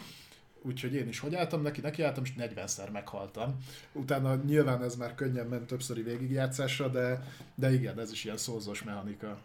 Úgyhogy 0.61 0.93
én 0.93 1.07
is 1.07 1.19
hogy 1.19 1.35
álltam 1.35 1.61
neki, 1.61 1.81
neki 1.81 2.01
álltam, 2.01 2.23
és 2.23 2.33
40-szer 2.37 2.91
meghaltam. 2.91 3.57
Utána 3.91 4.35
nyilván 4.35 4.83
ez 4.83 4.95
már 4.95 5.15
könnyen 5.15 5.47
ment 5.47 5.67
többszöri 5.67 6.01
végigjátszásra, 6.01 6.87
de, 6.87 7.23
de 7.55 7.73
igen, 7.73 7.99
ez 7.99 8.11
is 8.11 8.23
ilyen 8.23 8.37
szózós 8.37 8.83
mechanika. 8.83 9.37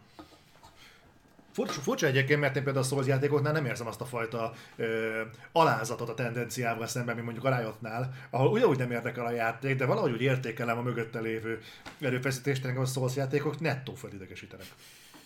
Furcsa, 1.52 1.80
furcsa 1.80 2.06
egyébként, 2.06 2.40
mert 2.40 2.56
én 2.56 2.62
például 2.62 2.84
a 2.84 2.88
Souls 2.88 3.06
játékoknál 3.06 3.52
nem 3.52 3.66
érzem 3.66 3.86
azt 3.86 4.00
a 4.00 4.04
fajta 4.04 4.52
ö, 4.76 5.20
alázatot 5.52 6.08
a 6.08 6.14
tendenciával 6.14 6.86
szemben, 6.86 7.14
mint 7.14 7.26
mondjuk 7.26 7.46
a 7.46 7.58
Riotnál, 7.58 8.14
ahol 8.30 8.50
ugyanúgy 8.50 8.78
nem 8.78 8.90
érdekel 8.90 9.26
a 9.26 9.30
játék, 9.30 9.76
de 9.76 9.86
valahogy 9.86 10.12
úgy 10.12 10.22
értékelem 10.22 10.78
a 10.78 10.82
mögötte 10.82 11.20
lévő 11.20 11.60
erőfeszítést, 12.00 12.64
engem 12.64 12.82
a 12.82 12.86
Souls 12.86 13.16
játékok 13.16 13.60
nettó 13.60 13.94
felidegesítenek. 13.94 14.66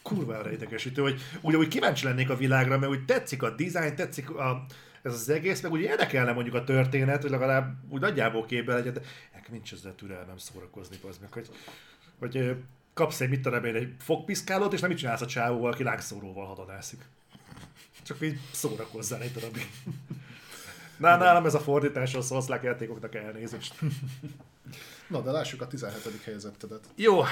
Kurva 0.02 0.38
arra 0.38 0.52
idegesítő, 0.52 1.02
hogy 1.02 1.20
ugyanúgy 1.40 1.68
kíváncsi 1.68 2.04
lennék 2.04 2.30
a 2.30 2.36
világra, 2.36 2.78
mert 2.78 2.92
úgy 2.92 3.04
tetszik 3.04 3.42
a 3.42 3.50
design, 3.50 3.94
tetszik 3.94 4.30
a, 4.30 4.66
ez 5.02 5.12
az 5.12 5.28
egész, 5.28 5.60
meg 5.60 5.72
úgy 5.72 5.80
érdekelne 5.80 6.32
mondjuk 6.32 6.54
a 6.54 6.64
történet, 6.64 7.22
hogy 7.22 7.30
legalább 7.30 7.74
úgy 7.88 8.00
nagyjából 8.00 8.44
képbe 8.44 8.74
legyen, 8.74 8.92
de 8.92 9.00
nekem 9.34 9.52
nincs 9.52 9.72
ezzel 9.72 9.94
türelmem 9.94 10.38
szórakozni, 10.38 10.96
az 11.08 11.18
meg, 11.18 11.32
hogy, 11.32 11.48
hogy 12.18 12.56
kapsz 12.96 13.20
egy, 13.20 13.28
mit 13.28 13.42
tudom 13.42 13.64
én, 13.64 13.74
egy 13.74 13.94
fogpiszkálót, 13.98 14.72
és 14.72 14.80
nem 14.80 14.88
mit 14.88 14.98
csinálsz 14.98 15.20
a 15.20 15.26
csávóval, 15.26 15.72
aki 15.72 15.82
lángszóróval 15.82 16.46
hadonászik. 16.46 17.04
Csak 18.02 18.16
így 18.20 18.38
szórakozzál 18.52 19.22
egy 19.22 19.32
darabig. 19.32 19.70
Na, 20.96 21.16
nálam 21.16 21.46
ez 21.46 21.54
a 21.54 21.58
fordítás 21.58 22.14
a 22.14 22.22
szószlák 22.22 22.62
játékoknak 22.62 23.14
elnézést. 23.14 23.74
Na, 25.08 25.20
de 25.20 25.30
lássuk 25.30 25.60
a 25.60 25.66
17. 25.66 26.22
helyezettedet. 26.24 26.84
Jó, 26.94 27.22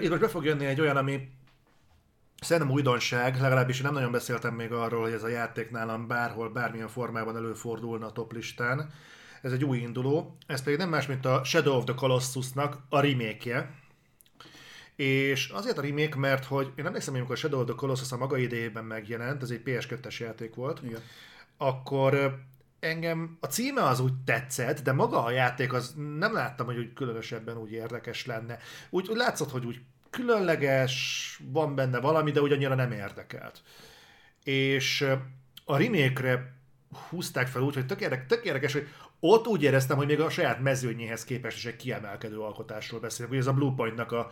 itt 0.00 0.08
most 0.08 0.20
be 0.20 0.28
fog 0.28 0.44
jönni 0.44 0.66
egy 0.66 0.80
olyan, 0.80 0.96
ami 0.96 1.30
szerintem 2.40 2.72
újdonság, 2.72 3.40
legalábbis 3.40 3.80
nem 3.80 3.92
nagyon 3.92 4.12
beszéltem 4.12 4.54
még 4.54 4.72
arról, 4.72 5.02
hogy 5.02 5.12
ez 5.12 5.22
a 5.22 5.28
játék 5.28 5.70
nálam 5.70 6.06
bárhol, 6.06 6.48
bármilyen 6.48 6.88
formában 6.88 7.36
előfordulna 7.36 8.06
a 8.06 8.12
top 8.12 8.32
listán. 8.32 8.92
Ez 9.42 9.52
egy 9.52 9.64
új 9.64 9.78
induló, 9.78 10.36
ez 10.46 10.62
pedig 10.62 10.78
nem 10.78 10.88
más, 10.88 11.06
mint 11.06 11.24
a 11.24 11.44
Shadow 11.44 11.76
of 11.76 11.84
the 11.84 11.94
Colossusnak 11.94 12.78
a 12.88 13.00
remake 13.00 13.82
És 14.96 15.48
azért 15.48 15.78
a 15.78 15.82
remake, 15.82 16.16
mert 16.16 16.44
hogy 16.44 16.72
én 16.76 16.86
emlékszem, 16.86 17.10
hogy 17.10 17.20
amikor 17.20 17.36
a 17.36 17.38
Shadow 17.38 17.60
of 17.60 17.66
the 17.66 17.74
Colossus 17.74 18.12
a 18.12 18.16
maga 18.16 18.36
idejében 18.36 18.84
megjelent, 18.84 19.42
ez 19.42 19.50
egy 19.50 19.62
PS2-es 19.64 20.18
játék 20.18 20.54
volt, 20.54 20.80
Igen. 20.82 21.00
akkor 21.56 22.38
engem 22.80 23.36
a 23.40 23.46
címe 23.46 23.82
az 23.82 24.00
úgy 24.00 24.12
tetszett, 24.24 24.82
de 24.82 24.92
maga 24.92 25.24
a 25.24 25.30
játék 25.30 25.72
az 25.72 25.94
nem 26.18 26.32
láttam, 26.32 26.66
hogy 26.66 26.78
úgy 26.78 26.92
különösebben 26.92 27.56
úgy 27.56 27.72
érdekes 27.72 28.26
lenne. 28.26 28.58
Úgy, 28.90 29.08
úgy 29.08 29.16
látszott, 29.16 29.50
hogy 29.50 29.66
úgy 29.66 29.80
különleges, 30.10 31.40
van 31.52 31.74
benne 31.74 32.00
valami, 32.00 32.30
de 32.30 32.40
ugyannyira 32.40 32.74
nem 32.74 32.92
érdekelt. 32.92 33.62
És 34.44 35.06
a 35.64 35.76
remake 35.76 36.54
húzták 37.08 37.46
fel 37.46 37.62
úgy, 37.62 37.74
hogy 37.74 37.86
tök, 37.86 38.00
érdekes, 38.00 38.26
tök 38.28 38.44
érdekes, 38.44 38.72
hogy 38.72 38.88
ott 39.20 39.46
úgy 39.46 39.62
éreztem, 39.62 39.96
hogy 39.96 40.06
még 40.06 40.20
a 40.20 40.30
saját 40.30 40.60
mezőnyéhez 40.60 41.24
képest 41.24 41.56
is 41.56 41.64
egy 41.64 41.76
kiemelkedő 41.76 42.38
alkotásról 42.38 43.00
beszélünk. 43.00 43.32
Ugye 43.32 43.40
ez 43.40 43.46
a 43.46 43.52
Bluepointnak 43.52 44.12
a, 44.12 44.30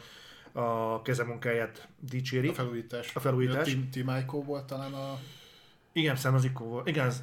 a 0.53 1.03
kezemunkáját 1.03 1.89
dicséri. 2.01 2.49
A 2.49 2.55
felújítás. 2.55 3.15
A 3.15 3.21
felújítás. 3.21 3.67
Team, 3.67 3.91
Team 3.91 4.19
Ico 4.19 4.43
volt 4.43 4.65
talán 4.65 4.95
a... 4.95 5.19
Igen, 5.93 6.17
szerintem 6.17 6.35
az 6.41 6.45
Ico 6.45 6.65
volt. 6.65 6.89
Igen, 6.89 7.07
az, 7.07 7.23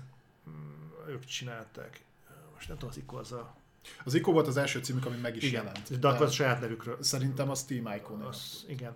mm, 0.49 1.09
ők 1.09 1.25
csinálták. 1.25 2.01
Most 2.53 2.67
nem 2.67 2.77
tudom, 2.77 2.89
az 2.89 2.97
Ico 2.97 3.17
az 3.17 3.31
a... 3.31 3.55
Az 4.03 4.13
Ico 4.13 4.31
volt 4.31 4.47
az 4.47 4.57
első 4.57 4.79
címük, 4.79 5.05
ami 5.05 5.17
meg 5.17 5.35
is 5.35 5.43
Igen, 5.43 5.63
jelent. 5.63 5.99
de 5.99 6.07
akkor 6.07 6.25
az 6.25 6.31
a 6.31 6.33
saját 6.33 6.61
nevükről. 6.61 6.97
Szerintem 7.03 7.49
az 7.49 7.63
Team 7.63 7.93
Ico. 7.95 8.13
Az, 8.27 8.65
igen. 8.67 8.95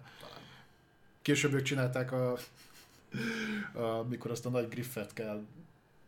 Később 1.22 1.54
ők 1.54 1.62
csinálták 1.62 2.12
a, 2.12 2.38
a 3.74 4.04
mikor 4.10 4.32
azt 4.32 4.46
a 4.46 4.50
nagy 4.50 4.68
griffet 4.68 5.14
kell 5.14 5.46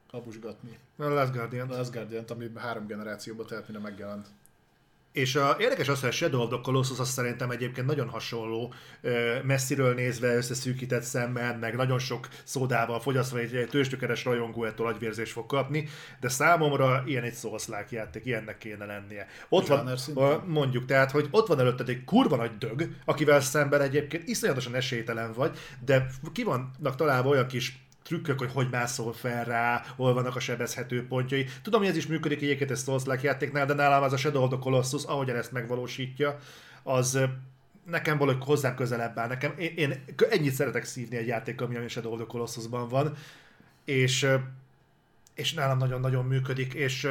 abusgatni. 0.10 0.78
A 0.98 1.04
Last 1.04 1.34
Guardian. 1.34 1.70
Az 1.70 1.78
Asgardian, 1.78 2.24
ami 2.28 2.52
három 2.56 2.88
generációba 2.88 3.46
telt, 3.46 3.68
mire 3.68 3.80
megjelent. 3.80 4.28
És 5.16 5.36
a, 5.36 5.56
érdekes 5.60 5.88
az, 5.88 6.00
hogy 6.00 6.10
a 6.10 6.12
Shadow 6.12 6.42
of 6.42 6.50
the 6.50 6.60
Colossus 6.64 7.00
az 7.00 7.10
szerintem 7.10 7.50
egyébként 7.50 7.88
nagyon 7.88 8.10
hasonló, 8.10 8.74
messziről 9.44 9.94
nézve 9.94 10.36
összeszűkített 10.36 11.04
szemmel, 11.04 11.58
meg 11.58 11.76
nagyon 11.76 12.00
sok 12.00 12.28
szódával 12.44 13.00
fogyasztva 13.00 13.38
egy 13.38 13.68
tőzsgyökeres 13.70 14.26
rajongó 14.26 14.64
ettől 14.66 14.88
agyvérzés 14.88 15.32
fog 15.32 15.46
kapni, 15.46 15.88
de 16.20 16.30
számomra 16.30 17.04
ilyen 17.06 17.24
egy 17.24 17.34
souls 17.34 17.68
játék, 17.90 18.26
ilyennek 18.26 18.58
kéne 18.58 18.86
lennie. 18.86 19.28
Ott 19.50 19.68
van, 19.68 20.44
mondjuk, 20.46 20.86
tehát, 20.86 21.12
hogy 21.12 21.28
ott 21.32 21.48
van 21.48 21.60
előtted 21.60 21.90
egy 21.90 22.04
kurva 22.04 22.36
nagy 22.36 22.58
dög, 22.58 22.90
akivel 23.06 23.42
szemben 23.42 23.82
egyébként 23.82 24.28
iszonyatosan 24.28 24.76
esélytelen 24.76 25.34
vagy, 25.34 25.58
de 25.86 26.08
ki 26.34 26.44
vannak 26.44 26.96
találva 26.96 27.30
olyan 27.30 27.48
kis 27.48 27.85
trükkök, 28.06 28.40
hogy 28.40 28.52
hogy 28.54 28.68
mászol 28.72 29.14
fel 29.14 29.44
rá, 29.44 29.84
hol 29.96 30.14
vannak 30.14 30.36
a 30.36 30.40
sebezhető 30.40 31.08
pontjai. 31.08 31.46
Tudom, 31.62 31.80
hogy 31.80 31.90
ez 31.90 31.98
is 31.98 32.08
működik 32.08 32.42
egyébként 32.42 32.72
egy 32.72 32.78
souls 32.78 33.04
játéknál, 33.22 33.66
de 33.66 33.74
nálam 33.74 34.04
az 34.04 34.14
a 34.14 34.18
Shadow 34.18 34.44
of 34.44 34.50
the 34.50 34.60
Colossus, 34.60 35.04
ahogyan 35.04 35.36
ezt 35.36 35.52
megvalósítja, 35.52 36.40
az 36.84 37.20
nekem 37.86 38.18
valahogy 38.18 38.44
hozzám 38.46 38.76
közelebb 38.76 39.18
áll. 39.18 39.28
Nekem, 39.28 39.54
én, 39.58 39.74
én 39.76 40.04
ennyit 40.30 40.54
szeretek 40.54 40.84
szívni 40.84 41.18
egy 41.18 41.28
játékkal, 41.28 41.68
ami 41.68 41.76
a 41.76 41.88
Shadow 41.88 42.12
of 42.12 42.18
the 42.18 42.28
Colossusban 42.28 42.88
van, 42.88 43.16
és, 43.86 44.28
és 45.34 45.54
nálam 45.54 45.78
nagyon-nagyon 45.78 46.26
működik, 46.26 46.74
és 46.74 47.08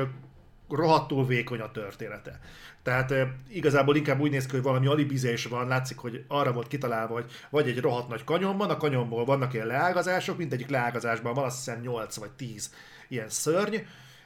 rohadtul 0.69 1.27
vékony 1.27 1.61
a 1.61 1.71
története. 1.71 2.41
Tehát 2.83 3.11
e, 3.11 3.37
igazából 3.49 3.97
inkább 3.97 4.21
úgy 4.21 4.31
néz 4.31 4.47
ki, 4.47 4.51
hogy 4.51 4.63
valami 4.63 4.87
alibizés 4.87 5.45
van, 5.45 5.69
látszik, 5.69 5.97
hogy 5.97 6.25
arra 6.29 6.53
volt 6.53 6.67
kitalálva, 6.67 7.15
hogy 7.15 7.31
vagy 7.51 7.69
egy 7.69 7.81
rohadt 7.81 8.09
nagy 8.09 8.25
kanyonban, 8.25 8.71
a 8.71 8.77
kanyonból 8.77 9.25
vannak 9.25 9.55
ilyen 9.55 9.67
leágazások, 9.67 10.39
mindegyik 10.39 10.69
leágazásban 10.69 11.35
van 11.35 11.45
azt 11.45 11.57
hiszem 11.57 11.81
8 11.81 12.17
vagy 12.17 12.31
10 12.31 12.75
ilyen 13.09 13.29
szörny, 13.29 13.77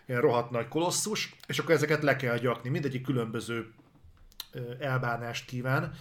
ilyen 0.06 0.20
rohadt 0.20 0.50
nagy 0.50 0.68
kolosszus, 0.68 1.36
és 1.46 1.58
akkor 1.58 1.74
ezeket 1.74 2.02
le 2.02 2.16
kell 2.16 2.38
gyakni, 2.38 2.68
mindegyik 2.68 3.02
különböző 3.02 3.72
elbánást 4.78 5.44
kíván. 5.44 5.92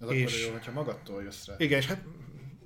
Ez 0.00 0.10
és, 0.10 0.22
akkor 0.24 0.46
jó, 0.46 0.52
hogyha 0.52 0.72
magadtól 0.72 1.22
jössz 1.22 1.46
rá. 1.46 1.54
Igen, 1.58 1.78
és 1.78 1.86
hát 1.86 2.02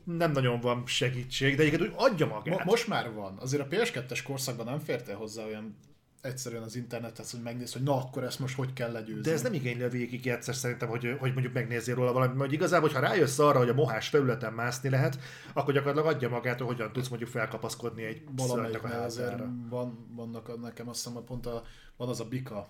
nem 0.04 0.32
nagyon 0.32 0.60
van 0.60 0.82
segítség, 0.86 1.56
de 1.56 1.62
egyébként 1.62 1.90
úgy 1.90 1.94
adja 1.96 2.26
magát. 2.26 2.56
Mo- 2.56 2.64
most 2.64 2.88
már 2.88 3.12
van. 3.12 3.38
Azért 3.38 3.62
a 3.62 3.66
PS2-es 3.66 4.20
korszakban 4.24 4.66
nem 4.66 4.78
fértél 4.78 5.16
hozzá 5.16 5.44
olyan 5.44 5.76
egyszerűen 6.22 6.62
az 6.62 6.76
internethez, 6.76 7.30
hogy 7.30 7.42
megnéz, 7.42 7.72
hogy 7.72 7.82
na 7.82 7.96
akkor 7.96 8.24
ezt 8.24 8.38
most 8.38 8.54
hogy 8.54 8.72
kell 8.72 8.92
legyőzni. 8.92 9.22
De 9.22 9.32
ez 9.32 9.42
nem 9.42 9.52
igényli 9.52 9.82
a 9.82 9.88
végig 9.88 10.26
egyszer 10.26 10.54
szerintem, 10.54 10.88
hogy, 10.88 11.16
hogy 11.18 11.32
mondjuk 11.32 11.52
megnézzél 11.52 11.94
róla 11.94 12.12
valami, 12.12 12.38
hogy 12.38 12.52
igazából, 12.52 12.88
ha 12.88 13.00
rájössz 13.00 13.38
arra, 13.38 13.58
hogy 13.58 13.68
a 13.68 13.74
mohás 13.74 14.08
felületen 14.08 14.52
mászni 14.52 14.88
lehet, 14.88 15.18
akkor 15.52 15.74
gyakorlatilag 15.74 16.14
adja 16.14 16.28
magát, 16.28 16.58
hogy 16.58 16.66
hogyan 16.66 16.92
tudsz 16.92 17.08
mondjuk 17.08 17.30
felkapaszkodni 17.30 18.02
egy 18.02 18.22
valamelyik 18.36 18.84
azért 18.84 19.42
van, 19.68 20.08
vannak 20.14 20.60
nekem 20.60 20.88
azt 20.88 21.04
hiszem, 21.04 21.24
pont 21.24 21.46
a, 21.46 21.62
van 21.96 22.08
az 22.08 22.20
a 22.20 22.24
Bika 22.24 22.68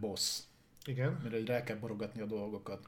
boss, 0.00 0.38
igen. 0.88 1.20
Mire 1.22 1.38
így 1.38 1.46
rá 1.46 1.62
kell 1.62 1.76
borogatni 1.76 2.20
a 2.20 2.26
dolgokat. 2.26 2.86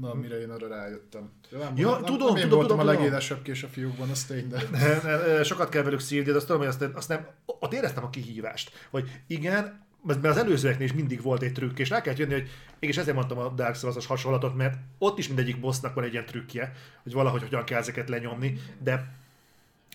Na, 0.00 0.14
mire 0.14 0.40
én 0.40 0.50
arra 0.50 0.68
rájöttem. 0.68 1.30
Ja, 1.50 1.58
nem, 1.58 1.76
ja 1.76 1.90
nem, 1.90 2.04
tudom, 2.04 2.34
nem, 2.34 2.42
tudom, 2.42 2.58
voltam 2.58 2.78
tudom, 2.78 2.78
a 2.78 2.92
legédesebb 2.92 3.42
kés 3.42 3.62
a 3.62 3.68
fiúkban, 3.68 4.10
az 4.10 4.24
tény, 4.24 4.48
de... 4.48 4.62
Ne, 4.70 5.00
ne, 5.02 5.42
sokat 5.42 5.68
kell 5.68 5.82
velük 5.82 6.00
szívni, 6.00 6.30
de 6.30 6.36
azt 6.36 6.46
tudom, 6.46 6.60
hogy 6.60 6.70
azt, 6.70 6.82
azt 6.82 7.08
nem, 7.08 7.26
ott 7.44 7.72
éreztem 7.72 8.04
a 8.04 8.10
kihívást, 8.10 8.88
hogy 8.90 9.22
igen, 9.26 9.88
mert 10.02 10.24
az 10.24 10.36
előzőeknél 10.36 10.86
is 10.86 10.92
mindig 10.92 11.22
volt 11.22 11.42
egy 11.42 11.52
trükk, 11.52 11.78
és 11.78 11.88
rá 11.88 12.00
kell 12.00 12.14
jönni, 12.16 12.32
hogy 12.32 12.48
és 12.78 12.96
ezért 12.96 13.16
mondtam 13.16 13.38
a 13.38 13.48
Dark 13.48 13.74
Souls-os 13.74 14.06
hasonlatot, 14.06 14.56
mert 14.56 14.78
ott 14.98 15.18
is 15.18 15.26
mindegyik 15.26 15.60
bossnak 15.60 15.94
van 15.94 16.04
egy 16.04 16.12
ilyen 16.12 16.26
trükkje, 16.26 16.72
hogy 17.02 17.12
valahogy 17.12 17.42
hogyan 17.42 17.64
kell 17.64 17.78
ezeket 17.78 18.08
lenyomni, 18.08 18.60
de 18.78 19.14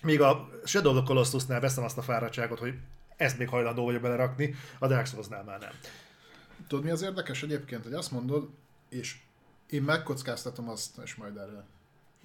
még 0.02 0.20
a 0.20 0.48
Shadow 0.64 0.90
of 0.90 0.96
the 0.96 1.06
Colossusnál 1.06 1.60
veszem 1.60 1.84
azt 1.84 1.98
a 1.98 2.02
fáradtságot, 2.02 2.58
hogy 2.58 2.74
ezt 3.16 3.38
még 3.38 3.48
hajlandó 3.48 3.84
vagyok 3.84 4.02
belerakni, 4.02 4.54
a 4.78 4.86
Dark 4.86 5.06
Souls-nál 5.06 5.44
már 5.44 5.58
nem. 5.60 5.70
Tudod 6.66 6.84
mi 6.84 6.90
az 6.90 7.02
érdekes 7.02 7.42
egyébként, 7.42 7.82
hogy 7.82 7.92
azt 7.92 8.10
mondod, 8.10 8.48
és 8.88 9.16
én 9.70 9.82
megkockáztatom 9.82 10.68
azt, 10.68 10.98
és 11.04 11.14
majd 11.14 11.36
erre 11.36 11.64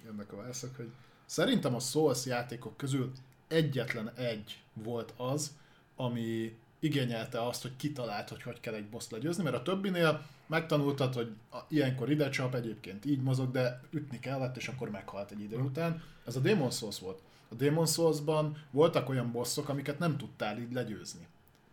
jönnek 0.04 0.32
a 0.32 0.36
válaszok, 0.36 0.76
hogy 0.76 0.90
szerintem 1.26 1.74
a 1.74 1.80
Souls 1.80 2.26
játékok 2.26 2.76
közül 2.76 3.12
egyetlen 3.48 4.10
egy 4.14 4.62
volt 4.74 5.14
az, 5.16 5.56
ami 5.96 6.56
igényelte 6.78 7.46
azt, 7.46 7.62
hogy 7.62 7.76
kitalált, 7.76 8.28
hogy 8.28 8.42
hogy 8.42 8.60
kell 8.60 8.74
egy 8.74 8.88
boss 8.88 9.08
legyőzni, 9.10 9.42
mert 9.42 9.56
a 9.56 9.62
többinél 9.62 10.26
megtanultad, 10.46 11.14
hogy 11.14 11.32
ilyenkor 11.68 12.10
ide 12.10 12.28
csap, 12.28 12.54
egyébként 12.54 13.04
így 13.04 13.22
mozog, 13.22 13.50
de 13.50 13.80
ütni 13.90 14.18
kellett, 14.18 14.56
és 14.56 14.68
akkor 14.68 14.90
meghalt 14.90 15.30
egy 15.30 15.40
idő 15.40 15.56
után. 15.56 16.02
Ez 16.26 16.36
a 16.36 16.40
Demon 16.40 16.70
Souls 16.70 16.98
volt. 16.98 17.22
A 17.48 17.54
Demon 17.54 17.86
Souls-ban 17.86 18.64
voltak 18.70 19.08
olyan 19.08 19.32
bosszok, 19.32 19.68
amiket 19.68 19.98
nem 19.98 20.16
tudtál 20.16 20.58
így 20.58 20.72
legyőzni. 20.72 21.26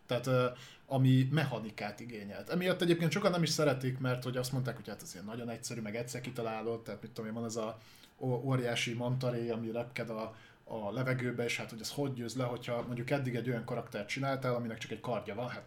Tehát 0.05 0.57
ami 0.91 1.27
mechanikát 1.31 1.99
igényelt. 1.99 2.49
Emiatt 2.49 2.81
egyébként 2.81 3.11
sokan 3.11 3.31
nem 3.31 3.43
is 3.43 3.49
szeretik, 3.49 3.99
mert 3.99 4.23
hogy 4.23 4.37
azt 4.37 4.51
mondták, 4.51 4.75
hogy 4.75 4.87
hát 4.87 5.01
ez 5.01 5.13
ilyen 5.13 5.25
nagyon 5.25 5.49
egyszerű, 5.49 5.81
meg 5.81 5.95
egyszer 5.95 6.21
kitalálod, 6.21 6.81
tehát 6.81 7.01
mit 7.01 7.11
tudom 7.11 7.29
én, 7.29 7.35
van 7.35 7.45
ez 7.45 7.55
a 7.55 7.77
óriási 8.21 8.93
mantaré, 8.93 9.49
ami 9.49 9.71
repked 9.71 10.09
a, 10.09 10.35
a 10.63 10.91
levegőbe, 10.91 11.43
és 11.43 11.57
hát 11.57 11.69
hogy 11.69 11.81
ez 11.81 11.91
hogy 11.91 12.13
győz 12.13 12.35
le, 12.35 12.43
hogyha 12.43 12.83
mondjuk 12.85 13.09
eddig 13.09 13.35
egy 13.35 13.49
olyan 13.49 13.65
karaktert 13.65 14.07
csináltál, 14.07 14.55
aminek 14.55 14.77
csak 14.77 14.91
egy 14.91 14.99
kardja 14.99 15.35
van, 15.35 15.47
hát 15.47 15.63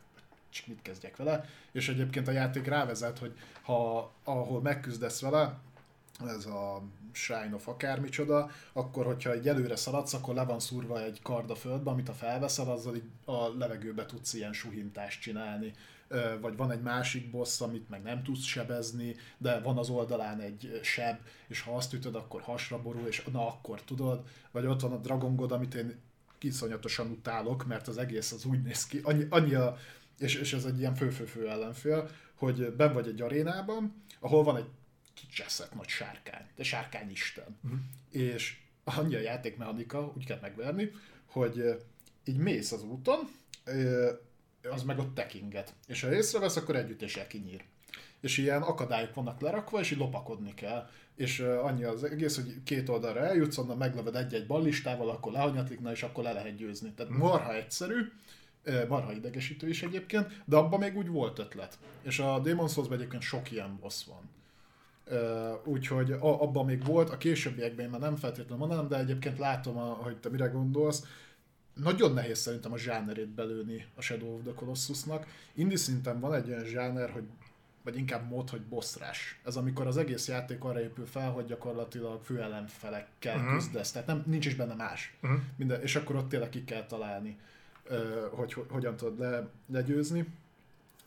csak 0.50 0.66
mit 0.66 0.82
kezdjek 0.82 1.16
vele, 1.16 1.44
és 1.72 1.88
egyébként 1.88 2.28
a 2.28 2.32
játék 2.32 2.66
rávezet, 2.66 3.18
hogy 3.18 3.38
ha 3.62 4.10
ahol 4.24 4.60
megküzdesz 4.60 5.20
vele, 5.20 5.58
ez 6.28 6.46
a 6.46 6.82
Shrine 7.12 7.54
of 7.54 7.68
akármicsoda, 7.68 8.50
akkor 8.72 9.04
hogyha 9.04 9.32
egy 9.32 9.48
előre 9.48 9.76
szaladsz, 9.76 10.14
akkor 10.14 10.34
le 10.34 10.44
van 10.44 10.60
szúrva 10.60 11.02
egy 11.02 11.22
kard 11.22 11.50
a 11.50 11.54
földbe, 11.54 11.90
amit 11.90 12.06
ha 12.06 12.12
felveszel, 12.12 12.70
azzal 12.70 12.96
így 12.96 13.10
a 13.24 13.48
levegőbe 13.58 14.06
tudsz 14.06 14.34
ilyen 14.34 14.52
suhintást 14.52 15.20
csinálni. 15.20 15.74
Vagy 16.40 16.56
van 16.56 16.70
egy 16.70 16.82
másik 16.82 17.30
boss, 17.30 17.60
amit 17.60 17.88
meg 17.88 18.02
nem 18.02 18.22
tudsz 18.22 18.44
sebezni, 18.44 19.16
de 19.38 19.60
van 19.60 19.78
az 19.78 19.88
oldalán 19.88 20.40
egy 20.40 20.80
seb, 20.82 21.18
és 21.48 21.60
ha 21.60 21.76
azt 21.76 21.92
ütöd, 21.92 22.14
akkor 22.14 22.40
hasra 22.40 22.82
borul, 22.82 23.06
és 23.06 23.24
na 23.32 23.46
akkor 23.46 23.82
tudod. 23.82 24.22
Vagy 24.50 24.66
ott 24.66 24.80
van 24.80 24.92
a 24.92 24.96
Dragon 24.96 25.36
God, 25.36 25.52
amit 25.52 25.74
én 25.74 26.00
kiszonyatosan 26.38 27.10
utálok, 27.10 27.66
mert 27.66 27.88
az 27.88 27.98
egész 27.98 28.32
az 28.32 28.44
úgy 28.44 28.62
néz 28.62 28.86
ki, 28.86 29.00
annyi, 29.02 29.26
annyi 29.30 29.54
a, 29.54 29.76
és, 30.18 30.34
és 30.34 30.52
ez 30.52 30.64
egy 30.64 30.78
ilyen 30.78 30.94
fő-fő-fő 30.94 31.48
ellenfél, 31.48 32.08
hogy 32.34 32.72
ben 32.72 32.92
vagy 32.92 33.06
egy 33.06 33.20
arénában, 33.20 34.02
ahol 34.20 34.42
van 34.44 34.56
egy 34.56 34.68
kicseszett 35.26 35.74
nagy 35.74 35.88
sárkány, 35.88 36.46
de 36.56 36.62
sárkány 36.62 37.10
isten. 37.10 37.58
Uh-huh. 37.64 37.80
És 38.10 38.58
annyi 38.84 39.14
a 39.14 39.20
játékmechanika, 39.20 40.12
úgy 40.16 40.24
kell 40.24 40.38
megverni, 40.40 40.90
hogy 41.26 41.82
így 42.24 42.36
mész 42.36 42.72
az 42.72 42.82
úton, 42.82 43.18
az 44.70 44.82
meg 44.82 44.98
ott 44.98 45.14
tekinget. 45.14 45.74
És 45.86 46.00
ha 46.00 46.14
észrevesz, 46.14 46.56
akkor 46.56 46.76
együttéssel 46.76 47.26
kinyír. 47.26 47.64
És 48.20 48.38
ilyen 48.38 48.62
akadályok 48.62 49.14
vannak 49.14 49.40
lerakva, 49.40 49.80
és 49.80 49.90
így 49.90 49.98
lopakodni 49.98 50.54
kell. 50.54 50.88
És 51.14 51.40
annyi 51.40 51.84
az 51.84 52.04
egész, 52.04 52.34
hogy 52.34 52.62
két 52.64 52.88
oldalra 52.88 53.26
eljutsz, 53.26 53.58
onnan 53.58 53.76
meglöved 53.76 54.16
egy-egy 54.16 54.46
ballistával, 54.46 55.10
akkor 55.10 55.32
lehanyatlik, 55.32 55.80
na 55.80 55.90
és 55.90 56.02
akkor 56.02 56.24
le 56.24 56.32
lehet 56.32 56.56
győzni. 56.56 56.92
Tehát 56.92 57.12
mhm. 57.12 57.20
marha 57.20 57.54
egyszerű, 57.54 58.12
marha 58.88 59.12
idegesítő 59.12 59.68
is 59.68 59.82
egyébként, 59.82 60.42
de 60.44 60.56
abban 60.56 60.78
még 60.78 60.96
úgy 60.96 61.08
volt 61.08 61.38
ötlet. 61.38 61.78
És 62.02 62.18
a 62.18 62.40
Demon's 62.44 62.72
souls 62.72 62.88
egyébként 62.90 63.22
sok 63.22 63.50
ilyen 63.50 63.78
boss 63.80 64.04
van 64.04 64.30
úgyhogy 65.64 66.12
abban 66.20 66.64
még 66.64 66.84
volt, 66.84 67.10
a 67.10 67.16
későbbiekben 67.16 67.84
én 67.84 67.90
már 67.90 68.00
nem 68.00 68.16
feltétlenül 68.16 68.56
mondanám, 68.56 68.88
de 68.88 68.98
egyébként 68.98 69.38
látom, 69.38 69.76
hogy 69.76 70.16
te 70.16 70.28
mire 70.28 70.46
gondolsz. 70.46 71.04
Nagyon 71.74 72.12
nehéz 72.12 72.38
szerintem 72.38 72.72
a 72.72 72.78
zsánerét 72.78 73.28
belőni 73.28 73.86
a 73.94 74.00
Shadow 74.00 74.34
of 74.34 74.42
the 74.42 74.52
Colossusnak. 74.54 75.26
Indi 75.54 75.76
szinten 75.76 76.20
van 76.20 76.34
egy 76.34 76.48
olyan 76.48 76.64
zsáner, 76.64 77.10
hogy 77.10 77.24
vagy 77.84 77.96
inkább 77.96 78.28
mód, 78.28 78.50
hogy 78.50 78.60
bosszrás. 78.60 79.40
Ez 79.44 79.56
amikor 79.56 79.86
az 79.86 79.96
egész 79.96 80.28
játék 80.28 80.64
arra 80.64 80.80
épül 80.80 81.06
fel, 81.06 81.30
hogy 81.30 81.44
gyakorlatilag 81.44 82.22
főellenfelekkel 82.22 83.36
uh-huh. 83.36 83.52
küzdesz, 83.52 83.92
tehát 83.92 84.06
nem, 84.06 84.22
nincs 84.26 84.46
is 84.46 84.54
benne 84.54 84.74
más. 84.74 85.14
Uh-huh. 85.22 85.40
Minden, 85.56 85.82
és 85.82 85.96
akkor 85.96 86.16
ott 86.16 86.28
tényleg 86.28 86.48
ki 86.48 86.64
kell 86.64 86.86
találni, 86.86 87.38
hogy, 88.30 88.52
hogy 88.52 88.66
hogyan 88.68 88.96
tudod 88.96 89.18
le, 89.18 89.48
legyőzni. 89.72 90.26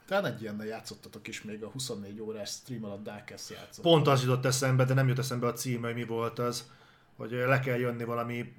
Talán 0.06 0.26
egy 0.26 0.42
ilyennel 0.42 0.66
játszottatok 0.66 1.28
is 1.28 1.42
még 1.42 1.64
a 1.64 1.68
24 1.68 2.22
órás 2.22 2.50
stream 2.50 2.84
alatt 2.84 3.04
Darkest 3.04 3.50
játszott. 3.50 3.84
Pont 3.84 4.08
az 4.08 4.22
jutott 4.24 4.46
eszembe, 4.46 4.86
de 4.86 4.94
nem 4.94 5.08
jut 5.08 5.20
eszembe 5.20 5.48
a 5.48 5.54
címe, 5.54 5.88
hogy 5.88 5.96
mi 5.96 6.06
volt 6.06 6.40
az, 6.40 6.72
hogy 7.16 7.32
le 7.32 7.60
kell 7.60 7.78
jönni 7.78 8.04
valami 8.04 8.54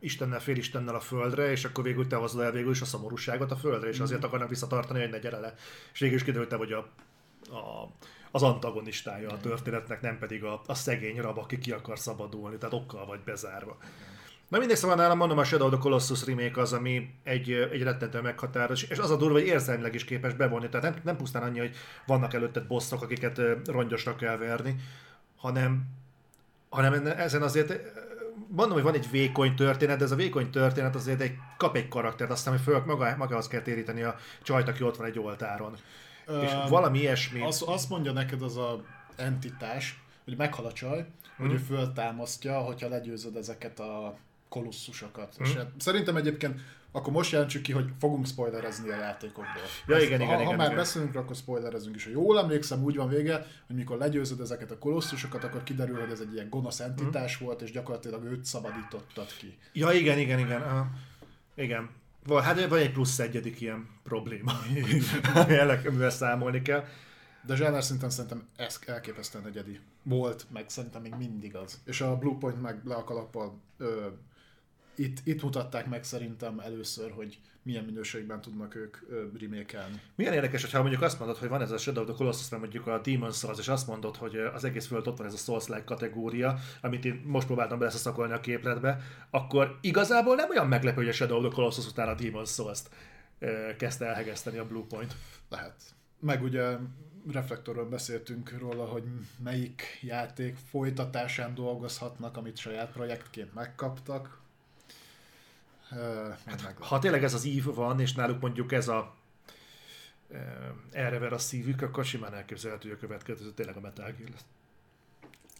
Istennel, 0.00 0.40
félistennel 0.40 0.94
a 0.94 1.00
földre, 1.00 1.50
és 1.50 1.64
akkor 1.64 1.84
végül 1.84 2.06
te 2.06 2.16
hozod 2.16 2.40
el 2.40 2.52
végül 2.52 2.70
is 2.70 2.80
a 2.80 2.84
szomorúságot 2.84 3.50
a 3.50 3.56
földre, 3.56 3.88
és 3.88 4.00
azért 4.00 4.24
akarnak 4.24 4.48
visszatartani, 4.48 5.00
hogy 5.00 5.10
ne 5.10 5.18
gyere 5.18 5.38
le. 5.38 5.54
És 5.92 5.98
végül 5.98 6.16
is 6.16 6.24
kiderült, 6.24 6.52
hogy 6.52 6.72
a, 6.72 6.78
a, 7.56 7.92
az 8.30 8.42
antagonistája 8.42 9.30
a 9.30 9.40
történetnek, 9.40 10.00
nem 10.00 10.18
pedig 10.18 10.44
a, 10.44 10.62
a 10.66 10.74
szegény 10.74 11.20
rab, 11.20 11.38
aki 11.38 11.58
ki 11.58 11.72
akar 11.72 11.98
szabadulni, 11.98 12.56
tehát 12.56 12.74
okkal 12.74 13.06
vagy 13.06 13.20
bezárva. 13.20 13.78
Na 14.50 14.58
mindegy, 14.58 14.76
szóval 14.76 14.96
nálam 14.96 15.16
mondom, 15.18 15.38
a 15.38 15.44
Shadow 15.44 15.66
of 15.66 15.72
the 15.72 15.82
Colossus 15.82 16.24
remake 16.24 16.60
az, 16.60 16.72
ami 16.72 17.14
egy, 17.22 17.50
egy 17.50 17.82
rettentő 17.82 18.20
meghatározó, 18.20 18.86
és 18.88 18.98
az 18.98 19.10
a 19.10 19.16
durva, 19.16 19.34
hogy 19.34 19.46
érzelmileg 19.46 19.94
is 19.94 20.04
képes 20.04 20.34
bevonni. 20.34 20.68
Tehát 20.68 20.90
nem, 20.90 21.00
nem 21.04 21.16
pusztán 21.16 21.42
annyi, 21.42 21.58
hogy 21.58 21.76
vannak 22.06 22.34
előtted 22.34 22.66
bosszok, 22.66 23.02
akiket 23.02 23.40
rongyosra 23.66 24.16
kell 24.16 24.36
verni, 24.36 24.76
hanem, 25.36 25.82
hanem 26.68 27.06
ezen 27.06 27.42
azért 27.42 27.72
mondom, 28.48 28.74
hogy 28.74 28.82
van 28.82 28.94
egy 28.94 29.10
vékony 29.10 29.54
történet, 29.54 29.98
de 29.98 30.04
ez 30.04 30.10
a 30.10 30.16
vékony 30.16 30.50
történet 30.50 30.94
azért 30.94 31.20
egy, 31.20 31.34
kap 31.56 31.76
egy 31.76 31.88
karaktert, 31.88 32.30
aztán, 32.30 32.54
hogy 32.54 32.62
föl 32.62 32.82
maga, 32.86 33.14
magához 33.16 33.48
kell 33.48 33.62
téríteni 33.62 34.02
a 34.02 34.16
csajt, 34.42 34.68
aki 34.68 34.82
ott 34.82 34.96
van 34.96 35.06
egy 35.06 35.18
oltáron. 35.18 35.76
És 36.42 36.52
Öm, 36.52 36.68
valami 36.68 36.98
ilyesmi. 36.98 37.40
Azt, 37.42 37.62
azt 37.62 37.88
mondja 37.88 38.12
neked 38.12 38.42
az 38.42 38.56
a 38.56 38.84
entitás, 39.16 40.02
hogy 40.24 40.36
meghal 40.36 40.66
a 40.66 40.72
csaj, 40.72 41.06
hogy 41.36 41.52
ő 41.52 41.56
föltámasztja, 41.56 42.58
hogyha 42.58 42.88
legyőzöd 42.88 43.36
ezeket 43.36 43.80
a 43.80 44.18
kolosszusokat. 44.50 45.34
És 45.38 45.54
hát 45.54 45.70
szerintem 45.78 46.16
egyébként 46.16 46.60
akkor 46.92 47.12
most 47.12 47.32
jelentsük 47.32 47.62
ki, 47.62 47.72
hogy 47.72 47.88
fogunk 47.98 48.26
spoilerezni 48.26 48.90
a 48.90 48.96
játékokból. 48.96 49.62
Ja, 49.86 49.96
Ezt- 49.96 50.04
igen, 50.04 50.18
ha, 50.18 50.24
igen, 50.24 50.36
ha 50.36 50.42
igen, 50.42 50.56
már 50.56 50.66
igen. 50.66 50.78
beszélünk, 50.78 51.14
akkor 51.14 51.36
spoilerezünk 51.36 51.96
is. 51.96 52.04
Ha 52.04 52.10
jól 52.10 52.38
emlékszem, 52.38 52.82
úgy 52.82 52.96
van 52.96 53.08
vége, 53.08 53.46
hogy 53.66 53.76
mikor 53.76 53.98
legyőzöd 53.98 54.40
ezeket 54.40 54.70
a 54.70 54.78
kolosszusokat, 54.78 55.44
akkor 55.44 55.62
kiderül, 55.62 56.00
hogy 56.00 56.10
ez 56.10 56.20
egy 56.20 56.32
ilyen 56.32 56.48
gonosz 56.48 56.80
entitás 56.80 57.36
volt, 57.38 57.62
és 57.62 57.70
gyakorlatilag 57.70 58.24
őt 58.24 58.44
szabadítottad 58.44 59.36
ki. 59.38 59.58
Ja, 59.72 59.92
igen, 59.92 60.18
igen, 60.18 60.38
igen. 60.38 60.62
Aha. 60.62 60.86
Igen. 61.54 61.90
Vagy, 62.26 62.44
hát 62.44 62.66
vagy 62.68 62.80
egy 62.80 62.92
plusz 62.92 63.18
egyedik 63.18 63.60
ilyen 63.60 63.88
probléma, 64.02 64.52
amivel 65.86 66.10
számolni 66.10 66.62
kell. 66.62 66.84
De 67.46 67.56
zsáner 67.56 67.82
szinten 67.84 68.10
szerintem 68.10 68.48
ez 68.56 68.78
elképesztően 68.86 69.46
egyedi 69.46 69.80
volt, 70.02 70.46
meg 70.52 70.68
szerintem 70.68 71.02
még 71.02 71.14
mindig 71.18 71.56
az. 71.56 71.80
És 71.84 72.00
a 72.00 72.16
Bluepoint 72.16 72.62
meg 72.62 72.80
le 72.84 72.94
a 72.94 73.04
kalappal 73.04 73.58
ö, 73.78 74.06
itt, 75.00 75.18
itt 75.24 75.42
mutatták 75.42 75.88
meg 75.88 76.04
szerintem 76.04 76.58
először, 76.58 77.10
hogy 77.10 77.38
milyen 77.62 77.84
minőségben 77.84 78.40
tudnak 78.40 78.74
ők 78.74 78.96
remékelni. 79.38 80.00
Milyen 80.14 80.32
érdekes, 80.32 80.62
hogyha 80.62 80.80
mondjuk 80.80 81.02
azt 81.02 81.18
mondod, 81.18 81.36
hogy 81.36 81.48
van 81.48 81.60
ez 81.60 81.70
a 81.70 81.78
Shadow 81.78 82.02
of 82.02 82.08
the 82.08 82.16
Colossus, 82.16 82.48
mert 82.48 82.62
mondjuk 82.62 82.86
a 82.86 83.00
Demon's 83.00 83.38
Souls, 83.38 83.58
és 83.58 83.68
azt 83.68 83.86
mondod, 83.86 84.16
hogy 84.16 84.36
az 84.36 84.64
egész 84.64 84.86
fölött 84.86 85.06
ott 85.06 85.16
van 85.18 85.26
ez 85.26 85.34
a 85.34 85.36
Souls-like 85.36 85.84
kategória, 85.84 86.58
amit 86.80 87.04
én 87.04 87.22
most 87.26 87.46
próbáltam 87.46 87.78
beleszakolni 87.78 88.32
a 88.32 88.40
képletbe, 88.40 89.00
akkor 89.30 89.78
igazából 89.80 90.34
nem 90.34 90.50
olyan 90.50 90.68
meglepő, 90.68 90.96
hogy 90.96 91.08
a 91.08 91.12
Shadow 91.12 91.36
of 91.36 91.44
the 91.44 91.54
Colossus 91.54 91.86
után 91.86 92.08
a 92.08 92.14
Demon's 92.14 92.54
Souls-t 92.54 92.90
kezdte 93.76 94.06
elhegeszteni 94.06 94.58
a 94.58 94.66
Bluepoint. 94.66 95.16
Lehet. 95.48 95.74
Meg 96.20 96.42
ugye 96.42 96.76
reflektorról 97.32 97.88
beszéltünk 97.88 98.58
róla, 98.58 98.84
hogy 98.84 99.04
melyik 99.44 99.82
játék 100.02 100.56
folytatásán 100.70 101.54
dolgozhatnak, 101.54 102.36
amit 102.36 102.56
saját 102.56 102.92
projektként 102.92 103.54
megkaptak. 103.54 104.39
Meglep. 106.46 106.82
Ha 106.82 106.98
tényleg 106.98 107.24
ez 107.24 107.34
az 107.34 107.44
ív 107.44 107.64
van, 107.64 108.00
és 108.00 108.12
náluk 108.12 108.40
mondjuk 108.40 108.72
ez 108.72 108.88
a 108.88 109.18
erre 110.90 111.18
ver 111.18 111.32
a 111.32 111.38
szívük, 111.38 111.82
akkor 111.82 112.04
simán 112.04 112.34
elképzelhető, 112.34 112.88
hogy 112.88 112.96
a 112.96 113.00
következő 113.00 113.52
tényleg 113.52 113.76
a 113.76 113.80
Metal 113.80 114.14
Gear 114.18 114.30
lesz. 114.30 114.44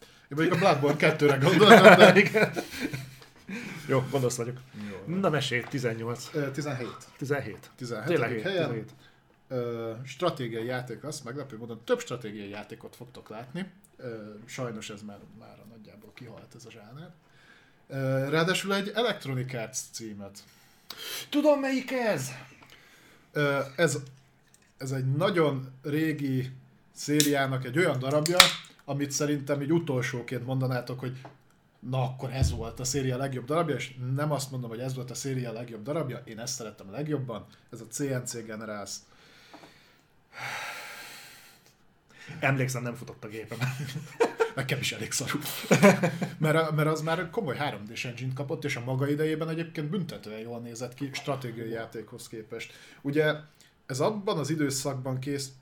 Én 0.02 0.36
mondjuk 0.36 0.54
a 0.54 0.58
Bloodborne 0.58 1.14
2-re 1.16 1.36
gondoltam, 1.48 1.96
de... 1.96 2.18
Igen. 2.18 2.52
Jó, 3.86 4.04
gonosz 4.10 4.36
vagyok. 4.36 4.60
Jó. 4.90 5.14
Na 5.16 5.30
mesélj, 5.30 5.62
18. 5.68 6.30
Ö, 6.32 6.50
17. 6.50 6.88
17. 7.16 7.70
17. 7.76 8.06
Tényleg, 8.06 8.40
helyen 8.40 8.68
17. 8.68 8.90
ö, 9.48 9.92
stratégiai 10.04 10.64
játék 10.64 11.02
lesz, 11.02 11.20
meglepő 11.20 11.56
módon 11.56 11.84
több 11.84 12.00
stratégiai 12.00 12.48
játékot 12.48 12.96
fogtok 12.96 13.28
látni. 13.28 13.70
Ö, 13.96 14.34
sajnos 14.44 14.90
ez 14.90 15.02
már, 15.02 15.18
már 15.38 15.58
nagyjából 15.70 16.12
kihalt 16.14 16.54
ez 16.54 16.64
a 16.64 16.70
zsáner. 16.70 17.10
Ráadásul 18.28 18.74
egy 18.74 18.92
Electronic 18.94 19.54
Arts 19.54 19.78
címet. 19.92 20.38
Tudom 21.28 21.60
melyik 21.60 21.90
ez? 21.90 22.30
Ez, 23.76 23.98
ez 24.76 24.90
egy 24.90 25.12
nagyon 25.12 25.72
régi 25.82 26.50
szériának 26.92 27.64
egy 27.64 27.78
olyan 27.78 27.98
darabja, 27.98 28.38
amit 28.84 29.10
szerintem 29.10 29.62
így 29.62 29.72
utolsóként 29.72 30.46
mondanátok, 30.46 31.00
hogy 31.00 31.16
na 31.78 32.02
akkor 32.02 32.30
ez 32.32 32.50
volt 32.50 32.80
a 32.80 32.84
széria 32.84 33.16
legjobb 33.16 33.44
darabja, 33.44 33.74
és 33.74 33.94
nem 34.14 34.32
azt 34.32 34.50
mondom, 34.50 34.70
hogy 34.70 34.80
ez 34.80 34.94
volt 34.94 35.10
a 35.10 35.14
széria 35.14 35.52
legjobb 35.52 35.82
darabja, 35.82 36.22
én 36.24 36.38
ezt 36.38 36.54
szerettem 36.54 36.88
a 36.88 36.92
legjobban, 36.92 37.46
ez 37.72 37.80
a 37.80 37.86
CNC 37.86 38.44
Generals. 38.44 38.94
Emlékszem, 42.40 42.82
nem 42.82 42.94
futott 42.94 43.24
a 43.24 43.28
gépem. 43.28 43.58
Nekem 44.54 44.78
is 44.78 44.92
elég 44.92 45.12
szarú. 45.12 45.38
mert, 46.38 46.70
mert 46.70 46.88
az 46.88 47.00
már 47.00 47.30
komoly 47.30 47.56
3D-s 47.58 48.04
engine 48.04 48.32
kapott, 48.34 48.64
és 48.64 48.76
a 48.76 48.84
maga 48.84 49.08
idejében 49.08 49.48
egyébként 49.48 49.90
büntetően 49.90 50.40
jól 50.40 50.60
nézett 50.60 50.94
ki 50.94 51.10
stratégiai 51.12 51.70
játékhoz 51.70 52.28
képest. 52.28 52.72
Ugye 53.00 53.34
ez 53.86 54.00
abban 54.00 54.38
az 54.38 54.50
időszakban 54.50 55.18
kész... 55.18 55.52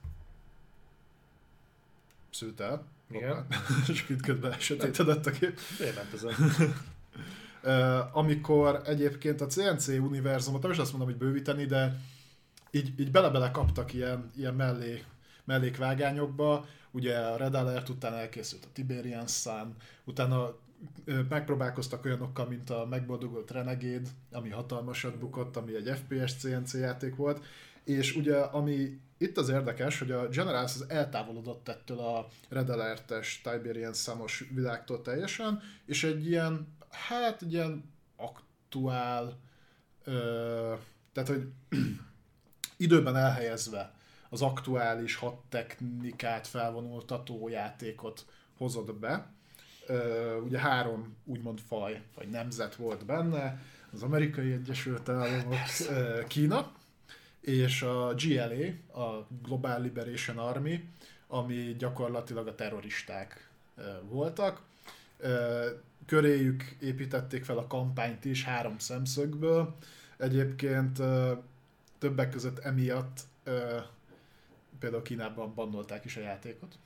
Szült 2.31 2.61
el. 2.61 2.87
Igen. 3.11 3.47
És 3.89 4.05
itt 4.09 4.23
közben 4.23 4.59
sötétedett 4.59 5.27
a 5.27 5.31
kép. 5.31 5.59
Miért 5.79 5.95
ment 5.95 6.13
ezen? 6.13 6.35
Amikor 8.13 8.83
egyébként 8.85 9.41
a 9.41 9.47
CNC 9.47 9.89
univerzumot, 9.89 10.63
nem 10.63 10.71
is 10.71 10.79
azt 10.79 10.93
mondom, 10.93 11.09
hogy 11.09 11.19
bővíteni, 11.19 11.65
de 11.65 12.01
így, 12.71 13.01
így 13.01 13.11
bele-bele 13.11 13.51
kaptak 13.51 13.95
ilyen, 13.95 14.31
ilyen 14.37 14.55
mellé, 14.55 15.05
mellékvágányokba. 15.49 16.67
Ugye 16.91 17.19
a 17.19 17.37
Red 17.37 17.55
Alert 17.55 17.89
után 17.89 18.15
elkészült 18.15 18.65
a 18.65 18.73
Tiberian 18.73 19.27
Sun, 19.27 19.75
utána 20.05 20.57
megpróbálkoztak 21.29 22.05
olyanokkal, 22.05 22.47
mint 22.47 22.71
a 22.71 22.87
megboldogult 22.91 23.51
Renegade, 23.51 24.09
ami 24.33 24.51
hatalmasat 24.51 25.19
bukott, 25.19 25.57
ami 25.57 25.75
egy 25.75 25.99
FPS 25.99 26.35
CNC 26.35 26.75
játék 26.75 27.17
volt, 27.17 27.45
és 27.85 28.17
ugye 28.17 28.37
ami 28.37 29.01
itt 29.19 29.37
az 29.37 29.49
érdekes, 29.49 29.99
hogy 29.99 30.11
a 30.11 30.29
Generals 30.29 30.75
az 30.75 30.85
eltávolodott 30.89 31.69
ettől 31.69 31.99
a 31.99 32.27
Red 32.49 32.71
Alert-es 32.71 33.41
Tiberian 33.41 33.93
Sun-os 33.93 34.45
világtól 34.55 35.03
teljesen, 35.03 35.61
és 35.87 36.05
egy 36.05 36.27
ilyen, 36.27 36.77
hát 36.91 37.43
egy 37.43 37.53
ilyen 37.53 37.93
aktuál, 38.17 39.39
ö, 40.05 40.75
tehát 41.13 41.29
hogy 41.29 41.49
időben 42.77 43.17
elhelyezve 43.17 43.98
az 44.29 44.43
aktuális 44.43 45.15
hat 45.15 45.37
technikát 45.49 46.47
felvonultató 46.47 47.49
játékot 47.49 48.27
hozott 48.57 48.95
be. 48.95 49.31
Ugye 50.45 50.59
három 50.59 51.17
úgymond 51.25 51.61
faj, 51.69 52.03
vagy 52.15 52.29
nemzet 52.29 52.77
volt 52.77 53.05
benne, 53.05 53.63
az 53.93 54.03
Amerikai 54.03 54.53
Egyesült 54.53 55.09
Államok, 55.09 55.59
Kína, 56.27 56.73
és 57.41 57.83
a 57.83 58.15
GLA, 58.15 59.01
a 59.03 59.27
Global 59.43 59.81
Liberation 59.81 60.39
Army, 60.39 60.89
ami 61.27 61.75
gyakorlatilag 61.79 62.47
a 62.47 62.55
terroristák 62.55 63.49
voltak. 64.03 64.63
Köréjük 66.07 66.63
építették 66.81 67.45
fel 67.45 67.59
a 67.59 67.67
kampányt 67.67 68.25
is 68.25 68.45
három 68.45 68.79
szemszögből. 68.79 69.77
Egyébként 70.17 71.01
többek 71.99 72.31
között 72.31 72.59
emiatt 72.59 73.21
például 74.81 75.03
Kínában 75.03 75.55
bannolták 75.55 76.05
is 76.05 76.17
a 76.17 76.21
játékot. 76.21 76.79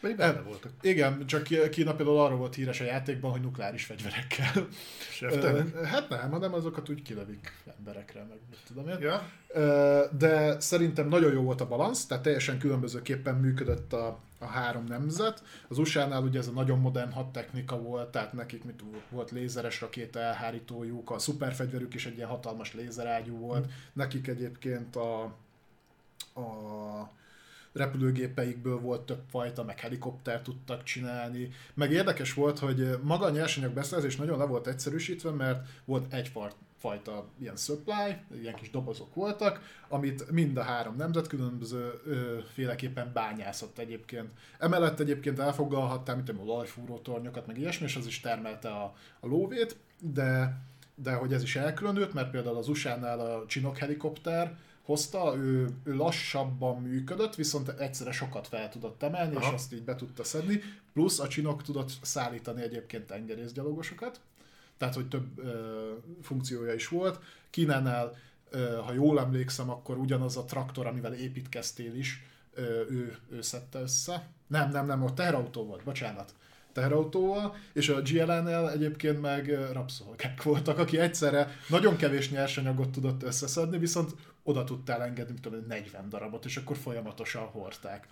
Vagy 0.00 0.16
benne 0.16 0.40
voltak. 0.40 0.72
Igen, 0.80 1.26
csak 1.26 1.42
Kína 1.70 1.94
például 1.94 2.18
arról 2.18 2.38
volt 2.38 2.54
híres 2.54 2.80
a 2.80 2.84
játékban, 2.84 3.30
hogy 3.30 3.40
nukleáris 3.40 3.84
fegyverekkel. 3.84 4.68
Hát 5.84 6.08
nem, 6.08 6.30
hanem 6.30 6.54
azokat 6.54 6.88
úgy 6.88 7.02
kilövik 7.02 7.52
emberekre, 7.78 8.24
meg 8.28 8.38
tudom 8.66 8.88
én. 8.88 8.98
Ja. 9.00 9.30
De 10.18 10.60
szerintem 10.60 11.08
nagyon 11.08 11.32
jó 11.32 11.42
volt 11.42 11.60
a 11.60 11.68
balansz, 11.68 12.06
tehát 12.06 12.22
teljesen 12.22 12.58
különbözőképpen 12.58 13.34
működött 13.34 13.92
a, 13.92 14.18
a 14.38 14.46
három 14.46 14.84
nemzet. 14.84 15.42
Az 15.68 15.78
USA-nál 15.78 16.22
ugye 16.22 16.38
ez 16.38 16.46
a 16.46 16.52
nagyon 16.52 16.78
modern 16.78 17.10
hat 17.10 17.32
technika 17.32 17.80
volt, 17.80 18.10
tehát 18.10 18.32
nekik 18.32 18.64
mit 18.64 18.82
volt 19.10 19.30
lézeres 19.30 19.80
rakéta 19.80 20.18
elhárítójuk, 20.18 21.10
a 21.10 21.18
szuperfegyverük 21.18 21.94
is 21.94 22.06
egy 22.06 22.16
ilyen 22.16 22.28
hatalmas 22.28 22.74
lézerágyú 22.74 23.36
volt, 23.36 23.70
nekik 23.92 24.26
egyébként 24.26 24.96
a, 24.96 25.22
a 26.34 27.16
repülőgépeikből 27.78 28.80
volt 28.80 29.06
több 29.06 29.22
fajta, 29.30 29.64
meg 29.64 29.80
helikopter 29.80 30.42
tudtak 30.42 30.82
csinálni. 30.82 31.48
Meg 31.74 31.92
érdekes 31.92 32.34
volt, 32.34 32.58
hogy 32.58 32.98
maga 33.02 33.24
a 33.26 33.30
nyersanyag 33.30 33.72
beszerzés 33.72 34.16
nagyon 34.16 34.38
le 34.38 34.44
volt 34.44 34.66
egyszerűsítve, 34.66 35.30
mert 35.30 35.68
volt 35.84 36.12
egy 36.12 36.32
fajta 36.78 37.26
ilyen 37.40 37.56
supply, 37.56 38.16
ilyen 38.40 38.54
kis 38.54 38.70
dobozok 38.70 39.14
voltak, 39.14 39.60
amit 39.88 40.30
mind 40.30 40.56
a 40.56 40.62
három 40.62 40.96
nemzet 40.96 41.26
különböző 41.26 42.00
ö, 42.06 42.38
féleképpen 42.52 43.10
bányászott 43.14 43.78
egyébként. 43.78 44.28
Emellett 44.58 45.00
egyébként 45.00 45.38
elfoglalhattál, 45.38 46.14
mint 46.14 46.26
tudom, 46.26 46.48
olajfúró 46.48 46.98
tornyokat, 46.98 47.46
meg 47.46 47.58
ilyesmi, 47.58 47.86
és 47.86 47.96
az 47.96 48.06
is 48.06 48.20
termelte 48.20 48.68
a, 48.68 48.94
a 49.20 49.26
lóvét, 49.26 49.76
de, 50.00 50.60
de 50.94 51.12
hogy 51.12 51.32
ez 51.32 51.42
is 51.42 51.56
elkülönült, 51.56 52.12
mert 52.12 52.30
például 52.30 52.56
az 52.56 52.68
USA-nál 52.68 53.20
a 53.20 53.44
Chinook 53.46 53.76
helikopter, 53.76 54.56
hozta, 54.88 55.34
ő, 55.36 55.68
ő 55.84 55.94
lassabban 55.94 56.82
működött, 56.82 57.34
viszont 57.34 57.68
egyszerre 57.68 58.12
sokat 58.12 58.48
fel 58.48 58.68
tudott 58.68 59.02
emelni, 59.02 59.34
Aha. 59.36 59.46
És 59.46 59.52
azt 59.52 59.72
így 59.72 59.82
be 59.82 59.96
tudta 59.96 60.24
szedni. 60.24 60.60
Plusz 60.92 61.18
a 61.18 61.28
csinok 61.28 61.62
tudott 61.62 61.90
szállítani 62.02 62.62
egyébként 62.62 63.06
tengerészgyalogosokat, 63.06 64.20
tehát 64.76 64.94
hogy 64.94 65.08
több 65.08 65.38
ö, 65.38 65.92
funkciója 66.22 66.74
is 66.74 66.88
volt. 66.88 67.20
Kínánál, 67.50 68.16
ö, 68.50 68.80
ha 68.84 68.92
jól 68.92 69.20
emlékszem, 69.20 69.70
akkor 69.70 69.96
ugyanaz 69.96 70.36
a 70.36 70.44
traktor, 70.44 70.86
amivel 70.86 71.14
építkeztél 71.14 71.94
is, 71.94 72.24
ö, 72.54 72.62
ő, 72.90 73.16
ő 73.30 73.42
szedte 73.42 73.80
össze. 73.80 74.28
Nem, 74.46 74.70
nem, 74.70 74.86
nem, 74.86 75.02
ott 75.02 75.14
teherautó 75.14 75.64
volt, 75.64 75.84
bocsánat. 75.84 76.34
teherautóval, 76.72 77.56
és 77.72 77.88
a 77.88 78.02
GLN-nél 78.02 78.70
egyébként 78.74 79.20
meg 79.20 79.72
rabszolgák 79.72 80.42
voltak, 80.48 80.78
aki 80.78 80.98
egyszerre 80.98 81.48
nagyon 81.68 81.96
kevés 81.96 82.30
nyersanyagot 82.30 82.90
tudott 82.90 83.22
összeszedni, 83.22 83.78
viszont 83.78 84.14
oda 84.48 84.64
tudtál 84.64 85.02
engedni, 85.02 85.40
tudom, 85.40 85.64
40 85.68 86.08
darabot, 86.08 86.44
és 86.44 86.56
akkor 86.56 86.76
folyamatosan 86.76 87.42
hordták. 87.42 88.06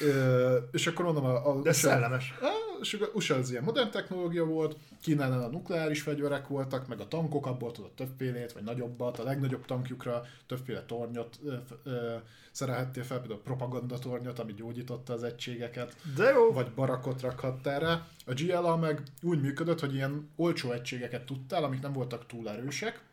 Ö, 0.00 0.56
és 0.72 0.86
akkor 0.86 1.04
mondom, 1.04 1.24
a, 1.24 1.48
a 1.50 1.60
De 1.60 1.70
USA 1.70 1.88
szellemes. 1.88 2.34
Á, 2.40 2.48
és 2.80 2.94
a 2.94 3.06
USA 3.14 3.34
az 3.34 3.50
ilyen 3.50 3.62
modern 3.62 3.90
technológia 3.90 4.44
volt, 4.44 4.76
Kínánál 5.02 5.42
a 5.42 5.48
nukleáris 5.48 6.02
fegyverek 6.02 6.48
voltak, 6.48 6.88
meg 6.88 7.00
a 7.00 7.08
tankok, 7.08 7.46
abból 7.46 7.72
tudott 7.72 7.96
többfélét, 7.96 8.52
vagy 8.52 8.62
nagyobbat, 8.62 9.18
a 9.18 9.22
legnagyobb 9.22 9.64
tankjukra 9.64 10.22
többféle 10.46 10.84
tornyot 10.84 11.38
ö, 11.44 11.54
ö, 11.84 12.14
szerelhettél 12.52 13.04
fel, 13.04 13.18
például 13.18 13.42
propagandatornyot, 13.42 14.38
ami 14.38 14.52
gyógyította 14.52 15.12
az 15.12 15.22
egységeket, 15.22 15.96
De 16.16 16.30
jó. 16.30 16.52
vagy 16.52 16.70
barakot 16.74 17.20
rakhattál 17.20 17.80
rá. 17.80 18.06
A 18.26 18.32
GLA 18.32 18.76
meg 18.76 19.02
úgy 19.22 19.40
működött, 19.40 19.80
hogy 19.80 19.94
ilyen 19.94 20.30
olcsó 20.36 20.70
egységeket 20.70 21.24
tudtál, 21.26 21.64
amik 21.64 21.80
nem 21.80 21.92
voltak 21.92 22.26
túl 22.26 22.48
erősek, 22.48 23.10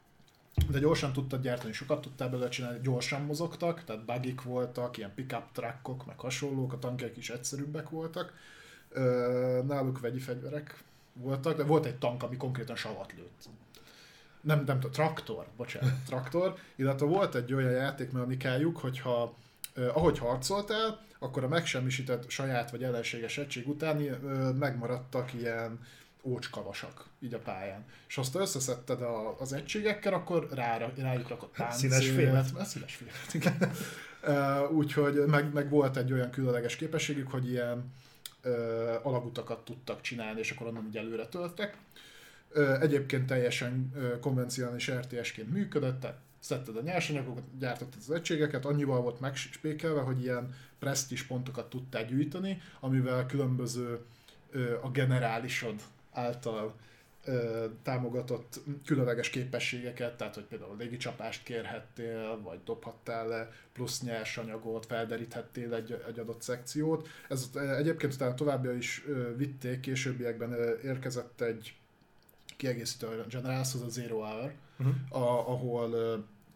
de 0.68 0.80
gyorsan 0.80 1.14
tudtad 1.14 1.42
gyártani, 1.42 1.74
sokat 1.74 2.02
tudtál 2.02 2.30
belőle 2.30 2.50
csinálni, 2.50 2.80
gyorsan 2.82 3.22
mozogtak, 3.22 3.84
tehát 3.84 4.06
bugik 4.06 4.42
voltak, 4.42 4.98
ilyen 4.98 5.14
pickup 5.16 5.44
truckok, 5.52 6.06
meg 6.06 6.20
hasonlók, 6.20 6.74
a 6.74 6.80
tankek 6.80 7.18
is 7.18 7.30
egyszerűbbek 7.30 7.90
voltak. 7.90 8.34
Náluk 9.68 10.00
vegyi 10.00 10.20
fegyverek 10.20 10.84
voltak, 11.14 11.58
de 11.58 11.64
volt 11.64 11.86
egy 11.86 11.98
tank, 11.98 12.24
ami 12.24 12.38
konkrétan 12.38 12.76
savat 12.76 13.14
lőtt. 13.18 13.50
Nem, 14.42 14.64
nem 14.66 14.80
traktor, 14.80 15.48
bocsánat, 15.58 15.94
traktor, 16.08 16.56
illetve 16.76 17.06
volt 17.06 17.36
egy 17.36 17.54
olyan 17.54 17.72
játékmechanikájuk, 17.72 18.78
hogyha 18.78 19.36
ahogy 19.94 20.18
harcoltál, 20.18 21.00
akkor 21.20 21.44
a 21.44 21.48
megsemmisített 21.48 22.30
saját 22.30 22.72
vagy 22.72 22.84
ellenséges 22.84 23.38
egység 23.38 23.68
után 23.68 23.98
megmaradtak 24.60 25.34
ilyen 25.34 25.80
ócskavasak 26.22 27.06
így 27.20 27.34
a 27.34 27.40
pályán. 27.40 27.86
És 28.08 28.18
azt 28.18 28.36
összeszedted 28.36 29.02
a, 29.02 29.40
az 29.40 29.54
egységekkel, 29.54 30.14
akkor 30.14 30.48
rára, 30.52 30.92
rájuk 30.98 31.28
rakott 31.28 31.56
Színes 31.56 31.98
páncélt. 31.98 32.16
fémet. 32.16 32.58
Hát, 32.58 32.68
Színes 32.68 32.96
fémet, 32.96 33.34
igen. 33.40 33.72
Uh, 34.24 34.72
úgyhogy 34.72 35.26
meg, 35.28 35.54
meg, 35.54 35.70
volt 35.70 35.98
egy 35.98 36.14
olyan 36.14 36.30
különleges 36.30 36.76
képességük, 36.76 37.32
hogy 37.32 37.50
ilyen 37.50 37.94
uh, 38.44 38.52
alagutakat 39.04 39.66
tudtak 39.66 40.02
csinálni, 40.02 40.40
és 40.40 40.52
akkor 40.52 40.68
onnan 40.68 40.86
ugye 40.86 41.00
előre 41.00 41.26
töltek. 41.26 41.78
Uh, 42.56 42.82
egyébként 42.82 43.26
teljesen 43.26 43.92
uh, 43.96 44.20
konvencionális 44.20 44.92
RTS-ként 44.92 45.52
működött, 45.52 46.00
tehát 46.00 46.18
szedted 46.40 46.78
a 46.78 46.82
nyersanyagokat, 46.82 47.44
gyártottad 47.60 48.00
az 48.08 48.12
egységeket, 48.12 48.66
annyival 48.66 49.02
volt 49.02 49.20
megspékelve, 49.20 50.02
hogy 50.02 50.22
ilyen 50.22 50.56
presztis 50.80 51.24
pontokat 51.24 51.70
tudtál 51.70 52.06
gyűjteni, 52.06 52.62
amivel 52.80 53.26
különböző 53.26 54.00
uh, 54.54 54.72
a 54.82 54.90
generálisod 54.92 55.82
által 56.12 56.76
ö, 57.26 57.66
támogatott 57.84 58.60
különleges 58.86 59.30
képességeket, 59.30 60.18
tehát 60.18 60.36
hogy 60.36 60.44
például 60.44 60.76
légicsapást 60.78 61.44
kérhettél, 61.44 62.42
vagy 62.42 62.60
dobhattál 62.66 63.28
le 63.28 63.52
plusz 63.74 64.02
nyersanyagot, 64.02 64.86
felderíthettél 64.86 65.74
egy, 65.74 66.04
egy 66.08 66.20
adott 66.20 66.42
szekciót. 66.42 67.08
Ez 67.30 67.50
egyébként 67.78 68.14
utána 68.14 68.34
továbbja 68.34 68.74
is 68.74 69.04
ö, 69.08 69.36
vitték, 69.36 69.80
későbbiekben 69.80 70.52
ö, 70.52 70.74
érkezett 70.84 71.42
egy 71.42 71.74
kiegészítő 72.58 73.08
a 73.08 73.26
Generalshoz, 73.30 73.82
a 73.82 73.90
Zero 73.90 74.18
Hour, 74.20 74.54
Mhm. 74.80 74.90
a, 75.10 75.50
ahol 75.50 75.94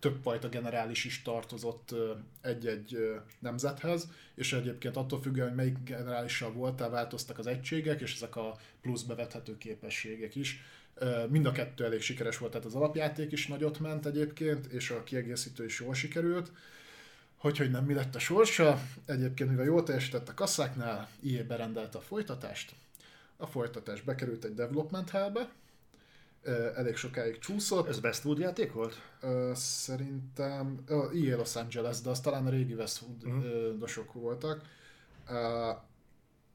ö, 0.04 0.10
több 0.10 0.22
fajta 0.22 0.50
generális 0.50 1.06
is 1.06 1.22
tartozott 1.22 1.96
egy-egy 2.42 2.98
nemzethez, 3.40 4.08
és 4.36 4.54
egyébként 4.54 4.98
attól 4.98 5.22
függően, 5.22 5.48
hogy 5.48 5.58
melyik 5.58 5.78
generálissal 5.84 6.52
voltál, 6.52 6.90
változtak 6.90 7.40
az 7.40 7.48
egységek, 7.48 8.02
és 8.02 8.16
ezek 8.16 8.36
a 8.36 8.58
plusz 8.82 9.02
bevethető 9.02 9.58
képességek 9.58 10.36
is. 10.36 10.64
Mind 11.30 11.46
a 11.46 11.52
kettő 11.52 11.86
elég 11.86 12.02
sikeres 12.02 12.38
volt, 12.38 12.52
tehát 12.52 12.68
az 12.68 12.76
alapjáték 12.76 13.32
is 13.32 13.48
nagyot 13.48 13.80
ment 13.80 14.06
egyébként, 14.06 14.66
és 14.66 14.90
a 14.90 15.04
kiegészítő 15.04 15.66
is 15.66 15.80
jól 15.80 15.94
sikerült. 15.94 16.52
Hogy, 17.38 17.58
hogy 17.58 17.72
nem 17.72 17.86
mi 17.86 17.94
lett 17.94 18.16
a 18.16 18.20
sorsa, 18.20 18.82
egyébként 19.06 19.50
mivel 19.50 19.66
jól 19.66 19.84
teljesített 19.84 20.30
a 20.30 20.34
kasszáknál, 20.34 21.10
IE 21.20 21.44
berendelte 21.44 21.98
a 21.98 22.02
folytatást. 22.02 22.74
A 23.38 23.48
folytatás 23.48 24.02
bekerült 24.02 24.44
egy 24.44 24.54
development 24.54 25.10
hellbe, 25.10 25.50
elég 26.76 26.96
sokáig 26.96 27.40
csúszott. 27.40 27.88
Ez 27.88 28.00
Westwood 28.04 28.38
játék 28.38 28.72
volt? 28.72 29.02
Szerintem 29.54 30.84
EA 30.88 31.38
Los 31.38 31.56
Angeles, 31.56 32.02
de 32.02 32.10
az 32.10 32.20
talán 32.20 32.46
a 32.46 32.50
régi 32.50 32.74
Westwood 32.74 33.24
Mhm. 33.24 33.38
uh 33.38 33.78
dosok 33.78 34.14
voltak. 34.14 34.62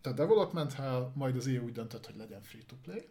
Tehát 0.01 0.17
Development 0.17 0.73
Hell, 0.73 1.11
majd 1.15 1.37
az 1.37 1.47
EA 1.47 1.61
úgy 1.61 1.73
döntött, 1.73 2.07
hogy 2.07 2.17
legyen 2.17 2.43
free-to-play. 2.43 3.09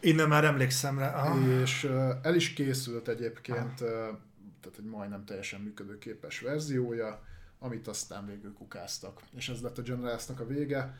Innen 0.00 0.28
már 0.28 0.44
emlékszem 0.44 0.98
rá. 0.98 1.22
Ah. 1.30 1.60
És 1.60 1.84
el 2.22 2.34
is 2.34 2.52
készült 2.52 3.08
egyébként, 3.08 3.80
ö, 3.80 3.86
tehát 4.60 4.78
egy 4.78 4.84
majdnem 4.84 5.24
teljesen 5.24 5.60
működőképes 5.60 6.40
verziója, 6.40 7.22
amit 7.58 7.88
aztán 7.88 8.26
végül 8.26 8.52
kukáztak. 8.52 9.20
És 9.36 9.48
ez 9.48 9.60
lett 9.60 9.78
a 9.78 9.82
Generalsnak 9.82 10.40
a 10.40 10.46
vége. 10.46 10.96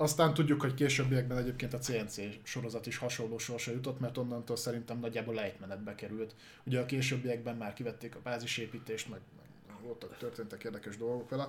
Aztán 0.00 0.34
tudjuk, 0.34 0.60
hogy 0.60 0.74
későbbiekben 0.74 1.38
egyébként 1.38 1.74
a 1.74 1.78
CNC 1.78 2.16
sorozat 2.42 2.86
is 2.86 2.96
hasonló 2.96 3.38
sorsa 3.38 3.70
jutott, 3.70 4.00
mert 4.00 4.18
onnantól 4.18 4.56
szerintem 4.56 4.98
nagyjából 4.98 5.34
lejtmenetbe 5.34 5.94
került. 5.94 6.34
Ugye 6.64 6.80
a 6.80 6.86
későbbiekben 6.86 7.56
már 7.56 7.72
kivették 7.72 8.14
a 8.14 8.20
bázisépítést, 8.22 9.08
meg, 9.08 9.20
meg 9.68 9.76
voltak, 9.82 10.16
történtek 10.16 10.64
érdekes 10.64 10.96
dolgok 10.96 11.28
vele. 11.28 11.48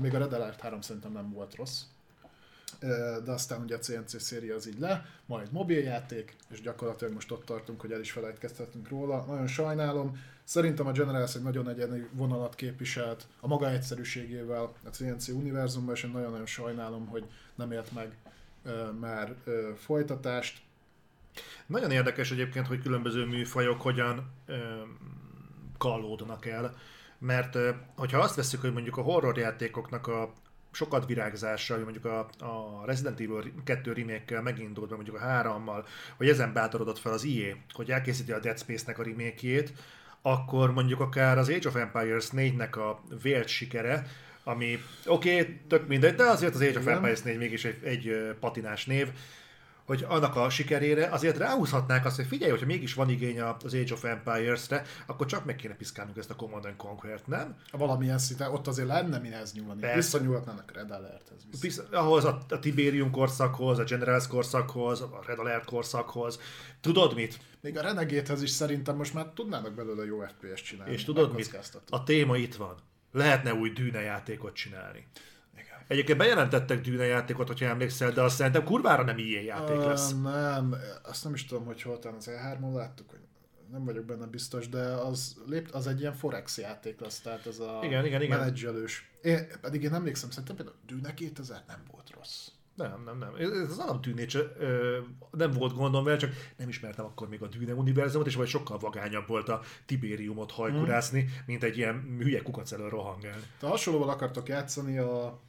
Még 0.00 0.14
a 0.14 0.18
Red 0.18 0.32
Alert 0.32 0.60
3 0.60 0.80
szerintem 0.80 1.12
nem 1.12 1.32
volt 1.32 1.54
rossz. 1.54 1.82
De 3.24 3.32
aztán 3.32 3.62
ugye 3.62 3.76
a 3.76 3.78
CNC 3.78 4.22
széria 4.22 4.54
az 4.54 4.68
így 4.68 4.78
le, 4.78 5.06
majd 5.26 5.52
mobiljáték, 5.52 6.36
és 6.50 6.60
gyakorlatilag 6.60 7.12
most 7.12 7.30
ott 7.30 7.44
tartunk, 7.44 7.80
hogy 7.80 7.92
el 7.92 8.00
is 8.00 8.10
felejtkeztetünk 8.10 8.88
róla. 8.88 9.24
Nagyon 9.24 9.46
sajnálom. 9.46 10.22
Szerintem 10.50 10.86
a 10.86 10.92
Generals 10.92 11.34
egy 11.34 11.42
nagyon 11.42 11.68
egyedi 11.68 12.06
vonalat 12.12 12.54
képviselt 12.54 13.26
a 13.40 13.46
maga 13.46 13.70
egyszerűségével 13.70 14.72
a 14.84 14.88
CNC 14.88 15.28
univerzumban, 15.28 15.94
és 15.94 16.02
én 16.02 16.10
nagyon-nagyon 16.10 16.46
sajnálom, 16.46 17.06
hogy 17.06 17.24
nem 17.54 17.72
élt 17.72 17.92
meg 17.92 18.16
ö, 18.64 18.90
már 19.00 19.34
ö, 19.44 19.70
folytatást. 19.76 20.60
Nagyon 21.66 21.90
érdekes 21.90 22.30
egyébként, 22.30 22.66
hogy 22.66 22.82
különböző 22.82 23.24
műfajok 23.24 23.80
hogyan 23.80 24.30
ö, 24.46 24.56
kallódnak 25.78 26.46
el, 26.46 26.76
mert 27.18 27.54
ö, 27.54 27.70
hogyha 27.96 28.18
azt 28.18 28.34
veszük, 28.34 28.60
hogy 28.60 28.72
mondjuk 28.72 28.96
a 28.96 29.02
horror 29.02 29.38
játékoknak 29.38 30.06
a 30.06 30.32
sokat 30.70 31.06
virágzása, 31.06 31.74
hogy 31.74 31.82
mondjuk 31.82 32.04
a, 32.04 32.18
a 32.38 32.82
Resident 32.84 33.20
Evil 33.20 33.52
2 33.64 33.92
remake 33.92 34.40
megindult, 34.40 34.88
vagy 34.88 34.98
mondjuk 34.98 35.20
a 35.20 35.26
3-mal, 35.26 35.84
hogy 36.16 36.28
ezen 36.28 36.52
bátorodott 36.52 36.98
fel 36.98 37.12
az 37.12 37.24
IE, 37.24 37.56
hogy 37.72 37.90
elkészíti 37.90 38.32
a 38.32 38.40
Dead 38.40 38.58
Space-nek 38.58 38.98
a 38.98 39.02
remake 39.02 39.46
akkor 40.22 40.72
mondjuk 40.72 41.00
akár 41.00 41.38
az 41.38 41.48
Age 41.48 41.68
of 41.68 41.74
Empires 41.74 42.26
4-nek 42.32 42.72
a 42.72 43.02
vélt 43.22 43.48
sikere, 43.48 44.06
ami 44.44 44.78
oké, 45.06 45.40
okay, 45.40 45.60
tök 45.68 45.86
mindegy, 45.86 46.14
de 46.14 46.24
azért 46.24 46.54
az 46.54 46.60
Age 46.60 46.78
of. 46.78 46.86
Empires 46.86 47.22
4 47.22 47.38
mégis 47.38 47.64
egy, 47.64 47.84
egy 47.84 48.34
patinás 48.40 48.84
név, 48.84 49.08
hogy 49.90 50.04
annak 50.08 50.36
a 50.36 50.50
sikerére 50.50 51.06
azért 51.06 51.36
ráhúzhatnák 51.36 52.04
azt, 52.04 52.16
hogy 52.16 52.26
figyelj, 52.26 52.50
hogyha 52.50 52.66
mégis 52.66 52.94
van 52.94 53.10
igény 53.10 53.40
az 53.40 53.74
Age 53.74 53.92
of 53.92 54.04
Empires-re, 54.04 54.82
akkor 55.06 55.26
csak 55.26 55.44
meg 55.44 55.56
kéne 55.56 55.74
piszkálnunk 55.74 56.16
ezt 56.16 56.30
a 56.30 56.34
Command 56.34 56.64
and 56.64 56.76
Conquer-t, 56.76 57.26
nem? 57.26 57.56
Valamilyen 57.72 58.18
szinten, 58.18 58.52
ott 58.52 58.66
azért 58.66 58.88
lenne 58.88 59.18
mihez 59.18 59.52
nyúlni. 59.52 59.80
Persze. 59.80 59.96
Visszanyúlhatnának 59.96 60.72
Red 60.72 60.90
Alerthez. 60.90 61.60
Vissza. 61.60 61.84
Ahhoz 61.92 62.24
a, 62.24 62.38
a 62.48 62.58
Tiberium 62.58 63.10
korszakhoz, 63.10 63.78
a 63.78 63.84
Generals 63.84 64.26
korszakhoz, 64.26 65.00
a 65.00 65.22
Red 65.26 65.38
Alert 65.38 65.64
korszakhoz. 65.64 66.40
Tudod 66.80 67.14
mit? 67.14 67.38
Még 67.60 67.78
a 67.78 67.82
Renegade-hez 67.82 68.42
is 68.42 68.50
szerintem 68.50 68.96
most 68.96 69.14
már 69.14 69.26
tudnának 69.34 69.74
belőle 69.74 70.04
jó 70.04 70.20
FPS 70.20 70.62
csinálni. 70.62 70.92
És 70.92 71.04
tudod 71.04 71.34
mit? 71.34 71.58
A 71.88 72.02
téma 72.02 72.36
itt 72.36 72.54
van. 72.54 72.74
Lehetne 73.12 73.54
új 73.54 73.70
Dűne 73.70 74.00
játékot 74.00 74.54
csinálni. 74.54 75.06
Egyébként 75.90 76.18
bejelentettek 76.18 76.80
Dűne 76.80 77.04
játékot, 77.04 77.46
hogyha 77.46 77.66
emlékszel, 77.66 78.10
de 78.10 78.22
azt 78.22 78.36
szerintem 78.36 78.64
kurvára 78.64 79.02
nem 79.02 79.18
ilyen 79.18 79.42
játék 79.42 79.76
lesz. 79.76 80.12
Uh, 80.12 80.22
nem, 80.22 80.74
azt 81.02 81.24
nem 81.24 81.34
is 81.34 81.44
tudom, 81.44 81.64
hogy 81.64 81.82
hol 81.82 81.98
talán 81.98 82.16
az 82.16 82.30
E3-on 82.30 82.74
láttuk, 82.74 83.10
hogy 83.10 83.18
nem 83.70 83.84
vagyok 83.84 84.04
benne 84.04 84.26
biztos, 84.26 84.68
de 84.68 84.80
az, 84.80 85.36
lép, 85.46 85.68
az 85.72 85.86
egy 85.86 86.00
ilyen 86.00 86.14
Forex 86.14 86.58
játék 86.58 87.00
lesz, 87.00 87.20
tehát 87.20 87.46
ez 87.46 87.58
a 87.58 87.78
Igen, 87.82 88.04
igen, 88.04 88.22
igen. 88.22 88.38
menedzselős. 88.38 89.10
Én, 89.22 89.46
pedig 89.60 89.82
én 89.82 89.94
emlékszem, 89.94 90.30
szerintem 90.30 90.56
például 90.56 90.76
Dűne 90.86 91.14
2000 91.14 91.64
nem 91.66 91.82
volt 91.90 92.10
rossz. 92.16 92.48
Nem, 92.74 93.02
nem, 93.04 93.18
nem. 93.18 93.34
Ez 93.38 93.78
az 93.78 94.34
ö, 94.58 94.98
nem 95.30 95.50
volt 95.50 95.74
gondom 95.74 96.04
vele, 96.04 96.16
csak 96.16 96.32
nem 96.56 96.68
ismertem 96.68 97.04
akkor 97.04 97.28
még 97.28 97.42
a 97.42 97.46
Dűne 97.46 97.74
univerzumot, 97.74 98.26
és 98.26 98.34
vagy 98.34 98.48
sokkal 98.48 98.78
vagányabb 98.78 99.26
volt 99.26 99.48
a 99.48 99.60
Tiberiumot 99.86 100.50
hajkurászni, 100.50 101.20
Hmm. 101.20 101.30
mint 101.46 101.62
egy 101.62 101.76
ilyen 101.76 102.16
hülye 102.18 102.42
kukac 102.42 102.72
elől 102.72 102.88
rohangálni. 102.88 103.44
De 103.60 103.66
hasonlóval 103.66 104.08
akartok 104.08 104.48
játszani 104.48 104.98
a 104.98 105.40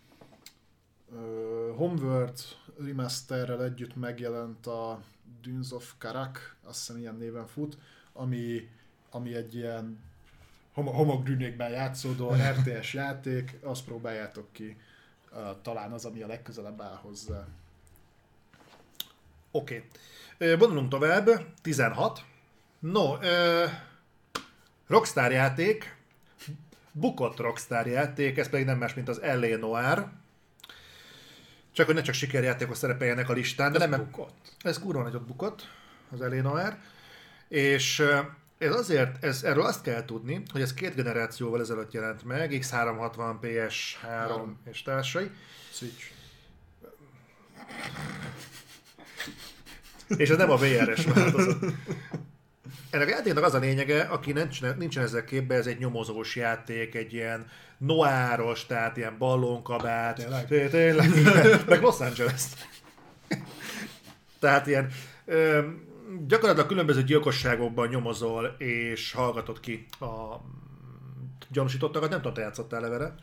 Homeworld 1.75 2.39
remasterrel 2.79 3.63
együtt 3.63 3.95
megjelent 3.95 4.67
a 4.67 5.01
Dunes 5.41 5.71
of 5.71 5.93
Karak, 5.97 6.55
azt 6.63 6.77
hiszem 6.77 6.97
ilyen 6.97 7.15
néven 7.15 7.47
fut, 7.47 7.77
ami, 8.13 8.69
ami 9.09 9.35
egy 9.35 9.55
ilyen 9.55 9.99
homo- 10.73 10.95
homokdűnékben 10.95 11.69
játszódó 11.69 12.31
RTS 12.59 12.93
játék, 12.93 13.57
azt 13.61 13.85
próbáljátok 13.85 14.47
ki. 14.51 14.77
talán 15.61 15.91
az, 15.91 16.05
ami 16.05 16.21
a 16.21 16.27
legközelebb 16.27 16.81
áll 16.81 16.95
hozzá. 16.95 17.47
Oké. 19.51 19.85
Okay. 20.37 20.55
Vonulunk 20.55 20.89
tovább. 20.89 21.29
16. 21.61 22.25
No, 22.79 23.15
uh, 23.15 23.21
Rockstar 24.87 25.31
játék, 25.31 25.97
bukott 26.91 27.37
Rockstar 27.37 27.87
játék, 27.87 28.37
ez 28.37 28.49
pedig 28.49 28.65
nem 28.65 28.77
más, 28.77 28.93
mint 28.93 29.09
az 29.09 29.19
L.A. 29.19 29.57
Noir. 29.57 30.07
Csak 31.73 31.85
hogy 31.85 31.95
ne 31.95 32.01
csak 32.01 32.15
sikerjátékos 32.15 32.77
szerepeljenek 32.77 33.29
a 33.29 33.33
listán, 33.33 33.71
de 33.71 33.79
Ez 33.79 33.89
nem... 33.89 33.99
bukott. 33.99 34.55
Ez 34.59 34.79
kurva 34.79 35.01
nagyot 35.01 35.25
bukott, 35.25 35.69
az 36.11 36.19
L.A. 36.19 36.41
Noir. 36.41 36.77
És 37.47 38.03
ez 38.57 38.75
azért, 38.75 39.23
ez, 39.23 39.43
erről 39.43 39.63
azt 39.65 39.81
kell 39.81 40.05
tudni, 40.05 40.41
hogy 40.51 40.61
ez 40.61 40.73
két 40.73 40.95
generációval 40.95 41.61
ezelőtt 41.61 41.91
jelent 41.91 42.23
meg, 42.23 42.51
X360, 42.53 43.35
PS3 43.41 43.73
Három. 44.01 44.59
és 44.71 44.81
társai. 44.81 45.31
Switch. 45.71 46.03
És 50.07 50.29
ez 50.29 50.37
nem 50.37 50.49
a 50.49 50.55
VRS 50.55 51.05
változat. 51.05 51.57
Ennek 52.91 53.07
a 53.07 53.09
játéknak 53.09 53.43
az 53.43 53.53
a 53.53 53.59
lényege, 53.59 54.01
aki 54.01 54.31
nincsen, 54.31 54.77
nincsen 54.77 55.03
ezzel 55.03 55.23
képbe, 55.23 55.55
ez 55.55 55.67
egy 55.67 55.77
nyomozós 55.79 56.35
játék, 56.35 56.95
egy 56.95 57.13
ilyen 57.13 57.47
noáros, 57.77 58.65
tehát 58.65 58.97
ilyen 58.97 59.17
ballonkabát. 59.17 60.15
Tényleg? 60.15 60.47
Té- 60.47 60.69
Tényleg. 60.69 61.09
Meg 61.67 61.81
Los 61.81 61.99
Angeles. 61.99 62.43
tehát 64.39 64.67
ilyen 64.67 64.89
gyakorlatilag 66.27 66.67
különböző 66.67 67.03
gyilkosságokban 67.03 67.87
nyomozol 67.87 68.55
és 68.57 69.11
hallgatod 69.11 69.59
ki 69.59 69.85
a 69.99 70.35
gyanúsítottakat. 71.51 72.09
Nem 72.09 72.17
tudom, 72.19 72.33
te 72.33 72.41
játszottál 72.41 72.81
levele. 72.81 73.15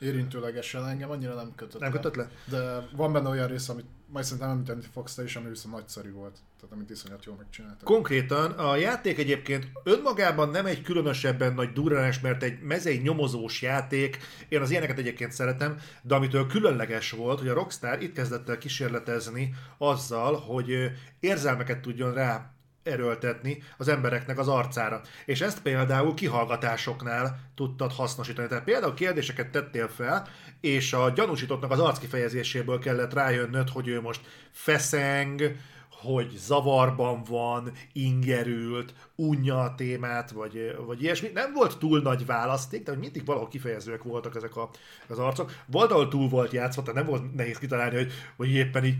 Érintőlegesen 0.00 0.88
engem 0.88 1.10
annyira 1.10 1.34
nem 1.34 1.52
kötött 1.56 1.80
Nem 1.80 1.92
le. 1.92 2.00
kötött 2.00 2.14
le? 2.16 2.28
De 2.44 2.88
van 2.96 3.12
benne 3.12 3.28
olyan 3.28 3.46
rész, 3.46 3.68
amit 3.68 3.86
majd 4.06 4.24
szerintem 4.24 4.50
említeni 4.50 4.80
fogsz 4.92 5.14
te 5.14 5.22
is, 5.22 5.36
ami 5.36 5.48
viszont 5.48 5.74
nagyszerű 5.74 6.12
volt. 6.12 6.36
Tehát 6.60 6.74
amit 6.74 6.90
iszonyat 6.90 7.24
jól 7.24 7.36
megcsináltak. 7.36 7.84
Konkrétan 7.84 8.50
a 8.50 8.76
játék 8.76 9.18
egyébként 9.18 9.68
önmagában 9.84 10.48
nem 10.48 10.66
egy 10.66 10.82
különösebben 10.82 11.54
nagy 11.54 11.72
durranás, 11.72 12.20
mert 12.20 12.42
egy 12.42 12.60
mezei 12.60 12.98
nyomozós 12.98 13.62
játék, 13.62 14.18
én 14.48 14.60
az 14.60 14.70
ilyeneket 14.70 14.98
egyébként 14.98 15.32
szeretem, 15.32 15.78
de 16.02 16.14
amitől 16.14 16.46
különleges 16.46 17.10
volt, 17.10 17.38
hogy 17.38 17.48
a 17.48 17.54
Rockstar 17.54 18.02
itt 18.02 18.14
kezdett 18.14 18.48
el 18.48 18.58
kísérletezni 18.58 19.54
azzal, 19.78 20.34
hogy 20.34 20.90
érzelmeket 21.20 21.80
tudjon 21.80 22.14
rá 22.14 22.55
erőltetni 22.86 23.62
az 23.76 23.88
embereknek 23.88 24.38
az 24.38 24.48
arcára. 24.48 25.00
És 25.24 25.40
ezt 25.40 25.62
például 25.62 26.14
kihallgatásoknál 26.14 27.40
tudtad 27.54 27.92
hasznosítani. 27.92 28.48
Tehát 28.48 28.64
például 28.64 28.94
kérdéseket 28.94 29.50
tettél 29.50 29.88
fel, 29.88 30.28
és 30.60 30.92
a 30.92 31.10
gyanúsítottnak 31.10 31.70
az 31.70 31.80
arckifejezéséből 31.80 32.78
kellett 32.78 33.12
rájönnöd, 33.12 33.68
hogy 33.68 33.88
ő 33.88 34.00
most 34.00 34.20
feszeng, 34.50 35.56
hogy 35.90 36.30
zavarban 36.36 37.22
van, 37.22 37.72
ingerült, 37.92 38.94
unja 39.16 39.60
a 39.60 39.74
témát, 39.74 40.30
vagy, 40.30 40.76
vagy 40.86 41.02
ilyesmi. 41.02 41.30
Nem 41.34 41.52
volt 41.52 41.78
túl 41.78 42.00
nagy 42.00 42.26
választék, 42.26 42.82
de 42.82 42.96
mindig 42.96 43.24
valahol 43.24 43.48
kifejezőek 43.48 44.02
voltak 44.02 44.36
ezek 44.36 44.56
a, 44.56 44.70
az 45.08 45.18
arcok. 45.18 45.52
Volt, 45.66 45.90
ahol 45.90 46.08
túl 46.08 46.28
volt 46.28 46.52
játszva, 46.52 46.82
tehát 46.82 46.96
nem 46.96 47.06
volt 47.06 47.34
nehéz 47.34 47.58
kitalálni, 47.58 47.96
hogy, 47.96 48.12
hogy 48.36 48.50
éppen 48.50 48.84
így, 48.84 48.96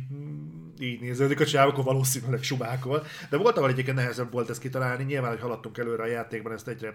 így 0.79 1.01
néződik 1.01 1.41
a 1.41 1.47
csáv, 1.47 1.69
akkor 1.69 1.85
valószínűleg 1.85 2.43
subákol. 2.43 3.05
De 3.31 3.37
volt, 3.37 3.57
ahol 3.57 3.71
egyébként 3.71 3.97
nehezebb 3.97 4.33
volt 4.33 4.51
ezt 4.51 4.61
kitalálni. 4.61 5.05
Nyilván, 5.05 5.31
hogy 5.31 5.41
haladtunk 5.41 5.79
előre 5.79 6.03
a 6.03 6.07
játékban, 6.07 6.53
ezt 6.53 6.69
egyre 6.69 6.95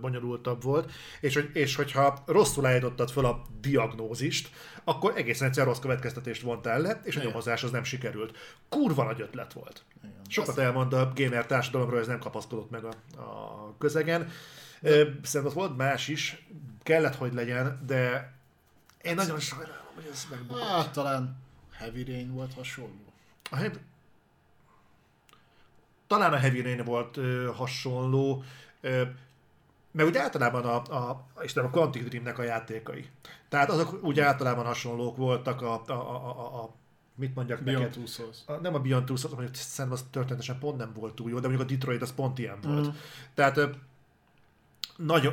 bonyolultabb 0.00 0.62
volt. 0.62 0.90
És, 1.20 1.34
hogy, 1.34 1.50
és 1.52 1.74
hogyha 1.74 2.22
rosszul 2.26 2.66
állítottad 2.66 3.10
fel 3.10 3.24
a 3.24 3.42
diagnózist, 3.60 4.50
akkor 4.84 5.12
egészen 5.16 5.46
egyszerűen 5.46 5.72
rossz 5.72 5.82
következtetést 5.82 6.42
vontál 6.42 6.80
le, 6.80 7.00
és 7.04 7.16
a 7.16 7.22
nyomozás 7.22 7.62
az 7.62 7.70
nem 7.70 7.84
sikerült. 7.84 8.36
Kurva 8.68 9.04
nagy 9.04 9.20
ötlet 9.20 9.52
volt. 9.52 9.84
Igen. 10.02 10.22
Sokat 10.28 10.58
elmond 10.58 10.92
a 10.92 11.12
gamer 11.14 11.46
társadalomról, 11.46 11.98
ez 11.98 12.06
nem 12.06 12.18
kapaszkodott 12.18 12.70
meg 12.70 12.84
a, 12.84 13.20
a 13.20 13.74
közegen. 13.78 14.30
Ö, 14.80 15.08
Szerintem 15.22 15.44
ott 15.44 15.66
volt 15.66 15.76
más 15.76 16.08
is, 16.08 16.46
kellett, 16.82 17.14
hogy 17.14 17.32
legyen, 17.34 17.82
de 17.86 18.32
én 19.02 19.14
nagyon 19.14 19.38
sajnálom, 19.38 19.94
hogy 19.94 20.08
ez 20.12 20.26
megbukott. 20.30 20.62
Hát 20.62 20.92
talán 20.92 21.36
Heavy 21.72 22.04
Rain 22.04 22.32
volt 22.32 22.54
hasonló. 22.54 23.04
A 23.50 23.56
heavy... 23.56 23.78
Talán 26.06 26.32
a 26.32 26.36
Heavy 26.36 26.60
Rain 26.60 26.84
volt 26.84 27.16
ö, 27.16 27.50
hasonló, 27.54 28.42
ö, 28.80 29.02
mert 29.90 30.08
úgy 30.08 30.16
általában 30.16 30.64
a, 30.64 31.08
a, 31.10 31.26
Isten, 31.42 31.64
a 31.64 31.70
Quantic 31.70 32.08
Dreamnek 32.08 32.38
a 32.38 32.42
játékai. 32.42 33.08
Tehát 33.48 33.70
azok 33.70 34.04
úgy 34.04 34.20
általában 34.20 34.64
hasonlók 34.64 35.16
voltak 35.16 35.62
a, 35.62 35.82
a, 35.86 35.92
a, 35.92 36.62
a 36.62 36.74
mit 37.18 37.34
mondjak 37.34 37.62
Beyond 37.62 37.84
neked? 37.84 38.02
A, 38.46 38.52
nem 38.52 38.74
a 38.74 38.78
Beyond 38.78 39.04
Two 39.04 39.16
Souls, 39.16 39.34
mondjuk 39.34 39.56
szerintem 39.56 40.00
az 40.00 40.06
történetesen 40.10 40.58
pont 40.58 40.76
nem 40.76 40.92
volt 40.94 41.14
túl 41.14 41.30
jó, 41.30 41.38
de 41.38 41.48
mondjuk 41.48 41.68
a 41.68 41.72
Detroit 41.72 42.02
az 42.02 42.14
pont 42.14 42.38
ilyen 42.38 42.58
volt. 42.62 42.86
Mm. 42.86 42.90
Tehát 43.34 43.60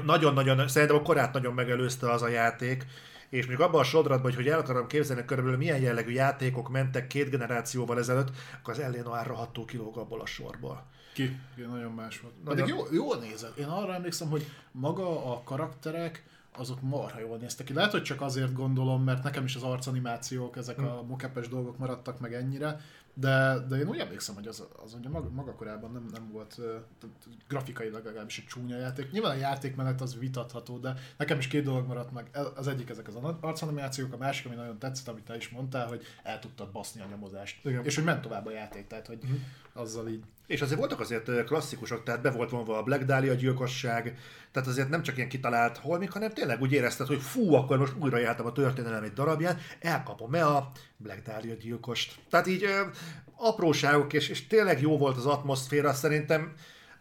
nagyon-nagyon, 0.03 0.67
szerintem 0.67 0.97
a 0.97 1.01
korát 1.01 1.33
nagyon 1.33 1.53
megelőzte 1.53 2.11
az 2.11 2.21
a 2.21 2.27
játék, 2.27 2.85
és 3.29 3.45
mondjuk 3.45 3.67
abban 3.67 3.79
a 3.79 3.83
sodratban, 3.83 4.21
hogy, 4.21 4.35
hogy 4.35 4.47
el 4.47 4.59
akarom 4.59 4.87
képzelni 4.87 5.25
körülbelül 5.25 5.57
milyen 5.59 5.79
jellegű 5.79 6.11
játékok 6.11 6.69
mentek 6.69 7.07
két 7.07 7.29
generációval 7.29 7.97
ezelőtt, 7.97 8.29
akkor 8.59 8.73
az 8.73 8.79
Ellen 8.79 9.03
Noir 9.03 9.27
rohadtul 9.27 9.65
kilóg 9.65 9.97
abból 9.97 10.21
a 10.21 10.25
sorból. 10.25 10.85
Ki? 11.13 11.39
Ki 11.55 11.61
nagyon 11.61 11.91
más 11.91 12.19
volt. 12.19 12.43
Nagyon- 12.43 12.65
Pedig 12.65 12.75
jó, 12.75 13.03
jól 13.03 13.17
nézett. 13.17 13.57
Én 13.57 13.65
arra 13.65 13.93
emlékszem, 13.93 14.29
hogy 14.29 14.45
maga 14.71 15.33
a 15.33 15.43
karakterek, 15.43 16.23
azok 16.57 16.81
marha 16.81 17.19
jól 17.19 17.37
néztek 17.37 17.65
ki. 17.65 17.73
Lehet, 17.73 17.91
hogy 17.91 18.03
csak 18.03 18.21
azért 18.21 18.53
gondolom, 18.53 19.03
mert 19.03 19.23
nekem 19.23 19.43
is 19.43 19.55
az 19.55 19.63
arcanimációk, 19.63 20.57
ezek 20.57 20.79
a 20.79 21.03
mokepes 21.07 21.47
dolgok 21.47 21.77
maradtak 21.77 22.19
meg 22.19 22.33
ennyire, 22.33 22.79
de, 23.17 23.65
de 23.67 23.75
én 23.75 23.87
úgy 23.87 23.97
emlékszem, 23.97 24.35
hogy 24.35 24.47
az, 24.47 24.63
az 24.83 24.93
ugye 24.93 25.09
maga, 25.09 25.29
maga 25.29 25.55
korában 25.55 25.91
nem, 25.91 26.09
nem 26.11 26.29
volt 26.31 26.55
uh, 26.57 26.65
grafikailag 27.47 28.05
legalábbis 28.05 28.37
egy 28.37 28.45
csúnya 28.45 28.77
játék. 28.77 29.11
Nyilván 29.11 29.31
a 29.31 29.39
játékmenet 29.39 30.01
az 30.01 30.19
vitatható, 30.19 30.77
de 30.77 30.93
nekem 31.17 31.37
is 31.37 31.47
két 31.47 31.63
dolog 31.63 31.87
maradt 31.87 32.11
meg. 32.11 32.29
El- 32.31 32.53
Az 32.55 32.67
egyik 32.67 32.89
ezek 32.89 33.07
az 33.07 33.15
arcanimációk, 33.41 34.13
a 34.13 34.17
másik, 34.17 34.45
ami 34.45 34.55
nagyon 34.55 34.79
tetszett, 34.79 35.07
amit 35.07 35.23
te 35.23 35.35
is 35.35 35.49
mondtál, 35.49 35.87
hogy 35.87 36.03
el 36.23 36.39
tudtad 36.39 36.71
baszni 36.71 37.01
a 37.01 37.05
nyomozást. 37.09 37.65
Igen. 37.65 37.83
És 37.83 37.95
hogy 37.95 38.03
ment 38.03 38.21
tovább 38.21 38.45
a 38.45 38.51
játék, 38.51 38.87
tehát 38.87 39.07
hogy 39.07 39.19
azzal 39.75 40.07
így 40.07 40.23
És 40.47 40.61
azért 40.61 40.79
voltak 40.79 40.99
azért 40.99 41.43
klasszikusok, 41.43 42.03
tehát 42.03 42.21
be 42.21 42.31
volt 42.31 42.49
vonva 42.49 42.77
a 42.77 42.83
Black 42.83 43.03
Dahlia 43.03 43.33
gyilkosság, 43.33 44.17
tehát 44.51 44.69
azért 44.69 44.89
nem 44.89 45.01
csak 45.01 45.17
ilyen 45.17 45.29
kitalált 45.29 45.77
holmik, 45.77 46.11
hanem 46.11 46.29
tényleg 46.29 46.61
úgy 46.61 46.71
érezted, 46.71 47.07
hogy 47.07 47.21
fú, 47.21 47.53
akkor 47.53 47.77
most 47.77 47.93
újra 47.99 48.17
jártam 48.17 48.45
a 48.45 48.51
történelem 48.51 49.03
egy 49.03 49.13
darabján, 49.13 49.57
elkapom-e 49.79 50.45
a 50.47 50.71
Black 50.97 51.21
Dahlia 51.21 51.53
gyilkost. 51.53 52.15
Tehát 52.29 52.47
így 52.47 52.63
ö, 52.63 52.81
apróságok, 53.35 54.13
és, 54.13 54.29
és 54.29 54.47
tényleg 54.47 54.81
jó 54.81 54.97
volt 54.97 55.17
az 55.17 55.25
atmoszféra, 55.25 55.93
szerintem 55.93 56.53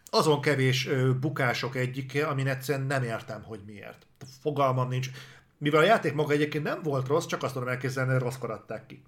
azon 0.05 0.41
kevés 0.41 0.87
ö, 0.87 1.13
bukások 1.19 1.75
egyike, 1.75 2.27
amin 2.27 2.47
egyszerűen 2.47 2.87
nem 2.87 3.03
értem, 3.03 3.43
hogy 3.43 3.59
miért. 3.65 4.05
Fogalmam 4.41 4.87
nincs. 4.87 5.09
Mivel 5.57 5.81
a 5.81 5.85
játék 5.85 6.13
maga 6.13 6.33
egyébként 6.33 6.63
nem 6.63 6.81
volt 6.83 7.07
rossz, 7.07 7.25
csak 7.25 7.43
azt 7.43 7.53
tudom 7.53 7.67
elképzelni, 7.67 8.11
hogy 8.11 8.21
rosszkor 8.21 8.51
adták 8.51 8.85
ki. 8.85 9.03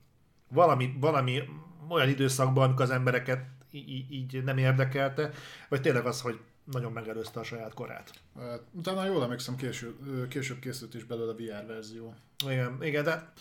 Valami, 0.49 0.93
valami 0.99 1.41
olyan 1.89 2.09
időszakban, 2.09 2.63
amikor 2.63 2.81
az 2.81 2.89
embereket 2.89 3.45
í- 3.77 4.11
így 4.11 4.43
nem 4.43 4.57
érdekelte, 4.57 5.31
vagy 5.69 5.81
tényleg 5.81 6.05
az, 6.05 6.21
hogy 6.21 6.39
nagyon 6.71 6.91
megelőzte 6.91 7.39
a 7.39 7.43
saját 7.43 7.73
korát. 7.73 8.13
Hát, 8.39 8.61
Utána 8.71 9.05
jól 9.05 9.23
emlékszem, 9.23 9.55
később, 9.55 10.07
ö, 10.07 10.27
később 10.27 10.59
készült 10.59 10.93
is 10.93 11.03
belőle 11.03 11.33
VR 11.33 11.65
verzió. 11.67 12.13
Igen, 12.47 12.83
igen 12.83 13.03
de... 13.03 13.31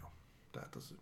Jó, 0.00 0.08
tehát 0.50 0.74
az... 0.74 0.92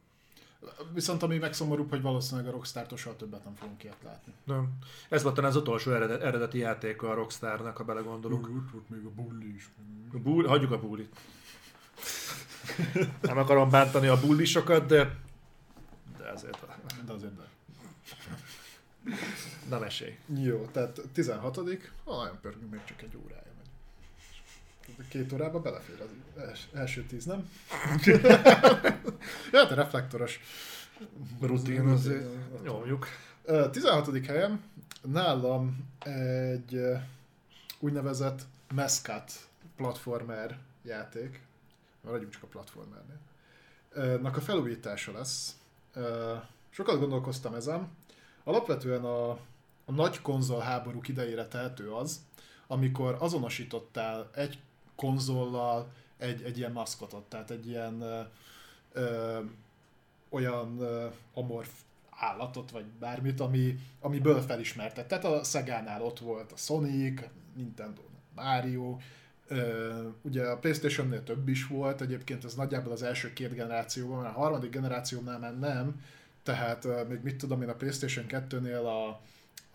Viszont 0.93 1.23
ami 1.23 1.39
megszomorúbb, 1.39 1.91
hogy 1.91 2.03
valószínűleg 2.03 2.49
a 2.49 2.53
Rockstar-tól 2.53 2.99
soha 2.99 3.17
többet 3.17 3.45
nem 3.45 3.55
fogunk 3.55 3.83
ilyet 3.83 4.03
látni. 4.05 4.33
Nem. 4.45 4.79
Ez 5.09 5.23
volt 5.23 5.39
az 5.39 5.57
utolsó 5.57 5.93
eredet, 5.93 6.23
eredeti 6.23 6.59
játék 6.59 7.03
a 7.03 7.15
Rockstarnak, 7.15 7.77
ha 7.77 7.85
belegondolunk. 7.85 8.49
Ott 8.49 8.71
volt 8.73 8.89
még 8.89 9.05
a 9.05 9.11
bulli 9.11 9.55
is. 9.55 9.71
A 10.13 10.19
bull, 10.19 10.47
hagyjuk 10.47 10.71
a 10.71 10.81
bullit. 10.81 11.17
Nem 13.21 13.39
akarom 13.39 13.71
bántani 13.71 14.07
a 14.07 14.21
bullisokat, 14.21 14.87
de... 14.87 15.17
De 16.19 16.29
azért... 16.29 16.59
Na 19.69 19.79
mesélj. 19.79 20.19
Jó, 20.43 20.69
tehát 20.73 21.01
16 21.13 21.57
Ha 22.05 22.17
nagyon 22.17 22.39
pörgünk, 22.41 22.71
még 22.71 22.85
csak 22.85 23.03
egy 23.03 23.17
órája 23.25 23.53
megy. 23.57 25.09
Két 25.09 25.33
órába 25.33 25.61
belefér 25.61 26.01
az 26.01 26.43
els, 26.43 26.69
első 26.73 27.03
tíz, 27.03 27.25
nem? 27.25 27.51
ja, 29.53 29.65
de 29.65 29.75
reflektoros. 29.75 30.41
Rutin 31.41 31.87
azért. 31.87 32.27
Nyomjuk. 32.63 33.07
Ö, 33.45 33.71
16. 33.71 34.27
helyen 34.27 34.63
nálam 35.03 35.91
egy 35.99 36.81
úgynevezett 37.79 38.47
Mescat 38.75 39.33
platformer 39.77 40.59
játék, 40.83 41.41
maradjunk 42.01 42.33
csak 42.33 42.43
a 42.43 42.47
platformernél, 42.47 43.19
nak 44.21 44.37
a 44.37 44.41
felújítása 44.41 45.13
lesz. 45.13 45.57
Sokat 46.71 46.99
gondolkoztam 46.99 47.55
ezen. 47.55 47.89
Alapvetően 48.45 49.05
a, 49.05 49.31
a 49.85 49.93
nagy 49.93 50.21
konzol 50.21 50.61
háborúk 50.61 51.09
idejére 51.09 51.47
tehető 51.47 51.91
az, 51.91 52.25
amikor 52.67 53.17
azonosítottál 53.19 54.31
egy 54.35 54.59
konzollal 54.97 55.93
egy, 56.17 56.43
egy 56.43 56.59
ilyen 56.59 56.73
maszkotot, 56.73 57.25
tehát 57.25 57.51
egy 57.51 57.67
ilyen 57.67 58.01
ö, 58.01 58.21
ö, 58.93 59.41
olyan 60.29 60.79
ö, 60.81 61.07
amorf 61.35 61.71
állatot, 62.11 62.71
vagy 62.71 62.85
bármit, 62.85 63.41
ami, 63.41 63.79
amiből 64.01 64.41
felismertett. 64.41 65.09
Tehát 65.09 65.25
a 65.25 65.45
Szegánál 65.45 66.03
ott 66.03 66.19
volt 66.19 66.53
a 66.53 66.57
Sonic, 66.57 67.23
Nintendo, 67.57 68.03
Mario, 68.35 68.97
Uh, 69.51 70.13
ugye 70.23 70.45
a 70.45 70.59
Playstation-nél 70.59 71.23
több 71.23 71.49
is 71.49 71.67
volt, 71.67 72.01
egyébként 72.01 72.45
ez 72.45 72.55
nagyjából 72.55 72.93
az 72.93 73.03
első 73.03 73.33
két 73.33 73.55
generációban, 73.55 74.25
a 74.25 74.31
harmadik 74.31 74.71
generációnál 74.71 75.39
már 75.39 75.59
nem, 75.59 76.03
tehát 76.45 77.09
még 77.09 77.21
mit 77.23 77.37
tudom 77.37 77.63
én, 77.63 77.69
a 77.69 77.75
Playstation 77.75 78.25
2-nél 78.29 78.85
a, 78.85 79.09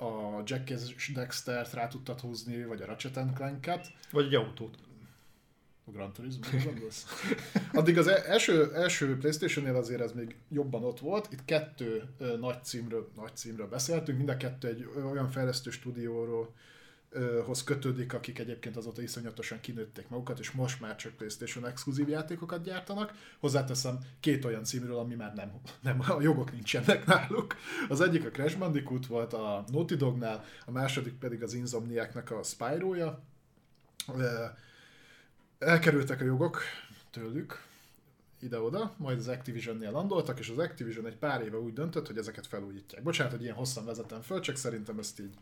a 0.05 0.41
Jack 0.45 0.69
és 0.69 1.11
Dexter-t 1.13 1.73
rá 1.73 1.87
tudtad 1.87 2.19
húzni, 2.19 2.63
vagy 2.65 2.81
a 2.81 2.85
Ratchet 2.85 3.19
Clank-et. 3.35 3.87
Vagy 4.11 4.25
egy 4.25 4.35
autót. 4.35 4.77
A 5.85 5.91
Gran 5.91 6.13
Turismo? 6.13 6.43
Addig 7.73 7.97
az 7.97 8.07
e- 8.07 8.23
első, 8.25 8.73
első 8.73 9.17
Playstation-nél 9.17 9.75
azért 9.75 10.01
ez 10.01 10.11
még 10.11 10.35
jobban 10.49 10.83
ott 10.83 10.99
volt. 10.99 11.31
Itt 11.31 11.45
kettő 11.45 12.03
nagy 12.39 12.63
címről, 12.63 13.11
nagy 13.15 13.35
címről 13.35 13.67
beszéltünk, 13.67 14.17
mind 14.17 14.29
a 14.29 14.37
kettő 14.37 14.67
egy 14.67 14.89
olyan 15.11 15.29
fejlesztő 15.29 15.69
stúdióról 15.69 16.53
hoz 17.45 17.63
kötődik, 17.63 18.13
akik 18.13 18.39
egyébként 18.39 18.77
azóta 18.77 19.01
iszonyatosan 19.01 19.59
kinőtték 19.59 20.09
magukat, 20.09 20.39
és 20.39 20.51
most 20.51 20.81
már 20.81 20.95
csak 20.95 21.13
PlayStation 21.13 21.65
exkluzív 21.65 22.09
játékokat 22.09 22.63
gyártanak. 22.63 23.13
Hozzáteszem 23.39 23.99
két 24.19 24.45
olyan 24.45 24.63
címről, 24.63 24.97
ami 24.97 25.15
már 25.15 25.33
nem, 25.33 25.51
nem 25.81 25.99
a 25.99 26.21
jogok 26.21 26.51
nincsenek 26.51 27.05
náluk. 27.05 27.55
Az 27.89 28.01
egyik 28.01 28.25
a 28.25 28.29
Crash 28.29 28.57
Bandicoot 28.57 29.05
volt 29.05 29.33
a 29.33 29.63
Naughty 29.71 29.95
Dognál, 29.95 30.43
a 30.65 30.71
második 30.71 31.13
pedig 31.13 31.43
az 31.43 31.53
Insomniac-nek 31.53 32.31
a 32.31 32.43
Spyro-ja. 32.43 33.23
Elkerültek 35.59 36.21
a 36.21 36.25
jogok 36.25 36.61
tőlük 37.11 37.67
ide-oda, 38.39 38.93
majd 38.97 39.17
az 39.17 39.27
Activision-nél 39.27 39.91
landoltak, 39.91 40.39
és 40.39 40.49
az 40.49 40.57
Activision 40.57 41.05
egy 41.05 41.17
pár 41.17 41.41
éve 41.41 41.57
úgy 41.57 41.73
döntött, 41.73 42.07
hogy 42.07 42.17
ezeket 42.17 42.47
felújítják. 42.47 43.03
Bocsánat, 43.03 43.31
hogy 43.31 43.41
ilyen 43.41 43.55
hosszan 43.55 43.85
vezetem 43.85 44.21
föl, 44.21 44.39
csak 44.39 44.55
szerintem 44.55 44.99
ezt 44.99 45.19
így 45.19 45.33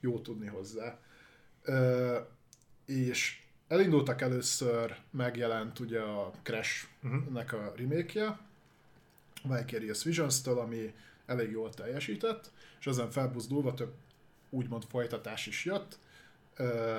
jó 0.00 0.20
tudni 0.20 0.46
hozzá. 0.46 0.98
És 2.86 3.42
elindultak 3.68 4.20
először, 4.20 4.96
megjelent 5.10 5.78
ugye 5.78 6.00
a 6.00 6.32
Crash-nek 6.42 7.52
a 7.52 7.72
remake-je, 7.76 8.38
Vicarious 9.42 10.04
Visions-től, 10.04 10.58
ami 10.58 10.94
elég 11.26 11.50
jól 11.50 11.74
teljesített, 11.74 12.50
és 12.78 12.86
ezen 12.86 13.10
felbuzdulva 13.10 13.74
több 13.74 13.92
úgymond 14.50 14.84
folytatás 14.84 15.46
is 15.46 15.64
jött. 15.64 15.98
Ö, 16.56 16.98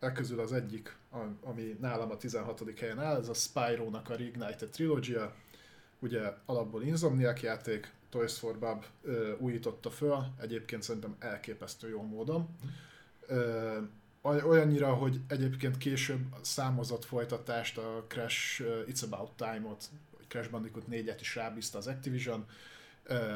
e 0.00 0.12
közül 0.12 0.40
az 0.40 0.52
egyik, 0.52 0.96
ami 1.42 1.76
nálam 1.80 2.10
a 2.10 2.16
16. 2.16 2.78
helyen 2.78 3.00
áll, 3.00 3.16
ez 3.16 3.28
a 3.28 3.34
Spyro-nak 3.34 4.10
a 4.10 4.16
Reignited 4.16 4.68
Trilogia, 4.68 5.34
ugye 5.98 6.32
alapból 6.46 6.82
Insomniac 6.82 7.42
játék, 7.42 7.92
Toys 8.10 8.38
for 8.38 8.58
Bob 8.58 8.84
újította 9.38 9.90
föl, 9.90 10.24
egyébként 10.40 10.82
szerintem 10.82 11.16
elképesztő 11.18 11.88
jó 11.88 12.02
módon. 12.02 12.48
Ö, 13.26 13.78
olyannyira, 14.22 14.94
hogy 14.94 15.20
egyébként 15.28 15.78
később 15.78 16.20
számozott 16.42 17.04
folytatást, 17.04 17.78
a 17.78 18.04
Crash 18.08 18.62
It's 18.62 19.04
About 19.04 19.30
Time-ot, 19.36 19.84
vagy 20.16 20.26
Crash 20.28 20.50
Bandicoot 20.50 20.84
4-et 20.90 21.16
is 21.20 21.34
rábízta 21.34 21.78
az 21.78 21.86
Activision, 21.86 22.46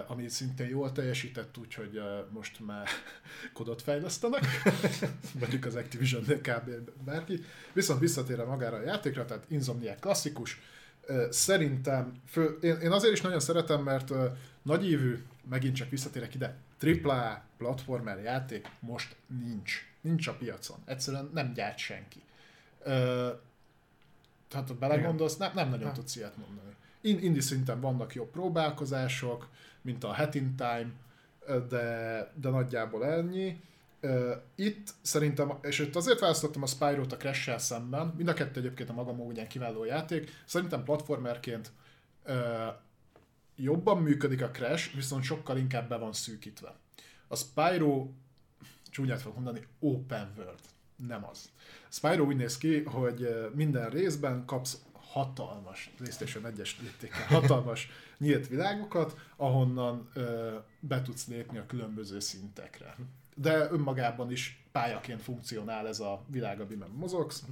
ami 0.07 0.29
szintén 0.29 0.69
jól 0.69 0.93
teljesített, 0.93 1.59
úgyhogy 1.59 2.01
most 2.31 2.61
már 2.67 2.89
kodot 3.53 3.83
fejlesztenek, 3.83 4.45
mondjuk 5.41 5.65
az 5.65 5.75
Activision 5.75 6.25
kb. 6.25 6.71
bárki. 7.05 7.45
Viszont 7.73 8.01
visszatérve 8.01 8.45
magára 8.45 8.77
a 8.77 8.83
játékra, 8.83 9.25
tehát 9.25 9.45
Insomniac 9.49 10.01
klasszikus, 10.01 10.61
szerintem, 11.31 12.13
fő, 12.29 12.59
én, 12.61 12.77
én 12.77 12.91
azért 12.91 13.13
is 13.13 13.21
nagyon 13.21 13.41
szeretem, 13.41 13.83
mert 13.83 14.11
uh, 14.11 14.25
nagyívű, 14.63 15.23
megint 15.49 15.75
csak 15.75 15.91
visszatérek 15.91 16.35
ide, 16.35 16.57
AAA 16.83 17.43
platformer 17.57 18.19
játék 18.19 18.69
most 18.81 19.17
nincs. 19.45 19.87
Nincs 20.07 20.27
a 20.27 20.37
piacon. 20.37 20.79
Egyszerűen 20.85 21.31
nem 21.35 21.53
gyárt 21.53 21.79
senki. 21.79 22.23
Ö, 22.83 23.31
tehát 24.49 24.69
ha 24.69 24.75
belegondolsz, 24.75 25.37
nem, 25.37 25.51
nem 25.55 25.69
nagyon 25.69 25.89
ha. 25.89 25.93
tudsz 25.93 26.17
ilyet 26.17 26.37
mondani. 26.37 26.75
In, 27.01 27.19
indie 27.23 27.43
szinten 27.43 27.81
vannak 27.81 28.15
jobb 28.15 28.31
próbálkozások, 28.31 29.49
mint 29.83 30.05
a 30.05 30.15
Hat 30.15 30.35
in 30.35 30.57
Time, 30.57 30.91
de, 31.69 32.33
de 32.35 32.49
nagyjából 32.49 33.07
ennyi. 33.07 33.61
Itt 34.55 34.91
szerintem, 35.03 35.59
és 35.63 35.79
itt 35.79 35.97
azért 35.97 36.21
választottam 36.21 36.63
a 36.63 36.67
Spyro-t 36.67 37.13
a 37.13 37.17
crash 37.17 37.59
szemben, 37.59 38.15
mind 38.17 38.29
a 38.29 38.33
kettő 38.33 38.61
egyébként 38.61 38.89
a 38.89 38.93
maga 38.93 39.13
módján 39.13 39.49
kiváló 39.49 39.85
játék, 39.85 40.31
szerintem 40.45 40.85
platformerként 40.85 41.73
jobban 43.57 44.03
működik 44.03 44.43
a 44.43 44.51
Crash, 44.51 44.95
viszont 44.95 45.25
sokkal 45.25 45.57
inkább 45.57 45.89
be 45.89 45.97
van 45.97 46.13
szűkítve. 46.13 46.75
A 47.29 47.37
Spyro, 47.37 48.09
csúnyát 48.97 49.21
fogok 49.21 49.35
mondani, 49.35 49.67
open 49.79 50.33
world. 50.37 50.61
Nem 51.07 51.25
az. 51.25 51.51
Spyro 51.89 52.25
úgy 52.25 52.37
néz 52.37 52.59
ki, 52.59 52.83
hogy 52.83 53.51
minden 53.55 53.91
részben 53.91 54.45
kapsz 54.45 54.83
hatalmas, 54.93 55.91
PlayStation 55.97 56.45
1-es 56.57 56.71
hatalmas 57.29 57.89
nyílt 58.19 58.49
világokat, 58.49 59.17
ahonnan 59.37 60.09
ö, 60.15 60.55
be 60.81 61.03
tudsz 61.03 61.27
lépni 61.27 61.59
a 61.59 61.67
különböző 61.67 62.21
szintekre. 62.21 62.97
De 63.35 63.71
önmagában 63.71 64.31
is 64.31 64.67
pályaként 64.73 65.23
funkcionál 65.23 65.89
ez 65.89 66.01
a 66.01 66.25
világ, 66.27 66.61
amiben 66.61 66.91
mozogsz. 66.91 67.45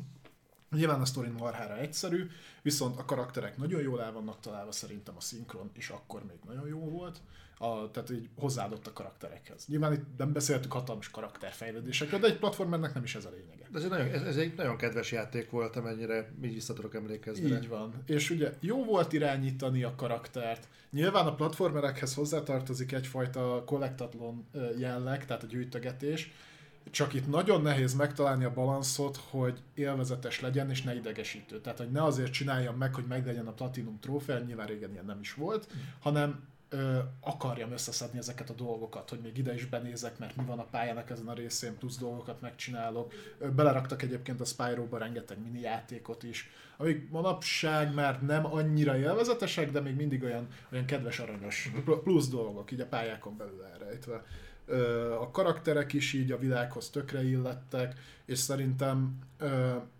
Nyilván 0.71 1.01
a 1.01 1.05
sztori 1.05 1.29
marhára 1.29 1.79
egyszerű, 1.79 2.31
viszont 2.63 2.99
a 2.99 3.05
karakterek 3.05 3.57
nagyon 3.57 3.83
jól 3.83 4.03
el 4.03 4.13
vannak 4.13 4.41
találva, 4.41 4.73
szerintem 4.73 5.17
a 5.17 5.21
szinkron 5.21 5.71
is 5.77 5.89
akkor 5.89 6.25
még 6.25 6.39
nagyon 6.45 6.67
jó 6.67 6.91
volt, 6.91 7.21
a, 7.59 7.91
tehát 7.91 8.11
így 8.11 8.29
hozzáadott 8.39 8.87
a 8.87 8.93
karakterekhez. 8.93 9.67
Nyilván 9.67 9.93
itt 9.93 10.05
nem 10.17 10.33
beszéltük 10.33 10.73
hatalmas 10.73 11.11
karakterfejlődésekről, 11.11 12.21
de 12.21 12.27
egy 12.27 12.39
platformernek 12.39 12.95
nem 12.95 13.03
is 13.03 13.15
ez 13.15 13.25
a 13.25 13.31
lényege. 13.31 13.69
De 13.71 13.79
ez 13.79 13.85
egy 13.85 13.91
nagyon, 13.91 14.07
ez, 14.07 14.23
ez 14.23 14.37
egy 14.37 14.55
nagyon 14.57 14.77
kedves 14.77 15.13
játék 15.13 15.51
volt, 15.51 15.77
amennyire 15.77 16.33
így 16.45 16.55
vissza 16.55 16.73
tudok 16.73 16.95
emlékezni. 16.95 17.51
Így 17.51 17.69
van. 17.69 18.03
És 18.07 18.31
ugye 18.31 18.53
jó 18.61 18.85
volt 18.85 19.13
irányítani 19.13 19.83
a 19.83 19.95
karaktert. 19.95 20.69
Nyilván 20.91 21.27
a 21.27 21.35
platformerekhez 21.35 22.15
hozzátartozik 22.15 22.93
egyfajta 22.93 23.63
kollektatlon 23.67 24.47
jelleg, 24.79 25.27
tehát 25.27 25.43
a 25.43 25.47
gyűjtögetés, 25.47 26.33
csak 26.91 27.15
itt 27.15 27.29
nagyon 27.29 27.63
nehéz 27.63 27.95
megtalálni 27.95 28.45
a 28.45 28.53
balanszot, 28.53 29.17
hogy 29.31 29.63
élvezetes 29.75 30.41
legyen 30.41 30.71
és 30.71 30.83
ne 30.83 30.95
idegesítő. 30.95 31.61
Tehát, 31.61 31.79
hogy 31.79 31.91
ne 31.91 32.05
azért 32.05 32.33
csináljam 32.33 32.77
meg, 32.77 32.95
hogy 32.95 33.05
meglegyen 33.09 33.47
a 33.47 33.53
Platinum 33.53 34.01
trófea, 34.01 34.39
nyilván 34.39 34.67
régen 34.67 34.93
ilyen 34.93 35.05
nem 35.05 35.21
is 35.21 35.35
volt, 35.35 35.67
mm. 35.67 35.81
hanem 36.01 36.43
ö, 36.75 36.99
akarjam 37.20 37.72
összeszedni 37.72 38.18
ezeket 38.18 38.51
a 38.51 38.55
dolgokat, 38.55 39.11
hogy 39.11 39.20
még 39.22 39.39
ide 39.39 39.55
is 39.55 39.66
benézek, 39.66 40.18
mert 40.18 40.37
mi 40.37 40.45
van 40.45 40.59
a 40.59 40.64
pályának 40.64 41.11
ezen 41.11 41.29
a 41.29 41.35
részén, 41.35 41.79
plusz 41.79 41.99
dolgokat 41.99 42.41
megcsinálok. 42.41 43.12
Ö, 43.39 43.51
beleraktak 43.51 44.03
egyébként 44.03 44.41
a 44.41 44.45
Spyro-ba 44.45 44.99
rengeteg 44.99 45.43
mini 45.43 45.61
játékot 45.61 46.22
is, 46.22 46.51
amik 46.77 47.11
manapság 47.11 47.95
már 47.95 48.22
nem 48.22 48.47
annyira 48.47 48.97
élvezetesek, 48.97 49.70
de 49.70 49.81
még 49.81 49.95
mindig 49.95 50.22
olyan, 50.22 50.49
olyan 50.72 50.85
kedves 50.85 51.18
aranyos 51.18 51.70
mhm. 51.75 51.91
plusz 52.03 52.29
dolgok, 52.29 52.70
így 52.70 52.81
a 52.81 52.87
pályákon 52.87 53.37
belül 53.37 53.64
elrejtve 53.72 54.25
a 55.20 55.31
karakterek 55.31 55.93
is 55.93 56.12
így 56.12 56.33
a 56.33 56.39
világhoz 56.39 56.91
tökre 56.91 57.25
illettek, 57.25 57.95
és 58.25 58.39
szerintem 58.39 59.18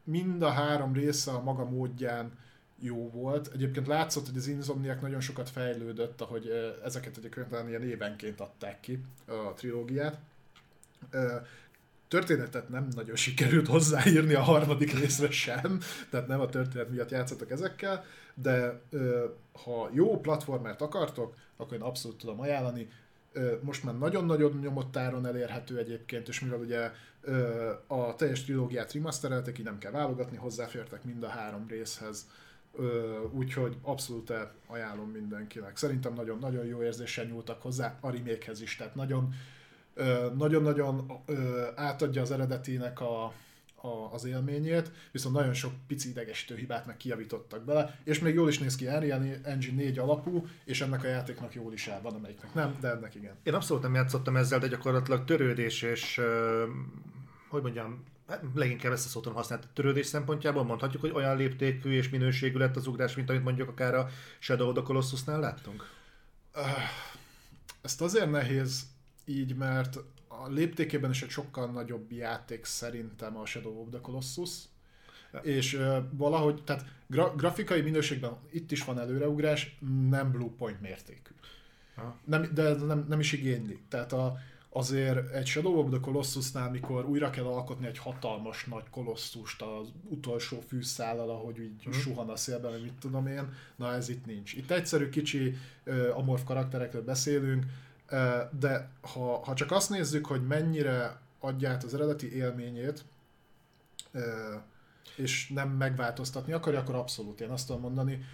mind 0.05 0.43
a 0.43 0.51
három 0.51 0.93
része 0.93 1.31
a 1.31 1.43
maga 1.43 1.64
módján 1.64 2.33
jó 2.79 3.11
volt. 3.11 3.51
Egyébként 3.53 3.87
látszott, 3.87 4.27
hogy 4.27 4.37
az 4.37 4.47
Insomniac 4.47 5.01
nagyon 5.01 5.20
sokat 5.20 5.51
fejlődött, 5.51 6.20
ahogy 6.20 6.51
ezeket 6.85 7.16
egyébként 7.16 7.68
ilyen 7.68 7.89
évenként 7.89 8.41
adták 8.41 8.81
ki, 8.81 9.05
a 9.27 9.53
trilógiát. 9.55 10.18
Történetet 12.09 12.68
nem 12.68 12.89
nagyon 12.95 13.16
sikerült 13.16 13.66
hozzáírni 13.66 14.35
a 14.35 14.43
harmadik 14.43 14.99
részre 14.99 15.31
sem, 15.31 15.81
tehát 16.11 16.27
nem 16.27 16.41
a 16.41 16.49
történet 16.49 16.91
miatt 16.91 17.11
játszottak 17.11 17.51
ezekkel, 17.51 18.05
de 18.35 18.81
ha 19.64 19.91
jó 19.93 20.20
platformert 20.20 20.81
akartok, 20.81 21.35
akkor 21.57 21.77
én 21.77 21.83
abszolút 21.83 22.18
tudom 22.18 22.41
ajánlani 22.41 22.89
most 23.61 23.85
már 23.85 23.99
nagyon-nagyon 23.99 24.59
nyomott 24.62 24.97
áron 24.97 25.27
elérhető 25.27 25.79
egyébként, 25.79 26.29
és 26.29 26.41
mivel 26.41 26.59
ugye 26.59 26.91
a 27.87 28.14
teljes 28.14 28.45
trilógiát 28.45 28.93
remastereltek, 28.93 29.59
így 29.59 29.64
nem 29.64 29.79
kell 29.79 29.91
válogatni, 29.91 30.37
hozzáfértek 30.37 31.05
mind 31.05 31.22
a 31.22 31.29
három 31.29 31.66
részhez, 31.68 32.27
úgyhogy 33.31 33.77
abszolút 33.83 34.33
ajánlom 34.66 35.11
mindenkinek. 35.11 35.77
Szerintem 35.77 36.12
nagyon-nagyon 36.12 36.64
jó 36.64 36.83
érzéssel 36.83 37.25
nyúltak 37.25 37.62
hozzá 37.62 37.99
a 38.01 38.11
remake 38.11 38.53
is, 38.61 38.77
tehát 38.77 38.95
nagyon 38.95 39.35
nagyon-nagyon 40.37 41.22
átadja 41.75 42.22
az 42.22 42.31
eredetinek 42.31 43.01
a, 43.01 43.25
a, 43.75 44.12
az 44.12 44.25
élményét, 44.25 44.91
viszont 45.12 45.35
nagyon 45.35 45.55
sok 45.55 45.72
pici 45.87 46.09
idegesítő 46.09 46.57
hibát 46.57 46.87
meg 46.87 46.97
kijavítottak 46.97 47.64
bele, 47.64 47.99
és 48.05 48.18
még 48.18 48.35
jól 48.35 48.49
is 48.49 48.59
néz 48.59 48.77
ki 48.77 48.87
Unreal 48.87 49.22
Engine 49.43 49.83
4 49.83 49.99
alapú, 49.99 50.47
és 50.64 50.81
ennek 50.81 51.05
a 51.05 51.07
játéknak 51.07 51.55
jól 51.55 51.72
is 51.72 51.89
áll, 51.89 52.01
van 52.01 52.14
amelyiknek 52.14 52.55
nem, 52.55 52.77
de 52.81 52.91
ennek 52.91 53.14
igen. 53.14 53.35
Én 53.43 53.55
abszolút 53.55 53.83
nem 53.83 53.95
játszottam 53.95 54.37
ezzel, 54.37 54.59
de 54.59 54.68
gyakorlatilag 54.68 55.25
törődés 55.25 55.83
és 55.83 56.20
hogy 57.49 57.62
mondjam, 57.62 58.05
hát 58.29 58.43
leginkább 58.55 58.93
ezt 58.93 59.07
a 59.07 59.09
szót 59.09 59.22
tudom 59.22 59.39
használni, 59.39 59.64
törődés 59.72 60.07
szempontjából 60.07 60.64
mondhatjuk, 60.64 61.03
hogy 61.03 61.11
olyan 61.11 61.37
léptékű 61.37 61.91
és 61.91 62.09
minőségű 62.09 62.59
lett 62.59 62.77
az 62.77 62.87
ugrás, 62.87 63.14
mint 63.14 63.31
amit 63.31 63.43
mondjuk 63.43 63.68
akár 63.68 63.95
a 63.95 64.09
Shadow 64.39 64.68
of 64.68 64.75
the 64.75 64.83
Colossusnál 64.83 65.41
láttunk? 65.41 65.91
Ezt 67.83 68.01
azért 68.01 68.31
nehéz 68.31 68.87
így, 69.25 69.57
mert 69.57 69.97
a 70.29 70.49
léptékében 70.49 71.11
is 71.11 71.22
egy 71.22 71.31
sokkal 71.31 71.70
nagyobb 71.70 72.12
játék 72.12 72.64
szerintem 72.64 73.37
a 73.37 73.47
Shadow 73.47 73.81
of 73.81 73.89
the 73.91 74.01
Colossus, 74.01 74.51
és 75.43 75.75
uh, 75.75 75.97
valahogy, 76.11 76.64
tehát 76.64 76.85
gra- 77.07 77.37
grafikai 77.37 77.81
minőségben 77.81 78.37
itt 78.51 78.70
is 78.70 78.85
van 78.85 78.99
előreugrás, 78.99 79.79
nem 80.09 80.31
Blue 80.31 80.51
Point 80.59 80.81
mértékű. 80.81 81.31
Nem, 82.25 82.51
de 82.55 82.75
nem, 82.75 83.05
nem 83.09 83.20
is 83.20 83.33
igényli. 83.33 83.79
Tehát 83.89 84.12
a, 84.12 84.37
azért 84.77 85.33
egy 85.33 85.47
Shadow 85.47 85.79
of 85.79 85.91
the 85.91 86.01
Colossusnál, 86.01 86.70
mikor 86.70 87.05
újra 87.05 87.31
kell 87.31 87.45
alkotni 87.45 87.87
egy 87.87 87.99
hatalmas 87.99 88.64
nagy 88.64 88.91
kolosszust 88.91 89.62
az 89.62 89.89
utolsó 90.09 90.61
fűszállal, 90.68 91.31
ahogy 91.31 91.59
így 91.59 91.89
mm. 91.89 91.91
suhan 91.91 92.29
a 92.29 92.37
szélben, 92.37 92.81
mit 92.81 92.99
tudom 93.01 93.27
én, 93.27 93.53
na 93.77 93.93
ez 93.93 94.09
itt 94.09 94.27
nincs. 94.27 94.53
Itt 94.53 94.70
egyszerű 94.70 95.09
kicsi 95.09 95.57
uh, 95.87 96.18
amorf 96.18 96.45
karakterekről 96.45 97.05
beszélünk, 97.05 97.64
uh, 98.11 98.18
de 98.59 98.91
ha, 99.01 99.45
ha 99.45 99.55
csak 99.55 99.70
azt 99.70 99.91
nézzük, 99.91 100.27
hogy 100.27 100.47
mennyire 100.47 101.20
adját 101.39 101.85
az 101.85 101.95
eredeti 101.95 102.35
élményét, 102.37 103.05
uh, 104.14 104.22
és 105.16 105.49
nem 105.49 105.70
megváltoztatni 105.70 106.53
akarja, 106.53 106.81
akkor 106.81 106.95
abszolút 106.95 107.41
én 107.41 107.51
azt 107.51 107.66
tudom 107.66 107.83
mondani. 107.83 108.25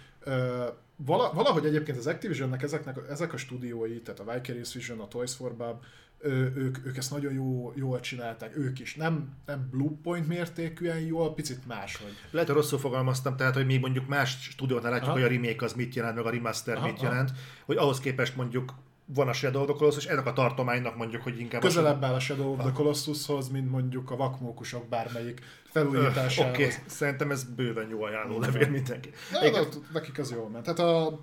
Valahogy 1.05 1.65
egyébként 1.65 1.97
az 1.97 2.07
Activisionnek 2.07 2.63
ezeknek, 2.63 2.97
ezek 3.09 3.33
a 3.33 3.37
stúdiói, 3.37 4.01
tehát 4.01 4.19
a 4.19 4.33
Vicarious 4.33 4.73
Vision, 4.73 4.99
a 4.99 5.07
Toys 5.07 5.33
for 5.33 5.55
Bob, 5.55 5.83
ők, 6.23 6.85
ők 6.85 6.97
ezt 6.97 7.11
nagyon 7.11 7.33
jó, 7.33 7.73
jól 7.75 7.99
csinálták, 7.99 8.57
ők 8.57 8.79
is. 8.79 8.95
Nem, 8.95 9.33
nem 9.45 9.67
Blue 9.71 9.91
Point 10.03 10.27
mértékűen 10.27 10.99
jól, 10.99 11.33
picit 11.33 11.67
máshogy. 11.67 12.13
Lehet, 12.31 12.47
hogy 12.47 12.57
rosszul 12.57 12.79
fogalmaztam, 12.79 13.35
tehát, 13.35 13.53
hogy 13.53 13.65
mi 13.65 13.77
mondjuk 13.77 14.07
más 14.07 14.41
stúdiónál 14.41 14.91
látjuk, 14.91 15.09
Aha. 15.09 15.19
hogy 15.19 15.27
a 15.27 15.31
remake 15.31 15.65
az 15.65 15.73
mit 15.73 15.95
jelent, 15.95 16.15
meg 16.15 16.25
a 16.25 16.29
remaster 16.29 16.77
Aha, 16.77 16.85
mit 16.85 17.01
jelent, 17.01 17.31
hogy 17.65 17.77
ahhoz 17.77 17.99
képest 17.99 18.35
mondjuk 18.35 18.73
van 19.05 19.27
a 19.27 19.33
Shadow 19.33 19.61
of 19.61 19.67
the 19.67 19.77
Colossus, 19.77 20.05
és 20.05 20.09
ennek 20.09 20.25
a 20.25 20.33
tartománynak 20.33 20.95
mondjuk, 20.95 21.21
hogy 21.21 21.39
inkább... 21.39 21.61
Közelebb 21.61 22.03
áll 22.03 22.13
a 22.13 22.19
Shadow 22.19 22.51
of 22.51 22.59
the 22.59 22.71
Colossushoz, 22.71 23.49
mint 23.49 23.69
mondjuk 23.69 24.11
a 24.11 24.15
vakmókusok 24.15 24.87
bármelyik 24.87 25.41
felújításához. 25.63 26.53
Oké, 26.53 26.63
okay. 26.63 26.75
szerintem 26.85 27.31
ez 27.31 27.43
bőven 27.43 27.89
jó 27.89 28.03
ajánló 28.03 28.39
levél 28.39 28.69
mindenki. 28.69 29.09
Na, 29.31 29.45
Én... 29.45 29.67
nekik 29.93 30.19
az 30.19 30.31
jól 30.31 30.49
ment. 30.49 30.63
Tehát 30.63 30.79
a, 30.79 31.19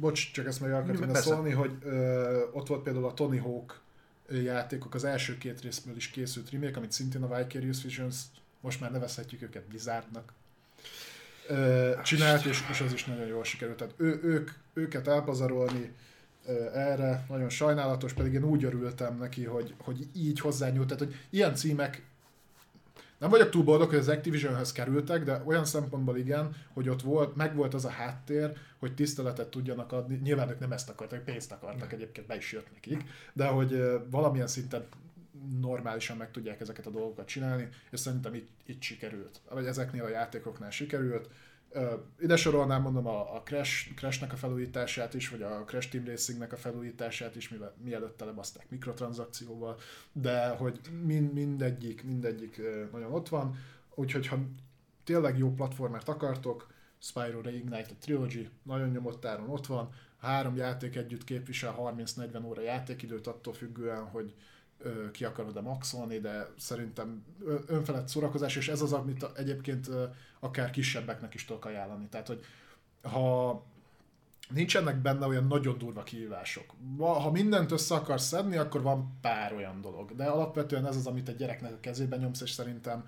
bocs, 0.00 0.32
csak 0.32 0.46
ezt 0.46 0.60
meg 0.60 0.72
akartam 0.72 1.14
szólni, 1.14 1.50
hogy 1.50 1.70
ö, 1.82 2.42
ott 2.52 2.66
volt 2.66 2.82
például 2.82 3.04
a 3.04 3.14
Tony 3.14 3.40
Hawk 3.40 3.80
játékok, 4.28 4.94
az 4.94 5.04
első 5.04 5.38
két 5.38 5.60
részből 5.60 5.96
is 5.96 6.08
készült 6.08 6.50
remake, 6.50 6.76
amit 6.76 6.92
szintén 6.92 7.22
a 7.22 7.36
Vicarious 7.36 7.82
Visions, 7.82 8.16
most 8.60 8.80
már 8.80 8.90
nevezhetjük 8.90 9.42
őket 9.42 9.68
Blizzardnak, 9.68 10.32
csinált, 12.02 12.44
és, 12.44 12.60
és 12.70 12.80
az 12.80 12.92
is 12.92 13.04
nagyon 13.04 13.26
jól 13.26 13.44
sikerült. 13.44 13.76
Tehát 13.76 13.94
ő, 13.96 14.20
ők, 14.22 14.50
őket 14.72 15.08
elpazarolni 15.08 15.92
erre, 16.74 17.24
nagyon 17.28 17.48
sajnálatos, 17.48 18.12
pedig 18.12 18.32
én 18.32 18.44
úgy 18.44 18.64
örültem 18.64 19.16
neki, 19.16 19.44
hogy, 19.44 19.74
hogy 19.78 20.06
így 20.14 20.40
hozzányúlt, 20.40 20.88
tehát 20.88 21.04
hogy 21.04 21.14
ilyen 21.30 21.54
címek 21.54 22.02
nem 23.18 23.30
vagyok 23.30 23.50
túl 23.50 23.64
boldog, 23.64 23.88
hogy 23.88 23.98
az 23.98 24.08
Activisionhöz 24.08 24.72
kerültek, 24.72 25.24
de 25.24 25.42
olyan 25.44 25.64
szempontból 25.64 26.16
igen, 26.16 26.54
hogy 26.72 26.88
ott 26.88 27.02
volt, 27.02 27.36
meg 27.36 27.54
volt 27.54 27.74
az 27.74 27.84
a 27.84 27.88
háttér, 27.88 28.56
hogy 28.78 28.94
tiszteletet 28.94 29.48
tudjanak 29.48 29.92
adni. 29.92 30.20
Nyilván 30.22 30.50
ők 30.50 30.58
nem 30.58 30.72
ezt 30.72 30.88
akartak, 30.88 31.24
pénzt 31.24 31.52
akartak, 31.52 31.92
egyébként 31.92 32.26
be 32.26 32.36
is 32.36 32.52
jött 32.52 32.72
nekik, 32.72 33.04
de 33.32 33.46
hogy 33.46 33.82
valamilyen 34.10 34.46
szinten 34.46 34.86
normálisan 35.60 36.16
meg 36.16 36.30
tudják 36.30 36.60
ezeket 36.60 36.86
a 36.86 36.90
dolgokat 36.90 37.26
csinálni, 37.26 37.68
és 37.90 38.00
szerintem 38.00 38.34
itt, 38.34 38.48
itt 38.66 38.82
sikerült. 38.82 39.40
Vagy 39.50 39.66
ezeknél 39.66 40.04
a 40.04 40.08
játékoknál 40.08 40.70
sikerült 40.70 41.28
ide 42.20 42.36
sorolnám 42.36 42.82
mondom 42.82 43.06
a, 43.06 43.34
a 43.34 43.42
Crash, 43.42 43.94
Crash-nek 43.94 44.32
a 44.32 44.36
felújítását 44.36 45.14
is, 45.14 45.28
vagy 45.28 45.42
a 45.42 45.64
Crash 45.64 45.90
Team 45.90 46.04
Racing-nek 46.04 46.52
a 46.52 46.56
felújítását 46.56 47.36
is, 47.36 47.48
mivel, 47.48 47.74
mielőtt 47.84 48.16
telebaszták 48.16 48.70
mikrotranszakcióval, 48.70 49.78
de 50.12 50.48
hogy 50.48 50.80
mind, 51.04 51.32
mindegyik, 51.32 52.04
mindegyik 52.04 52.60
nagyon 52.92 53.12
ott 53.12 53.28
van, 53.28 53.56
úgyhogy 53.94 54.26
ha 54.26 54.38
tényleg 55.04 55.38
jó 55.38 55.52
platformert 55.52 56.08
akartok, 56.08 56.66
Spyro 56.98 57.40
Reignite 57.40 57.90
a 57.90 57.96
Trilogy 58.00 58.50
nagyon 58.62 58.88
nyomott 58.88 59.24
áron 59.24 59.48
ott 59.48 59.66
van, 59.66 59.90
három 60.20 60.56
játék 60.56 60.96
együtt 60.96 61.24
képvisel 61.24 61.76
30-40 61.78 62.44
óra 62.44 62.60
játékidőt 62.60 63.26
attól 63.26 63.52
függően, 63.52 64.04
hogy 64.04 64.34
ki 65.12 65.24
akarod-e 65.24 65.60
maxolni, 65.60 66.18
de 66.18 66.48
szerintem 66.58 67.24
önfelett 67.66 68.08
szórakozás, 68.08 68.56
és 68.56 68.68
ez 68.68 68.82
az, 68.82 68.92
amit 68.92 69.26
egyébként 69.36 69.90
akár 70.40 70.70
kisebbeknek 70.70 71.34
is 71.34 71.44
tudok 71.44 71.64
ajánlani. 71.64 72.06
Tehát, 72.06 72.26
hogy 72.26 72.44
ha 73.02 73.62
nincsenek 74.48 74.96
benne 74.96 75.26
olyan 75.26 75.46
nagyon 75.46 75.78
durva 75.78 76.02
kihívások. 76.02 76.64
Ha 76.98 77.30
mindent 77.30 77.72
össze 77.72 77.94
akarsz 77.94 78.26
szedni, 78.26 78.56
akkor 78.56 78.82
van 78.82 79.18
pár 79.20 79.52
olyan 79.52 79.80
dolog. 79.80 80.14
De 80.14 80.24
alapvetően 80.24 80.86
ez 80.86 80.96
az, 80.96 81.06
amit 81.06 81.28
egy 81.28 81.36
gyereknek 81.36 81.72
a 81.72 81.80
kezébe 81.80 82.16
nyomsz, 82.16 82.40
és 82.40 82.50
szerintem 82.50 83.04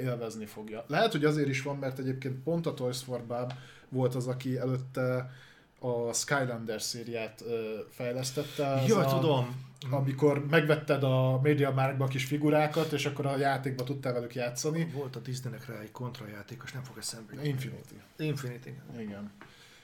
élvezni 0.00 0.46
fogja. 0.46 0.84
Lehet, 0.86 1.12
hogy 1.12 1.24
azért 1.24 1.48
is 1.48 1.62
van, 1.62 1.76
mert 1.76 1.98
egyébként 1.98 2.42
pont 2.42 2.66
a 2.66 2.74
Toys 2.74 3.02
for 3.02 3.24
Bob 3.24 3.52
volt 3.88 4.14
az, 4.14 4.26
aki 4.26 4.56
előtte 4.56 5.30
a 5.78 6.12
Skylander 6.12 6.82
szériát 6.82 7.44
fejlesztette. 7.90 8.82
Jó, 8.86 8.96
a, 8.98 9.04
tudom. 9.04 9.72
Amikor 9.90 10.46
megvetted 10.46 11.02
a 11.02 11.40
Media 11.42 11.70
Markba 11.70 12.06
kis 12.06 12.24
figurákat, 12.24 12.92
és 12.92 13.06
akkor 13.06 13.26
a 13.26 13.36
játékba 13.36 13.84
tudtál 13.84 14.12
velük 14.12 14.34
játszani. 14.34 14.90
Volt 14.92 15.16
a 15.16 15.18
Disneynek 15.18 15.66
rá 15.66 15.80
egy 15.80 15.90
kontrajátékos, 15.90 16.72
nem 16.72 16.82
fog 16.82 16.98
eszembe. 16.98 17.32
Infinity. 17.42 17.94
Infinity. 18.16 18.70
Igen. 18.98 19.30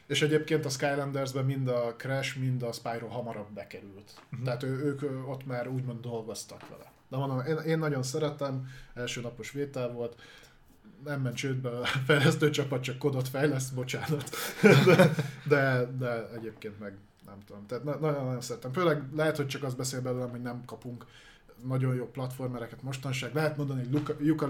És 0.07 0.23
egyébként 0.23 0.65
a 0.65 0.69
Skylandersben 0.69 1.45
mind 1.45 1.69
a 1.69 1.95
Crash, 1.97 2.39
mind 2.39 2.63
a 2.63 2.73
Spyro 2.73 3.07
hamarabb 3.07 3.51
bekerült. 3.55 4.13
Uh-huh. 4.25 4.45
Tehát 4.45 4.63
ő, 4.63 4.85
ők 4.85 5.29
ott 5.29 5.47
már 5.47 5.69
úgymond 5.69 6.01
dolgoztak 6.01 6.69
vele. 6.69 6.93
De 7.09 7.17
mondom, 7.17 7.41
én, 7.41 7.57
én 7.57 7.79
nagyon 7.79 8.03
szeretem, 8.03 8.69
első 8.95 9.21
napos 9.21 9.51
vétel 9.51 9.93
volt, 9.93 10.17
nem 11.05 11.21
ment 11.21 11.37
csődbe 11.37 11.69
a 11.69 11.85
fejlesztő 12.07 12.51
csapat, 12.51 12.83
csak 12.83 12.99
kodot 12.99 13.29
fejleszt, 13.29 13.75
bocsánat. 13.75 14.31
De, 14.63 15.13
de, 15.49 15.91
de 15.99 16.31
egyébként 16.35 16.79
meg 16.79 16.97
nem 17.31 17.41
tudom. 17.47 17.67
Tehát 17.67 17.85
nagyon-nagyon 17.85 18.41
szeretem. 18.41 18.73
Főleg 18.73 19.03
lehet, 19.15 19.37
hogy 19.37 19.47
csak 19.47 19.63
azt 19.63 19.77
beszél 19.77 20.01
belőlem, 20.01 20.31
hogy 20.31 20.43
nem 20.43 20.65
kapunk 20.65 21.07
nagyon 21.65 21.95
jó 21.95 22.07
platformereket 22.07 22.83
mostanság. 22.83 23.35
Lehet 23.35 23.57
mondani, 23.57 23.87
hogy 23.87 24.27
Yuka 24.27 24.49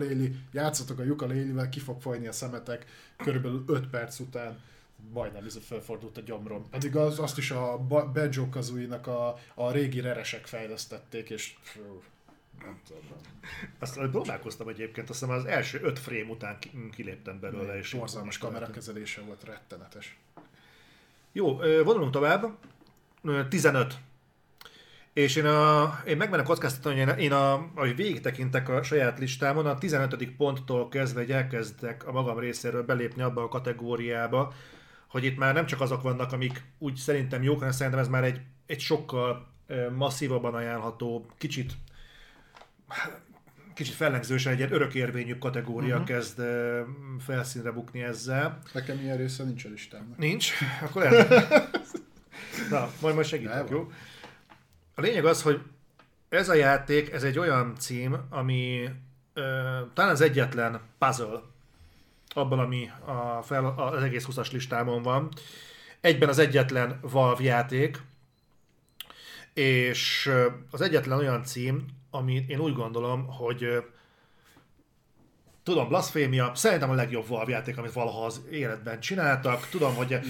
játszatok 0.53 0.99
a 0.99 1.03
Yuka 1.03 1.27
ki 1.71 1.81
fog 1.81 2.01
folyni 2.01 2.27
a 2.27 2.33
szemetek 2.33 2.87
körülbelül 3.17 3.65
5 3.67 3.87
perc 3.87 4.19
után 4.19 4.59
majdnem 5.13 5.45
ez 5.45 5.59
felfordult 5.63 6.17
a 6.17 6.21
gyomrom. 6.21 6.69
Pedig 6.71 6.97
az, 6.97 7.19
azt 7.19 7.39
is 7.39 7.51
a 7.51 7.79
Banjo 8.13 8.49
Kazooie-nak 8.49 9.07
a, 9.07 9.39
a 9.55 9.71
régi 9.71 10.01
reresek 10.01 10.47
fejlesztették, 10.47 11.31
és 11.31 11.57
fú, 11.63 12.03
nem 12.59 12.81
tudom. 12.87 13.03
Azt 13.79 14.11
próbálkoztam 14.11 14.69
egyébként, 14.69 15.11
azt 15.11 15.21
hiszem 15.21 15.35
az 15.35 15.45
első 15.45 15.81
öt 15.83 15.99
frame 15.99 16.31
után 16.31 16.59
kiléptem 16.93 17.41
belőle. 17.41 17.79
És 17.79 17.95
borzalmas 17.95 18.39
kamerakezelése 18.39 19.21
volt, 19.21 19.45
rettenetes. 19.45 20.19
Jó, 21.33 21.57
vonulunk 21.85 22.13
tovább. 22.13 22.59
15. 23.49 23.95
És 25.13 25.37
én, 25.37 25.47
a, 25.47 26.01
én 26.07 26.17
megmenem 26.17 26.45
kockáztatni, 26.45 27.01
hogy 27.01 27.19
én, 27.19 27.33
a, 27.33 27.53
ahogy 27.75 27.97
végig 27.97 28.21
tekintek 28.21 28.69
a 28.69 28.83
saját 28.83 29.19
listámon, 29.19 29.67
a 29.67 29.79
15. 29.79 30.37
ponttól 30.37 30.89
kezdve 30.89 31.21
hogy 31.21 31.31
elkezdek 31.31 32.07
a 32.07 32.13
magam 32.13 32.39
részéről 32.39 32.83
belépni 32.83 33.23
abba 33.23 33.43
a 33.43 33.49
kategóriába, 33.49 34.53
hogy 35.09 35.25
itt 35.25 35.39
már 35.39 35.55
nem 35.55 35.67
csak 35.67 35.81
azok 35.81 36.03
vannak, 36.03 36.33
amik 36.33 36.63
úgy 36.79 36.97
szerintem 36.97 37.43
jók, 37.43 37.59
hanem 37.59 37.73
szerintem 37.73 38.01
ez 38.01 38.09
már 38.09 38.25
egy, 38.25 38.41
egy 38.67 38.81
sokkal 38.81 39.47
masszívabban 39.97 40.55
ajánlható, 40.55 41.27
kicsit 41.39 41.73
kicsit 43.81 43.95
fellengzősen 43.95 44.53
egy 44.53 44.59
ilyen 44.59 44.73
örökérvényű 44.73 45.39
kategória 45.39 45.95
uh-huh. 45.95 46.09
kezd 46.09 46.41
felszínre 47.19 47.71
bukni 47.71 48.03
ezzel. 48.03 48.59
Nekem 48.73 48.99
ilyen 48.99 49.17
része 49.17 49.45
nincs 49.45 49.65
a 49.65 49.69
listámnak. 49.69 50.19
Nincs? 50.19 50.53
Akkor 50.85 51.03
lehet. 51.03 51.29
Na, 52.71 52.91
majd 53.01 53.15
majd 53.15 53.27
segítek, 53.27 53.69
jó? 53.71 53.93
A 54.95 55.01
lényeg 55.01 55.25
az, 55.25 55.43
hogy 55.43 55.61
ez 56.29 56.49
a 56.49 56.55
játék, 56.55 57.11
ez 57.11 57.23
egy 57.23 57.39
olyan 57.39 57.75
cím, 57.79 58.17
ami 58.31 58.89
ö, 59.35 59.43
talán 59.95 60.11
az 60.11 60.21
egyetlen 60.21 60.81
puzzle 60.99 61.41
abban, 62.29 62.59
ami 62.59 62.91
a 63.05 63.43
fel, 63.43 63.67
az 63.67 64.03
egész 64.03 64.27
20-as 64.31 64.53
listámon 64.53 65.03
van. 65.03 65.29
Egyben 66.01 66.29
az 66.29 66.39
egyetlen 66.39 66.99
Valve 67.01 67.43
játék, 67.43 68.01
és 69.55 70.31
az 70.71 70.81
egyetlen 70.81 71.19
olyan 71.19 71.45
cím, 71.45 71.99
ami 72.11 72.45
én 72.49 72.59
úgy 72.59 72.75
gondolom, 72.75 73.27
hogy 73.27 73.85
tudom, 75.63 75.89
Blasphemia, 75.89 76.53
szerintem 76.55 76.91
a 76.91 76.95
legjobb 76.95 77.29
Valve 77.29 77.51
játék, 77.51 77.79
amit 77.79 77.93
valaha 77.93 78.25
az 78.25 78.41
életben 78.51 79.01
csináltak. 79.01 79.69
Tudom, 79.69 79.95
hogy... 79.95 80.21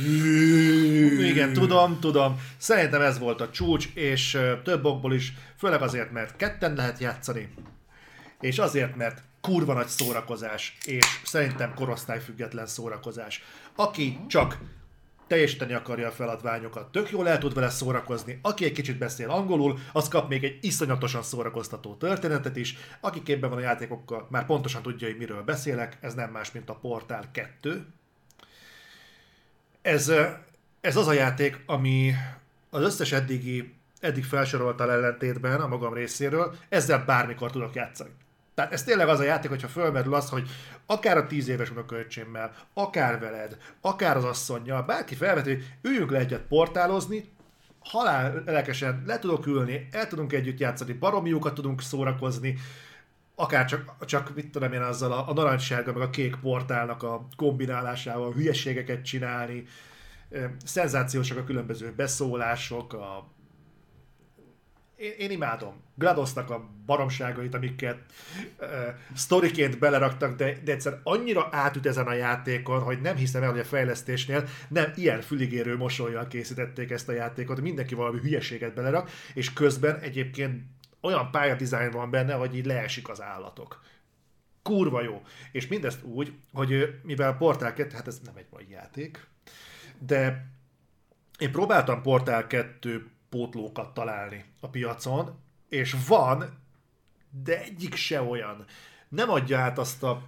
Igen, 1.20 1.52
tudom, 1.52 2.00
tudom. 2.00 2.40
Szerintem 2.56 3.00
ez 3.00 3.18
volt 3.18 3.40
a 3.40 3.50
csúcs, 3.50 3.88
és 3.94 4.38
több 4.64 4.84
okból 4.84 5.14
is, 5.14 5.32
főleg 5.58 5.82
azért, 5.82 6.10
mert 6.10 6.36
ketten 6.36 6.74
lehet 6.74 6.98
játszani. 6.98 7.54
És 8.40 8.58
azért, 8.58 8.96
mert 8.96 9.22
kurva 9.40 9.72
nagy 9.74 9.86
szórakozás, 9.86 10.78
és 10.84 11.06
szerintem 11.24 11.74
korosztályfüggetlen 11.74 12.66
szórakozás. 12.66 13.42
Aki 13.74 14.18
csak 14.28 14.58
teljesíteni 15.30 15.72
akarja 15.72 16.08
a 16.08 16.10
feladványokat, 16.10 16.92
tök 16.92 17.10
jól 17.10 17.28
el 17.28 17.38
tud 17.38 17.54
vele 17.54 17.70
szórakozni. 17.70 18.38
Aki 18.42 18.64
egy 18.64 18.72
kicsit 18.72 18.98
beszél 18.98 19.30
angolul, 19.30 19.78
az 19.92 20.08
kap 20.08 20.28
még 20.28 20.44
egy 20.44 20.58
iszonyatosan 20.60 21.22
szórakoztató 21.22 21.94
történetet 21.94 22.56
is. 22.56 22.76
Aki 23.00 23.22
képben 23.22 23.50
van 23.50 23.58
a 23.58 23.62
játékokkal, 23.62 24.26
már 24.30 24.46
pontosan 24.46 24.82
tudja, 24.82 25.06
hogy 25.06 25.16
miről 25.16 25.42
beszélek, 25.42 25.98
ez 26.00 26.14
nem 26.14 26.30
más, 26.30 26.52
mint 26.52 26.70
a 26.70 26.74
Portál 26.74 27.30
2. 27.32 27.86
Ez, 29.82 30.12
ez 30.80 30.96
az 30.96 31.06
a 31.06 31.12
játék, 31.12 31.62
ami 31.66 32.14
az 32.70 32.82
összes 32.82 33.12
eddigi, 33.12 33.74
eddig 34.00 34.24
felsoroltal 34.24 34.90
ellentétben 34.90 35.60
a 35.60 35.66
magam 35.66 35.94
részéről, 35.94 36.54
ezzel 36.68 37.04
bármikor 37.04 37.50
tudok 37.50 37.74
játszani. 37.74 38.10
Tehát 38.60 38.74
ez 38.74 38.84
tényleg 38.84 39.08
az 39.08 39.20
a 39.20 39.22
játék, 39.22 39.50
hogyha 39.50 39.68
fölmerül 39.68 40.14
az, 40.14 40.28
hogy 40.28 40.48
akár 40.86 41.16
a 41.16 41.26
tíz 41.26 41.48
éves 41.48 41.70
unokaöcsémmel, 41.70 42.52
akár 42.74 43.18
veled, 43.18 43.56
akár 43.80 44.16
az 44.16 44.24
asszonynal, 44.24 44.82
bárki 44.82 45.14
felveti, 45.14 45.50
hogy 45.50 45.64
üljünk 45.82 46.10
le 46.10 46.18
egyet 46.18 46.40
portálozni, 46.40 47.32
halál 47.78 48.42
lelkesen 48.46 49.02
le 49.06 49.18
tudok 49.18 49.46
ülni, 49.46 49.88
el 49.92 50.08
tudunk 50.08 50.32
együtt 50.32 50.58
játszani, 50.58 50.92
baromiukat 50.92 51.54
tudunk 51.54 51.82
szórakozni, 51.82 52.58
akár 53.34 53.64
csak, 53.64 54.04
csak 54.04 54.34
mit 54.34 54.50
tudom 54.50 54.72
én 54.72 54.82
azzal 54.82 55.12
a, 55.12 55.28
a 55.28 55.32
narancssárga 55.32 55.92
meg 55.92 56.02
a 56.02 56.10
kék 56.10 56.36
portálnak 56.36 57.02
a 57.02 57.26
kombinálásával 57.36 58.32
hülyeségeket 58.32 59.04
csinálni, 59.04 59.64
szenzációsak 60.64 61.38
a 61.38 61.44
különböző 61.44 61.92
beszólások, 61.96 62.92
a 62.92 63.30
én, 65.00 65.12
én 65.18 65.30
imádom. 65.30 65.82
Gladosnak 65.94 66.50
a 66.50 66.68
baromságait, 66.86 67.54
amiket 67.54 67.98
uh, 68.60 68.68
sztoriként 69.14 69.78
beleraktak, 69.78 70.36
de, 70.36 70.58
de 70.64 70.72
egyszer 70.72 71.00
annyira 71.02 71.48
átüt 71.50 71.86
ezen 71.86 72.06
a 72.06 72.12
játékon, 72.12 72.82
hogy 72.82 73.00
nem 73.00 73.16
hiszem 73.16 73.42
el, 73.42 73.50
hogy 73.50 73.60
a 73.60 73.64
fejlesztésnél 73.64 74.48
nem 74.68 74.92
ilyen 74.96 75.20
füligérő 75.20 75.76
mosolyjal 75.76 76.26
készítették 76.26 76.90
ezt 76.90 77.08
a 77.08 77.12
játékot, 77.12 77.60
mindenki 77.60 77.94
valami 77.94 78.18
hülyeséget 78.20 78.74
belerak, 78.74 79.10
és 79.34 79.52
közben 79.52 79.98
egyébként 79.98 80.62
olyan 81.00 81.30
pályadizájn 81.30 81.90
van 81.90 82.10
benne, 82.10 82.32
hogy 82.32 82.56
így 82.56 82.66
leesik 82.66 83.08
az 83.08 83.22
állatok. 83.22 83.82
Kurva 84.62 85.02
jó. 85.02 85.22
És 85.52 85.66
mindezt 85.66 86.02
úgy, 86.02 86.32
hogy 86.52 87.00
mivel 87.02 87.36
Portál 87.36 87.74
2, 87.74 87.96
hát 87.96 88.06
ez 88.06 88.20
nem 88.24 88.36
egy 88.36 88.46
mai 88.50 88.66
játék, 88.70 89.26
de 89.98 90.46
én 91.38 91.52
próbáltam 91.52 92.02
Portál 92.02 92.46
2 92.46 93.10
pótlókat 93.30 93.94
találni 93.94 94.44
a 94.60 94.68
piacon, 94.68 95.38
és 95.68 95.96
van, 96.06 96.58
de 97.44 97.62
egyik 97.62 97.94
se 97.94 98.22
olyan. 98.22 98.64
Nem 99.08 99.30
adja 99.30 99.58
át 99.58 99.78
azt 99.78 100.02
a, 100.02 100.22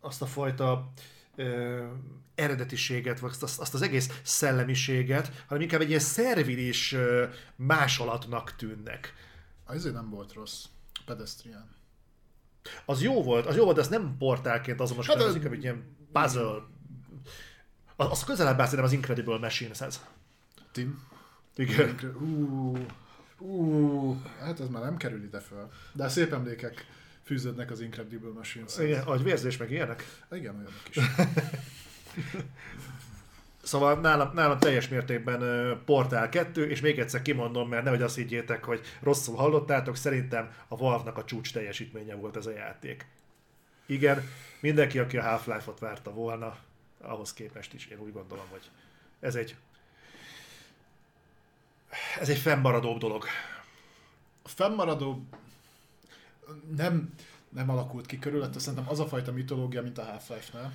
azt 0.00 0.22
a 0.22 0.26
fajta 0.26 0.92
ö, 1.36 1.86
eredetiséget, 2.34 3.20
vagy 3.20 3.32
azt, 3.40 3.60
azt 3.60 3.74
az 3.74 3.82
egész 3.82 4.20
szellemiséget, 4.22 5.44
hanem 5.46 5.62
inkább 5.62 5.80
egy 5.80 5.88
ilyen 5.88 6.00
szervilis 6.00 6.92
ö, 6.92 7.26
másolatnak 7.56 8.56
tűnnek. 8.56 9.14
Azért 9.64 9.94
nem 9.94 10.10
volt 10.10 10.32
rossz. 10.32 10.64
Pedestrian. 11.04 11.70
Az 12.84 13.02
jó 13.02 13.22
volt, 13.22 13.46
az 13.46 13.56
jó 13.56 13.64
volt, 13.64 13.76
de 13.76 13.82
ez 13.82 13.88
nem 13.88 14.16
portálként 14.18 14.80
azonos, 14.80 15.06
hát, 15.06 15.16
az 15.16 15.34
inkább 15.34 15.52
egy 15.52 15.62
ilyen 15.62 15.96
puzzle. 16.12 16.62
Az, 17.96 18.10
az 18.10 18.24
közelebb 18.24 18.60
áll 18.60 18.82
az 18.82 18.92
Incredible 18.92 19.38
Machines-hez. 19.38 20.06
Tim? 20.72 21.10
Igen. 21.56 21.98
Ú, 22.20 22.76
ú, 23.38 24.22
hát 24.40 24.60
ez 24.60 24.68
már 24.68 24.82
nem 24.82 24.96
kerül 24.96 25.22
ide 25.22 25.40
föl. 25.40 25.70
De 25.92 26.08
szép 26.08 26.32
emlékek 26.32 26.86
fűződnek 27.22 27.70
az 27.70 27.80
Incredible 27.80 28.30
Machines. 28.34 28.78
Igen, 28.78 29.02
agyvérzés 29.02 29.56
meg 29.56 29.70
ilyenek. 29.70 30.04
Igen, 30.30 30.54
olyanok 30.54 30.82
is. 30.90 30.98
Szóval 33.62 34.00
nálam, 34.00 34.30
nálam 34.34 34.58
teljes 34.58 34.88
mértékben 34.88 35.42
Portál 35.84 36.28
2, 36.28 36.68
és 36.68 36.80
még 36.80 36.98
egyszer 36.98 37.22
kimondom, 37.22 37.68
mert 37.68 37.84
nehogy 37.84 38.02
azt 38.02 38.16
higgyétek, 38.16 38.64
hogy 38.64 38.80
rosszul 39.00 39.36
hallottátok, 39.36 39.96
szerintem 39.96 40.52
a 40.68 40.76
Valve-nak 40.76 41.18
a 41.18 41.24
csúcs 41.24 41.52
teljesítménye 41.52 42.14
volt 42.14 42.36
ez 42.36 42.46
a 42.46 42.50
játék. 42.50 43.06
Igen, 43.86 44.28
mindenki, 44.60 44.98
aki 44.98 45.16
a 45.16 45.22
Half-Life-ot 45.22 45.78
várta 45.78 46.12
volna, 46.12 46.56
ahhoz 47.00 47.32
képest 47.32 47.74
is 47.74 47.86
én 47.86 47.98
úgy 47.98 48.12
gondolom, 48.12 48.44
hogy 48.50 48.70
ez 49.20 49.34
egy 49.34 49.56
ez 52.20 52.28
egy 52.28 52.38
fennmaradó 52.38 52.98
dolog. 52.98 53.24
A 54.42 54.48
fennmaradó 54.48 55.26
nem, 56.76 57.14
nem 57.48 57.70
alakult 57.70 58.06
ki 58.06 58.18
körülötte, 58.18 58.58
szerintem 58.58 58.88
az 58.88 59.00
a 59.00 59.06
fajta 59.06 59.32
mitológia, 59.32 59.82
mint 59.82 59.98
a 59.98 60.04
Half-Life-nál. 60.04 60.72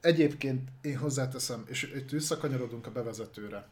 Egyébként 0.00 0.68
én 0.80 0.98
hozzáteszem, 0.98 1.64
és 1.68 1.82
itt 1.82 2.10
visszakanyarodunk 2.10 2.86
a 2.86 2.90
bevezetőre. 2.90 3.66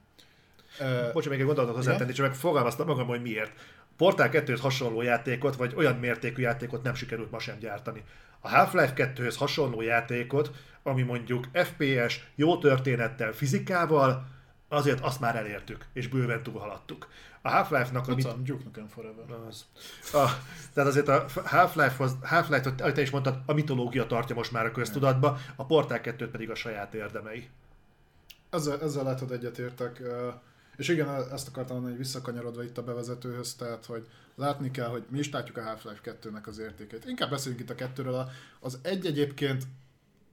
Bocsánat, 0.78 1.28
még 1.28 1.40
egy 1.40 1.46
gondolatot 1.46 1.76
hozzátenni, 1.76 2.12
csak 2.12 2.26
meg 2.26 2.36
fogalmaztam 2.36 2.86
magam, 2.86 3.06
hogy 3.06 3.22
miért. 3.22 3.52
Portál 3.96 4.28
2 4.28 4.56
hasonló 4.56 5.02
játékot, 5.02 5.56
vagy 5.56 5.74
olyan 5.76 5.96
mértékű 5.96 6.42
játékot 6.42 6.82
nem 6.82 6.94
sikerült 6.94 7.30
ma 7.30 7.38
sem 7.38 7.58
gyártani. 7.58 8.04
A 8.40 8.48
Half-Life 8.48 8.92
2-höz 8.96 9.34
hasonló 9.38 9.80
játékot, 9.80 10.50
ami 10.82 11.02
mondjuk 11.02 11.48
FPS, 11.52 12.26
jó 12.34 12.58
történettel, 12.58 13.32
fizikával, 13.32 14.26
azért 14.68 15.00
azt 15.00 15.20
már 15.20 15.36
elértük, 15.36 15.86
és 15.92 16.08
bőven 16.08 16.42
túlhaladtuk. 16.42 17.08
A 17.42 17.48
Half-Life-nak... 17.48 18.06
Mit... 18.06 18.42
Duke 18.42 18.64
Nukem 18.64 18.86
Forever. 18.86 19.24
Az. 19.48 19.64
A, 20.12 20.26
tehát 20.72 20.88
azért 20.88 21.08
a 21.08 21.26
Half-Life-hoz, 21.44 22.16
Half-Life-ot, 22.22 22.80
ahogy 22.80 22.94
te 22.94 23.00
is 23.00 23.10
mondtad, 23.10 23.38
a 23.46 23.52
mitológia 23.52 24.06
tartja 24.06 24.34
most 24.34 24.52
már 24.52 24.66
a 24.66 24.70
köztudatba, 24.70 25.38
a 25.56 25.64
Portál 25.64 26.00
2 26.00 26.30
pedig 26.30 26.50
a 26.50 26.54
saját 26.54 26.94
érdemei. 26.94 27.48
Ezzel, 28.50 28.80
ezzel 28.80 29.04
látod 29.04 29.30
egyetértek. 29.30 30.02
És 30.76 30.88
igen, 30.88 31.08
ezt 31.32 31.48
akartam 31.48 31.74
mondani, 31.74 31.94
hogy 31.96 32.04
visszakanyarodva 32.04 32.62
itt 32.62 32.78
a 32.78 32.82
bevezetőhöz, 32.82 33.54
tehát 33.54 33.86
hogy 33.86 34.06
látni 34.34 34.70
kell, 34.70 34.88
hogy 34.88 35.04
mi 35.08 35.18
is 35.18 35.30
látjuk 35.30 35.56
a 35.56 35.62
Half-Life 35.62 36.16
2-nek 36.22 36.46
az 36.46 36.58
értékét. 36.58 37.04
Inkább 37.04 37.30
beszéljünk 37.30 37.62
itt 37.62 37.70
a 37.70 37.74
kettőről. 37.74 38.30
Az 38.60 38.78
egy 38.82 39.06
egyébként 39.06 39.64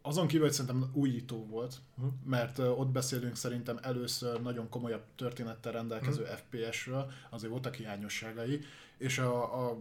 azon 0.05 0.27
kívül, 0.27 0.45
hogy 0.45 0.55
szerintem 0.55 0.89
újító 0.93 1.45
volt, 1.45 1.77
uh-huh. 1.97 2.13
mert 2.25 2.59
ott 2.59 2.87
beszélünk 2.87 3.35
szerintem 3.35 3.79
először 3.81 4.41
nagyon 4.41 4.69
komolyabb 4.69 5.03
történettel 5.15 5.71
rendelkező 5.71 6.21
uh-huh. 6.21 6.37
FPS-ről, 6.37 7.11
azért 7.29 7.51
voltak 7.51 7.75
hiányosságai, 7.75 8.59
és 8.97 9.17
a, 9.17 9.65
a, 9.67 9.77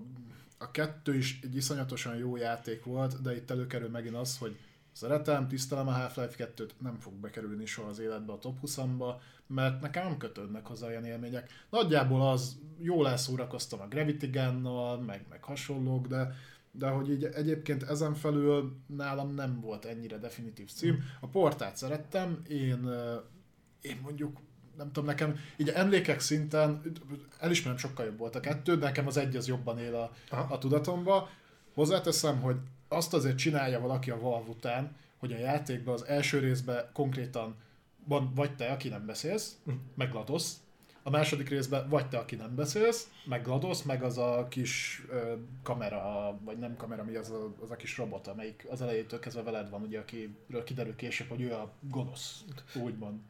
a 0.59 0.71
kettő 0.71 1.17
is 1.17 1.41
egy 1.43 1.57
iszonyatosan 1.57 2.17
jó 2.17 2.37
játék 2.37 2.85
volt, 2.85 3.23
de 3.23 3.37
itt 3.37 3.51
előkerül 3.51 3.89
megint 3.89 4.17
az, 4.17 4.39
hogy 4.39 4.59
szeretem, 4.93 5.49
tisztelem 5.49 5.89
a 5.89 5.93
Half-Life 5.93 6.51
2-t, 6.57 6.71
nem 6.79 6.99
fog 6.99 7.13
bekerülni 7.13 7.67
soha 7.67 7.89
az 7.89 7.99
életbe 7.99 8.33
a 8.33 8.39
top 8.39 8.59
20-amba, 8.63 9.15
mert 9.47 9.81
nekem 9.81 10.05
nem 10.05 10.17
kötődnek 10.17 10.67
hozzá 10.67 10.87
olyan 10.87 11.05
élmények. 11.05 11.51
Nagyjából 11.71 12.31
az, 12.31 12.59
jól 12.79 13.09
elszórakoztam 13.09 13.81
a 13.81 13.89
Gravity 13.89 14.27
Gun-nal, 14.27 14.99
meg, 15.01 15.27
meg 15.31 15.43
hasonlók, 15.45 16.07
de 16.07 16.35
de 16.73 16.89
hogy 16.89 17.11
így 17.11 17.25
egyébként 17.25 17.83
ezen 17.83 18.15
felül 18.15 18.77
nálam 18.87 19.35
nem 19.35 19.61
volt 19.61 19.85
ennyire 19.85 20.19
definitív 20.19 20.71
cím. 20.73 21.05
A 21.21 21.27
portát 21.27 21.77
szerettem, 21.77 22.43
én, 22.49 22.89
én 23.81 23.99
mondjuk 24.03 24.39
nem 24.77 24.87
tudom, 24.87 25.05
nekem 25.05 25.37
így 25.57 25.69
emlékek 25.69 26.21
szinten 26.21 26.83
elismerem, 27.41 27.79
sokkal 27.79 28.05
jobb 28.05 28.19
volt 28.19 28.35
a 28.35 28.41
kettő, 28.41 28.77
de 28.77 28.85
nekem 28.85 29.07
az 29.07 29.17
egy 29.17 29.37
az 29.37 29.47
jobban 29.47 29.79
él 29.79 29.95
a, 29.95 30.37
a 30.37 30.59
tudatomba. 30.59 31.29
Hozzáteszem, 31.75 32.41
hogy 32.41 32.57
azt 32.89 33.15
azért 33.15 33.37
csinálja 33.37 33.81
valaki 33.81 34.11
a 34.11 34.19
Valve 34.19 34.51
után, 34.51 34.97
hogy 35.17 35.33
a 35.33 35.39
játékban 35.39 35.95
az 35.95 36.07
első 36.07 36.39
részben 36.39 36.91
konkrétan 36.93 37.55
van 38.05 38.33
vagy 38.35 38.57
te, 38.57 38.67
aki 38.67 38.89
nem 38.89 39.07
beszélsz, 39.07 39.59
uh-huh. 39.65 39.83
A 41.03 41.11
második 41.11 41.49
részben 41.49 41.89
vagy 41.89 42.09
te, 42.09 42.19
aki 42.19 42.37
nem 42.37 42.55
beszélsz, 42.55 43.11
meg 43.25 43.43
GLaDOS, 43.43 43.83
meg 43.83 44.03
az 44.03 44.19
a 44.19 44.47
kis 44.49 45.03
ö, 45.09 45.33
kamera, 45.63 46.39
vagy 46.45 46.59
nem 46.59 46.77
kamera, 46.77 47.05
mi 47.05 47.15
az 47.15 47.31
a, 47.31 47.53
az 47.63 47.71
a 47.71 47.77
kis 47.77 47.97
robot, 47.97 48.27
amelyik 48.27 48.67
az 48.71 48.83
elejétől 48.83 49.19
kezdve 49.19 49.43
veled 49.43 49.71
van, 49.71 49.83
ugye, 49.83 49.99
akiről 49.99 50.65
kiderül 50.65 50.97
később, 50.97 51.29
hogy 51.29 51.41
ő 51.41 51.53
a 51.53 51.71
gonosz, 51.81 52.45
úgymond. 52.75 53.21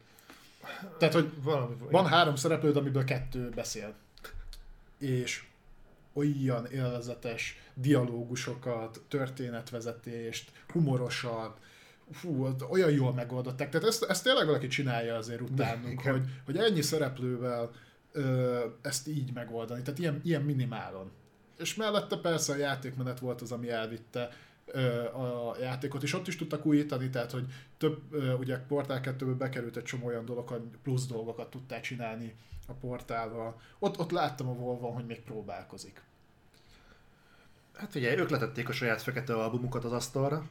Tehát, 0.99 1.15
hogy 1.15 1.31
Valami, 1.43 1.75
van 1.91 2.07
három 2.07 2.37
szereplőd, 2.37 2.77
amiből 2.77 3.05
kettő 3.05 3.49
beszél. 3.49 3.95
És 4.99 5.45
olyan 6.13 6.67
élvezetes 6.67 7.57
dialógusokat, 7.75 9.01
történetvezetést, 9.09 10.53
humorosat, 10.69 11.61
fú, 12.13 12.57
olyan 12.71 12.91
jól 12.91 13.13
megoldották. 13.13 13.71
Tehát 13.71 13.87
ezt, 13.87 14.05
ezt 14.05 14.23
tényleg 14.23 14.47
valaki 14.47 14.67
csinálja 14.67 15.17
azért 15.17 15.41
utánunk, 15.41 16.01
hogy, 16.01 16.23
hogy 16.45 16.57
ennyi 16.57 16.83
szereplővel 16.83 17.71
ö, 18.13 18.59
ezt 18.83 19.09
így 19.09 19.33
megoldani. 19.33 19.83
Tehát 19.83 19.99
ilyen, 19.99 20.21
ilyen 20.25 20.43
minimálon. 20.43 21.11
És 21.59 21.75
mellette 21.75 22.17
persze 22.17 22.53
a 22.53 22.57
játékmenet 22.57 23.19
volt 23.19 23.41
az, 23.41 23.53
ami 23.53 23.71
elvitte 23.71 24.31
a 25.15 25.57
játékot, 25.61 26.03
és 26.03 26.15
ott 26.15 26.27
is 26.27 26.37
tudtak 26.37 26.67
újítani, 26.67 27.11
tehát 27.11 27.31
hogy 27.31 27.45
több, 27.79 28.01
ugye 28.39 28.59
Portál 28.59 29.01
2 29.01 29.35
bekerült 29.35 29.77
egy 29.77 29.83
csomó 29.83 30.07
olyan 30.07 30.25
dolog, 30.25 30.49
hogy 30.49 30.63
plusz 30.83 31.07
dolgokat 31.07 31.51
tudták 31.51 31.81
csinálni 31.81 32.35
a 32.67 32.73
portálval. 32.73 33.61
Ott, 33.79 33.99
ott 33.99 34.11
láttam 34.11 34.49
a 34.49 34.55
volvo 34.55 34.89
hogy 34.89 35.07
még 35.07 35.21
próbálkozik. 35.21 36.03
Hát 37.75 37.95
ugye, 37.95 38.19
ők 38.19 38.31
letették 38.31 38.69
a 38.69 38.73
saját 38.73 39.03
fekete 39.03 39.35
albumukat 39.35 39.85
az 39.85 39.93
asztalra, 39.93 40.47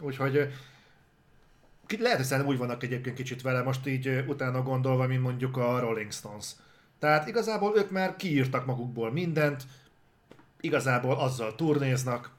úgyhogy 0.00 0.52
lehet, 2.00 2.16
hogy 2.16 2.26
szerintem 2.26 2.52
úgy 2.52 2.58
vannak 2.58 2.82
egyébként 2.82 3.16
kicsit 3.16 3.42
vele, 3.42 3.62
most 3.62 3.86
így 3.86 4.24
utána 4.26 4.62
gondolva, 4.62 5.06
mint 5.06 5.22
mondjuk 5.22 5.56
a 5.56 5.78
Rolling 5.78 6.12
Stones. 6.12 6.50
Tehát 6.98 7.28
igazából 7.28 7.76
ők 7.76 7.90
már 7.90 8.16
kiírtak 8.16 8.66
magukból 8.66 9.12
mindent, 9.12 9.62
igazából 10.60 11.18
azzal 11.18 11.54
turnéznak, 11.54 12.30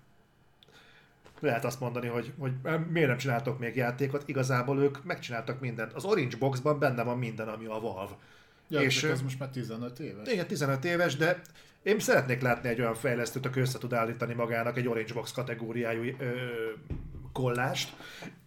lehet 1.40 1.66
azt 1.66 1.80
mondani, 1.80 2.08
hogy, 2.08 2.34
hogy 2.38 2.52
miért 2.90 3.08
nem 3.08 3.18
csináltok 3.18 3.60
még 3.60 3.76
játékot, 3.76 4.24
igazából 4.26 4.80
ők 4.80 5.04
megcsináltak 5.04 5.60
mindent. 5.60 5.94
Az 5.94 6.04
Orange 6.04 6.38
Boxban 6.38 6.80
benne 6.80 7.04
van 7.04 7.18
minden, 7.18 7.48
ami 7.48 7.66
a 7.66 7.80
Valve. 7.80 8.16
Ja, 8.68 8.82
és 8.82 9.04
ez 9.04 9.22
most 9.22 9.40
már 9.40 9.50
15 9.50 10.00
éves. 10.00 10.32
Igen, 10.32 10.48
15 10.48 10.86
éves, 10.86 11.16
de 11.16 11.42
én 11.84 12.00
szeretnék 12.00 12.42
látni 12.42 12.70
egy 12.70 12.80
olyan 12.80 12.96
fejlesztőt, 12.96 13.46
aki 13.46 13.60
össze 13.60 13.78
tud 13.78 13.94
állítani 13.94 14.34
magának 14.34 14.78
egy 14.78 14.88
Orange 14.88 15.14
Box 15.14 15.32
kategóriájú 15.32 16.16
ö, 16.20 16.26
kollást, 17.34 17.96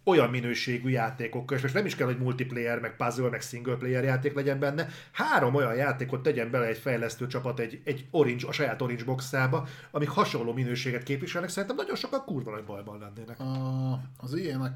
olyan 0.03 0.29
minőségű 0.29 0.89
játékokkal, 0.89 1.57
és 1.57 1.63
most 1.63 1.73
nem 1.73 1.85
is 1.85 1.95
kell, 1.95 2.07
hogy 2.07 2.19
multiplayer, 2.19 2.79
meg 2.79 2.95
puzzle, 2.95 3.29
meg 3.29 3.41
single 3.41 3.75
player 3.75 4.03
játék 4.03 4.33
legyen 4.33 4.59
benne, 4.59 4.87
három 5.11 5.55
olyan 5.55 5.75
játékot 5.75 6.23
tegyen 6.23 6.51
bele 6.51 6.65
egy 6.65 6.77
fejlesztő 6.77 7.27
csapat 7.27 7.59
egy, 7.59 7.81
egy 7.83 8.07
Orange, 8.11 8.47
a 8.47 8.51
saját 8.51 8.81
Orange 8.81 9.03
boxába, 9.03 9.67
amik 9.91 10.09
hasonló 10.09 10.53
minőséget 10.53 11.03
képviselnek, 11.03 11.49
szerintem 11.49 11.75
nagyon 11.77 11.95
sokan 11.95 12.23
kurva 12.25 12.51
nagy 12.51 12.63
bajban 12.63 12.99
lennének. 12.99 13.39
A, 13.39 14.01
az 14.17 14.33
ilyenek 14.33 14.73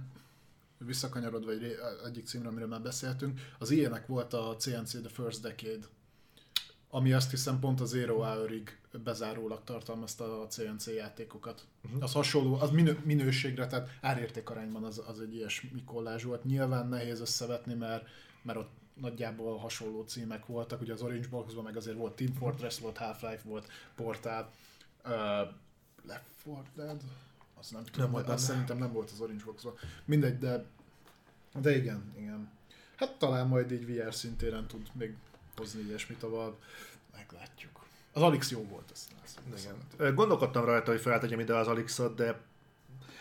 visszakanyarodva 0.77 1.51
egy, 1.51 1.75
egyik 2.05 2.25
címre, 2.25 2.47
amiről 2.47 2.67
már 2.67 2.81
beszéltünk, 2.81 3.39
az 3.59 3.71
ilyenek 3.71 4.07
volt 4.07 4.33
a 4.33 4.55
CNC 4.57 4.91
The 4.91 5.09
First 5.23 5.41
Decade, 5.41 5.85
ami 6.91 7.13
azt 7.13 7.29
hiszem 7.29 7.59
pont 7.59 7.81
az 7.81 7.89
Zero 7.89 8.15
Hour-ig 8.15 8.77
bezárólag 9.03 9.63
tartalmazta 9.63 10.41
a 10.41 10.47
CNC 10.47 10.87
játékokat. 10.87 11.65
Uh-huh. 11.85 12.03
Az 12.03 12.11
hasonló, 12.11 12.55
az 12.55 12.69
minő, 12.69 13.01
minőségre, 13.03 13.67
tehát 13.67 13.89
árérték 14.01 14.49
arányban 14.49 14.83
az, 14.83 15.01
az 15.07 15.19
egy 15.19 15.35
ilyesmi 15.35 15.83
kollázs 15.85 16.23
volt. 16.23 16.43
Nyilván 16.43 16.87
nehéz 16.87 17.19
összevetni, 17.21 17.73
mert, 17.73 18.07
mert 18.41 18.57
ott 18.59 18.71
nagyjából 18.93 19.57
hasonló 19.57 20.01
címek 20.03 20.45
voltak, 20.45 20.81
ugye 20.81 20.93
az 20.93 21.01
Orange 21.01 21.27
Boxban 21.27 21.63
meg 21.63 21.77
azért 21.77 21.97
volt 21.97 22.15
Team 22.15 22.33
Fortress, 22.33 22.79
volt 22.79 22.97
Half-Life, 22.97 23.41
volt 23.45 23.67
Portal, 23.95 24.51
uh, 25.03 25.11
Left 26.07 26.45
4 26.45 26.55
Dead, 26.75 27.01
az 27.59 27.69
nem 27.69 27.83
tudom, 27.83 28.11
nem 28.11 28.23
azt 28.29 28.43
szerintem 28.43 28.77
nem 28.77 28.91
volt 28.91 29.11
az 29.11 29.19
Orange 29.19 29.43
Boxban. 29.43 29.73
Mindegy, 30.05 30.37
de, 30.37 30.65
de 31.61 31.75
igen, 31.75 32.13
igen. 32.17 32.49
Hát 32.95 33.17
talán 33.17 33.47
majd 33.47 33.71
így 33.71 33.85
VR 33.85 34.13
szintéren 34.13 34.67
tud 34.67 34.89
még 34.93 35.15
hozni 35.61 35.81
ilyesmit 35.81 36.19
tovább, 36.19 36.53
meglátjuk. 37.15 37.85
Az 38.13 38.21
Alix 38.21 38.51
jó 38.51 38.63
volt, 38.63 38.91
ezt, 38.91 39.09
Igen. 39.97 40.15
Gondolkodtam 40.15 40.65
rajta, 40.65 40.91
hogy 40.91 41.01
feltegyem 41.01 41.39
ide 41.39 41.55
az 41.55 41.67
Alixot, 41.67 42.15
de 42.15 42.39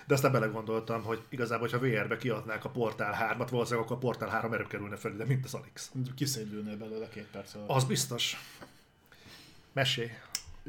de 0.06 0.16
aztán 0.16 0.32
belegondoltam, 0.32 1.02
hogy 1.02 1.22
igazából, 1.28 1.68
ha 1.68 1.78
VR-be 1.78 2.16
kiadnák 2.16 2.64
a 2.64 2.68
Portál 2.68 3.36
3-at, 3.36 3.46
valószínűleg 3.50 3.84
akkor 3.84 3.96
a 3.96 4.00
Portál 4.00 4.28
3 4.28 4.52
erőbb 4.52 4.66
kerülne 4.66 4.96
fel 4.96 5.16
de 5.16 5.24
mint 5.24 5.44
az 5.44 5.54
Alix. 5.54 5.92
Kiszédülnél 6.16 6.76
belőle 6.76 7.08
két 7.08 7.26
perc 7.32 7.54
alatt. 7.54 7.68
Az 7.68 7.84
biztos. 7.84 8.36
Mesé. 9.72 10.18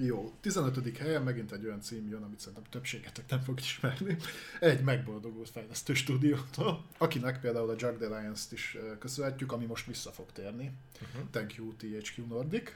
Jó, 0.04 0.34
15. 0.42 0.98
helyen 0.98 1.22
megint 1.22 1.52
egy 1.52 1.66
olyan 1.66 1.82
cím 1.82 2.08
jön, 2.10 2.24
amit 2.24 2.40
szerintem 2.40 2.64
többségetek 2.70 3.30
nem 3.30 3.42
fog 3.42 3.60
ismerni. 3.60 4.18
Egy 4.60 4.84
megboldogult 4.84 5.50
fejlesztő 5.50 5.94
stúdiótól, 5.94 6.86
akinek 6.98 7.40
például 7.40 7.70
a 7.70 7.76
Jug 7.78 8.02
Alliance-t 8.02 8.52
is 8.52 8.78
köszönhetjük, 9.00 9.52
ami 9.52 9.66
most 9.66 9.86
vissza 9.86 10.12
fog 10.12 10.26
térni. 10.34 10.72
Uh-huh. 11.02 11.30
Thank 11.32 11.56
you 11.56 11.74
THQ 11.76 12.26
Nordic. 12.28 12.72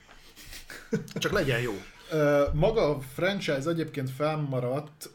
Csak 1.13 1.31
legyen 1.31 1.61
jó. 1.61 1.73
Maga 2.53 2.89
a 2.89 2.99
franchise 2.99 3.69
egyébként 3.69 4.09
fennmaradt, 4.09 5.09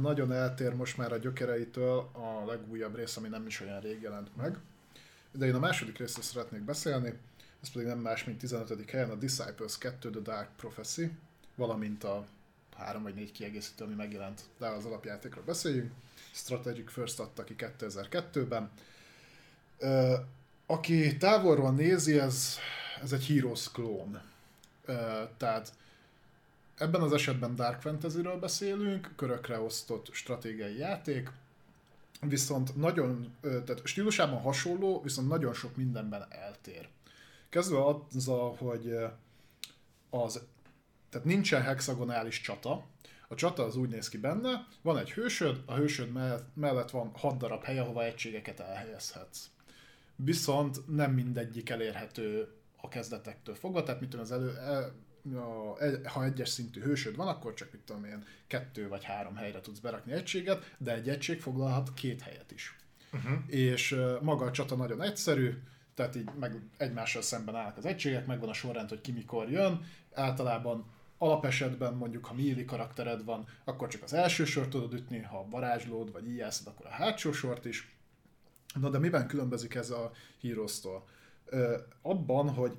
nagyon 0.00 0.32
eltér 0.32 0.74
most 0.74 0.96
már 0.96 1.12
a 1.12 1.16
gyökereitől 1.16 2.10
a 2.12 2.44
legújabb 2.46 2.96
rész, 2.96 3.16
ami 3.16 3.28
nem 3.28 3.46
is 3.46 3.60
olyan 3.60 3.80
rég 3.80 4.02
jelent 4.02 4.36
meg. 4.36 4.58
De 5.32 5.46
én 5.46 5.54
a 5.54 5.58
második 5.58 5.98
részről 5.98 6.24
szeretnék 6.24 6.62
beszélni, 6.62 7.12
ez 7.62 7.72
pedig 7.72 7.86
nem 7.86 7.98
más, 7.98 8.24
mint 8.24 8.38
15. 8.38 8.90
helyen 8.90 9.10
a 9.10 9.14
Disciples 9.14 9.78
2 9.78 10.10
The 10.10 10.20
Dark 10.20 10.48
Prophecy, 10.56 11.10
valamint 11.56 12.04
a 12.04 12.26
három 12.76 13.02
vagy 13.02 13.14
négy 13.14 13.32
kiegészítő, 13.32 13.84
ami 13.84 13.94
megjelent, 13.94 14.40
de 14.58 14.66
az 14.66 14.84
alapjátékról 14.84 15.44
beszéljünk. 15.44 15.92
Strategic 16.32 16.92
First 16.92 17.20
adta 17.20 17.44
ki 17.44 17.54
2002-ben. 17.58 18.70
Aki 20.66 21.16
távolról 21.16 21.72
nézi, 21.72 22.18
ez, 22.18 22.56
ez 23.02 23.12
egy 23.12 23.26
Heroes 23.26 23.70
klón. 23.70 24.20
Tehát 25.36 25.72
ebben 26.76 27.00
az 27.00 27.12
esetben 27.12 27.54
Dark 27.54 27.80
Fantasy-ről 27.80 28.38
beszélünk, 28.38 29.12
körökre 29.16 29.60
osztott 29.60 30.08
stratégiai 30.12 30.76
játék, 30.76 31.30
viszont 32.20 32.76
nagyon, 32.76 33.36
tehát 33.40 33.80
stílusában 33.84 34.40
hasonló, 34.40 35.02
viszont 35.02 35.28
nagyon 35.28 35.54
sok 35.54 35.76
mindenben 35.76 36.26
eltér. 36.28 36.88
Kezdve 37.48 37.84
azzal, 37.84 38.54
hogy 38.54 38.96
az, 40.10 40.40
tehát 41.16 41.30
nincsen 41.30 41.62
hexagonális 41.62 42.40
csata, 42.40 42.86
a 43.28 43.34
csata 43.34 43.64
az 43.64 43.76
úgy 43.76 43.88
néz 43.88 44.08
ki 44.08 44.18
benne, 44.18 44.66
van 44.82 44.98
egy 44.98 45.12
hősöd, 45.12 45.62
a 45.66 45.74
hősöd 45.74 46.12
mellett 46.54 46.90
van 46.90 47.10
6 47.14 47.36
darab 47.36 47.64
hely, 47.64 47.78
ahova 47.78 48.04
egységeket 48.04 48.60
elhelyezhetsz. 48.60 49.46
Viszont 50.16 50.86
nem 50.96 51.12
mindegyik 51.12 51.70
elérhető 51.70 52.48
a 52.76 52.88
kezdetektől 52.88 53.54
fogva, 53.54 53.82
tehát 53.82 54.00
mit 54.00 54.10
tudom, 54.10 54.24
az 54.24 54.32
elő, 54.32 54.56
el, 54.56 54.94
a, 55.34 56.08
ha 56.08 56.24
egyes 56.24 56.48
szintű 56.48 56.80
hősöd 56.80 57.16
van, 57.16 57.28
akkor 57.28 57.54
csak 57.54 57.72
mit 57.72 57.80
tudom 57.80 58.04
én, 58.04 58.24
kettő 58.46 58.88
vagy 58.88 59.04
három 59.04 59.36
helyre 59.36 59.60
tudsz 59.60 59.78
berakni 59.78 60.12
egységet, 60.12 60.74
de 60.78 60.94
egy 60.94 61.08
egység 61.08 61.40
foglalhat 61.40 61.94
két 61.94 62.20
helyet 62.20 62.50
is. 62.50 62.76
Uh-huh. 63.12 63.38
És 63.46 63.96
maga 64.20 64.44
a 64.44 64.50
csata 64.50 64.76
nagyon 64.76 65.02
egyszerű, 65.02 65.62
tehát 65.94 66.16
így 66.16 66.28
meg 66.38 66.60
egymással 66.76 67.22
szemben 67.22 67.54
állnak 67.54 67.76
az 67.76 67.84
egységek, 67.84 68.26
megvan 68.26 68.48
a 68.48 68.52
sorrend, 68.52 68.88
hogy 68.88 69.00
ki 69.00 69.12
mikor 69.12 69.50
jön, 69.50 69.84
általában 70.14 70.94
alapesetben 71.18 71.94
mondjuk, 71.94 72.24
ha 72.24 72.34
míli 72.34 72.64
karaktered 72.64 73.24
van, 73.24 73.46
akkor 73.64 73.88
csak 73.88 74.02
az 74.02 74.12
első 74.12 74.44
sort 74.44 74.68
tudod 74.68 74.92
ütni, 74.92 75.20
ha 75.20 75.46
varázslód 75.50 76.12
vagy 76.12 76.28
ijászod, 76.28 76.66
akkor 76.66 76.86
a 76.86 76.90
hátsó 76.90 77.32
sort 77.32 77.64
is. 77.64 77.96
Na 78.80 78.90
de 78.90 78.98
miben 78.98 79.26
különbözik 79.26 79.74
ez 79.74 79.90
a 79.90 80.10
Heroes-tól? 80.42 81.04
abban, 82.02 82.50
hogy 82.50 82.78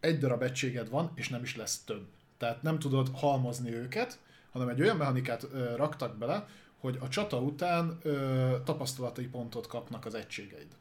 egy 0.00 0.18
darab 0.18 0.42
egységed 0.42 0.90
van, 0.90 1.12
és 1.14 1.28
nem 1.28 1.42
is 1.42 1.56
lesz 1.56 1.84
több. 1.84 2.06
Tehát 2.36 2.62
nem 2.62 2.78
tudod 2.78 3.08
halmozni 3.14 3.74
őket, 3.74 4.18
hanem 4.50 4.68
egy 4.68 4.80
olyan 4.80 4.96
mechanikát 4.96 5.42
ö, 5.52 5.76
raktak 5.76 6.16
bele, 6.16 6.46
hogy 6.78 6.98
a 7.00 7.08
csata 7.08 7.40
után 7.40 7.98
ö, 8.02 8.56
tapasztalati 8.64 9.26
pontot 9.26 9.66
kapnak 9.66 10.06
az 10.06 10.14
egységeid. 10.14 10.76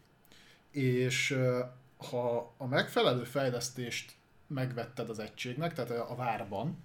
És 0.71 1.31
ö, 1.31 1.59
ha 1.97 2.53
a 2.57 2.65
megfelelő 2.65 3.23
fejlesztést 3.23 4.15
megvetted 4.47 5.09
az 5.09 5.19
egységnek, 5.19 5.73
tehát 5.73 6.09
a 6.09 6.15
várban, 6.15 6.77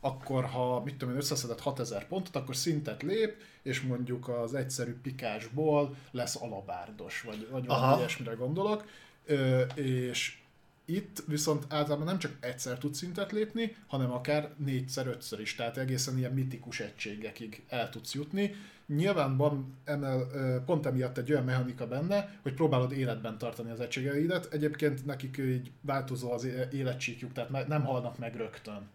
akkor 0.00 0.44
ha, 0.44 0.82
mit 0.84 0.96
tudom 0.96 1.14
én, 1.14 1.20
összeszedett 1.20 1.60
6000 1.60 2.06
pontot, 2.06 2.36
akkor 2.36 2.56
szintet 2.56 3.02
lép, 3.02 3.36
és 3.62 3.80
mondjuk 3.80 4.28
az 4.28 4.54
egyszerű 4.54 4.94
pikásból 5.02 5.96
lesz 6.10 6.42
alabárdos, 6.42 7.22
vagy, 7.22 7.48
vagy 7.50 7.66
valami 7.66 7.96
ilyesmire 7.96 8.32
gondolok, 8.32 8.84
ö, 9.26 9.60
és 9.74 10.38
itt 10.84 11.22
viszont 11.26 11.64
általában 11.68 12.06
nem 12.06 12.18
csak 12.18 12.36
egyszer 12.40 12.78
tud 12.78 12.94
szintet 12.94 13.32
lépni, 13.32 13.76
hanem 13.86 14.12
akár 14.12 14.50
négyszer, 14.56 15.06
ötször 15.06 15.40
is, 15.40 15.54
tehát 15.54 15.76
egészen 15.76 16.18
ilyen 16.18 16.32
mitikus 16.32 16.80
egységekig 16.80 17.62
el 17.68 17.90
tudsz 17.90 18.14
jutni. 18.14 18.54
Nyilván 18.86 19.36
van 19.36 19.78
emel, 19.84 20.26
pont 20.66 20.86
emiatt 20.86 21.18
egy 21.18 21.32
olyan 21.32 21.44
mechanika 21.44 21.86
benne, 21.86 22.38
hogy 22.42 22.54
próbálod 22.54 22.92
életben 22.92 23.38
tartani 23.38 23.70
az 23.70 23.80
egységeidet. 23.80 24.52
Egyébként 24.52 25.06
nekik 25.06 25.38
így 25.38 25.70
változó 25.80 26.32
az 26.32 26.48
életcsíkjuk, 26.72 27.32
tehát 27.32 27.68
nem 27.68 27.84
halnak 27.84 28.18
meg 28.18 28.36
rögtön. 28.36 28.88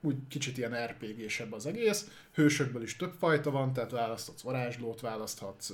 Úgy 0.00 0.16
kicsit 0.28 0.58
ilyen 0.58 0.86
RPG-sebb 0.86 1.52
az 1.52 1.66
egész. 1.66 2.10
Hősökből 2.32 2.82
is 2.82 2.96
több 2.96 3.12
fajta 3.12 3.50
van, 3.50 3.72
tehát 3.72 3.90
választhatsz 3.90 4.42
varázslót, 4.42 5.00
választhatsz 5.00 5.72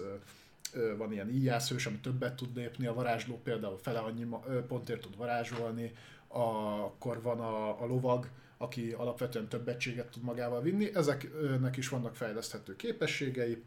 van 0.97 1.12
ilyen 1.12 1.31
íjászhős, 1.31 1.87
ami 1.87 1.99
többet 1.99 2.35
tud 2.35 2.57
lépni, 2.57 2.87
a 2.87 2.95
varázsló 2.95 3.41
például 3.43 3.78
fele 3.78 3.99
annyi 3.99 4.27
pontért 4.69 5.01
tud 5.01 5.16
varázsolni, 5.16 5.93
akkor 6.28 7.23
van 7.23 7.41
a, 7.41 7.82
a 7.82 7.87
lovag, 7.87 8.28
aki 8.59 8.93
alapvetően 8.93 9.49
több 9.49 9.69
egységet 9.69 10.11
tud 10.11 10.23
magával 10.23 10.62
vinni, 10.62 10.95
ezeknek 10.95 11.77
is 11.77 11.89
vannak 11.89 12.16
fejleszthető 12.16 12.77
képességei, 12.77 13.62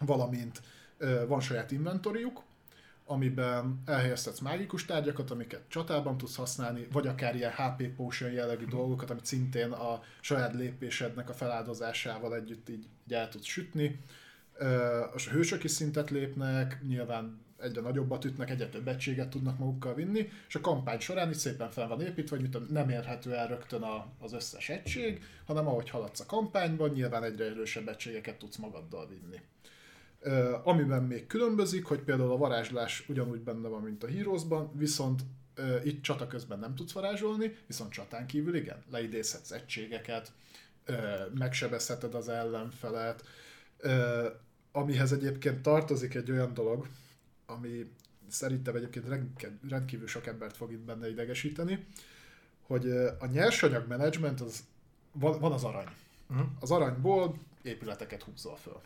valamint 0.00 0.62
van 1.26 1.40
saját 1.40 1.70
inventoriuk, 1.70 2.42
amiben 3.04 3.82
elhelyeztetsz 3.84 4.38
mágikus 4.38 4.84
tárgyakat, 4.84 5.30
amiket 5.30 5.62
csatában 5.68 6.16
tudsz 6.16 6.36
használni, 6.36 6.86
vagy 6.92 7.06
akár 7.06 7.34
ilyen 7.34 7.52
HP 7.52 7.88
potion 7.96 8.30
jellegű 8.30 8.64
dolgokat, 8.64 9.10
amit 9.10 9.24
szintén 9.24 9.70
a 9.70 10.02
saját 10.20 10.54
lépésednek 10.54 11.28
a 11.28 11.34
feláldozásával 11.34 12.34
együtt 12.34 12.68
így, 12.68 12.86
így 13.06 13.12
el 13.12 13.28
tudsz 13.28 13.46
sütni 13.46 14.00
A 15.14 15.20
hősök 15.30 15.64
is 15.64 15.70
szintet 15.70 16.10
lépnek, 16.10 16.80
nyilván 16.86 17.44
egyre 17.60 17.80
nagyobbat 17.80 18.24
ütnek, 18.24 18.50
egyre 18.50 18.68
több 18.68 18.88
egységet 18.88 19.28
tudnak 19.28 19.58
magukkal 19.58 19.94
vinni, 19.94 20.28
és 20.48 20.54
a 20.54 20.60
kampány 20.60 20.98
során 20.98 21.30
is 21.30 21.36
szépen 21.36 21.70
fel 21.70 21.88
van 21.88 22.00
építve, 22.00 22.36
hogy 22.36 22.50
mit 22.50 22.70
nem 22.70 22.88
érhető 22.88 23.34
el 23.34 23.48
rögtön 23.48 23.82
a, 23.82 24.06
az 24.18 24.32
összes 24.32 24.68
egység, 24.68 25.22
hanem 25.46 25.66
ahogy 25.66 25.90
haladsz 25.90 26.20
a 26.20 26.26
kampányban, 26.26 26.90
nyilván 26.90 27.24
egyre 27.24 27.44
erősebb 27.44 27.88
egységeket 27.88 28.38
tudsz 28.38 28.56
magaddal 28.56 29.08
vinni. 29.08 29.40
Amiben 30.62 31.02
még 31.02 31.26
különbözik, 31.26 31.84
hogy 31.84 32.00
például 32.00 32.30
a 32.30 32.36
varázslás 32.36 33.08
ugyanúgy 33.08 33.40
benne 33.40 33.68
van, 33.68 33.82
mint 33.82 34.04
a 34.04 34.08
Heroesban, 34.08 34.70
viszont 34.76 35.22
itt 35.84 36.02
csata 36.02 36.26
közben 36.26 36.58
nem 36.58 36.74
tudsz 36.74 36.92
varázsolni, 36.92 37.56
viszont 37.66 37.92
csatán 37.92 38.26
kívül 38.26 38.54
igen, 38.54 38.82
leidézhetsz 38.90 39.50
egységeket, 39.50 40.32
megsebezheted 41.34 42.14
az 42.14 42.28
ellenfelet, 42.28 43.24
amihez 44.72 45.12
egyébként 45.12 45.62
tartozik 45.62 46.14
egy 46.14 46.30
olyan 46.30 46.54
dolog, 46.54 46.86
ami 47.46 47.90
szerintem 48.28 48.76
egyébként 48.76 49.06
rendkívül 49.68 50.06
sok 50.06 50.26
embert 50.26 50.56
fog 50.56 50.72
itt 50.72 50.84
benne 50.84 51.10
idegesíteni, 51.10 51.86
hogy 52.62 52.90
a 53.18 53.26
nyersanyag 53.32 53.86
menedzsment 53.88 54.40
az 54.40 54.64
van, 55.12 55.40
van 55.40 55.52
az 55.52 55.64
arany. 55.64 55.88
Uh-huh. 56.30 56.46
Az 56.60 56.70
aranyból 56.70 57.38
épületeket 57.62 58.22
húzol 58.22 58.56
föl. 58.56 58.80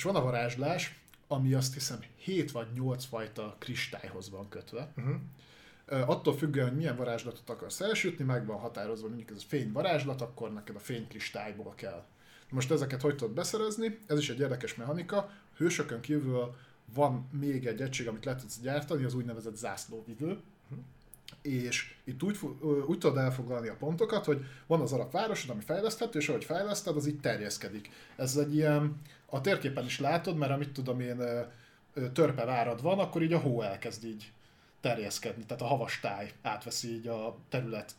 És 0.00 0.06
van 0.06 0.16
a 0.16 0.22
varázslás, 0.22 1.00
ami 1.28 1.54
azt 1.54 1.74
hiszem 1.74 1.98
7 2.16 2.50
vagy 2.50 2.66
8 2.74 3.04
fajta 3.04 3.56
kristályhoz 3.58 4.30
van 4.30 4.48
kötve. 4.48 4.92
Uh-huh. 4.96 6.10
attól 6.10 6.36
függően, 6.36 6.68
hogy 6.68 6.76
milyen 6.76 6.96
varázslatot 6.96 7.50
akarsz 7.50 7.80
elsütni, 7.80 8.24
meg 8.24 8.46
van 8.46 8.58
határozva, 8.58 9.08
mondjuk 9.08 9.30
ez 9.30 9.36
a 9.36 9.48
fény 9.48 9.72
varázslat, 9.72 10.20
akkor 10.20 10.52
neked 10.52 10.76
a 10.76 10.78
fény 10.78 11.08
kristályból 11.08 11.72
kell. 11.74 12.04
Most 12.50 12.70
ezeket 12.70 13.00
hogy 13.00 13.16
tudod 13.16 13.34
beszerezni? 13.34 13.98
Ez 14.06 14.18
is 14.18 14.30
egy 14.30 14.40
érdekes 14.40 14.74
mechanika. 14.74 15.30
Hősökön 15.56 16.00
kívül 16.00 16.56
van 16.94 17.28
még 17.40 17.66
egy 17.66 17.80
egység, 17.80 18.08
amit 18.08 18.24
le 18.24 18.34
tudsz 18.34 18.60
gyártani, 18.60 19.04
az 19.04 19.14
úgynevezett 19.14 19.56
zászlóvivő, 19.56 20.38
és 21.42 21.94
itt 22.04 22.22
úgy, 22.22 22.38
úgy 22.86 22.98
tudod 22.98 23.16
elfoglalni 23.16 23.68
a 23.68 23.76
pontokat, 23.78 24.24
hogy 24.24 24.44
van 24.66 24.80
az 24.80 24.92
arab 24.92 25.12
városod, 25.12 25.50
ami 25.50 25.60
fejleszthető, 25.60 26.18
és 26.18 26.28
ahogy 26.28 26.44
fejleszted, 26.44 26.96
az 26.96 27.06
így 27.06 27.20
terjeszkedik. 27.20 27.90
Ez 28.16 28.36
egy 28.36 28.54
ilyen, 28.54 29.00
a 29.30 29.40
térképen 29.40 29.84
is 29.84 30.00
látod, 30.00 30.36
mert 30.36 30.52
amit 30.52 30.72
tudom 30.72 31.00
én, 31.00 31.22
törpe 32.12 32.44
várad 32.44 32.82
van, 32.82 32.98
akkor 32.98 33.22
így 33.22 33.32
a 33.32 33.38
hó 33.38 33.62
elkezd 33.62 34.04
így 34.04 34.32
terjeszkedni, 34.80 35.44
tehát 35.44 35.62
a 35.62 35.66
havas 35.66 36.00
táj 36.00 36.32
átveszi 36.42 36.88
így 36.94 37.06
a 37.06 37.36
terület 37.48 37.94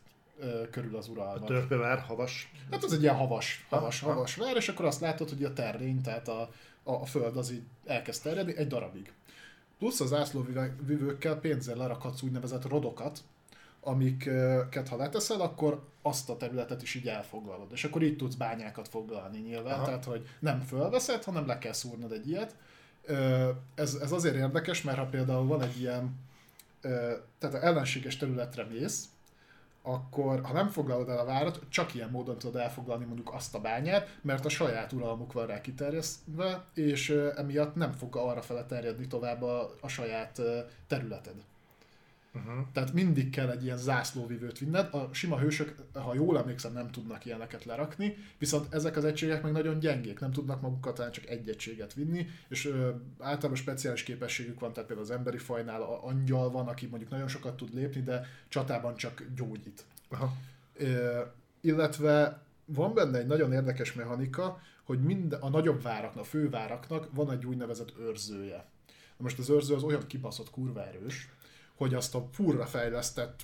körül 0.72 0.95
az 0.95 1.08
uralmat. 1.08 1.44
A 1.44 1.45
törpevár, 1.45 1.99
havas? 1.99 2.52
Hát 2.72 2.84
az 2.84 2.94
egy 2.94 3.02
ilyen 3.02 3.16
havas, 3.16 3.66
havas, 3.70 3.99
ha, 3.99 4.14
havas 4.14 4.36
vár, 4.36 4.56
és 4.56 4.70
akkor 4.70 4.86
azt 4.86 5.02
látod, 5.02 5.30
hogy 5.30 5.44
a 5.44 5.53
terrény, 5.53 6.02
tehát 6.02 6.28
a, 6.28 6.49
a, 6.84 6.91
a 6.91 7.06
föld 7.06 7.38
az 7.38 7.52
így 7.52 7.64
elkezd 7.86 8.24
terjedni 8.24 8.58
egy 8.58 8.68
darabig. 8.68 9.14
Plusz 9.78 9.99
az 9.99 10.14
ászlóvivőkkel 10.14 11.36
pénzzel 11.36 11.76
lerakhatsz 11.76 12.22
úgynevezett 12.22 12.68
rodokat, 12.68 13.24
amiket 13.82 14.88
ha 14.88 14.95
leteszel, 14.95 15.41
akkor 15.41 15.84
azt 16.02 16.30
a 16.30 16.38
területet 16.38 16.82
is 16.82 16.95
így 16.95 17.08
elfoglalod. 17.08 17.72
És 17.72 17.84
akkor 17.84 18.03
így 18.03 18.16
tudsz 18.16 18.36
bányákat 18.36 18.88
foglalni 18.88 19.40
nyilván, 19.40 19.74
Aha. 19.74 19.86
tehát 19.86 20.06
hogy 20.06 20.28
nem 20.40 20.60
fölveszed, 20.60 21.24
hanem 21.24 21.48
le 21.48 21.58
kell 21.58 21.74
szúrnod 21.74 22.12
egy 22.12 22.30
ilyet. 22.30 22.56
Ez, 23.76 23.94
ez 23.94 24.12
azért 24.12 24.36
érdekes, 24.36 24.82
mert 24.82 24.98
ha 24.98 25.06
például 25.06 25.48
van 25.48 25.62
egy 25.62 25.80
ilyen, 25.80 26.20
tehát 27.40 27.64
ellenséges 27.64 28.18
területre 28.18 28.64
mész, 28.64 29.06
akkor 29.82 30.41
ha 30.44 30.53
nem 30.53 30.68
foglalod 30.68 31.10
el 31.10 31.20
a 31.20 31.26
várat, 31.26 31.60
csak 31.70 31.94
ilyen 31.94 32.10
módon 32.10 32.38
tudod 32.38 32.62
elfoglalni 32.62 33.06
mondjuk 33.06 33.34
azt 33.34 33.56
a 33.56 33.60
bányát, 33.60 34.18
mert 34.22 34.45
a 34.45 34.49
saját 34.49 34.91
uralmuk 34.91 35.34
van 35.34 35.45
rá 35.45 35.62
kiterjesztve, 35.62 36.66
és 36.74 37.10
emiatt 37.36 37.76
nem 37.76 37.91
fog 37.91 38.16
arra 38.16 38.41
fele 38.41 38.66
terjedni 38.66 39.08
tovább 39.08 39.41
a, 39.41 39.76
a 39.82 39.88
saját 39.88 40.41
területed. 40.88 41.36
Uh-huh. 42.34 42.66
Tehát 42.74 42.94
mindig 42.94 43.30
kell 43.30 43.49
egy 43.49 43.64
ilyen 43.64 43.78
zászlóvivőt 43.78 44.60
vinned. 44.60 44.94
A 44.94 45.10
sima 45.14 45.40
hősök, 45.40 45.76
ha 45.94 46.14
jól 46.14 46.38
emlékszem, 46.38 46.74
nem 46.74 46.91
tudnak 46.91 47.26
ilyeneket 47.26 47.66
lerakni, 47.66 48.18
viszont 48.38 48.74
ezek 48.74 48.98
az 48.98 49.06
egységek 49.06 49.44
meg 49.44 49.52
nagyon 49.52 49.80
gyengék, 49.80 50.20
nem 50.20 50.32
tudnak 50.32 50.62
magukat 50.62 50.95
talán 50.95 51.12
csak 51.12 51.26
egy 51.26 51.49
egységet 51.49 51.94
vinni, 51.94 52.28
és 52.48 52.66
ö, 52.66 52.90
általában 53.20 53.56
speciális 53.56 54.03
képességük 54.03 54.60
van, 54.60 54.74
tehát 54.74 54.88
például 54.88 55.10
az 55.10 55.16
emberi 55.16 55.38
fajnál 55.38 55.82
a 55.82 56.06
angyal 56.06 56.52
van, 56.52 56.68
aki 56.68 56.88
mondjuk 56.88 57.12
nagyon 57.12 57.28
sokat 57.28 57.58
tud 57.58 57.74
lépni, 57.74 58.02
de 58.02 58.26
csatában 58.48 58.95
csak 58.95 59.24
gyógyít. 59.36 59.86
Uh-huh. 60.10 60.30
Ö, 60.74 61.22
illetve 61.62 62.41
van 62.66 62.94
benne 62.94 63.18
egy 63.18 63.28
nagyon 63.28 63.53
érdekes 63.53 63.94
mechanika, 63.94 64.62
hogy 64.84 65.02
mind 65.02 65.38
a 65.40 65.49
nagyobb 65.49 65.82
váraknak, 65.82 66.24
a 66.24 66.28
főváraknak 66.28 67.08
van 67.14 67.32
egy 67.32 67.45
úgynevezett 67.45 67.94
őrzője. 67.99 68.66
Na 69.18 69.24
most 69.24 69.40
az 69.40 69.49
őrző 69.49 69.76
az 69.76 69.84
olyan 69.84 70.08
kibaszott 70.08 70.49
kurva 70.49 70.88
erős, 70.88 71.30
hogy 71.82 71.94
azt 71.94 72.16
a 72.16 72.28
furra 72.32 72.66
fejlesztett 72.66 73.41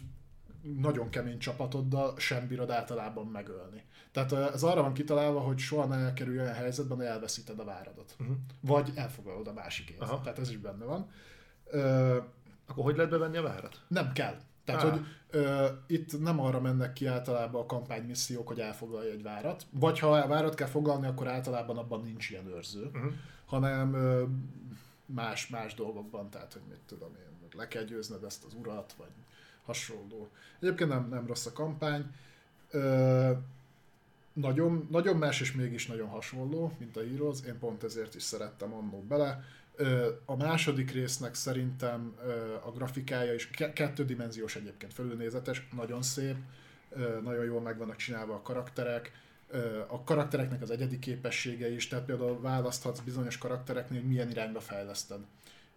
nagyon 0.79 1.09
kemény 1.09 1.37
csapatoddal 1.37 2.13
sem 2.17 2.47
bírod 2.47 2.69
általában 2.69 3.25
megölni. 3.27 3.83
Tehát 4.11 4.53
ez 4.53 4.63
arra 4.63 4.81
van 4.81 4.93
kitalálva, 4.93 5.39
hogy 5.39 5.57
soha 5.57 5.85
ne 5.85 5.95
elkerülj 5.95 6.39
olyan 6.39 6.53
helyzetben, 6.53 6.97
hogy 6.97 7.05
elveszíted 7.05 7.59
a 7.59 7.63
váradat. 7.63 8.15
Uh-huh. 8.19 8.35
Vagy 8.61 8.91
elfogadod 8.95 9.47
a 9.47 9.53
másikét. 9.53 10.01
Aha. 10.01 10.21
Tehát 10.21 10.39
ez 10.39 10.49
is 10.49 10.57
benne 10.57 10.85
van. 10.85 11.09
Ö, 11.65 12.17
Akkor 12.67 12.83
hogy 12.83 12.95
lehet 12.95 13.11
bevenni 13.11 13.37
a 13.37 13.41
várat? 13.41 13.81
Nem 13.87 14.11
kell. 14.11 14.37
Tehát, 14.65 14.83
ah. 14.83 14.91
hogy 14.91 15.01
ö, 15.29 15.67
itt 15.87 16.19
nem 16.21 16.39
arra 16.39 16.61
mennek 16.61 16.93
ki 16.93 17.05
általában 17.05 17.61
a 17.61 17.65
kampánymissziók, 17.65 18.47
hogy 18.47 18.59
elfoglalja 18.59 19.11
egy 19.11 19.23
várat, 19.23 19.65
vagy 19.71 19.99
ha 19.99 20.27
várat 20.27 20.55
kell 20.55 20.67
foglalni, 20.67 21.07
akkor 21.07 21.27
általában 21.27 21.77
abban 21.77 22.01
nincs 22.01 22.29
ilyen 22.29 22.47
őrző, 22.47 22.85
uh-huh. 22.85 23.11
hanem 23.45 23.93
ö, 23.93 24.23
más, 25.05 25.47
más 25.47 25.73
dolgokban, 25.73 26.29
tehát, 26.29 26.53
hogy 26.53 26.61
mit 26.69 26.81
tudom 26.85 27.15
én, 27.15 27.26
le 27.57 27.67
kell 27.67 27.83
győzned 27.83 28.23
ezt 28.23 28.43
az 28.43 28.53
urat, 28.53 28.93
vagy 28.97 29.11
hasonló. 29.65 30.29
Egyébként 30.59 30.89
nem, 30.89 31.07
nem 31.09 31.27
rossz 31.27 31.45
a 31.45 31.53
kampány. 31.53 32.05
Ö, 32.71 33.31
nagyon, 34.33 34.87
nagyon 34.91 35.17
más 35.17 35.41
és 35.41 35.51
mégis 35.51 35.87
nagyon 35.87 36.07
hasonló, 36.07 36.71
mint 36.79 36.97
a 36.97 37.01
Heroes, 37.03 37.37
én 37.47 37.59
pont 37.59 37.83
ezért 37.83 38.15
is 38.15 38.23
szerettem 38.23 38.73
annó 38.73 39.03
bele. 39.07 39.43
A 40.25 40.35
második 40.35 40.91
résznek 40.91 41.33
szerintem 41.33 42.15
a 42.65 42.71
grafikája 42.71 43.33
is 43.33 43.49
kettődimenziós 43.73 44.55
egyébként 44.55 44.93
felülnézetes, 44.93 45.67
nagyon 45.75 46.01
szép, 46.01 46.35
nagyon 47.23 47.45
jól 47.45 47.61
meg 47.61 47.77
vannak 47.77 47.95
csinálva 47.95 48.33
a 48.33 48.41
karakterek, 48.41 49.11
a 49.87 50.03
karaktereknek 50.03 50.61
az 50.61 50.69
egyedi 50.69 50.99
képessége 50.99 51.71
is, 51.71 51.87
tehát 51.87 52.05
például 52.05 52.41
választhatsz 52.41 52.99
bizonyos 52.99 53.37
karaktereknél, 53.37 53.99
hogy 53.99 54.09
milyen 54.09 54.29
irányba 54.29 54.59
fejleszted. 54.59 55.19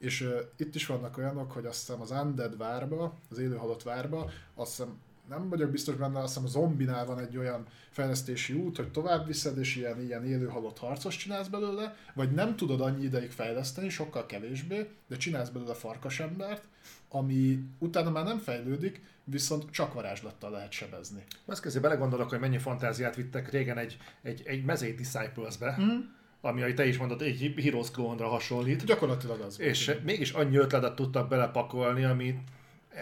És 0.01 0.21
uh, 0.21 0.41
itt 0.57 0.75
is 0.75 0.87
vannak 0.87 1.19
olyanok, 1.19 1.53
hogy 1.53 1.67
azt 1.67 1.79
hiszem 1.87 2.01
az 2.01 2.11
Undead 2.11 2.57
várba, 2.57 3.19
az 3.31 3.39
élőhalott 3.39 3.83
várba, 3.83 4.31
azt 4.55 4.71
hiszem 4.71 4.99
nem 5.31 5.49
vagyok 5.49 5.71
biztos 5.71 5.95
benne, 5.95 6.19
azt 6.19 6.29
hiszem 6.29 6.45
a 6.45 6.51
zombinál 6.51 7.07
van 7.07 7.19
egy 7.19 7.37
olyan 7.37 7.67
fejlesztési 7.91 8.53
út, 8.53 8.77
hogy 8.77 8.91
tovább 8.91 9.27
viszed, 9.27 9.59
és 9.59 9.77
ilyen, 9.77 10.03
ilyen 10.03 10.25
élőhalott 10.25 10.79
harcos 10.79 11.17
csinálsz 11.17 11.49
belőle, 11.49 11.97
vagy 12.15 12.33
nem 12.33 12.57
tudod 12.57 12.81
annyi 12.81 13.05
ideig 13.05 13.31
fejleszteni, 13.31 13.89
sokkal 13.89 14.27
kevésbé, 14.27 14.89
de 15.09 15.17
csinálsz 15.17 15.49
belőle 15.49 15.75
farkasembert, 15.75 16.63
ami 17.09 17.59
utána 17.79 18.11
már 18.11 18.25
nem 18.25 18.39
fejlődik, 18.39 19.03
viszont 19.25 19.71
csak 19.71 19.95
varázslattal 19.95 20.51
lehet 20.51 20.73
sebezni. 20.73 21.25
Azt 21.45 21.63
kezdve 21.63 21.81
belegondolok, 21.81 22.29
hogy 22.29 22.41
mennyi 22.41 22.59
fantáziát 22.59 23.17
vittek 23.17 23.51
régen 23.51 23.79
egy, 23.79 23.97
egy, 24.23 24.43
egy 24.45 24.65
mezei 24.65 24.95
Disciples-be, 24.95 25.77
mm 25.81 25.99
ami, 26.41 26.61
ahogy 26.61 26.75
te 26.75 26.87
is 26.87 26.99
mondod, 26.99 27.23
egy 27.23 27.55
Heroes 27.63 27.91
klónra 27.91 28.29
hasonlít. 28.29 28.85
Gyakorlatilag 28.85 29.41
az. 29.41 29.61
És 29.61 29.87
volt, 29.87 30.05
mégis 30.05 30.31
annyi 30.33 30.57
ötletet 30.57 30.95
tudtak 30.95 31.29
belepakolni, 31.29 32.05
ami 32.05 32.39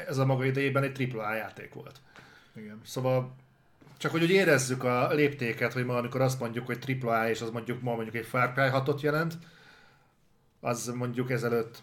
ez 0.06 0.18
a 0.18 0.26
maga 0.26 0.44
idejében 0.44 0.82
egy 0.82 1.14
AAA 1.14 1.34
játék 1.34 1.74
volt. 1.74 2.00
Igen. 2.56 2.80
Szóval 2.84 3.34
csak 3.98 4.10
hogy, 4.10 4.20
hogy 4.20 4.30
érezzük 4.30 4.84
a 4.84 5.12
léptéket, 5.12 5.72
hogy 5.72 5.84
ma 5.84 5.96
amikor 5.96 6.20
azt 6.20 6.40
mondjuk, 6.40 6.66
hogy 6.66 6.98
AAA, 7.02 7.30
és 7.30 7.40
az 7.40 7.50
mondjuk 7.50 7.82
ma 7.82 7.94
mondjuk 7.94 8.14
egy 8.14 8.26
Far 8.26 8.52
Cry 8.52 8.68
6 8.68 9.00
jelent, 9.00 9.38
az 10.60 10.86
mondjuk 10.86 11.30
ezelőtt 11.30 11.82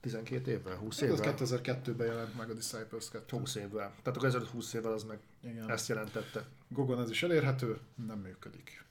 12 0.00 0.50
évvel, 0.50 0.76
20 0.76 1.00
évvel? 1.00 1.22
Ez 1.22 1.50
2002-ben 1.50 2.06
jelent 2.06 2.36
meg 2.36 2.50
a 2.50 2.52
Disciples 2.52 3.08
2. 3.10 3.36
20 3.36 3.54
évvel. 3.54 3.88
Tehát 4.02 4.16
akkor 4.16 4.24
ezelőtt 4.24 4.48
20 4.48 4.72
évvel 4.72 4.92
az 4.92 5.04
meg 5.04 5.18
Igen. 5.40 5.70
ezt 5.70 5.88
jelentette. 5.88 6.44
Gogon 6.68 7.00
ez 7.00 7.10
is 7.10 7.22
elérhető, 7.22 7.78
nem 8.06 8.18
működik. 8.18 8.84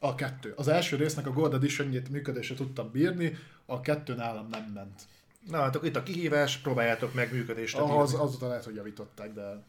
A 0.00 0.14
kettő. 0.14 0.52
Az 0.56 0.68
első 0.68 0.96
résznek 0.96 1.26
a 1.26 1.30
Gold 1.30 1.54
edition 1.54 2.02
működésre 2.10 2.54
tudtam 2.54 2.90
bírni, 2.90 3.36
a 3.66 3.80
kettő 3.80 4.14
nálam 4.14 4.48
nem 4.48 4.70
ment. 4.74 5.02
Na 5.50 5.60
hát 5.60 5.78
itt 5.82 5.96
a 5.96 6.02
kihívás, 6.02 6.56
próbáljátok 6.56 7.14
meg 7.14 7.32
működést. 7.32 7.76
Az, 7.76 8.14
azóta 8.14 8.48
lehet, 8.48 8.64
hogy 8.64 8.74
javították, 8.74 9.32
de, 9.32 9.62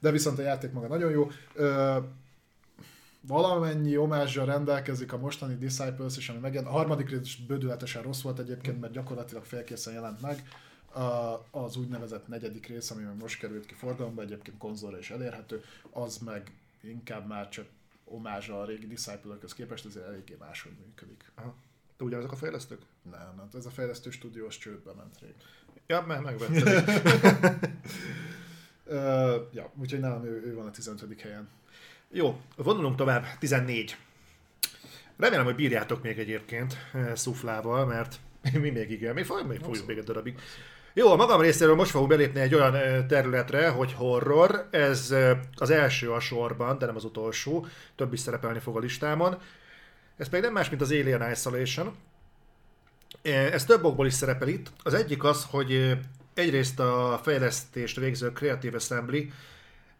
de 0.00 0.10
viszont 0.10 0.38
a 0.38 0.42
játék 0.42 0.72
maga 0.72 0.86
nagyon 0.86 1.10
jó. 1.10 1.30
Ö, 1.54 1.98
valamennyi 3.20 3.96
omázsra 3.96 4.44
rendelkezik 4.44 5.12
a 5.12 5.18
mostani 5.18 5.54
Disciples 5.54 6.16
is, 6.16 6.28
ami 6.28 6.38
megjelent. 6.38 6.72
A 6.72 6.76
harmadik 6.76 7.10
rész 7.10 7.20
is 7.20 7.36
bődületesen 7.36 8.02
rossz 8.02 8.22
volt 8.22 8.38
egyébként, 8.38 8.80
mert 8.80 8.92
gyakorlatilag 8.92 9.44
félkészen 9.44 9.92
jelent 9.92 10.20
meg. 10.20 10.48
Az 11.50 11.76
úgynevezett 11.76 12.28
negyedik 12.28 12.66
rész, 12.66 12.90
ami 12.90 13.02
most 13.20 13.38
került 13.38 13.66
ki 13.66 13.74
forgalomba, 13.74 14.22
egyébként 14.22 14.58
konzolra 14.58 14.98
is 14.98 15.10
elérhető, 15.10 15.62
az 15.90 16.18
meg 16.18 16.52
inkább 16.80 17.26
már 17.26 17.48
csak 17.48 17.66
omázsa 18.04 18.60
a 18.60 18.64
régi 18.64 18.86
disciple 18.86 19.36
képest, 19.56 19.86
ezért 19.86 20.06
eléggé 20.06 20.36
máshogy 20.38 20.72
működik. 20.86 21.32
Aha. 21.34 21.54
De 21.96 22.04
ugyanazok 22.04 22.32
a 22.32 22.36
fejlesztők? 22.36 22.82
Nem, 23.10 23.32
nem, 23.36 23.48
ez 23.54 23.66
a 23.66 23.70
fejlesztő 23.70 24.10
stúdiós 24.10 24.58
csődbe 24.58 24.92
ment 24.92 25.20
rég. 25.20 25.34
Ja, 25.86 26.00
meg 26.00 26.22
megvetted. 26.22 27.00
uh, 28.84 29.52
ja, 29.56 29.72
úgyhogy 29.76 30.00
nálam 30.00 30.24
ő, 30.24 30.42
ő 30.46 30.54
van 30.54 30.66
a 30.66 30.70
15. 30.70 31.20
helyen. 31.20 31.48
Jó, 32.10 32.40
vonulunk 32.56 32.96
tovább, 32.96 33.24
14. 33.38 33.96
Remélem, 35.16 35.44
hogy 35.44 35.54
bírjátok 35.54 36.02
még 36.02 36.18
egyébként 36.18 36.76
szuflával, 37.14 37.86
mert 37.86 38.20
mi 38.62 38.70
még 38.70 38.90
igen, 38.90 39.14
még, 39.14 39.24
fogjuk 39.24 39.86
még 39.86 39.98
egy 39.98 40.04
darabig. 40.04 40.38
Jó, 40.96 41.12
a 41.12 41.16
magam 41.16 41.40
részéről 41.40 41.74
most 41.74 41.90
fogunk 41.90 42.10
belépni 42.10 42.40
egy 42.40 42.54
olyan 42.54 43.06
területre, 43.06 43.68
hogy 43.68 43.92
horror. 43.92 44.68
Ez 44.70 45.14
az 45.54 45.70
első 45.70 46.10
a 46.10 46.20
sorban, 46.20 46.78
de 46.78 46.86
nem 46.86 46.96
az 46.96 47.04
utolsó. 47.04 47.66
Több 47.96 48.12
is 48.12 48.20
szerepelni 48.20 48.58
fog 48.58 48.76
a 48.76 48.78
listámon. 48.78 49.38
Ez 50.16 50.28
pedig 50.28 50.44
nem 50.44 50.52
más, 50.52 50.68
mint 50.68 50.82
az 50.82 50.90
Alien 50.90 51.30
Isolation. 51.30 51.96
Ez 53.22 53.64
több 53.64 53.84
okból 53.84 54.06
is 54.06 54.12
szerepel 54.12 54.48
itt. 54.48 54.72
Az 54.82 54.94
egyik 54.94 55.24
az, 55.24 55.46
hogy 55.50 55.98
egyrészt 56.34 56.80
a 56.80 57.20
fejlesztést 57.22 57.96
végző 57.96 58.32
Creative 58.32 58.76
Assembly 58.76 59.30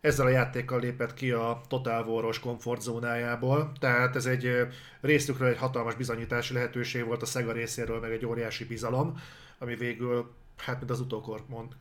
ezzel 0.01 0.27
a 0.27 0.31
játékkal 0.31 0.81
lépett 0.81 1.15
ki 1.15 1.31
a 1.31 1.61
Total 1.69 2.05
War-os 2.05 2.39
komfortzónájából, 2.39 3.73
tehát 3.81 4.17
ez 4.17 4.27
egy 4.27 4.67
részükről 5.01 5.49
egy 5.49 5.59
hatalmas 5.59 5.95
bizonyítási 5.95 6.55
lehetőség 6.55 7.05
volt 7.05 7.23
a 7.23 7.27
Sega 7.27 7.53
részéről, 7.53 8.01
meg 8.01 8.13
egy 8.13 8.27
óriási 8.27 8.65
bizalom, 8.65 9.21
ami 9.59 9.75
végül, 9.75 10.35
hát 10.57 10.79
mint 10.79 10.91
az 10.91 11.01
utókor 11.01 11.45
mond, 11.49 11.77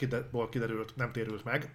kiderült, 0.49 0.95
nem 0.95 1.11
térült 1.11 1.43
meg 1.43 1.71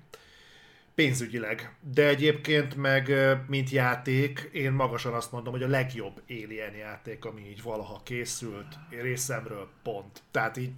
pénzügyileg. 0.99 1.75
De 1.93 2.09
egyébként 2.09 2.77
meg, 2.77 3.13
mint 3.47 3.71
játék, 3.71 4.49
én 4.53 4.73
magasan 4.73 5.13
azt 5.13 5.33
mondom, 5.33 5.53
hogy 5.53 5.63
a 5.63 5.69
legjobb 5.69 6.23
Alien 6.29 6.75
játék, 6.75 7.25
ami 7.25 7.41
így 7.41 7.63
valaha 7.63 8.01
készült, 8.05 8.79
részemről 9.03 9.69
pont. 9.83 10.23
Tehát 10.31 10.57
így 10.57 10.71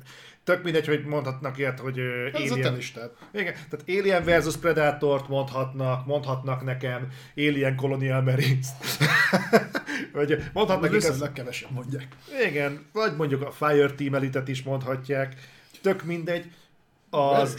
tök 0.45 0.63
mindegy, 0.63 0.87
hogy 0.87 1.05
mondhatnak 1.05 1.59
ilyet, 1.59 1.79
hogy 1.79 1.99
Ez 1.99 2.51
Alien... 2.51 2.79
Igen, 3.33 3.55
tehát 3.55 3.85
Alien 3.87 4.25
versus 4.25 4.57
Predatort 4.57 5.29
mondhatnak, 5.29 6.07
mondhatnak 6.07 6.65
nekem 6.65 7.09
Alien 7.37 7.77
Colonial 7.77 8.23
Marines. 8.23 8.67
vagy 10.13 10.43
mondhatnak... 10.53 10.91
Viszonylag 10.91 11.33
kevesen 11.33 11.71
mondják. 11.73 12.09
Igen, 12.49 12.87
vagy 12.93 13.17
mondjuk 13.17 13.43
a 13.43 13.51
Fire 13.51 13.91
Team 13.91 14.15
Elite-et 14.15 14.49
is 14.49 14.63
mondhatják. 14.63 15.35
Tök 15.81 16.05
mindegy 16.05 16.53
az, 17.11 17.55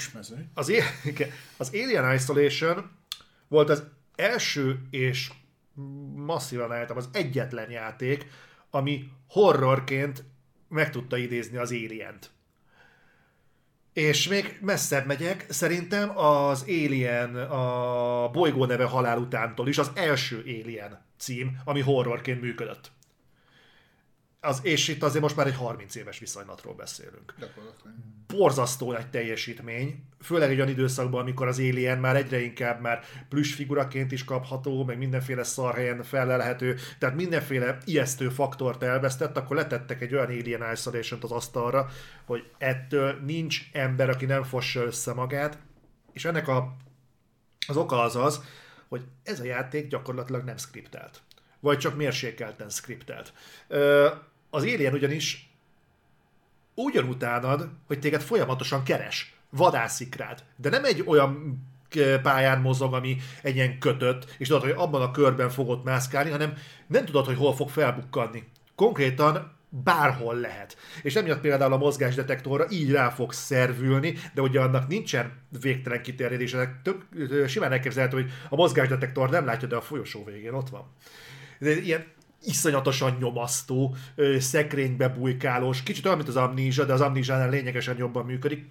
az, 0.54 0.76
az 1.58 1.70
Alien 1.74 2.14
Isolation 2.14 2.92
volt 3.48 3.70
az 3.70 3.84
első 4.16 4.80
és 4.90 5.32
masszívan 6.16 6.72
álltam 6.72 6.98
az 6.98 7.10
egyetlen 7.14 7.72
játék, 7.72 8.28
ami 8.70 9.10
horrorként 9.28 10.24
meg 10.68 10.90
tudta 10.90 11.18
idézni 11.18 11.58
az 11.58 11.72
Alien-t. 11.72 12.32
És 13.94 14.28
még 14.28 14.60
messzebb 14.62 15.06
megyek, 15.06 15.46
szerintem 15.50 16.18
az 16.18 16.62
Alien 16.62 17.36
a 17.36 18.30
bolygó 18.30 18.66
neve 18.66 18.86
halál 18.86 19.18
utántól 19.18 19.68
is 19.68 19.78
az 19.78 19.92
első 19.94 20.40
Alien 20.46 21.06
cím, 21.18 21.62
ami 21.66 21.82
horrorként 21.82 22.42
működött. 22.42 22.92
Az, 24.44 24.60
és 24.64 24.88
itt 24.88 25.04
azért 25.04 25.22
most 25.22 25.36
már 25.36 25.48
egy 25.48 25.56
30 25.56 25.96
éves 25.96 26.20
viszonylatról 26.20 26.74
beszélünk. 26.74 27.34
Borzasztó 28.28 28.94
egy 28.94 29.10
teljesítmény, 29.10 30.04
főleg 30.22 30.50
egy 30.50 30.56
olyan 30.56 30.70
időszakban, 30.70 31.22
amikor 31.22 31.48
az 31.48 31.60
Alien 31.60 31.98
már 31.98 32.16
egyre 32.16 32.42
inkább 32.42 32.82
már 32.82 33.04
plusz 33.30 33.54
figuraként 33.54 34.12
is 34.12 34.24
kapható, 34.24 34.84
meg 34.84 34.98
mindenféle 34.98 35.44
szarhelyen 35.44 36.04
felelhető, 36.04 36.78
tehát 37.00 37.16
mindenféle 37.16 37.78
ijesztő 37.86 38.30
faktort 38.30 38.84
elvesztett, 38.84 39.38
akkor 39.38 39.56
letettek 39.56 40.02
egy 40.02 40.14
olyan 40.14 40.26
Alien 40.26 40.72
isolation 40.74 41.20
az 41.24 41.32
asztalra, 41.32 41.90
hogy 42.26 42.52
ettől 42.58 43.20
nincs 43.26 43.62
ember, 43.74 44.10
aki 44.10 44.26
nem 44.26 44.44
fossa 44.44 44.84
össze 44.84 45.14
magát, 45.14 45.58
és 46.14 46.26
ennek 46.26 46.48
a, 46.48 46.76
az 47.68 47.78
oka 47.78 48.02
az 48.02 48.16
az, 48.16 48.44
hogy 48.88 49.02
ez 49.24 49.40
a 49.40 49.44
játék 49.44 49.88
gyakorlatilag 49.88 50.44
nem 50.44 50.58
skriptelt. 50.58 51.22
Vagy 51.60 51.78
csak 51.78 51.96
mérsékelten 51.96 52.70
skriptelt. 52.70 53.34
Az 54.54 54.64
Alien 54.64 54.94
ugyanis 54.94 55.50
ugyanutánad, 56.76 57.70
hogy 57.88 58.00
téged 58.00 58.22
folyamatosan 58.22 58.84
keres, 58.84 59.36
vadászik 59.50 60.16
rád. 60.16 60.44
De 60.56 60.70
nem 60.70 60.86
egy 60.86 61.04
olyan 61.06 61.64
pályán 62.22 62.62
mozog, 62.62 62.94
ami 62.94 63.18
egy 63.42 63.56
ilyen 63.56 63.80
kötött, 63.80 64.36
és 64.38 64.48
tudod, 64.48 64.62
hogy 64.62 64.74
abban 64.76 65.02
a 65.02 65.12
körben 65.12 65.50
fogod 65.50 65.84
mászkálni, 65.84 66.30
hanem 66.30 66.54
nem 66.88 67.06
tudod, 67.06 67.26
hogy 67.26 67.38
hol 67.38 67.56
fog 67.56 67.70
felbukkanni. 67.70 68.44
Konkrétan 68.76 69.60
bárhol 69.70 70.36
lehet. 70.36 70.78
És 71.02 71.16
emiatt 71.16 71.42
például 71.42 71.74
a 71.74 71.78
mozgásdetektorra 71.78 72.66
így 72.70 72.92
rá 72.92 73.10
fog 73.10 73.34
szervülni, 73.34 74.14
de 74.34 74.42
ugye 74.42 74.60
annak 74.60 74.88
nincsen 74.88 75.32
végtelen 75.62 76.02
kiterjedés, 76.02 76.56
tök, 76.84 77.06
simán 77.48 77.72
elképzelhető, 77.72 78.22
hogy 78.22 78.32
a 78.50 78.56
mozgásdetektor 78.56 79.30
nem 79.30 79.46
látja, 79.46 79.68
de 79.68 79.76
a 79.76 79.82
folyosó 79.82 80.24
végén 80.24 80.54
ott 80.54 80.70
van. 80.70 80.92
Ez 81.60 81.78
ilyen 81.78 82.06
iszonyatosan 82.46 83.18
nyomasztó, 83.20 83.96
szekrénybe 84.40 85.10
bujkálós, 85.10 85.84
kicsit 85.84 86.06
olyan, 86.06 86.18
mint 86.18 86.30
az 86.30 86.36
Amnesia, 86.36 86.86
de 86.86 86.94
az 86.94 87.02
Amnesia 87.02 87.48
lényegesen 87.48 87.98
jobban 87.98 88.26
működik. 88.26 88.70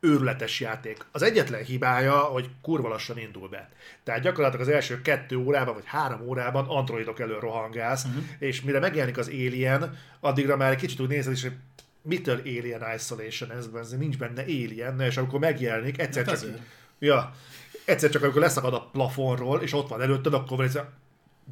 Őrületes 0.00 0.60
játék. 0.60 1.04
Az 1.12 1.22
egyetlen 1.22 1.64
hibája, 1.64 2.16
hogy 2.18 2.50
kurva 2.62 2.88
lassan 2.88 3.18
indul 3.18 3.48
be. 3.48 3.70
Tehát 4.02 4.22
gyakorlatilag 4.22 4.66
az 4.66 4.72
első 4.72 5.02
kettő 5.02 5.36
órában, 5.36 5.74
vagy 5.74 5.86
három 5.86 6.20
órában 6.20 6.66
androidok 6.68 7.20
elől 7.20 7.40
rohangálsz, 7.40 8.04
uh-huh. 8.04 8.22
és 8.38 8.62
mire 8.62 8.78
megjelenik 8.78 9.18
az 9.18 9.28
Alien, 9.28 9.98
addigra 10.20 10.56
már 10.56 10.70
egy 10.70 10.78
kicsit 10.78 11.00
úgy 11.00 11.08
nézed, 11.08 11.32
és 11.32 11.42
hogy 11.42 11.52
mitől 12.02 12.40
Alien 12.44 12.82
Isolation 12.94 13.50
ez, 13.50 13.68
ez 13.74 13.90
nincs 13.90 14.18
benne 14.18 14.42
Alien, 14.42 15.00
és 15.00 15.16
amikor 15.16 15.40
megjelenik, 15.40 16.00
egyszer 16.00 16.26
hát 16.26 16.40
csak... 16.40 16.50
Ja, 16.98 17.34
egyszer 17.84 18.10
csak 18.10 18.22
amikor 18.22 18.40
leszakad 18.40 18.74
a 18.74 18.88
plafonról, 18.92 19.60
és 19.60 19.72
ott 19.72 19.88
van 19.88 20.02
előtted, 20.02 20.34
akkor 20.34 20.56
van 20.56 20.66
ez 20.66 20.78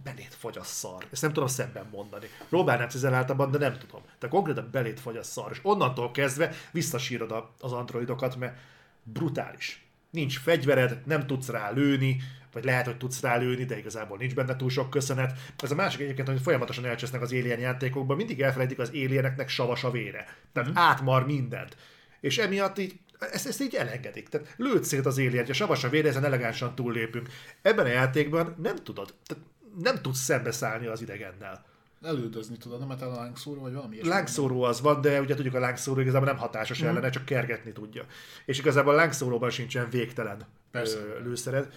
belét 0.04 0.34
fogy 0.38 0.58
a 0.58 0.62
szar. 0.62 1.06
Ezt 1.10 1.22
nem 1.22 1.32
tudom 1.32 1.48
szemben 1.48 1.86
mondani. 1.90 2.26
Próbálnám 2.48 2.88
cizeláltabban, 2.88 3.50
de 3.50 3.58
nem 3.58 3.78
tudom. 3.78 4.02
Tehát 4.18 4.34
konkrétan 4.34 4.68
belét 4.72 5.00
fogy 5.00 5.16
a 5.16 5.22
szar. 5.22 5.50
És 5.50 5.58
onnantól 5.62 6.10
kezdve 6.10 6.52
visszasírod 6.70 7.44
az 7.60 7.72
androidokat, 7.72 8.36
mert 8.36 8.56
brutális. 9.02 9.86
Nincs 10.10 10.38
fegyvered, 10.38 11.02
nem 11.06 11.26
tudsz 11.26 11.48
rá 11.48 11.70
lőni, 11.70 12.20
vagy 12.52 12.64
lehet, 12.64 12.86
hogy 12.86 12.96
tudsz 12.96 13.20
rá 13.20 13.36
lőni, 13.36 13.64
de 13.64 13.78
igazából 13.78 14.16
nincs 14.16 14.34
benne 14.34 14.56
túl 14.56 14.70
sok 14.70 14.90
köszönet. 14.90 15.38
Ez 15.58 15.70
a 15.70 15.74
másik 15.74 16.00
egyébként, 16.00 16.28
hogy 16.28 16.40
folyamatosan 16.40 16.84
elcsesznek 16.84 17.22
az 17.22 17.32
Alien 17.32 17.58
játékokban, 17.58 18.16
mindig 18.16 18.40
elfelejtik 18.40 18.78
az 18.78 18.88
alieneknek 18.88 19.48
savas 19.48 19.84
a 19.84 19.90
vére. 19.90 20.36
Tehát 20.52 20.70
mm. 20.70 20.76
átmar 20.76 21.26
mindent. 21.26 21.76
És 22.20 22.38
emiatt 22.38 22.78
így 22.78 23.00
ezt, 23.30 23.46
ezt 23.46 23.62
így 23.62 23.74
elengedik. 23.74 24.28
Tehát 24.28 24.54
lőd 24.56 24.84
szét 24.84 25.06
az 25.06 25.18
alien 25.18 25.46
a 25.48 25.52
savas 25.52 25.84
a 25.84 25.88
vére, 25.88 26.08
ezen 26.08 26.24
elegánsan 26.24 26.74
túllépünk. 26.74 27.28
Ebben 27.62 27.84
a 27.84 27.88
játékban 27.88 28.54
nem 28.62 28.76
tudod. 28.76 29.14
Tehát 29.26 29.44
nem 29.78 30.02
tudsz 30.02 30.18
szembeszállni 30.18 30.86
az 30.86 31.00
idegennel. 31.00 31.64
Elődözni 32.02 32.56
tudod, 32.56 32.78
nem 32.78 32.88
mert 32.88 33.02
a 33.02 33.10
lángszóró, 33.10 33.60
vagy 33.60 33.72
valami 33.72 33.94
ilyesmi. 33.94 34.10
Lángszóró 34.10 34.62
az 34.62 34.80
van, 34.80 35.00
de 35.00 35.20
ugye 35.20 35.34
tudjuk, 35.34 35.54
a 35.54 35.58
lángszóró 35.58 36.00
igazából 36.00 36.26
nem 36.26 36.36
hatásos 36.36 36.82
mm. 36.82 36.86
ellene, 36.86 37.10
csak 37.10 37.24
kergetni 37.24 37.72
tudja. 37.72 38.04
És 38.44 38.58
igazából 38.58 38.92
a 38.92 38.96
lángszóróban 38.96 39.50
sincsen 39.50 39.90
végtelen 39.90 40.46
Persze. 40.70 40.98
lőszered, 41.24 41.72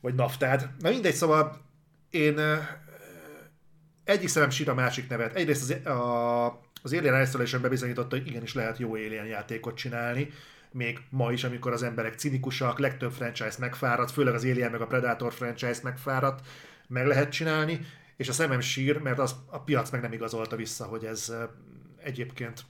vagy 0.00 0.14
naftád. 0.14 0.70
Na 0.78 0.90
mindegy, 0.90 1.14
szóval 1.14 1.60
én 2.10 2.40
egyik 4.04 4.28
szemem 4.28 4.50
sír 4.50 4.68
a 4.68 4.74
másik 4.74 5.08
nevet. 5.08 5.34
Egyrészt 5.34 5.70
az, 5.70 5.92
a, 5.92 6.46
az 6.82 6.92
Alien 6.92 7.22
Isolation 7.22 7.62
bebizonyította, 7.62 8.16
hogy 8.16 8.26
igenis 8.26 8.54
lehet 8.54 8.78
jó 8.78 8.94
Alien 8.94 9.26
játékot 9.26 9.76
csinálni, 9.76 10.30
még 10.72 11.00
ma 11.10 11.32
is, 11.32 11.44
amikor 11.44 11.72
az 11.72 11.82
emberek 11.82 12.14
cinikusak, 12.14 12.78
legtöbb 12.78 13.12
franchise 13.12 13.56
megfáradt, 13.58 14.10
főleg 14.10 14.34
az 14.34 14.44
Alien 14.44 14.70
meg 14.70 14.80
a 14.80 14.86
Predator 14.86 15.32
franchise 15.32 15.80
megfáradt, 15.82 16.46
meg 16.92 17.06
lehet 17.06 17.32
csinálni, 17.32 17.80
és 18.16 18.28
a 18.28 18.32
szemem 18.32 18.60
sír, 18.60 18.98
mert 18.98 19.18
az, 19.18 19.34
a 19.46 19.58
piac 19.60 19.90
meg 19.90 20.00
nem 20.00 20.12
igazolta 20.12 20.56
vissza, 20.56 20.84
hogy 20.84 21.04
ez 21.04 21.32
egyébként 22.02 22.64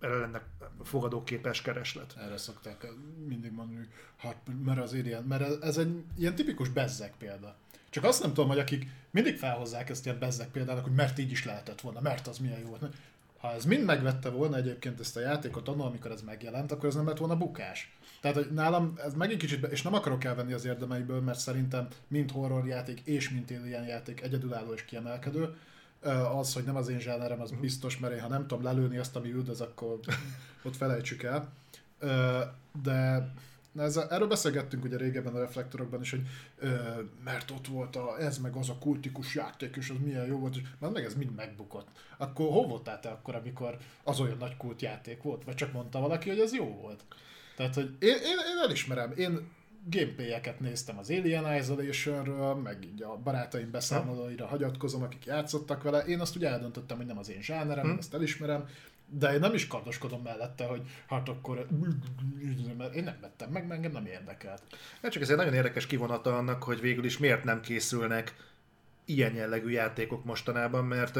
erre 0.00 0.18
lenne 0.18 0.42
fogadóképes 0.82 1.62
kereslet. 1.62 2.14
Erre 2.18 2.36
szokták 2.36 2.86
mindig 3.26 3.52
mondani, 3.52 3.88
hát, 4.16 4.36
mert 4.64 4.80
az 4.80 4.92
ilyen, 4.92 5.22
mert 5.22 5.62
ez 5.62 5.76
egy 5.76 6.02
ilyen 6.18 6.34
tipikus 6.34 6.68
bezzek 6.68 7.14
példa. 7.18 7.56
Csak 7.90 8.04
azt 8.04 8.22
nem 8.22 8.32
tudom, 8.32 8.48
hogy 8.48 8.58
akik 8.58 8.86
mindig 9.10 9.36
felhozzák 9.36 9.90
ezt 9.90 10.04
ilyen 10.04 10.18
bezzek 10.18 10.48
példának, 10.48 10.84
hogy 10.84 10.94
mert 10.94 11.18
így 11.18 11.30
is 11.30 11.44
lehetett 11.44 11.80
volna, 11.80 12.00
mert 12.00 12.26
az 12.26 12.38
milyen 12.38 12.58
jó 12.58 12.66
volt. 12.68 12.94
Ha 13.46 13.52
ez 13.52 13.64
mind 13.64 13.84
megvette 13.84 14.28
volna 14.28 14.56
egyébként 14.56 15.00
ezt 15.00 15.16
a 15.16 15.20
játékot 15.20 15.68
annól, 15.68 15.86
amikor 15.86 16.10
ez 16.10 16.22
megjelent, 16.22 16.72
akkor 16.72 16.88
ez 16.88 16.94
nem 16.94 17.06
lett 17.06 17.18
volna 17.18 17.36
bukás. 17.36 17.96
Tehát, 18.20 18.36
hogy 18.36 18.50
nálam 18.52 18.92
ez 19.04 19.14
megint 19.14 19.40
kicsit, 19.40 19.60
be, 19.60 19.68
és 19.68 19.82
nem 19.82 19.94
akarok 19.94 20.24
elvenni 20.24 20.52
az 20.52 20.64
érdemeiből, 20.64 21.20
mert 21.20 21.38
szerintem 21.38 21.88
mind 22.08 22.30
horror 22.30 22.66
játék 22.66 23.00
és 23.00 23.30
mint 23.30 23.50
ilyen 23.50 23.86
játék 23.86 24.20
egyedülálló 24.20 24.72
és 24.72 24.84
kiemelkedő. 24.84 25.56
Az, 26.34 26.52
hogy 26.54 26.64
nem 26.64 26.76
az 26.76 26.88
én 26.88 27.00
zsánerem, 27.00 27.40
az 27.40 27.52
biztos, 27.60 27.98
mert 27.98 28.14
én 28.14 28.20
ha 28.20 28.28
nem 28.28 28.46
tudom 28.46 28.64
lelőni 28.64 28.96
azt, 28.96 29.16
ami 29.16 29.32
üldöz, 29.32 29.60
akkor 29.60 29.98
ott 30.62 30.76
felejtsük 30.76 31.22
el. 31.22 31.52
De 32.82 33.30
Na 33.76 33.82
ez 33.82 33.96
a, 33.96 34.06
erről 34.10 34.28
beszélgettünk 34.28 34.84
ugye 34.84 34.96
régebben 34.96 35.34
a 35.34 35.38
reflektorokban 35.38 36.00
is, 36.00 36.10
hogy 36.10 36.22
ö, 36.58 36.74
mert 37.24 37.50
ott 37.50 37.66
volt 37.66 37.96
a, 37.96 38.20
ez 38.20 38.38
meg 38.38 38.54
az 38.54 38.68
a 38.68 38.78
kultikus 38.80 39.34
játék, 39.34 39.76
és 39.76 39.90
az 39.90 39.96
milyen 40.04 40.26
jó 40.26 40.38
volt, 40.38 40.56
és 40.56 40.62
már 40.78 40.90
meg 40.90 41.04
ez 41.04 41.14
mind 41.14 41.34
megbukott. 41.34 41.88
Akkor 42.16 42.50
hol 42.50 42.66
voltál 42.66 43.00
te 43.00 43.08
akkor, 43.08 43.34
amikor 43.34 43.78
az 44.04 44.20
olyan 44.20 44.36
nagy 44.38 44.56
kult 44.56 44.82
játék 44.82 45.22
volt? 45.22 45.44
Vagy 45.44 45.54
csak 45.54 45.72
mondta 45.72 46.00
valaki, 46.00 46.28
hogy 46.28 46.40
ez 46.40 46.54
jó 46.54 46.64
volt? 46.64 47.04
Tehát, 47.56 47.74
hogy 47.74 47.96
én, 47.98 48.14
én, 48.14 48.38
én 48.52 48.62
elismerem, 48.64 49.12
én 49.16 49.48
gameplay-eket 49.90 50.60
néztem 50.60 50.98
az 50.98 51.10
Alien 51.10 51.56
Isolation-ről, 51.56 52.54
meg 52.54 52.84
így 52.84 53.02
a 53.02 53.16
barátaim 53.24 53.70
beszámolóira 53.70 54.46
hagyatkozom, 54.46 55.02
akik 55.02 55.24
játszottak 55.24 55.82
vele. 55.82 56.04
Én 56.04 56.20
azt 56.20 56.36
ugye 56.36 56.48
eldöntöttem, 56.48 56.96
hogy 56.96 57.06
nem 57.06 57.18
az 57.18 57.30
én 57.30 57.42
zsánerem, 57.42 57.84
hmm. 57.84 57.98
ezt 57.98 58.14
elismerem, 58.14 58.68
de 59.08 59.32
én 59.32 59.40
nem 59.40 59.54
is 59.54 59.66
kardoskodom 59.66 60.22
mellette, 60.22 60.64
hogy 60.64 60.82
hát 61.06 61.28
akkor 61.28 61.66
mert 62.78 62.94
én 62.94 63.04
nem 63.04 63.18
vettem 63.20 63.50
meg, 63.50 63.62
mert 63.66 63.74
engem 63.74 63.92
nem 63.92 64.06
érdekelt. 64.06 64.62
Hát 65.02 65.12
csak 65.12 65.22
ez 65.22 65.30
egy 65.30 65.36
nagyon 65.36 65.54
érdekes 65.54 65.86
kivonata 65.86 66.36
annak, 66.36 66.62
hogy 66.62 66.80
végül 66.80 67.04
is 67.04 67.18
miért 67.18 67.44
nem 67.44 67.60
készülnek 67.60 68.34
ilyen 69.04 69.34
jellegű 69.34 69.70
játékok 69.70 70.24
mostanában, 70.24 70.84
mert 70.84 71.18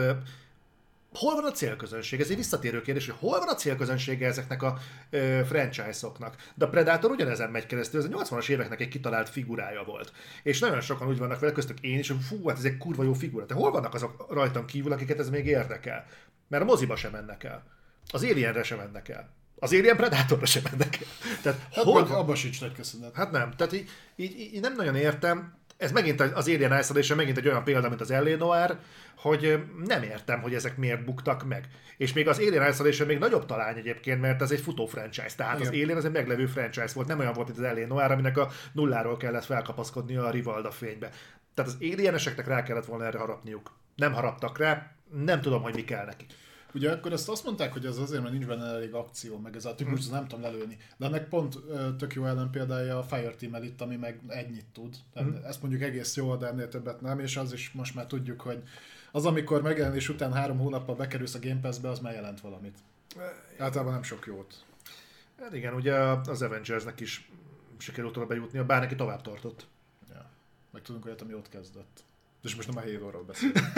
hol 1.12 1.34
van 1.34 1.44
a 1.44 1.50
célközönség? 1.50 2.20
Ez 2.20 2.30
egy 2.30 2.36
visszatérő 2.36 2.82
kérdés, 2.82 3.06
hogy 3.06 3.16
hol 3.18 3.38
van 3.38 3.48
a 3.48 3.54
célközönsége 3.54 4.26
ezeknek 4.26 4.62
a 4.62 4.78
ö, 5.10 5.40
franchise-oknak. 5.46 6.36
De 6.54 6.64
a 6.64 6.68
Predator 6.68 7.10
ugyanezen 7.10 7.50
megy 7.50 7.66
keresztül, 7.66 8.00
ez 8.00 8.06
a 8.12 8.24
80-as 8.24 8.48
éveknek 8.48 8.80
egy 8.80 8.88
kitalált 8.88 9.28
figurája 9.28 9.84
volt. 9.84 10.12
És 10.42 10.58
nagyon 10.58 10.80
sokan 10.80 11.08
úgy 11.08 11.18
vannak 11.18 11.38
vele, 11.38 11.52
köztük 11.52 11.80
én 11.80 11.98
is, 11.98 12.08
hogy 12.08 12.20
fú, 12.20 12.48
hát 12.48 12.58
ez 12.58 12.64
egy 12.64 12.78
kurva 12.78 13.02
jó 13.02 13.12
figura. 13.12 13.44
De 13.46 13.54
hol 13.54 13.70
vannak 13.70 13.94
azok 13.94 14.26
rajtam 14.32 14.64
kívül, 14.64 14.92
akiket 14.92 15.18
ez 15.18 15.30
még 15.30 15.46
érdekel? 15.46 16.06
Mert 16.48 16.62
a 16.62 16.66
moziba 16.66 16.96
sem 16.96 17.12
mennek 17.12 17.44
el. 17.44 17.75
Az 18.10 18.22
Alienre 18.22 18.62
sem 18.62 18.78
mennek 18.78 19.08
el. 19.08 19.34
Az 19.58 19.72
Alien 19.72 19.96
Predatorra 19.96 20.46
sem 20.46 20.62
mennek 20.70 20.98
el. 21.00 21.38
Tehát 21.42 21.60
hát 21.72 21.84
hol? 21.84 22.02
Abba 22.02 22.34
sincs 22.34 22.60
nagy 22.60 22.72
köszönet. 22.72 23.14
Hát 23.14 23.30
nem. 23.30 23.50
Tehát 23.56 23.72
így, 23.72 23.88
így, 24.16 24.38
így, 24.38 24.60
nem 24.60 24.74
nagyon 24.74 24.96
értem. 24.96 25.54
Ez 25.76 25.92
megint 25.92 26.20
az 26.20 26.48
Alien 26.48 26.78
Isolation 26.78 27.18
megint 27.18 27.38
egy 27.38 27.48
olyan 27.48 27.64
példa, 27.64 27.88
mint 27.88 28.00
az 28.00 28.10
L.A. 28.10 28.36
Noir, 28.36 28.76
hogy 29.16 29.64
nem 29.84 30.02
értem, 30.02 30.40
hogy 30.40 30.54
ezek 30.54 30.76
miért 30.76 31.04
buktak 31.04 31.44
meg. 31.44 31.68
És 31.96 32.12
még 32.12 32.28
az 32.28 32.38
Alien 32.38 32.70
Isolation 32.70 33.08
még 33.08 33.18
nagyobb 33.18 33.46
talány 33.46 33.76
egyébként, 33.76 34.20
mert 34.20 34.42
ez 34.42 34.50
egy 34.50 34.60
futó 34.60 34.86
franchise. 34.86 35.36
Tehát 35.36 35.58
Igen. 35.58 35.72
az 35.72 35.74
Alien 35.74 35.96
az 35.96 36.04
egy 36.04 36.12
meglevő 36.12 36.46
franchise 36.46 36.94
volt, 36.94 37.08
nem 37.08 37.18
olyan 37.18 37.32
volt, 37.32 37.48
mint 37.48 37.58
az 37.58 37.76
L.A. 37.76 37.86
Noir, 37.86 38.10
aminek 38.10 38.36
a 38.36 38.50
nulláról 38.72 39.16
kellett 39.16 39.44
felkapaszkodni 39.44 40.16
a 40.16 40.30
Rivalda 40.30 40.70
fénybe. 40.70 41.10
Tehát 41.54 41.70
az 41.70 41.76
alieneseknek 41.80 42.46
rá 42.46 42.62
kellett 42.62 42.84
volna 42.84 43.04
erre 43.04 43.18
harapniuk. 43.18 43.72
Nem 43.94 44.12
haraptak 44.12 44.58
rá, 44.58 44.90
nem 45.24 45.40
tudom, 45.40 45.62
hogy 45.62 45.74
mi 45.74 45.84
kell 45.84 46.04
nekik. 46.04 46.32
Ugye 46.76 46.92
akkor 46.92 47.12
ezt 47.12 47.28
azt 47.28 47.44
mondták, 47.44 47.72
hogy 47.72 47.86
ez 47.86 47.98
azért, 47.98 48.22
mert 48.22 48.32
nincs 48.32 48.46
benne 48.46 48.64
elég 48.64 48.94
akció, 48.94 49.38
meg 49.38 49.56
ez 49.56 49.64
a 49.64 49.74
típus, 49.74 50.04
hmm. 50.04 50.14
nem 50.14 50.26
tudom 50.26 50.44
lelőni. 50.44 50.76
De 50.96 51.06
ennek 51.06 51.28
pont 51.28 51.58
tök 51.98 52.14
jó 52.14 52.24
ellenpéldája 52.24 52.98
a 52.98 53.02
Fireteam 53.02 53.62
itt, 53.62 53.80
ami 53.80 53.96
meg 53.96 54.20
ennyit 54.28 54.66
tud. 54.72 54.96
Hmm. 55.14 55.40
Ezt 55.44 55.60
mondjuk 55.60 55.82
egész 55.82 56.16
jó, 56.16 56.36
de 56.36 56.46
ennél 56.46 56.68
többet 56.68 57.00
nem, 57.00 57.18
és 57.18 57.36
az 57.36 57.52
is 57.52 57.70
most 57.72 57.94
már 57.94 58.06
tudjuk, 58.06 58.40
hogy 58.40 58.62
az, 59.12 59.26
amikor 59.26 59.62
megjelenés 59.62 60.08
után 60.08 60.32
három 60.32 60.58
hónappal 60.58 60.94
bekerülsz 60.94 61.34
a 61.34 61.38
Game 61.38 61.60
Pass-be, 61.60 61.88
az 61.88 61.98
már 61.98 62.12
jelent 62.12 62.40
valamit. 62.40 62.78
Általában 63.58 63.92
nem 63.92 64.02
sok 64.02 64.26
jót. 64.26 64.64
Hát 65.40 65.54
igen, 65.54 65.74
ugye 65.74 65.94
az 66.26 66.42
Avengersnek 66.42 67.00
is 67.00 67.30
sikerült 67.78 68.16
oda 68.16 68.26
bejutni, 68.26 68.60
bár 68.60 68.80
neki 68.80 68.94
tovább 68.94 69.22
tartott. 69.22 69.66
Ja. 70.08 70.30
Meg 70.70 70.82
tudunk 70.82 71.04
olyat, 71.04 71.20
ami 71.20 71.34
ott 71.34 71.48
kezdett. 71.48 72.04
És 72.42 72.54
most 72.54 72.68
nem 72.68 72.76
a 72.76 72.80
Halo-ról 72.80 73.22
beszélünk. 73.24 73.58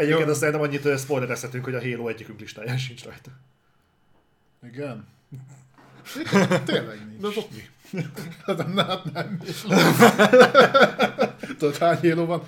Egyébként 0.00 0.28
azt 0.28 0.38
szerintem 0.38 0.62
annyit 0.62 0.98
spoilerezhetünk, 0.98 1.64
hogy 1.64 1.74
a 1.74 1.80
Halo 1.80 2.08
egyikünk 2.08 2.40
listáján 2.40 2.78
sincs 2.78 3.04
rajta. 3.04 3.30
Igen. 4.62 5.06
Tényleg 6.64 6.98
nincs. 7.08 7.34
De 7.34 7.42
mi? 7.90 8.02
Hát 8.46 8.56
nem, 8.56 8.76
hát 8.76 9.12
nem. 9.12 9.40
Tudod, 11.58 11.76
hány 11.76 11.98
Halo 12.00 12.26
van? 12.26 12.42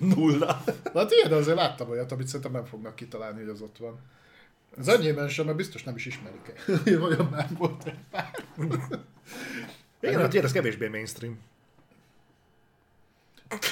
Nulla. 0.00 0.62
Na 0.92 1.00
hát 1.00 1.10
ilyen, 1.12 1.28
de 1.28 1.34
azért 1.34 1.56
láttam 1.56 1.90
olyat, 1.90 2.12
amit 2.12 2.26
szerintem 2.26 2.52
nem 2.52 2.64
fognak 2.64 2.94
kitalálni, 2.96 3.40
hogy 3.40 3.48
az 3.48 3.60
ott 3.60 3.76
van. 3.78 3.98
Az 4.78 4.88
enyémben 4.88 5.28
sem, 5.28 5.44
mert 5.44 5.56
biztos 5.56 5.82
nem 5.82 5.96
is 5.96 6.06
ismerik 6.06 6.52
el. 6.66 6.98
Olyan 7.06 7.28
már 7.30 7.48
volt 7.58 7.86
egy 7.86 7.98
pár. 8.10 8.44
Igen, 10.00 10.20
hát 10.20 10.34
ez 10.34 10.52
kevésbé 10.52 10.88
mainstream. 10.88 11.38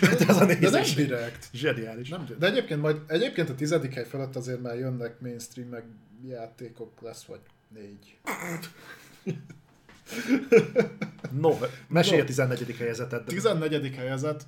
De, 0.01 0.27
ez 0.29 0.37
a 0.37 0.47
de 0.47 0.71
nem 0.71 0.85
direkt. 0.97 1.49
Zseniális. 1.53 2.09
Nem, 2.09 2.27
de 2.39 2.47
egyébként 2.47 2.81
majd, 2.81 3.01
egyébként 3.07 3.49
a 3.49 3.55
tizedik 3.55 3.95
hely 3.95 4.05
felett 4.05 4.37
azért 4.37 4.63
már 4.63 4.79
jönnek 4.79 5.21
mainstream 5.21 5.69
meg 5.69 5.85
játékok 6.29 7.01
lesz, 7.01 7.25
vagy 7.25 7.41
négy. 7.69 8.17
no, 11.41 11.59
mesélj 11.89 12.17
no. 12.17 12.23
a 12.23 12.27
14. 12.27 12.77
helyezetet. 12.77 13.25
14. 13.25 13.95
helyezet. 13.95 14.47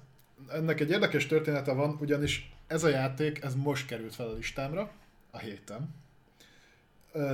Ennek 0.52 0.80
egy 0.80 0.90
érdekes 0.90 1.26
története 1.26 1.72
van, 1.72 1.96
ugyanis 2.00 2.52
ez 2.66 2.84
a 2.84 2.88
játék, 2.88 3.42
ez 3.42 3.54
most 3.54 3.86
került 3.86 4.14
fel 4.14 4.26
a 4.26 4.32
listámra, 4.32 4.90
a 5.30 5.38
héten. 5.38 5.94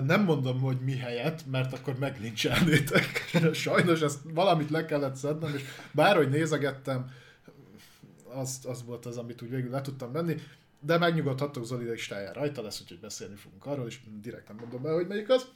Nem 0.05 0.23
mondom, 0.23 0.61
hogy 0.61 0.81
mi 0.81 0.97
helyett, 0.97 1.47
mert 1.51 1.73
akkor 1.73 1.99
meglincselnétek. 1.99 3.29
Sajnos 3.53 4.01
ezt 4.01 4.19
valamit 4.25 4.71
le 4.71 4.85
kellett 4.85 5.15
szednem, 5.15 5.55
és 5.55 5.63
bárhogy 5.93 6.29
nézegettem, 6.29 7.11
az, 8.35 8.61
az 8.65 8.85
volt 8.85 9.07
az, 9.07 9.17
amit 9.17 9.43
úgy 9.43 9.51
végül 9.51 9.71
le 9.71 9.81
tudtam 9.81 10.13
venni, 10.13 10.37
de 10.81 10.99
megnyugodhatok, 10.99 11.65
Zoli 11.65 11.85
listáján 11.85 12.33
rajta 12.33 12.63
lesz, 12.63 12.81
úgyhogy 12.81 13.01
beszélni 13.01 13.37
fogunk 13.37 13.67
arról, 13.67 13.87
és 13.87 14.01
direkt 14.21 14.49
nem 14.49 14.57
mondom 14.57 14.83
be, 14.83 14.93
hogy 14.93 15.07
melyik 15.07 15.29
az. 15.29 15.47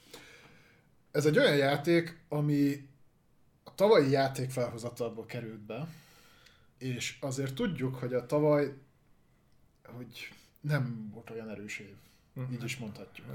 Ez 1.11 1.25
egy 1.25 1.37
olyan 1.37 1.55
játék, 1.55 2.19
ami 2.29 2.87
a 3.63 3.75
tavalyi 3.75 4.11
játék 4.11 4.49
felhozatalból 4.49 5.25
került 5.25 5.59
be, 5.59 5.87
és 6.77 7.17
azért 7.21 7.55
tudjuk, 7.55 7.95
hogy 7.95 8.13
a 8.13 8.25
tavaly, 8.25 8.73
hogy 9.83 10.33
nem 10.61 11.09
volt 11.13 11.29
olyan 11.29 11.49
erős 11.49 11.79
év. 11.79 11.95
Uh-huh. 12.35 12.53
Így 12.53 12.63
is 12.63 12.77
mondhatjuk. 12.77 13.27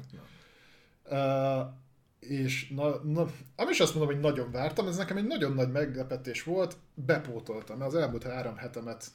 Uh, 1.04 1.80
és 2.18 2.68
na, 2.68 3.02
na, 3.04 3.30
nem 3.56 3.68
is 3.68 3.80
azt 3.80 3.94
mondom, 3.94 4.12
hogy 4.12 4.22
nagyon 4.22 4.50
vártam, 4.50 4.86
ez 4.86 4.96
nekem 4.96 5.16
egy 5.16 5.26
nagyon 5.26 5.52
nagy 5.52 5.70
meglepetés 5.70 6.42
volt, 6.42 6.76
bepótoltam, 6.94 7.78
mert 7.78 7.92
az 7.92 8.00
elmúlt 8.00 8.22
három 8.22 8.56
hetemet 8.56 9.06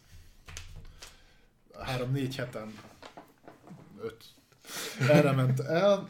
három-négy 1.80 2.36
heten, 2.36 2.74
öt, 4.02 4.26
erre 5.10 5.32
ment 5.32 5.60
el. 5.60 6.08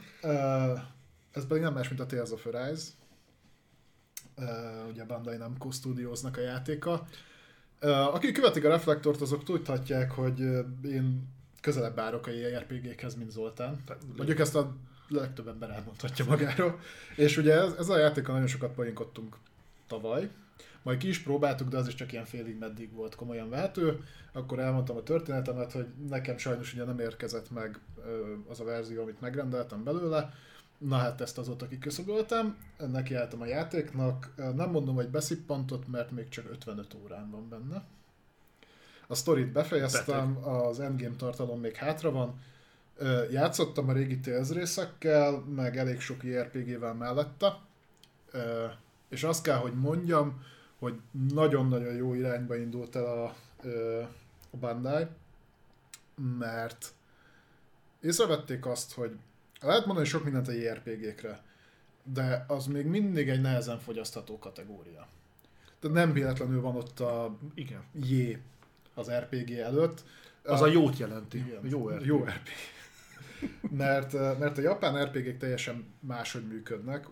Ez 1.31 1.47
pedig 1.47 1.63
nem 1.63 1.73
más, 1.73 1.87
mint 1.87 1.99
a 1.99 2.05
Tales 2.05 2.29
of 2.29 2.45
Arise. 2.45 2.89
Ugye 4.89 5.01
a 5.01 5.05
Bandai 5.05 5.37
Namco 5.37 5.71
Studiosnak 5.71 6.37
a 6.37 6.41
játéka. 6.41 7.05
Akik 8.13 8.33
követik 8.33 8.65
a 8.65 8.69
Reflektort, 8.69 9.21
azok 9.21 9.43
tudhatják, 9.43 10.11
hogy 10.11 10.39
én 10.83 11.35
közelebb 11.61 11.99
állok 11.99 12.27
a 12.27 12.31
JRPG-khez, 12.31 13.15
mint 13.15 13.31
Zoltán. 13.31 13.83
Mondjuk 14.15 14.39
ezt 14.39 14.55
a 14.55 14.75
legtöbb 15.07 15.47
ember 15.47 15.69
elmondhatja 15.69 16.25
magáról. 16.25 16.79
És 17.15 17.37
ugye 17.37 17.53
ez, 17.53 17.73
ez 17.73 17.89
a 17.89 17.97
játékon 17.97 18.33
nagyon 18.33 18.47
sokat 18.47 18.73
poénkodtunk 18.73 19.37
tavaly, 19.87 20.29
majd 20.87 20.99
ki 20.99 21.07
is 21.07 21.19
próbáltuk, 21.19 21.67
de 21.67 21.77
az 21.77 21.87
is 21.87 21.95
csak 21.95 22.11
ilyen 22.11 22.25
félig 22.25 22.57
meddig 22.57 22.93
volt 22.93 23.15
komolyan 23.15 23.49
vehető. 23.49 24.03
Akkor 24.31 24.59
elmondtam 24.59 24.97
a 24.97 25.03
történetemet, 25.03 25.71
hogy 25.71 25.87
nekem 26.09 26.37
sajnos 26.37 26.73
ugye 26.73 26.83
nem 26.83 26.99
érkezett 26.99 27.51
meg 27.51 27.79
az 28.47 28.59
a 28.59 28.63
verzió, 28.63 29.01
amit 29.01 29.21
megrendeltem 29.21 29.83
belőle. 29.83 30.33
Na 30.77 30.95
hát 30.95 31.21
ezt 31.21 31.37
azóta 31.37 31.67
kiküszöböltem, 31.67 32.57
nekiálltam 32.91 33.41
a 33.41 33.45
játéknak. 33.45 34.33
Nem 34.55 34.69
mondom, 34.69 34.95
hogy 34.95 35.07
beszippantott, 35.07 35.87
mert 35.87 36.11
még 36.11 36.29
csak 36.29 36.49
55 36.49 36.95
órán 37.03 37.31
van 37.31 37.49
benne. 37.49 37.83
A 39.07 39.15
sztorit 39.15 39.51
befejeztem, 39.51 40.33
Beteg. 40.33 40.53
az 40.53 40.79
endgame 40.79 41.15
tartalom 41.15 41.59
még 41.59 41.75
hátra 41.75 42.11
van. 42.11 42.39
Játszottam 43.31 43.89
a 43.89 43.93
régi 43.93 44.19
Tales 44.19 44.49
részekkel, 44.49 45.43
meg 45.55 45.77
elég 45.77 45.99
sok 45.99 46.23
JRPG-vel 46.23 46.93
mellette. 46.93 47.59
És 49.09 49.23
azt 49.23 49.43
kell, 49.43 49.57
hogy 49.57 49.73
mondjam, 49.73 50.41
hogy 50.79 50.99
nagyon-nagyon 51.33 51.95
jó 51.95 52.13
irányba 52.13 52.55
indult 52.55 52.95
el 52.95 53.05
a, 53.05 53.23
a 54.51 54.57
Bandai, 54.59 55.05
mert 56.39 56.93
észrevették 58.01 58.65
azt, 58.65 58.93
hogy 58.93 59.17
lehet 59.61 59.85
mondani 59.85 60.07
sok 60.07 60.23
mindent 60.23 60.47
a 60.47 60.51
JRPG-kre, 60.51 61.43
de 62.03 62.45
az 62.47 62.65
még 62.65 62.85
mindig 62.85 63.29
egy 63.29 63.41
nehezen 63.41 63.79
fogyasztható 63.79 64.39
kategória. 64.39 65.07
Tehát 65.79 65.97
nem 65.97 66.13
véletlenül 66.13 66.61
van 66.61 66.75
ott 66.75 66.99
a 66.99 67.37
Igen. 67.53 67.83
J 67.93 68.37
az 68.93 69.11
RPG 69.11 69.51
előtt. 69.51 70.03
Az 70.43 70.61
a, 70.61 70.63
a 70.63 70.67
jót 70.67 70.97
jelenti. 70.97 71.37
Igen, 71.37 71.59
jó 71.63 71.89
RPG. 71.89 72.05
Jó 72.05 72.23
RPG. 72.23 72.49
mert, 73.83 74.13
mert 74.13 74.57
a 74.57 74.61
japán 74.61 75.05
RPG-k 75.05 75.37
teljesen 75.37 75.85
máshogy 75.99 76.47
működnek. 76.47 77.05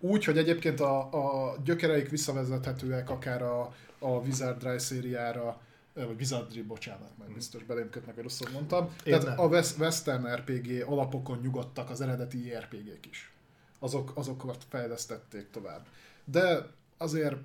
Úgy, 0.00 0.24
hogy 0.24 0.38
egyébként 0.38 0.80
a, 0.80 0.98
a 1.12 1.56
gyökereik 1.64 2.08
visszavezethetőek 2.08 3.10
akár 3.10 3.42
a, 3.42 3.74
a 3.98 4.08
Wizard 4.08 4.58
Dry 4.58 4.78
szériára, 4.78 5.60
vagy 5.94 6.16
Wizardry, 6.18 6.62
bocsánat, 6.62 7.10
mert 7.18 7.32
biztos 7.32 7.62
belém 7.62 7.90
kötnek, 7.90 8.14
hogy 8.14 8.22
rosszul 8.22 8.50
mondtam. 8.52 8.84
Én 9.04 9.18
Tehát 9.18 9.36
nem. 9.36 9.40
a 9.40 9.46
Western 9.78 10.26
RPG 10.34 10.84
alapokon 10.86 11.38
nyugodtak 11.42 11.90
az 11.90 12.00
eredeti 12.00 12.54
RPG-k 12.58 13.06
is. 13.06 13.32
azok, 13.78 14.12
azokat 14.14 14.64
fejlesztették 14.68 15.50
tovább. 15.50 15.86
De 16.24 16.66
azért 16.96 17.36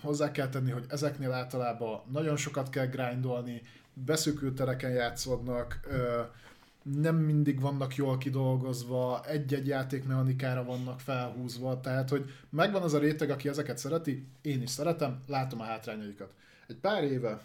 hozzá 0.00 0.30
kell 0.30 0.48
tenni, 0.48 0.70
hogy 0.70 0.84
ezeknél 0.88 1.32
általában 1.32 2.02
nagyon 2.12 2.36
sokat 2.36 2.70
kell 2.70 2.86
grindolni, 2.86 3.62
beszűkült 3.94 4.54
tereken 4.54 4.90
játszódnak, 4.90 5.80
nem 6.82 7.16
mindig 7.16 7.60
vannak 7.60 7.94
jól 7.96 8.18
kidolgozva, 8.18 9.24
egy-egy 9.26 9.66
játékmechanikára 9.66 10.64
vannak 10.64 11.00
felhúzva, 11.00 11.80
tehát 11.80 12.08
hogy 12.08 12.30
megvan 12.50 12.82
az 12.82 12.94
a 12.94 12.98
réteg, 12.98 13.30
aki 13.30 13.48
ezeket 13.48 13.78
szereti, 13.78 14.26
én 14.40 14.62
is 14.62 14.70
szeretem, 14.70 15.22
látom 15.26 15.60
a 15.60 15.64
hátrányaikat. 15.64 16.32
Egy 16.66 16.76
pár 16.76 17.04
éve 17.04 17.42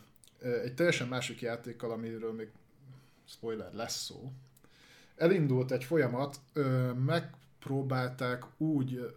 egy 0.64 0.73
teljesen 0.73 1.07
másik 1.07 1.41
játékkal, 1.41 1.91
amiről 1.91 2.34
még 2.34 2.47
spoiler 3.26 3.73
lesz 3.73 4.03
szó, 4.03 4.31
elindult 5.15 5.72
egy 5.72 5.84
folyamat, 5.84 6.39
megpróbálták 7.05 8.43
úgy 8.57 9.15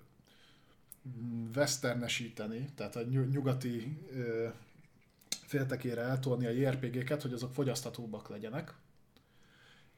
westernesíteni, 1.57 2.69
tehát 2.75 2.97
a 2.97 3.03
nyugati 3.03 3.99
féltekére 5.29 6.01
eltolni 6.01 6.47
a 6.47 6.51
JRPG-ket, 6.51 7.23
hogy 7.23 7.33
azok 7.33 7.55
fogyaszthatóbbak 7.55 8.29
legyenek. 8.29 8.75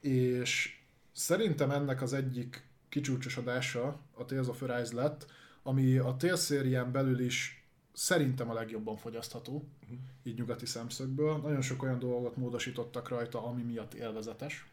És 0.03 0.79
szerintem 1.13 1.71
ennek 1.71 2.03
az 2.03 2.13
egyik 2.13 2.67
kicsúcsosodása 2.89 4.01
a 4.15 4.25
Tales 4.25 4.47
of 4.47 4.63
Arise 4.63 4.95
lett, 4.95 5.27
ami 5.63 5.97
a 5.97 6.17
Tales 6.17 6.39
szérián 6.39 6.93
belül 6.93 7.21
is 7.21 7.65
szerintem 7.93 8.51
a 8.51 8.53
legjobban 8.53 8.97
fogyasztható, 8.97 9.53
uh-huh. 9.83 9.99
így 10.23 10.39
nyugati 10.39 10.67
szemszögből. 10.67 11.37
Nagyon 11.37 11.61
sok 11.61 11.83
olyan 11.83 11.99
dolgot 11.99 12.37
módosítottak 12.37 13.09
rajta, 13.09 13.47
ami 13.47 13.63
miatt 13.63 13.95
élvezetes. 13.95 14.67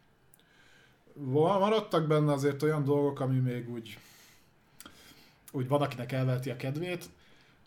Maradtak 1.14 2.08
benne 2.08 2.32
azért 2.32 2.64
olyan 2.64 2.84
dolgok, 2.84 3.20
ami 3.20 3.40
még 3.40 3.70
úgy, 3.70 3.98
úgy 5.52 5.68
van, 5.68 5.82
akinek 5.82 6.12
elveheti 6.12 6.50
a 6.50 6.56
kedvét, 6.56 7.10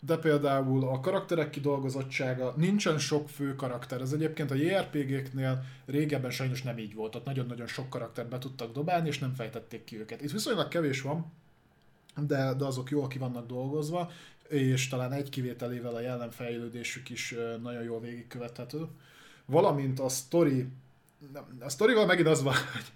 de 0.05 0.17
például 0.17 0.87
a 0.87 0.99
karakterek 0.99 1.49
kidolgozottsága, 1.49 2.53
nincsen 2.57 2.99
sok 2.99 3.29
fő 3.29 3.55
karakter. 3.55 4.01
Ez 4.01 4.11
egyébként 4.11 4.51
a 4.51 4.55
JRPG-knél 4.55 5.63
régebben 5.85 6.31
sajnos 6.31 6.61
nem 6.63 6.77
így 6.77 6.93
volt. 6.93 7.15
Ott 7.15 7.25
nagyon-nagyon 7.25 7.67
sok 7.67 7.89
karaktert 7.89 8.29
be 8.29 8.37
tudtak 8.37 8.73
dobálni, 8.73 9.07
és 9.07 9.19
nem 9.19 9.33
fejtették 9.33 9.83
ki 9.83 9.99
őket. 9.99 10.21
Itt 10.21 10.31
viszonylag 10.31 10.67
kevés 10.67 11.01
van, 11.01 11.31
de, 12.27 12.53
de 12.53 12.65
azok 12.65 12.89
jól 12.89 13.07
ki 13.07 13.17
vannak 13.17 13.47
dolgozva, 13.47 14.11
és 14.47 14.87
talán 14.87 15.11
egy 15.11 15.29
kivételével 15.29 15.95
a 15.95 15.99
jelenfejlődésük 15.99 17.09
is 17.09 17.35
nagyon 17.61 17.83
jól 17.83 17.99
végigkövethető. 17.99 18.87
Valamint 19.45 19.99
a 19.99 20.09
story, 20.09 20.67
a 21.59 21.69
storyval 21.69 22.05
megint 22.05 22.27
az 22.27 22.43
van, 22.43 22.53
hogy 22.73 22.91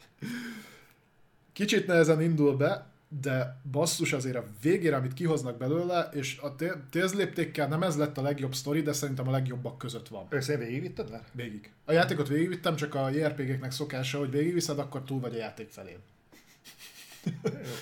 kicsit 1.53 1.87
nehezen 1.87 2.21
indul 2.21 2.57
be, 2.57 2.87
de 3.09 3.61
basszus 3.71 4.13
azért 4.13 4.35
a 4.35 4.43
végére, 4.61 4.95
amit 4.95 5.13
kihoznak 5.13 5.57
belőle, 5.57 6.09
és 6.13 6.37
a 6.37 6.55
Tales 6.89 7.13
léptékkel 7.13 7.67
nem 7.67 7.83
ez 7.83 7.97
lett 7.97 8.17
a 8.17 8.21
legjobb 8.21 8.55
sztori, 8.55 8.81
de 8.81 8.93
szerintem 8.93 9.27
a 9.27 9.31
legjobbak 9.31 9.77
között 9.77 10.07
van. 10.07 10.25
Össze 10.29 10.57
végigvitted 10.57 11.11
már? 11.11 11.23
Végig. 11.31 11.71
A 11.85 11.91
játékot 11.91 12.27
végigvittem, 12.27 12.75
csak 12.75 12.95
a 12.95 13.09
JRPG-knek 13.09 13.71
szokása, 13.71 14.17
hogy 14.17 14.31
végigviszed, 14.31 14.79
akkor 14.79 15.03
túl 15.03 15.19
vagy 15.19 15.33
a 15.33 15.37
játék 15.37 15.69
felén. 15.69 15.99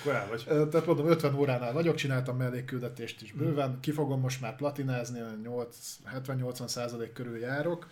Akkor 0.00 0.14
el 0.14 0.28
vagy. 0.28 0.44
Tehát 0.44 0.86
mondom, 0.86 1.06
50 1.06 1.34
óránál 1.34 1.72
vagyok, 1.72 1.94
csináltam 1.94 2.36
mellékküldetést 2.36 3.22
is 3.22 3.32
bőven, 3.32 3.78
ki 3.80 3.90
fogom 3.90 4.20
most 4.20 4.40
már 4.40 4.56
platinázni, 4.56 5.20
70-80 6.14 6.66
százalék 6.66 7.12
körül 7.12 7.38
járok 7.38 7.88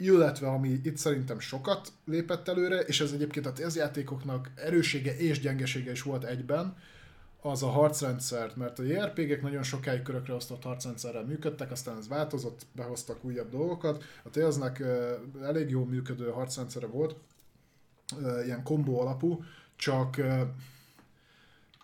illetve 0.00 0.48
ami 0.48 0.68
itt 0.68 0.96
szerintem 0.96 1.40
sokat 1.40 1.92
lépett 2.04 2.48
előre, 2.48 2.80
és 2.80 3.00
ez 3.00 3.12
egyébként 3.12 3.46
a 3.46 3.52
játékoknak 3.74 4.50
erősége 4.54 5.16
és 5.16 5.40
gyengesége 5.40 5.90
is 5.90 6.02
volt 6.02 6.24
egyben, 6.24 6.76
az 7.42 7.62
a 7.62 7.68
harcrendszer, 7.68 8.52
mert 8.54 8.78
a 8.78 8.82
JRPG-ek 8.82 9.42
nagyon 9.42 9.62
sokáig 9.62 10.02
körökre 10.02 10.34
osztott 10.34 10.62
harcrendszerrel 10.62 11.24
működtek, 11.24 11.70
aztán 11.70 11.96
ez 11.96 12.08
változott, 12.08 12.66
behoztak 12.72 13.24
újabb 13.24 13.50
dolgokat. 13.50 14.04
A 14.22 14.30
Talesnek 14.30 14.82
elég 15.42 15.70
jó 15.70 15.84
működő 15.84 16.30
harcrendszere 16.30 16.86
volt, 16.86 17.16
ilyen 18.44 18.62
kombó 18.62 19.00
alapú, 19.00 19.44
csak 19.76 20.20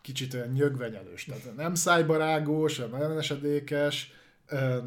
kicsit 0.02 0.34
olyan 0.34 0.48
nyögvenyelős, 0.48 1.24
tehát 1.24 1.56
nem 1.56 1.74
szájbarágos, 1.74 2.76
nem 2.76 3.18
esedékes, 3.18 4.12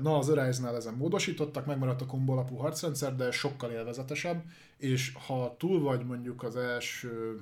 Na, 0.02 0.18
az 0.18 0.30
Arise-nál 0.30 0.76
ezen 0.76 0.94
módosítottak, 0.94 1.66
megmaradt 1.66 2.02
a 2.02 2.06
kombo 2.06 2.32
alapú 2.32 2.56
harcrendszer, 2.56 3.16
de 3.16 3.32
sokkal 3.32 3.72
élvezetesebb, 3.72 4.44
és 4.78 5.14
ha 5.28 5.56
túl 5.58 5.80
vagy 5.80 6.06
mondjuk 6.06 6.44
az 6.44 6.56
első 6.56 7.42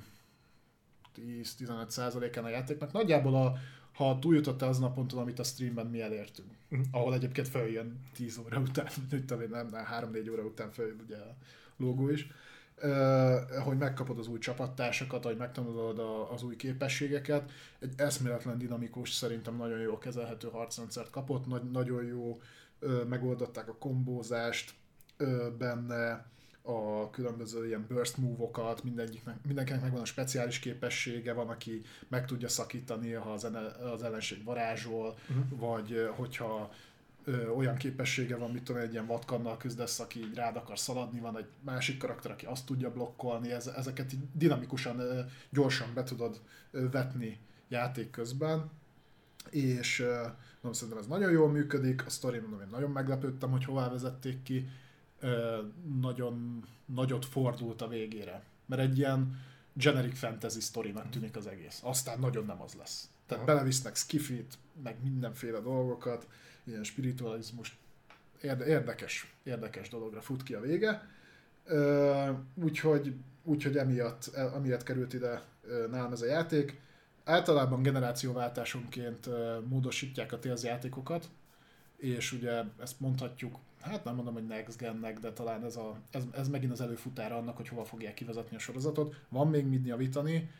10-15%-án 1.16 2.44
a 2.44 2.48
játéknak, 2.48 2.92
nagyjából 2.92 3.34
a, 3.34 3.54
ha 3.92 4.18
túljutott 4.18 4.62
az 4.62 4.78
naponton, 4.78 5.18
amit 5.18 5.38
a 5.38 5.44
streamben 5.44 5.86
mi 5.86 6.00
elértünk, 6.00 6.48
uh-huh. 6.70 6.86
ahol 6.90 7.14
egyébként 7.14 7.48
feljön 7.48 8.00
10 8.12 8.38
óra 8.38 8.60
után, 8.60 8.86
nem, 9.28 9.68
nem 9.70 9.86
3-4 10.12 10.30
óra 10.30 10.42
után 10.42 10.70
feljön 10.70 11.00
ugye 11.04 11.16
a 11.16 11.36
logó 11.76 12.08
is, 12.08 12.26
hogy 13.64 13.78
megkapod 13.78 14.18
az 14.18 14.28
új 14.28 14.38
csapattársakat, 14.38 15.24
hogy 15.24 15.36
megtanulod 15.36 15.98
az 16.32 16.42
új 16.42 16.56
képességeket. 16.56 17.50
Egy 17.80 17.92
eszméletlen 17.96 18.58
dinamikus, 18.58 19.12
szerintem 19.12 19.56
nagyon 19.56 19.78
jó 19.78 19.98
kezelhető 19.98 20.48
harcrendszert 20.48 21.10
kapott, 21.10 21.46
Nagy, 21.46 21.70
nagyon 21.70 22.04
jó 22.04 22.40
megoldották 23.08 23.68
a 23.68 23.76
kombózást 23.78 24.74
benne, 25.58 26.26
a 26.62 27.10
különböző 27.10 27.66
ilyen 27.66 27.86
burst 27.88 28.16
move-okat, 28.16 28.84
mindenkinek 28.84 29.80
megvan 29.80 30.00
a 30.00 30.04
speciális 30.04 30.58
képessége, 30.58 31.32
van, 31.32 31.48
aki 31.48 31.82
meg 32.08 32.26
tudja 32.26 32.48
szakítani, 32.48 33.12
ha 33.12 33.32
az, 33.32 33.48
az 33.92 34.02
ellenség 34.02 34.44
varázsol, 34.44 35.18
uh-huh. 35.28 35.58
vagy 35.58 36.08
hogyha 36.16 36.72
ö, 37.28 37.48
olyan 37.48 37.76
képessége 37.76 38.36
van, 38.36 38.50
mit 38.50 38.62
tudom, 38.62 38.82
egy 38.82 38.92
ilyen 38.92 39.06
vatkannal 39.06 39.56
küzdesz, 39.56 40.00
aki 40.00 40.18
így 40.18 40.34
rád 40.34 40.56
akar 40.56 40.78
szaladni, 40.78 41.20
van 41.20 41.36
egy 41.36 41.46
másik 41.60 41.98
karakter, 41.98 42.30
aki 42.30 42.46
azt 42.46 42.66
tudja 42.66 42.92
blokkolni, 42.92 43.50
ez, 43.50 43.66
ezeket 43.66 44.12
így 44.12 44.20
dinamikusan, 44.32 44.98
ö, 44.98 45.20
gyorsan 45.50 45.88
be 45.94 46.02
tudod 46.02 46.40
ö, 46.70 46.90
vetni 46.90 47.38
játék 47.68 48.10
közben, 48.10 48.70
és 49.50 50.00
ö, 50.00 50.12
mondom, 50.52 50.72
szerintem 50.72 50.98
ez 50.98 51.06
nagyon 51.06 51.30
jól 51.30 51.48
működik, 51.48 52.06
a 52.06 52.10
sztori 52.10 52.38
mondom, 52.38 52.60
én 52.60 52.68
nagyon 52.70 52.90
meglepődtem, 52.90 53.50
hogy 53.50 53.64
hová 53.64 53.88
vezették 53.88 54.42
ki, 54.42 54.68
ö, 55.20 55.58
nagyon 56.00 56.64
nagyot 56.84 57.24
fordult 57.24 57.82
a 57.82 57.88
végére, 57.88 58.42
mert 58.66 58.82
egy 58.82 58.98
ilyen 58.98 59.40
generic 59.72 60.18
fantasy 60.18 60.60
sztorinak 60.60 61.10
tűnik 61.10 61.36
az 61.36 61.46
egész, 61.46 61.80
aztán 61.82 62.18
nagyon 62.18 62.44
nem 62.44 62.62
az 62.62 62.74
lesz. 62.74 63.08
Tehát 63.26 63.44
belevisznek 63.44 63.96
skifit, 63.96 64.58
meg 64.82 64.96
mindenféle 65.02 65.60
dolgokat, 65.60 66.26
ilyen 66.68 66.84
spiritualizmus 66.84 67.78
érdekes, 68.42 69.34
érdekes 69.42 69.88
dologra 69.88 70.20
fut 70.20 70.42
ki 70.42 70.54
a 70.54 70.60
vége. 70.60 71.08
Úgyhogy, 72.54 73.14
úgyhogy 73.42 73.76
emiatt, 73.76 74.34
emiatt 74.34 74.82
került 74.82 75.12
ide 75.12 75.42
nálam 75.90 76.12
ez 76.12 76.22
a 76.22 76.26
játék. 76.26 76.80
Általában 77.24 77.82
generációváltásonként 77.82 79.28
módosítják 79.68 80.32
a 80.32 80.38
Tales 80.38 80.62
játékokat, 80.62 81.28
és 81.96 82.32
ugye 82.32 82.62
ezt 82.80 83.00
mondhatjuk, 83.00 83.58
hát 83.80 84.04
nem 84.04 84.14
mondom, 84.14 84.34
hogy 84.34 84.46
next 84.46 84.78
gennek, 84.78 85.18
de 85.18 85.32
talán 85.32 85.64
ez, 85.64 85.76
a, 85.76 85.96
ez, 86.10 86.22
ez 86.32 86.48
megint 86.48 86.72
az 86.72 86.80
előfutára 86.80 87.36
annak, 87.36 87.56
hogy 87.56 87.68
hova 87.68 87.84
fogják 87.84 88.14
kivezetni 88.14 88.56
a 88.56 88.58
sorozatot. 88.58 89.14
Van 89.28 89.48
még 89.48 89.66
mit 89.66 89.86
javítani, 89.86 90.50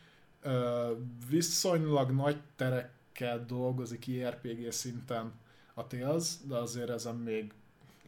viszonylag 1.28 2.10
nagy 2.10 2.40
terekkel 2.56 3.44
dolgozik 3.47 4.06
IRPG 4.06 4.72
szinten 4.72 5.32
a 5.79 5.87
Tales, 5.87 6.27
de 6.43 6.57
azért 6.57 6.91
ezen 6.91 7.17
még 7.17 7.53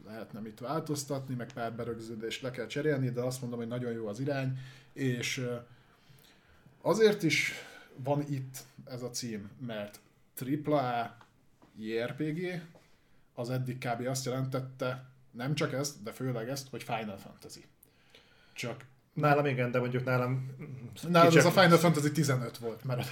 lehetne 0.05 0.39
mit 0.39 0.59
változtatni, 0.59 1.35
meg 1.35 1.53
pár 1.53 1.73
berögződést 1.73 2.41
le 2.41 2.51
kell 2.51 2.67
cserélni, 2.67 3.09
de 3.09 3.21
azt 3.21 3.41
mondom, 3.41 3.59
hogy 3.59 3.67
nagyon 3.67 3.91
jó 3.91 4.07
az 4.07 4.19
irány, 4.19 4.57
és 4.93 5.47
azért 6.81 7.23
is 7.23 7.53
van 7.95 8.25
itt 8.29 8.63
ez 8.85 9.01
a 9.01 9.09
cím, 9.09 9.49
mert 9.65 9.99
AAA 10.65 11.17
JRPG 11.77 12.61
az 13.33 13.49
eddig 13.49 13.77
kb. 13.77 14.07
azt 14.07 14.25
jelentette, 14.25 15.09
nem 15.31 15.55
csak 15.55 15.73
ezt, 15.73 16.03
de 16.03 16.11
főleg 16.11 16.49
ezt, 16.49 16.69
hogy 16.69 16.83
Final 16.83 17.17
Fantasy. 17.17 17.65
Csak 18.53 18.85
Nálam 19.13 19.45
igen, 19.45 19.71
de 19.71 19.79
mondjuk 19.79 20.03
nálam... 20.03 20.55
Nálam 21.07 21.37
ez 21.37 21.45
a 21.45 21.51
Final 21.51 21.77
Fantasy 21.77 22.11
15 22.11 22.57
volt, 22.57 22.83
mert 22.83 23.09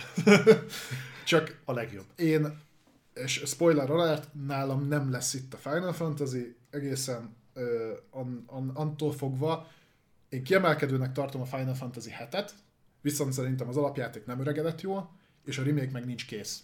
csak 1.26 1.60
a 1.66 1.74
legjobb. 1.74 2.06
Én 2.16 2.60
és 3.24 3.44
spoiler 3.46 3.90
alert, 3.90 4.30
nálam 4.46 4.88
nem 4.88 5.12
lesz 5.12 5.34
itt 5.34 5.54
a 5.54 5.58
Final 5.58 5.94
Fantasy, 5.94 6.56
egészen 6.70 7.36
uh, 7.56 7.64
an, 8.10 8.44
an, 8.48 8.70
antól 8.70 9.12
fogva, 9.12 9.68
én 10.30 10.44
kiemelkedőnek 10.44 11.12
tartom 11.12 11.42
a 11.42 11.46
Final 11.46 11.74
Fantasy 11.74 12.12
7-et, 12.20 12.50
viszont 13.02 13.34
szerintem 13.34 13.68
az 13.68 13.78
alapjáték 13.78 14.26
nem 14.26 14.40
öregedett 14.40 14.82
jól, 14.82 15.10
és 15.46 15.58
a 15.58 15.64
remake 15.64 15.92
meg 15.92 16.06
nincs 16.06 16.26
kész. 16.26 16.64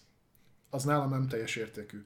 Az 0.70 0.84
nálam 0.84 1.10
nem 1.10 1.28
teljes 1.28 1.56
értékű. 1.56 2.02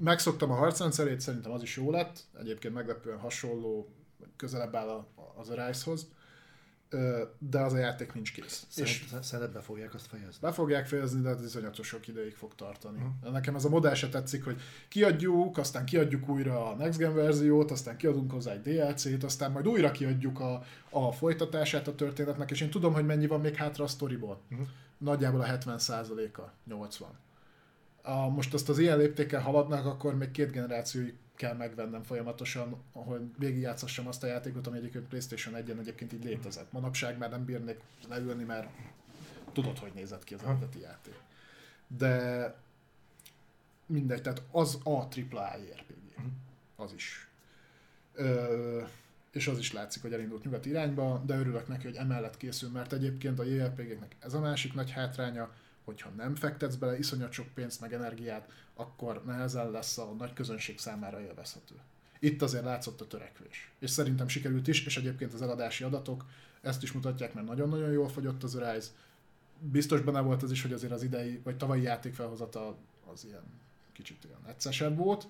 Megszoktam 0.00 0.50
a 0.50 0.54
harcrendszerét, 0.54 1.20
szerintem 1.20 1.52
az 1.52 1.62
is 1.62 1.76
jó 1.76 1.90
lett, 1.90 2.24
egyébként 2.38 2.74
meglepően 2.74 3.18
hasonló, 3.18 3.92
közelebb 4.36 4.74
áll 4.74 5.06
az 5.36 5.48
Arise-hoz, 5.48 6.08
de 7.38 7.58
az 7.60 7.72
a 7.72 7.78
játék 7.78 8.12
nincs 8.12 8.32
kész. 8.32 8.66
és 8.76 9.04
szerinted 9.22 9.54
be 9.54 9.60
fogják 9.60 9.94
azt 9.94 10.06
fejezni? 10.06 10.38
Be 10.40 10.52
fogják 10.52 10.86
fejezni, 10.86 11.20
de 11.20 11.28
ez 11.28 11.44
iszonyatos 11.44 11.86
sok 11.86 12.08
ideig 12.08 12.34
fog 12.34 12.54
tartani. 12.54 12.98
Uh-huh. 12.98 13.32
Nekem 13.32 13.54
ez 13.54 13.64
a 13.64 13.68
modell 13.68 13.94
se 13.94 14.08
tetszik, 14.08 14.44
hogy 14.44 14.60
kiadjuk, 14.88 15.58
aztán 15.58 15.84
kiadjuk 15.84 16.28
újra 16.28 16.70
a 16.70 16.74
Next 16.74 16.98
Gen 16.98 17.14
verziót, 17.14 17.70
aztán 17.70 17.96
kiadunk 17.96 18.32
hozzá 18.32 18.52
egy 18.52 18.62
DLC-t, 18.62 19.24
aztán 19.24 19.50
majd 19.50 19.68
újra 19.68 19.90
kiadjuk 19.90 20.40
a, 20.40 20.62
a 20.90 21.12
folytatását 21.12 21.88
a 21.88 21.94
történetnek, 21.94 22.50
és 22.50 22.60
én 22.60 22.70
tudom, 22.70 22.92
hogy 22.92 23.06
mennyi 23.06 23.26
van 23.26 23.40
még 23.40 23.54
hátra 23.54 23.84
a 23.84 23.88
storyból. 23.88 24.40
Uh-huh. 24.50 24.66
Nagyjából 24.98 25.40
a 25.40 25.46
70%-a, 25.46 26.42
80. 26.64 27.08
A, 28.02 28.28
most 28.28 28.54
azt 28.54 28.68
az 28.68 28.78
ilyen 28.78 28.98
léptékkel 28.98 29.40
haladnak, 29.40 29.86
akkor 29.86 30.16
még 30.16 30.30
két 30.30 30.50
generációig 30.50 31.14
kell 31.34 31.54
megvennem 31.54 32.02
folyamatosan, 32.02 32.82
hogy 32.92 33.20
végigjátszassam 33.38 34.06
azt 34.06 34.22
a 34.22 34.26
játékot, 34.26 34.66
ami 34.66 34.78
egyébként 34.78 35.08
PlayStation 35.08 35.54
1-en 35.54 35.78
egyébként 35.78 36.12
így 36.12 36.24
létezett. 36.24 36.72
Manapság 36.72 37.18
már 37.18 37.30
nem 37.30 37.44
bírnék 37.44 37.80
leülni, 38.08 38.44
mert 38.44 38.68
tudod, 39.52 39.78
hogy 39.78 39.92
nézett 39.94 40.24
ki 40.24 40.34
az 40.34 40.42
eredeti 40.42 40.80
játék. 40.80 41.14
De 41.86 42.54
mindegy, 43.86 44.22
tehát 44.22 44.42
az 44.50 44.78
a 44.84 44.90
AAA 44.90 45.56
RPG. 45.56 46.16
Mhm. 46.16 46.26
Az 46.76 46.92
is. 46.92 47.28
Ö, 48.14 48.82
és 49.30 49.46
az 49.46 49.58
is 49.58 49.72
látszik, 49.72 50.02
hogy 50.02 50.12
elindult 50.12 50.44
nyugat 50.44 50.66
irányba, 50.66 51.22
de 51.26 51.38
örülök 51.38 51.68
neki, 51.68 51.86
hogy 51.86 51.96
emellett 51.96 52.36
készül, 52.36 52.70
mert 52.70 52.92
egyébként 52.92 53.38
a 53.38 53.44
JRPG-nek 53.44 54.16
ez 54.18 54.34
a 54.34 54.40
másik 54.40 54.74
nagy 54.74 54.90
hátránya, 54.90 55.50
hogyha 55.88 56.10
nem 56.10 56.34
fektetsz 56.34 56.74
bele 56.74 56.98
iszonyat 56.98 57.32
sok 57.32 57.46
pénzt 57.54 57.80
meg 57.80 57.92
energiát, 57.92 58.48
akkor 58.74 59.24
nehezen 59.24 59.70
lesz 59.70 59.98
a 59.98 60.14
nagy 60.18 60.32
közönség 60.32 60.78
számára 60.78 61.20
élvezhető. 61.20 61.74
Itt 62.18 62.42
azért 62.42 62.64
látszott 62.64 63.00
a 63.00 63.06
törekvés. 63.06 63.70
És 63.78 63.90
szerintem 63.90 64.28
sikerült 64.28 64.68
is, 64.68 64.86
és 64.86 64.96
egyébként 64.96 65.32
az 65.32 65.42
eladási 65.42 65.84
adatok 65.84 66.24
ezt 66.60 66.82
is 66.82 66.92
mutatják, 66.92 67.34
mert 67.34 67.46
nagyon-nagyon 67.46 67.90
jól 67.90 68.08
fogyott 68.08 68.42
az 68.42 68.58
Rise. 68.58 68.88
Biztos 69.58 70.00
benne 70.00 70.20
volt 70.20 70.42
az 70.42 70.50
is, 70.50 70.62
hogy 70.62 70.72
azért 70.72 70.92
az 70.92 71.02
idei, 71.02 71.40
vagy 71.44 71.56
tavalyi 71.56 71.82
játékfelhozata 71.82 72.76
az 73.12 73.24
ilyen 73.24 73.44
kicsit 73.92 74.24
olyan 74.24 74.46
egyszerűsebb 74.48 74.96
volt, 74.96 75.28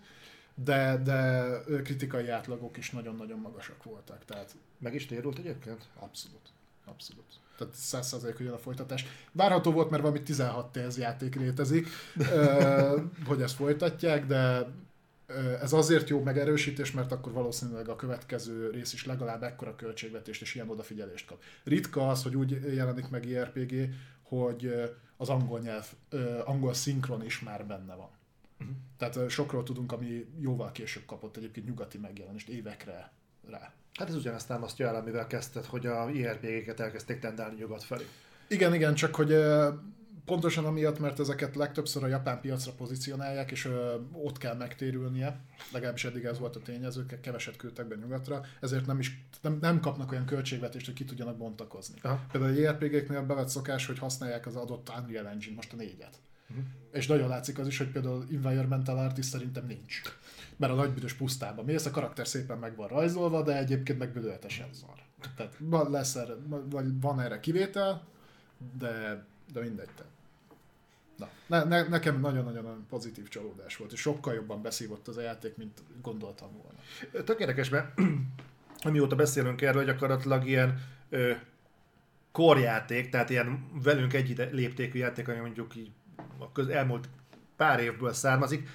de, 0.54 0.96
de 1.04 1.50
kritikai 1.82 2.28
átlagok 2.28 2.76
is 2.76 2.90
nagyon-nagyon 2.90 3.38
magasak 3.38 3.82
voltak. 3.82 4.24
Tehát... 4.24 4.56
Meg 4.78 4.94
is 4.94 5.06
térült 5.06 5.38
egyébként? 5.38 5.88
Abszolút. 5.98 6.52
Abszolút 6.84 7.38
tehát 7.58 7.74
100% 7.76 8.32
hogy 8.36 8.46
jön 8.46 8.54
a 8.54 8.58
folytatás. 8.58 9.06
Várható 9.32 9.72
volt, 9.72 9.90
mert 9.90 10.02
valami 10.02 10.22
16 10.22 10.72
TS 10.72 10.96
játék 10.96 11.34
létezik, 11.34 11.88
hogy 13.28 13.42
ezt 13.42 13.54
folytatják, 13.54 14.26
de 14.26 14.66
ez 15.60 15.72
azért 15.72 16.08
jó 16.08 16.22
megerősítés, 16.22 16.92
mert 16.92 17.12
akkor 17.12 17.32
valószínűleg 17.32 17.88
a 17.88 17.96
következő 17.96 18.70
rész 18.70 18.92
is 18.92 19.06
legalább 19.06 19.42
ekkora 19.42 19.76
költségvetést 19.76 20.42
és 20.42 20.54
ilyen 20.54 20.70
odafigyelést 20.70 21.26
kap. 21.26 21.42
Ritka 21.64 22.08
az, 22.08 22.22
hogy 22.22 22.36
úgy 22.36 22.74
jelenik 22.74 23.08
meg 23.08 23.26
IRPG, 23.26 23.94
hogy 24.22 24.72
az 25.16 25.28
angol 25.28 25.60
nyelv, 25.60 25.86
angol 26.44 26.74
szinkron 26.74 27.24
is 27.24 27.40
már 27.40 27.66
benne 27.66 27.94
van. 27.94 28.10
Uh-huh. 28.60 28.76
Tehát 28.96 29.30
sokról 29.30 29.62
tudunk, 29.62 29.92
ami 29.92 30.26
jóval 30.40 30.72
később 30.72 31.04
kapott 31.06 31.36
egyébként 31.36 31.66
nyugati 31.66 31.98
megjelenést, 31.98 32.48
évekre 32.48 33.12
rá. 33.50 33.72
Hát 33.94 34.08
ez 34.08 34.14
ugyanezt 34.14 34.48
támasztja 34.48 34.88
el, 34.88 34.94
amivel 34.94 35.26
kezdted, 35.26 35.64
hogy 35.64 35.86
a 35.86 36.10
IRPG-ket 36.10 36.80
elkezdték 36.80 37.18
tendálni 37.18 37.56
nyugat 37.58 37.84
felé. 37.84 38.06
Igen, 38.48 38.74
igen, 38.74 38.94
csak 38.94 39.14
hogy 39.14 39.34
pontosan 40.28 40.64
amiatt, 40.64 40.98
mert 40.98 41.20
ezeket 41.20 41.56
legtöbbször 41.56 42.04
a 42.04 42.06
japán 42.06 42.40
piacra 42.40 42.72
pozícionálják, 42.72 43.50
és 43.50 43.68
ott 44.12 44.38
kell 44.38 44.54
megtérülnie, 44.54 45.40
legalábbis 45.72 46.04
eddig 46.04 46.24
ez 46.24 46.38
volt 46.38 46.56
a 46.56 46.60
tényező, 46.60 47.06
keveset 47.20 47.56
küldtek 47.56 47.86
be 47.86 47.94
nyugatra, 47.94 48.40
ezért 48.60 48.86
nem, 48.86 48.98
is, 48.98 49.24
nem, 49.40 49.58
nem 49.60 49.80
kapnak 49.80 50.12
olyan 50.12 50.26
költségvetést, 50.26 50.86
hogy 50.86 50.94
ki 50.94 51.04
tudjanak 51.04 51.36
bontakozni. 51.36 51.98
Aha. 52.02 52.20
Például 52.32 52.52
a 52.52 52.58
JRPG-knél 52.58 53.22
bevett 53.22 53.48
szokás, 53.48 53.86
hogy 53.86 53.98
használják 53.98 54.46
az 54.46 54.56
adott 54.56 54.92
Unreal 54.98 55.26
Engine, 55.26 55.54
most 55.54 55.72
a 55.72 55.76
négyet. 55.76 56.18
Uh-huh. 56.50 56.64
És 56.92 57.06
nagyon 57.06 57.28
látszik 57.28 57.58
az 57.58 57.66
is, 57.66 57.78
hogy 57.78 57.88
például 57.88 58.26
Environmental 58.32 58.98
Artist 58.98 59.28
szerintem 59.28 59.66
nincs 59.66 60.02
mert 60.58 60.72
a 60.72 60.76
nagybüdös 60.76 61.12
pusztában 61.12 61.64
mész, 61.64 61.86
a 61.86 61.90
karakter 61.90 62.26
szépen 62.26 62.58
meg 62.58 62.76
van 62.76 62.88
rajzolva, 62.88 63.42
de 63.42 63.56
egyébként 63.58 63.98
meg 63.98 64.12
bődöltesen 64.12 64.68
szar. 64.72 64.94
Tehát 65.36 65.88
lesz 65.90 66.14
erre, 66.14 66.34
vagy 66.70 67.00
van 67.00 67.20
erre 67.20 67.40
kivétel, 67.40 68.06
de, 68.78 69.24
de 69.52 69.60
mindegy. 69.60 69.88
Te. 69.96 70.04
Na, 71.16 71.28
ne, 71.46 71.64
ne, 71.64 71.88
nekem 71.88 72.20
nagyon-nagyon 72.20 72.86
pozitív 72.88 73.28
csalódás 73.28 73.76
volt, 73.76 73.92
és 73.92 74.00
sokkal 74.00 74.34
jobban 74.34 74.62
beszívott 74.62 75.08
az 75.08 75.16
a 75.16 75.20
játék, 75.20 75.56
mint 75.56 75.82
gondoltam 76.02 76.48
volna. 76.52 76.78
Tök 77.24 77.40
érdekes, 77.40 77.68
mert 77.68 78.00
amióta 78.86 79.16
beszélünk 79.16 79.62
erről, 79.62 79.84
gyakorlatilag 79.84 80.46
ilyen 80.46 80.82
ö, 81.08 81.32
korjáték, 82.32 83.08
tehát 83.08 83.30
ilyen 83.30 83.70
velünk 83.82 84.12
egy 84.12 84.48
léptékű 84.52 84.98
játék, 84.98 85.28
ami 85.28 85.38
mondjuk 85.38 85.76
így 85.76 85.90
a 86.38 86.52
köz, 86.52 86.68
elmúlt 86.68 87.08
pár 87.56 87.80
évből 87.80 88.12
származik, 88.12 88.68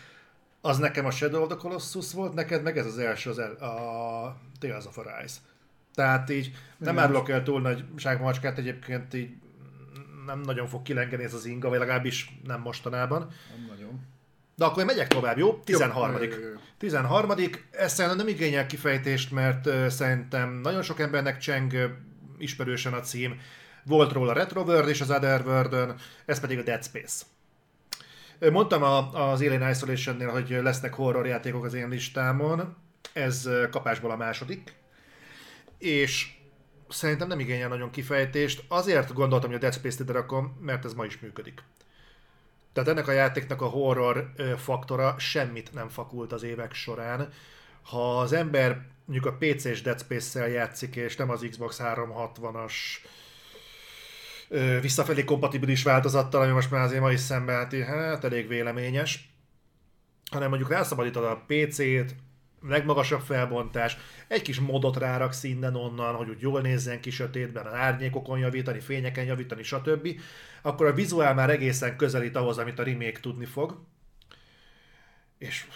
az 0.62 0.78
nekem 0.78 1.06
a 1.06 1.12
Shadow 1.12 1.42
of 1.42 1.48
the 1.48 1.58
Colossus 1.58 2.14
volt, 2.14 2.34
neked 2.34 2.64
meg 2.64 2.78
ez 2.78 2.86
az 2.86 2.98
első, 2.98 3.30
az 3.30 3.40
el, 3.40 3.52
a 3.52 4.36
Tales 4.60 4.86
of 4.86 4.98
Arise. 4.98 5.38
Tehát 5.94 6.30
így 6.30 6.52
nem 6.78 7.00
árulok 7.00 7.30
el 7.30 7.44
túl 7.44 7.62
nagy 7.62 7.84
ságmacskát, 7.96 8.58
egyébként 8.58 9.14
így 9.14 9.30
nem 10.26 10.40
nagyon 10.40 10.68
fog 10.68 10.82
kilengeni 10.82 11.24
ez 11.24 11.34
az 11.34 11.46
inga, 11.46 11.70
vagy 11.70 11.80
legalábbis 11.80 12.40
nem 12.44 12.62
mostanában. 12.62 13.20
Nem 13.20 13.66
nagyon. 13.70 14.00
De 14.56 14.66
akkor 14.66 14.80
én 14.80 14.86
megyek 14.86 15.08
tovább, 15.08 15.38
jó? 15.38 15.54
13. 15.54 16.16
Jó, 16.16 16.22
jó, 16.22 16.30
jó. 16.30 16.56
13. 16.78 17.32
Ez 17.72 17.94
szerintem 17.94 18.26
nem 18.26 18.28
igényel 18.28 18.66
kifejtést, 18.66 19.32
mert 19.32 19.90
szerintem 19.90 20.54
nagyon 20.54 20.82
sok 20.82 21.00
embernek 21.00 21.38
cseng 21.38 21.98
ismerősen 22.38 22.94
a 22.94 23.00
cím. 23.00 23.40
Volt 23.84 24.12
róla 24.12 24.34
Retroworld 24.34 24.88
és 24.90 25.02
az 25.02 25.10
Otherworld, 25.10 25.94
ez 26.26 26.40
pedig 26.40 26.58
a 26.60 26.64
Dead 26.64 26.84
Space. 26.84 27.24
Mondtam 28.52 28.84
a, 28.84 29.30
az 29.32 29.42
Alien 29.42 29.70
Isolation-nél, 29.70 30.30
hogy 30.30 30.50
lesznek 30.50 30.94
horror 30.94 31.26
játékok 31.26 31.64
az 31.64 31.74
én 31.74 31.90
listámon. 31.90 32.76
Ez 33.14 33.50
kapásból 33.72 34.12
a 34.12 34.16
második. 34.16 34.74
És 35.78 36.28
szerintem 36.90 37.28
nem 37.28 37.40
igényel 37.40 37.68
nagyon 37.68 37.90
kifejtést. 37.90 38.64
Azért 38.68 39.14
gondoltam, 39.14 39.50
hogy 39.50 39.58
a 39.58 39.62
Dead 39.62 39.74
Space-t 39.74 40.00
ide 40.00 40.12
rakom, 40.12 40.58
mert 40.62 40.86
ez 40.86 40.94
ma 40.94 41.06
is 41.06 41.20
működik. 41.20 41.64
Tehát 42.74 42.90
ennek 42.90 43.08
a 43.08 43.12
játéknak 43.12 43.62
a 43.62 43.66
horror 43.66 44.34
faktora 44.58 45.16
semmit 45.18 45.74
nem 45.74 45.90
fakult 45.90 46.32
az 46.32 46.44
évek 46.44 46.74
során. 46.74 47.30
Ha 47.82 48.20
az 48.20 48.34
ember 48.34 48.82
mondjuk 49.06 49.34
a 49.34 49.38
PC-s 49.40 49.82
Dead 49.82 50.00
Space-szel 50.00 50.48
játszik, 50.48 50.96
és 50.96 51.16
nem 51.16 51.30
az 51.30 51.48
Xbox 51.50 51.80
360-as 51.84 52.74
visszafelé 54.82 55.24
kompatibilis 55.24 55.84
változattal, 55.84 56.42
ami 56.42 56.52
most 56.52 56.72
már 56.72 56.82
azért 56.82 57.02
mai 57.02 57.18
szemben 57.18 57.56
hát, 57.56 57.74
hát 57.74 58.24
elég 58.24 58.48
véleményes, 58.48 59.30
hanem 60.32 60.50
mondjuk 60.50 60.70
rászabadítod 60.70 61.24
a 61.24 61.44
PC-t, 61.48 62.16
legmagasabb 62.62 63.22
felbontás, 63.22 63.98
egy 64.28 64.42
kis 64.42 64.60
modot 64.60 64.98
ráraksz 64.98 65.44
innen 65.44 65.76
onnan, 65.76 66.16
hogy 66.16 66.30
úgy 66.30 66.42
jól 66.42 66.62
nézzen 66.62 67.02
ki 67.02 67.10
sötétben, 67.10 67.66
az 67.66 67.74
árnyékokon 67.74 68.40
javítani, 68.40 68.80
fényeken 68.80 69.26
javítani, 69.26 69.64
stb. 69.64 70.20
Akkor 70.62 70.86
a 70.86 70.94
vizuál 70.94 71.34
már 71.34 71.50
egészen 71.50 71.98
közelít 71.98 72.36
ahhoz, 72.36 72.58
amit 72.58 72.80
a 72.80 72.84
remake 72.84 73.20
tudni 73.20 73.46
fog. 73.46 73.80
És 75.38 75.68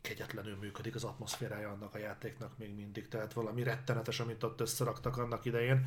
kegyetlenül 0.00 0.56
működik 0.60 0.94
az 0.94 1.04
atmoszférája 1.04 1.70
annak 1.70 1.94
a 1.94 1.98
játéknak 1.98 2.58
még 2.58 2.74
mindig, 2.74 3.08
tehát 3.08 3.32
valami 3.32 3.62
rettenetes, 3.62 4.20
amit 4.20 4.42
ott 4.42 4.60
összeraktak 4.60 5.16
annak 5.16 5.44
idején 5.44 5.86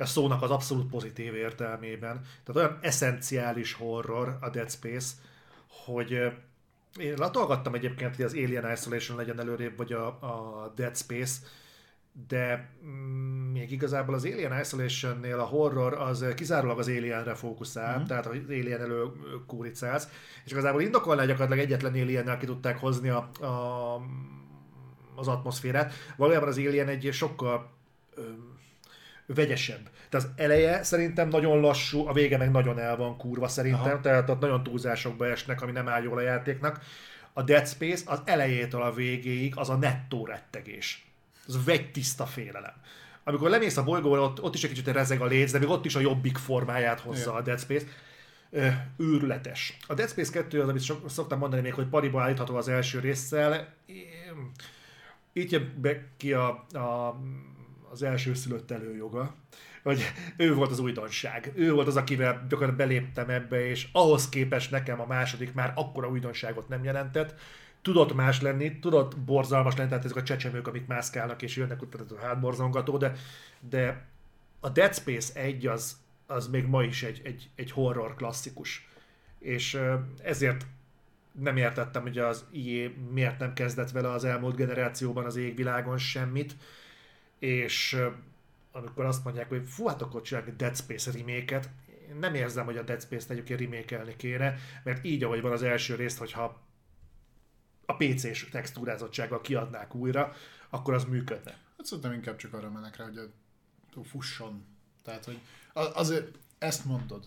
a 0.00 0.06
szónak 0.06 0.42
az 0.42 0.50
abszolút 0.50 0.90
pozitív 0.90 1.34
értelmében. 1.34 2.20
Tehát 2.44 2.68
olyan 2.68 2.78
eszenciális 2.80 3.72
horror 3.72 4.36
a 4.40 4.48
Dead 4.48 4.70
Space, 4.70 5.14
hogy 5.84 6.10
én 6.98 7.14
latolgattam 7.16 7.74
egyébként, 7.74 8.16
hogy 8.16 8.24
az 8.24 8.32
Alien 8.32 8.72
Isolation 8.72 9.16
legyen 9.16 9.40
előrébb, 9.40 9.76
vagy 9.76 9.92
a, 9.92 10.06
a 10.06 10.72
Dead 10.76 10.96
Space, 10.96 11.38
de 12.28 12.70
mm, 12.84 13.52
még 13.52 13.72
igazából 13.72 14.14
az 14.14 14.24
Alien 14.24 14.60
Isolation-nél 14.60 15.38
a 15.38 15.44
horror 15.44 15.92
az 15.92 16.24
kizárólag 16.34 16.78
az 16.78 16.88
Alienre 16.88 17.34
fókuszál, 17.34 17.96
mm-hmm. 17.96 18.06
tehát 18.06 18.26
az 18.26 18.36
Alien 18.48 18.80
elő 18.80 19.06
kúricálsz, 19.46 20.08
és 20.44 20.50
igazából 20.50 20.82
indokolná 20.82 21.24
gyakorlatilag 21.24 21.64
egyetlen 21.64 21.92
alien 21.92 22.38
ki 22.38 22.46
tudták 22.46 22.78
hozni 22.78 23.08
a, 23.08 23.30
a, 23.44 24.02
az 25.14 25.28
atmoszférát. 25.28 25.92
Valójában 26.16 26.48
az 26.48 26.58
Alien 26.58 26.88
egy 26.88 27.08
sokkal 27.12 27.70
vegyesebb. 29.34 29.90
Tehát 30.08 30.26
az 30.26 30.28
eleje 30.36 30.82
szerintem 30.82 31.28
nagyon 31.28 31.60
lassú, 31.60 32.06
a 32.06 32.12
vége 32.12 32.36
meg 32.36 32.50
nagyon 32.50 32.78
el 32.78 32.96
van 32.96 33.16
kurva 33.16 33.48
szerintem, 33.48 33.92
Aha. 33.92 34.00
tehát 34.00 34.30
ott 34.30 34.40
nagyon 34.40 34.62
túlzásokba 34.62 35.26
esnek, 35.26 35.62
ami 35.62 35.72
nem 35.72 35.88
áll 35.88 36.02
jól 36.02 36.18
a 36.18 36.20
játéknak. 36.20 36.80
A 37.32 37.42
Dead 37.42 37.68
Space 37.68 38.04
az 38.06 38.20
elejétől 38.24 38.82
a 38.82 38.92
végéig 38.92 39.52
az 39.56 39.68
a 39.68 39.76
nettó 39.76 40.26
rettegés. 40.26 41.06
Az 41.46 41.64
vegy 41.64 41.90
tiszta 41.90 42.26
félelem. 42.26 42.74
Amikor 43.24 43.50
lemész 43.50 43.76
a 43.76 43.84
bolygóra, 43.84 44.22
ott, 44.22 44.42
ott 44.42 44.54
is 44.54 44.64
egy 44.64 44.70
kicsit 44.70 44.88
rezeg 44.88 45.20
a 45.20 45.26
léc, 45.26 45.52
de 45.52 45.58
még 45.58 45.68
ott 45.68 45.84
is 45.84 45.94
a 45.94 46.00
jobbik 46.00 46.36
formáját 46.36 47.00
hozza 47.00 47.20
Igen. 47.20 47.34
a 47.34 47.40
Dead 47.40 47.60
Space. 47.60 47.86
Őrületes. 48.96 49.76
A 49.86 49.94
Dead 49.94 50.08
Space 50.08 50.32
2 50.32 50.60
az, 50.60 50.68
amit 50.68 50.82
sok, 50.82 51.10
szoktam 51.10 51.38
mondani 51.38 51.62
még, 51.62 51.74
hogy 51.74 51.86
pariba 51.86 52.22
állítható 52.22 52.56
az 52.56 52.68
első 52.68 52.98
résszel. 52.98 53.74
Itt 55.32 55.50
jön 55.50 55.74
be 55.80 56.04
ki 56.16 56.32
a, 56.32 56.48
a 56.72 57.20
az 57.90 58.02
első 58.02 58.34
szülött 58.34 58.70
előjoga, 58.70 59.34
hogy 59.82 60.12
ő 60.36 60.54
volt 60.54 60.70
az 60.70 60.78
újdonság. 60.78 61.52
Ő 61.54 61.72
volt 61.72 61.86
az, 61.86 61.96
akivel 61.96 62.32
gyakorlatilag 62.48 62.76
beléptem 62.76 63.28
ebbe, 63.28 63.66
és 63.66 63.88
ahhoz 63.92 64.28
képest 64.28 64.70
nekem 64.70 65.00
a 65.00 65.06
második 65.06 65.54
már 65.54 65.72
akkora 65.74 66.08
újdonságot 66.08 66.68
nem 66.68 66.84
jelentett. 66.84 67.34
Tudott 67.82 68.14
más 68.14 68.40
lenni, 68.40 68.78
tudott 68.78 69.18
borzalmas 69.18 69.76
lenni, 69.76 69.88
tehát 69.88 70.04
ezek 70.04 70.16
a 70.16 70.22
csecsemők, 70.22 70.66
amik 70.66 70.86
mászkálnak 70.86 71.42
és 71.42 71.56
jönnek 71.56 71.82
utána 71.82 72.04
a 72.16 72.26
hátborzongató, 72.26 72.96
de, 72.96 73.12
de 73.68 74.06
a 74.60 74.68
Dead 74.68 74.94
Space 74.94 75.40
1 75.40 75.66
az, 75.66 75.96
az 76.26 76.48
még 76.48 76.66
ma 76.66 76.82
is 76.82 77.02
egy, 77.02 77.20
egy, 77.24 77.50
egy 77.54 77.70
horror 77.70 78.14
klasszikus. 78.14 78.88
És 79.38 79.80
ezért 80.22 80.66
nem 81.32 81.56
értettem, 81.56 82.02
hogy 82.02 82.18
az 82.18 82.44
IE 82.50 82.90
miért 83.12 83.38
nem 83.38 83.52
kezdett 83.52 83.90
vele 83.90 84.10
az 84.10 84.24
elmúlt 84.24 84.56
generációban 84.56 85.24
az 85.24 85.36
égvilágon 85.36 85.98
semmit, 85.98 86.56
és 87.40 88.00
amikor 88.72 89.04
azt 89.04 89.24
mondják, 89.24 89.48
hogy 89.48 89.62
fú, 89.66 89.86
hát 89.86 90.02
akkor 90.02 90.22
csinálni 90.22 90.54
Dead 90.56 90.76
Space 90.76 91.10
remake 91.10 91.60
én 92.10 92.16
nem 92.16 92.34
érzem, 92.34 92.64
hogy 92.64 92.76
a 92.76 92.82
Dead 92.82 93.02
Space-t 93.02 93.30
egyébként 93.30 93.60
remake 93.60 94.16
kéne, 94.16 94.56
mert 94.84 95.04
így, 95.04 95.24
ahogy 95.24 95.40
van 95.40 95.52
az 95.52 95.62
első 95.62 95.94
részt, 95.94 96.18
hogyha 96.18 96.60
a 97.86 97.96
PC-s 97.96 98.48
textúrázottsággal 98.50 99.40
kiadnák 99.40 99.94
újra, 99.94 100.32
akkor 100.68 100.94
az 100.94 101.04
működne. 101.04 101.50
Hát 101.50 101.86
szerintem 101.86 102.12
inkább 102.12 102.36
csak 102.36 102.54
arra 102.54 102.70
mennek 102.70 102.96
rá, 102.96 103.04
hogy 103.04 103.18
a, 103.18 104.04
fusson. 104.04 104.64
Tehát, 105.02 105.24
hogy 105.24 105.40
azért 105.72 106.38
ezt 106.58 106.84
mondod, 106.84 107.24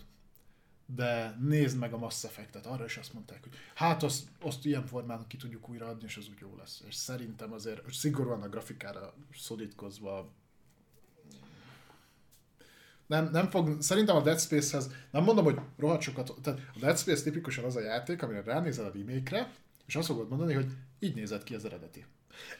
de 0.85 1.37
nézd 1.41 1.77
meg 1.77 1.93
a 1.93 1.97
Mass 1.97 2.23
Effect-et, 2.23 2.65
arra 2.65 2.85
is 2.85 2.97
azt 2.97 3.13
mondták, 3.13 3.43
hogy 3.43 3.53
hát 3.75 4.03
azt, 4.03 4.27
azt 4.41 4.65
ilyen 4.65 4.85
formán 4.85 5.27
ki 5.27 5.37
tudjuk 5.37 5.69
újraadni, 5.69 6.03
és 6.05 6.17
az 6.17 6.27
úgy 6.29 6.39
jó 6.39 6.55
lesz. 6.57 6.83
És 6.87 6.95
szerintem 6.95 7.53
azért 7.53 7.93
szigorúan 7.93 8.41
a 8.41 8.49
grafikára 8.49 9.13
szorítkozva 9.35 10.31
nem, 13.07 13.29
nem 13.31 13.49
fog, 13.49 13.81
szerintem 13.81 14.15
a 14.15 14.21
Dead 14.21 14.39
Space-hez, 14.39 14.91
nem 15.11 15.23
mondom, 15.23 15.43
hogy 15.43 15.59
rohadt 15.77 16.01
sokat, 16.01 16.33
tehát 16.41 16.59
a 16.75 16.79
Dead 16.79 16.97
Space 16.97 17.23
tipikusan 17.23 17.63
az 17.63 17.75
a 17.75 17.81
játék, 17.81 18.21
amire 18.21 18.41
ránézel 18.41 18.85
a 18.85 18.91
remake 18.93 19.51
és 19.85 19.95
azt 19.95 20.07
fogod 20.07 20.29
mondani, 20.29 20.53
hogy 20.53 20.71
így 20.99 21.15
nézett 21.15 21.43
ki 21.43 21.55
az 21.55 21.65
eredeti. 21.65 22.05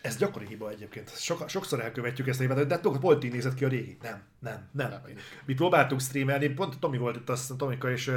Ez 0.02 0.18
gyakori 0.18 0.46
hiba 0.46 0.70
egyébként. 0.70 1.18
Sok, 1.18 1.50
sokszor 1.50 1.80
elkövetjük 1.80 2.28
ezt 2.28 2.40
a 2.40 2.42
hibát, 2.42 2.68
de 2.68 2.78
pont 2.78 3.24
így 3.24 3.32
nézett 3.32 3.54
ki 3.54 3.66
a 3.66 3.68
régi. 3.68 3.98
Nem, 4.02 4.22
nem, 4.40 4.70
nem. 4.72 4.90
nem 4.90 5.02
Mi 5.46 5.54
próbáltuk 5.54 6.02
streamelni, 6.02 6.48
pont 6.48 6.80
Tomi 6.80 6.98
volt 6.98 7.16
itt, 7.16 7.30
azt 7.30 7.58
Tomika, 7.58 7.92
és 7.92 8.08
uh, 8.08 8.16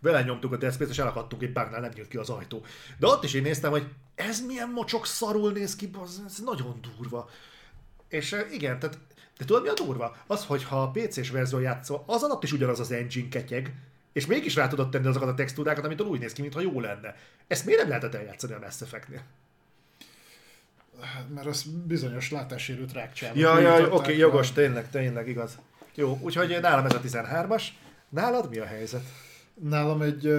vele 0.00 0.22
nyomtuk 0.22 0.52
a 0.52 0.56
Dead 0.56 0.72
Space, 0.72 0.90
és 0.90 0.98
elakadtunk 0.98 1.42
egy 1.42 1.52
bugnál, 1.52 1.80
nem 1.80 1.90
nyílt 1.94 2.08
ki 2.08 2.16
az 2.16 2.30
ajtó. 2.30 2.64
De 2.98 3.06
ott 3.06 3.24
is 3.24 3.34
én 3.34 3.42
néztem, 3.42 3.70
hogy 3.70 3.86
ez 4.14 4.40
milyen 4.46 4.70
mocsok 4.70 5.06
szarul 5.06 5.52
néz 5.52 5.76
ki, 5.76 5.90
ez, 6.04 6.20
ez 6.26 6.38
nagyon 6.44 6.80
durva. 6.96 7.28
És 8.08 8.32
uh, 8.32 8.52
igen, 8.52 8.78
tehát 8.78 8.98
de 9.38 9.44
tudod 9.44 9.62
mi 9.62 9.68
a 9.68 9.74
durva? 9.74 10.16
Az, 10.26 10.44
hogy 10.44 10.64
ha 10.64 10.82
a 10.82 10.90
PC-s 10.90 11.30
verzió 11.30 11.58
játszol, 11.58 12.04
az 12.06 12.22
alatt 12.22 12.42
is 12.42 12.52
ugyanaz 12.52 12.80
az 12.80 12.90
engine 12.90 13.28
ketyeg, 13.28 13.74
és 14.12 14.26
mégis 14.26 14.54
rá 14.54 14.68
tudod 14.68 14.90
tenni 14.90 15.06
azokat 15.06 15.28
a 15.28 15.34
textúrákat, 15.34 15.84
amitől 15.84 16.06
úgy 16.06 16.20
néz 16.20 16.32
ki, 16.32 16.40
mintha 16.40 16.60
jó 16.60 16.80
lenne. 16.80 17.16
Ezt 17.46 17.64
miért 17.64 17.80
nem 17.80 17.88
lehetett 17.88 18.14
eljátszani 18.14 18.52
a 18.52 18.58
Mass 18.58 18.80
Effect-nél? 18.80 19.22
Hát, 21.00 21.28
mert 21.34 21.46
az 21.46 21.62
bizonyos 21.86 22.30
látássérült 22.30 22.92
rákcsával. 22.92 23.38
Ja, 23.38 23.58
ja, 23.58 23.84
oké, 23.84 23.94
okay, 23.94 24.16
jogos, 24.16 24.52
tényleg, 24.52 24.90
tényleg, 24.90 25.28
igaz. 25.28 25.58
Jó, 25.94 26.18
úgyhogy 26.20 26.58
nálam 26.60 26.84
ez 26.84 26.94
a 26.94 27.00
13-as. 27.00 27.62
Nálad 28.08 28.48
mi 28.48 28.58
a 28.58 28.64
helyzet? 28.64 29.04
Nálam 29.54 30.02
egy 30.02 30.34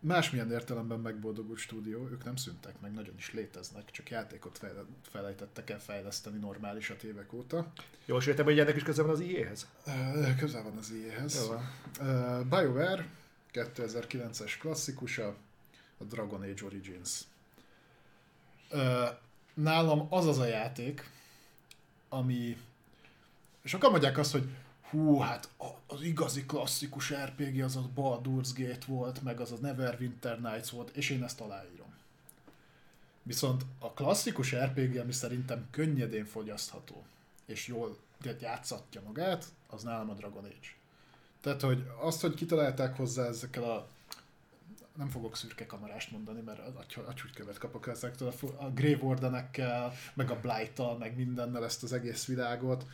másmilyen 0.00 0.50
értelemben 0.50 1.00
megboldogult 1.00 1.58
stúdió, 1.58 2.08
ők 2.10 2.24
nem 2.24 2.36
szüntek 2.36 2.80
meg, 2.80 2.92
nagyon 2.92 3.14
is 3.18 3.32
léteznek, 3.32 3.90
csak 3.90 4.10
játékot 4.10 4.60
felejtettek 5.02 5.70
el 5.70 5.80
fejleszteni 5.80 6.38
normálisat 6.38 7.02
évek 7.02 7.32
óta. 7.32 7.72
Jó, 8.04 8.16
és 8.16 8.26
értem, 8.26 8.44
hogy 8.44 8.58
ennek 8.58 8.76
is 8.76 8.82
köze 8.82 9.02
van 9.02 9.10
az 9.10 9.20
IE-hez? 9.20 9.66
Közel 10.38 10.62
van 10.62 10.76
az 10.76 10.92
IE-hez. 10.92 11.50
Uh, 12.00 12.44
BioWare, 12.48 13.06
2009-es 13.52 14.52
klasszikusa, 14.60 15.36
a 15.98 16.04
Dragon 16.04 16.42
Age 16.42 16.64
Origins. 16.64 17.20
Nálam 19.56 20.06
az 20.10 20.26
az 20.26 20.38
a 20.38 20.44
játék, 20.46 21.10
ami... 22.08 22.56
Sokan 23.64 23.90
mondják 23.90 24.18
azt, 24.18 24.32
hogy 24.32 24.48
hú, 24.90 25.18
hát 25.18 25.50
az 25.86 26.02
igazi 26.02 26.44
klasszikus 26.44 27.12
RPG 27.12 27.60
az 27.60 27.76
a 27.76 27.90
Baldur's 27.96 28.50
Gate 28.56 28.86
volt, 28.86 29.22
meg 29.22 29.40
az 29.40 29.52
a 29.52 29.56
Neverwinter 29.60 30.40
Nights 30.40 30.68
volt, 30.68 30.96
és 30.96 31.10
én 31.10 31.24
ezt 31.24 31.40
aláírom. 31.40 31.94
Viszont 33.22 33.64
a 33.78 33.92
klasszikus 33.92 34.54
RPG, 34.54 34.96
ami 34.96 35.12
szerintem 35.12 35.66
könnyedén 35.70 36.24
fogyasztható, 36.24 37.04
és 37.46 37.66
jól 37.66 37.96
játszatja 38.40 39.02
magát, 39.06 39.44
az 39.66 39.82
nálam 39.82 40.10
a 40.10 40.14
Dragon 40.14 40.44
Age. 40.44 40.74
Tehát, 41.40 41.60
hogy 41.60 41.86
azt, 42.00 42.20
hogy 42.20 42.34
kitalálták 42.34 42.96
hozzá 42.96 43.26
ezekkel 43.26 43.62
a 43.62 43.88
nem 44.96 45.08
fogok 45.08 45.36
szürke 45.36 45.66
kamarást 45.66 46.10
mondani, 46.10 46.40
mert 46.40 46.60
agyhúgykövet 47.06 47.58
kapok 47.58 47.86
ezektől, 47.86 48.32
a 48.56 48.70
Grave 48.70 49.02
Wardenekkel, 49.02 49.92
meg 50.14 50.30
a 50.30 50.40
blight 50.40 50.98
meg 50.98 51.16
mindennel 51.16 51.64
ezt 51.64 51.82
az 51.82 51.92
egész 51.92 52.26
világot, 52.26 52.86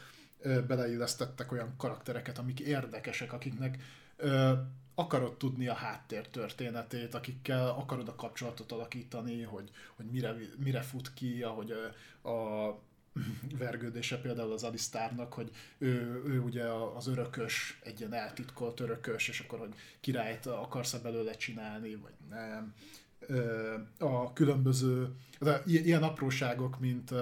beleillesztettek 0.66 1.52
olyan 1.52 1.74
karaktereket, 1.76 2.38
amik 2.38 2.60
érdekesek, 2.60 3.32
akiknek 3.32 3.78
ö, 4.16 4.52
akarod 4.94 5.36
tudni 5.36 5.68
a 5.68 5.74
háttér 5.74 6.28
történetét, 6.28 7.14
akikkel 7.14 7.68
akarod 7.68 8.08
a 8.08 8.14
kapcsolatot 8.14 8.72
alakítani, 8.72 9.42
hogy, 9.42 9.70
hogy 9.96 10.06
mire, 10.06 10.34
mire 10.56 10.80
fut 10.80 11.14
ki, 11.14 11.42
ahogy 11.42 11.70
a, 12.22 12.28
a 12.28 12.78
vergődése 13.58 14.20
például 14.20 14.52
az 14.52 14.62
Alisztárnak, 14.62 15.32
hogy 15.32 15.50
ő, 15.78 16.22
ő 16.26 16.40
ugye 16.40 16.64
az 16.96 17.06
örökös, 17.06 17.80
egy 17.82 17.98
ilyen 18.00 18.14
eltitkolt 18.14 18.80
örökös, 18.80 19.28
és 19.28 19.40
akkor, 19.40 19.58
hogy 19.58 19.74
királyt 20.00 20.46
akarsz-e 20.46 20.98
belőle 20.98 21.32
csinálni, 21.32 21.94
vagy 21.94 22.14
nem. 22.30 22.74
A 23.98 24.32
különböző, 24.32 25.08
de 25.40 25.62
ilyen 25.64 26.02
apróságok, 26.02 26.80
mint 26.80 27.14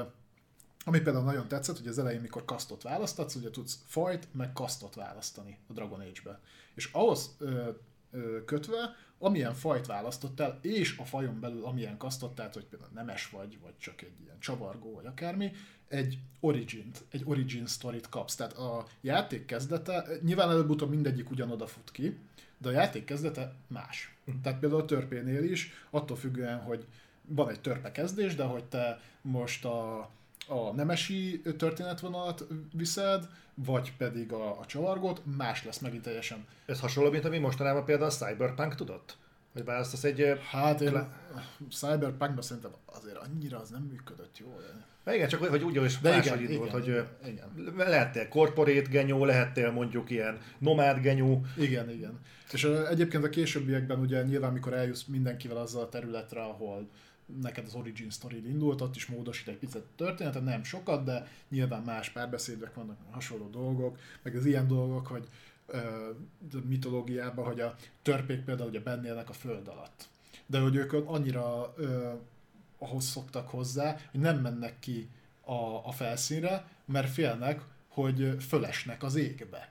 ami 0.85 1.01
például 1.01 1.25
nagyon 1.25 1.49
tetszett, 1.49 1.79
hogy 1.79 1.87
az 1.87 1.99
elején, 1.99 2.21
mikor 2.21 2.45
kasztot 2.45 2.83
választatsz, 2.83 3.35
ugye 3.35 3.51
tudsz 3.51 3.79
fajt, 3.87 4.29
meg 4.33 4.53
kasztot 4.53 4.95
választani 4.95 5.59
a 5.69 5.73
Dragon 5.73 6.01
Age-be. 6.01 6.41
És 6.75 6.89
ahhoz 6.93 7.37
ö, 7.39 7.71
ö, 8.11 8.45
kötve, 8.45 8.97
amilyen 9.19 9.55
fajt 9.55 9.87
választottál, 9.87 10.59
és 10.63 10.99
a 10.99 11.05
fajon 11.05 11.41
belül 11.41 11.65
amilyen 11.65 11.97
kasztot, 11.97 12.35
tehát 12.35 12.55
hogy 12.55 12.65
például 12.65 12.91
nemes 12.95 13.31
vagy, 13.31 13.59
vagy 13.61 13.79
csak 13.79 14.03
egy 14.03 14.21
ilyen 14.21 14.39
csavargó, 14.39 14.95
vagy 14.95 15.07
akármi, 15.07 15.53
egy 15.91 16.19
origin 16.41 16.91
egy 17.11 17.23
origin 17.25 17.67
story 17.67 18.01
kapsz. 18.11 18.35
Tehát 18.35 18.53
a 18.53 18.87
játék 19.01 19.45
kezdete, 19.45 20.05
nyilván 20.23 20.51
előbb-utóbb 20.51 20.91
mindegyik 20.91 21.31
ugyanoda 21.31 21.67
fut 21.67 21.91
ki, 21.91 22.19
de 22.59 22.69
a 22.69 22.73
játék 22.73 23.05
kezdete 23.05 23.55
más. 23.67 24.15
Hm. 24.25 24.33
Tehát 24.43 24.59
például 24.59 24.81
a 24.81 24.85
törpénél 24.85 25.45
is, 25.45 25.73
attól 25.91 26.17
függően, 26.17 26.59
hogy 26.59 26.87
van 27.27 27.51
egy 27.51 27.61
törpe 27.61 27.93
kezdés, 27.93 28.35
de 28.35 28.45
hogy 28.45 28.65
te 28.65 29.01
most 29.23 29.65
a 29.65 30.11
a 30.51 30.73
nemesi 30.75 31.43
történetvonalat 31.59 32.47
viszed, 32.73 33.29
vagy 33.55 33.97
pedig 33.97 34.33
a, 34.33 34.61
a 34.61 34.67
csavargót, 34.67 35.23
más 35.37 35.65
lesz 35.65 35.79
megint 35.79 36.03
teljesen. 36.03 36.47
Ez 36.67 36.81
hasonló, 36.81 37.11
mint 37.11 37.25
ami 37.25 37.39
mostanában 37.39 37.85
például 37.85 38.11
a 38.11 38.13
Cyberpunk 38.13 38.75
tudott? 38.75 39.17
Hogy 39.53 39.65
választasz 39.65 40.05
egy... 40.05 40.39
Hát 40.51 40.81
én 40.81 41.09
Cyberpunkban 41.71 42.43
szerintem 42.43 42.71
azért 42.85 43.17
annyira 43.17 43.61
az 43.61 43.71
nem 43.71 43.83
működött 43.83 44.39
jól. 44.39 44.63
De 45.05 45.15
igen, 45.15 45.29
csak 45.29 45.45
hogy 45.45 45.63
úgy, 45.63 45.77
hogy 45.77 45.99
De 46.03 46.17
igen, 46.17 46.43
igen, 46.43 46.59
volt, 46.59 46.71
hogy 46.71 46.87
igen, 46.87 47.07
igen. 47.27 47.75
lehettél 47.77 48.29
corporate 48.29 48.89
genyó, 48.89 49.25
lehettél 49.25 49.71
mondjuk 49.71 50.11
ilyen 50.11 50.39
nomád 50.59 51.01
genyó. 51.01 51.45
Igen, 51.57 51.91
igen. 51.91 52.21
És 52.53 52.65
egyébként 52.65 53.25
a 53.25 53.29
későbbiekben 53.29 53.99
ugye 53.99 54.23
nyilván, 54.23 54.53
mikor 54.53 54.73
eljussz 54.73 55.05
mindenkivel 55.05 55.57
azzal 55.57 55.83
a 55.83 55.89
területre, 55.89 56.43
ahol 56.43 56.89
neked 57.43 57.65
az 57.67 57.75
origin 57.75 58.11
story 58.11 58.49
indult, 58.49 58.81
ott 58.81 58.97
is 58.97 59.07
módosít 59.07 59.49
egy 59.49 59.57
picit 59.57 59.83
történetet, 59.97 60.45
nem 60.45 60.63
sokat, 60.63 61.05
de 61.05 61.27
nyilván 61.49 61.83
más 61.83 62.11
párbeszédek 62.11 62.75
vannak, 62.75 62.97
hasonló 63.11 63.49
dolgok, 63.49 63.99
meg 64.23 64.37
az 64.37 64.47
ilyen 64.47 64.69
dolgok, 64.69 65.07
hogy 65.07 65.29
mitológiában, 66.69 67.45
hogy 67.45 67.61
a 67.61 67.75
törpék 68.03 68.45
például 68.45 68.69
ugye 68.69 68.81
bennélnek 68.81 69.29
a 69.29 69.33
föld 69.33 69.69
alatt. 69.69 70.09
De 70.47 70.61
hogy 70.61 70.77
ők 70.77 70.93
annyira 70.93 71.75
uh, 71.79 72.13
ahhoz 72.79 73.05
szoktak 73.05 73.49
hozzá, 73.49 73.97
hogy 74.11 74.21
nem 74.21 74.41
mennek 74.41 74.79
ki 74.79 75.09
a, 75.45 75.87
a 75.87 75.93
felszínre, 75.93 76.69
mert 76.85 77.11
félnek, 77.11 77.61
hogy 77.89 78.37
fölesnek 78.41 79.03
az 79.03 79.15
égbe 79.15 79.71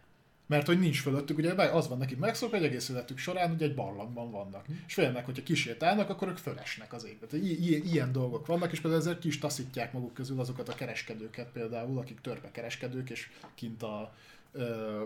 mert 0.49 0.65
hogy 0.65 0.79
nincs 0.79 1.01
fölöttük, 1.01 1.37
ugye 1.37 1.53
az 1.53 1.87
van 1.87 1.97
nekik 1.97 2.17
megszokva, 2.17 2.57
hogy 2.57 2.65
egész 2.65 2.89
életük 2.89 3.17
során 3.17 3.51
ugye 3.51 3.65
egy 3.65 3.75
barlangban 3.75 4.31
vannak. 4.31 4.71
Mm. 4.71 4.75
És 4.87 4.93
félnek, 4.93 5.25
hogyha 5.25 5.43
kisétálnak, 5.43 6.09
akkor 6.09 6.27
ők 6.27 6.37
fölesnek 6.37 6.93
az 6.93 7.05
égbe. 7.05 7.25
Tehát 7.25 7.45
ilyen, 7.45 7.81
ilyen 7.83 8.11
dolgok 8.11 8.45
vannak, 8.45 8.71
és 8.71 8.79
például 8.79 9.01
ezért 9.01 9.19
ki 9.19 9.27
is 9.27 9.39
taszítják 9.39 9.93
maguk 9.93 10.13
közül 10.13 10.39
azokat 10.39 10.69
a 10.69 10.75
kereskedőket 10.75 11.51
például, 11.51 11.97
akik 11.97 12.21
törpe 12.21 12.51
kereskedők, 12.51 13.09
és 13.09 13.29
kint 13.55 13.83
a 13.83 14.13
ö, 14.51 15.03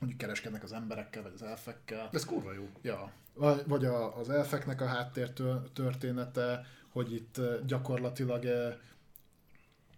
mondjuk 0.00 0.20
kereskednek 0.20 0.62
az 0.62 0.72
emberekkel, 0.72 1.22
vagy 1.22 1.32
az 1.34 1.42
elfekkel. 1.42 2.08
Ez 2.12 2.24
kurva 2.24 2.52
jó. 2.52 2.68
Ja. 2.82 3.12
Vagy, 3.66 3.84
a, 3.84 4.18
az 4.18 4.30
elfeknek 4.30 4.80
a 4.80 4.86
háttér 4.86 5.32
története, 5.72 6.66
hogy 6.88 7.12
itt 7.12 7.40
gyakorlatilag 7.66 8.44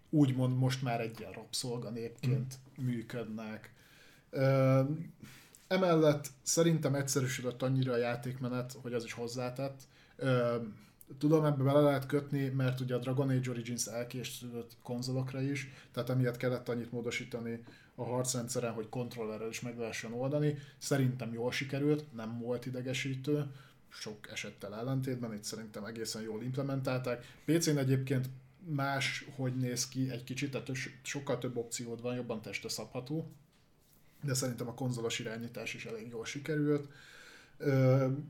úgymond 0.09 0.57
most 0.57 0.81
már 0.81 1.01
egy 1.01 1.19
ilyen 1.19 1.31
rabszolga 1.31 1.89
népként 1.89 2.55
mm. 2.81 2.85
működnek. 2.85 3.73
Emellett 5.67 6.27
szerintem 6.41 6.95
egyszerűsödött 6.95 7.61
annyira 7.61 7.93
a 7.93 7.97
játékmenet, 7.97 8.77
hogy 8.81 8.93
az 8.93 9.03
is 9.03 9.13
hozzátett. 9.13 9.81
Tudom, 11.17 11.45
ebbe 11.45 11.63
bele 11.63 11.79
lehet 11.79 12.05
kötni, 12.05 12.49
mert 12.49 12.79
ugye 12.79 12.95
a 12.95 12.99
Dragon 12.99 13.29
Age 13.29 13.49
Origins 13.49 13.85
elkészült 13.85 14.75
konzolokra 14.83 15.41
is, 15.41 15.67
tehát 15.91 16.09
emiatt 16.09 16.37
kellett 16.37 16.69
annyit 16.69 16.91
módosítani 16.91 17.63
a 17.99 18.03
harcrendszeren, 18.03 18.73
hogy 18.73 18.89
kontrollerrel 18.89 19.49
is 19.49 19.61
meg 19.61 19.77
lehessen 19.77 20.13
oldani. 20.13 20.57
Szerintem 20.77 21.33
jól 21.33 21.51
sikerült, 21.51 22.13
nem 22.13 22.39
volt 22.39 22.65
idegesítő, 22.65 23.45
sok 23.89 24.31
esettel 24.31 24.75
ellentétben, 24.75 25.33
itt 25.33 25.43
szerintem 25.43 25.85
egészen 25.85 26.21
jól 26.21 26.43
implementálták. 26.43 27.33
PC-n 27.45 27.77
egyébként 27.77 28.29
más, 28.65 29.25
hogy 29.35 29.55
néz 29.55 29.87
ki 29.87 30.09
egy 30.11 30.23
kicsit, 30.23 30.51
tehát 30.51 30.71
sokkal 31.01 31.37
több 31.37 31.57
opciód 31.57 32.01
van, 32.01 32.15
jobban 32.15 32.41
testre 32.41 32.69
szabható, 32.69 33.31
de 34.23 34.33
szerintem 34.33 34.67
a 34.67 34.73
konzolos 34.73 35.19
irányítás 35.19 35.73
is 35.73 35.85
elég 35.85 36.07
jól 36.09 36.25
sikerült. 36.25 36.87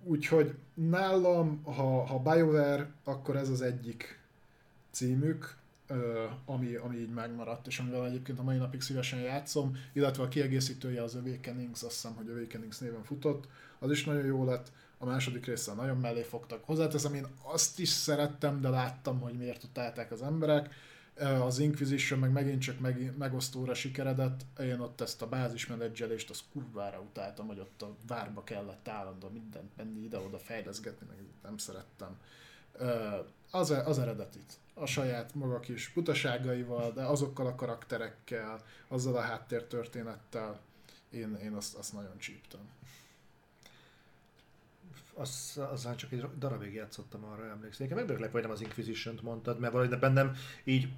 Úgyhogy 0.03 0.55
nálam, 0.73 1.63
ha, 1.63 2.05
ha 2.05 2.19
BioWare, 2.19 2.91
akkor 3.03 3.35
ez 3.35 3.49
az 3.49 3.61
egyik 3.61 4.19
címük, 4.91 5.57
ami, 6.45 6.75
ami 6.75 6.97
így 6.97 7.13
megmaradt, 7.13 7.67
és 7.67 7.79
amivel 7.79 8.05
egyébként 8.05 8.39
a 8.39 8.43
mai 8.43 8.57
napig 8.57 8.81
szívesen 8.81 9.19
játszom, 9.19 9.77
illetve 9.93 10.23
a 10.23 10.27
kiegészítője 10.27 11.03
az 11.03 11.15
Awakenings, 11.15 11.83
azt 11.83 11.93
hiszem, 11.93 12.15
hogy 12.15 12.29
Awakenings 12.29 12.77
néven 12.77 13.03
futott, 13.03 13.47
az 13.79 13.91
is 13.91 14.05
nagyon 14.05 14.25
jó 14.25 14.45
lett, 14.45 14.71
a 14.97 15.05
második 15.05 15.45
része 15.45 15.73
nagyon 15.73 15.97
mellé 15.97 16.21
fogtak. 16.21 16.63
Hozzáteszem, 16.63 17.13
én 17.13 17.27
azt 17.41 17.79
is 17.79 17.89
szerettem, 17.89 18.61
de 18.61 18.69
láttam, 18.69 19.19
hogy 19.19 19.33
miért 19.33 19.63
utálták 19.63 20.11
az 20.11 20.21
emberek. 20.21 20.73
Az 21.41 21.59
Inquisition 21.59 22.19
meg 22.19 22.31
megint 22.31 22.61
csak 22.61 22.79
meg, 22.79 23.13
megosztóra 23.17 23.73
sikeredett, 23.73 24.45
én 24.59 24.79
ott 24.79 25.01
ezt 25.01 25.21
a 25.21 25.27
bázismenedzselést, 25.27 26.29
az 26.29 26.43
kurvára 26.51 26.99
utáltam, 26.99 27.47
hogy 27.47 27.59
ott 27.59 27.81
a 27.81 27.95
várba 28.07 28.43
kellett 28.43 28.87
állandóan 28.87 29.33
mindent 29.33 29.77
menni 29.77 30.03
ide-oda 30.03 30.37
fejleszgetni, 30.37 31.07
meg 31.09 31.17
nem 31.43 31.57
szerettem. 31.57 32.17
Az, 33.51 33.69
az 33.69 33.99
eredetit, 33.99 34.53
a 34.73 34.85
saját 34.85 35.35
maga 35.35 35.59
kis 35.59 35.91
butaságaival, 35.93 36.91
de 36.91 37.03
azokkal 37.03 37.47
a 37.47 37.55
karakterekkel, 37.55 38.61
azzal 38.87 39.15
a 39.15 39.21
háttértörténettel, 39.21 40.59
én, 41.09 41.37
én 41.43 41.53
azt, 41.53 41.75
azt 41.75 41.93
nagyon 41.93 42.17
csíptem 42.17 42.61
az, 45.19 45.61
azzal 45.71 45.95
csak 45.95 46.11
egy 46.11 46.25
darabig 46.37 46.73
játszottam, 46.73 47.23
arra 47.23 47.45
emlékszem. 47.45 47.87
Nekem 47.87 47.97
megdöglek, 47.97 48.31
hogy 48.31 48.41
nem 48.41 48.51
az 48.51 48.61
Inquisition-t 48.61 49.21
mondtad, 49.21 49.59
mert 49.59 49.73
valahogy 49.73 49.99
bennem 49.99 50.35
így 50.63 50.89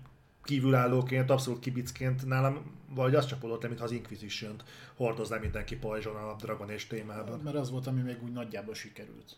kívülállóként, 0.44 1.30
abszolút 1.30 1.60
kibicként 1.60 2.26
nálam 2.26 2.80
vagy 2.90 3.16
az 3.16 3.26
csapódott 3.26 3.62
le, 3.62 3.68
mintha 3.68 3.86
az 3.86 3.92
Inquisition-t 3.92 4.64
hordozná 4.96 5.38
mindenki 5.38 5.76
pajzson 5.76 6.16
a 6.16 6.36
Dragon 6.36 6.70
és 6.70 6.88
témában. 6.88 7.40
Mert 7.40 7.56
az 7.56 7.72
volt, 7.72 7.88
ami 7.88 8.02
még 8.02 8.24
úgy 8.24 8.32
nagyjából 8.32 8.74
sikerült. 8.74 9.38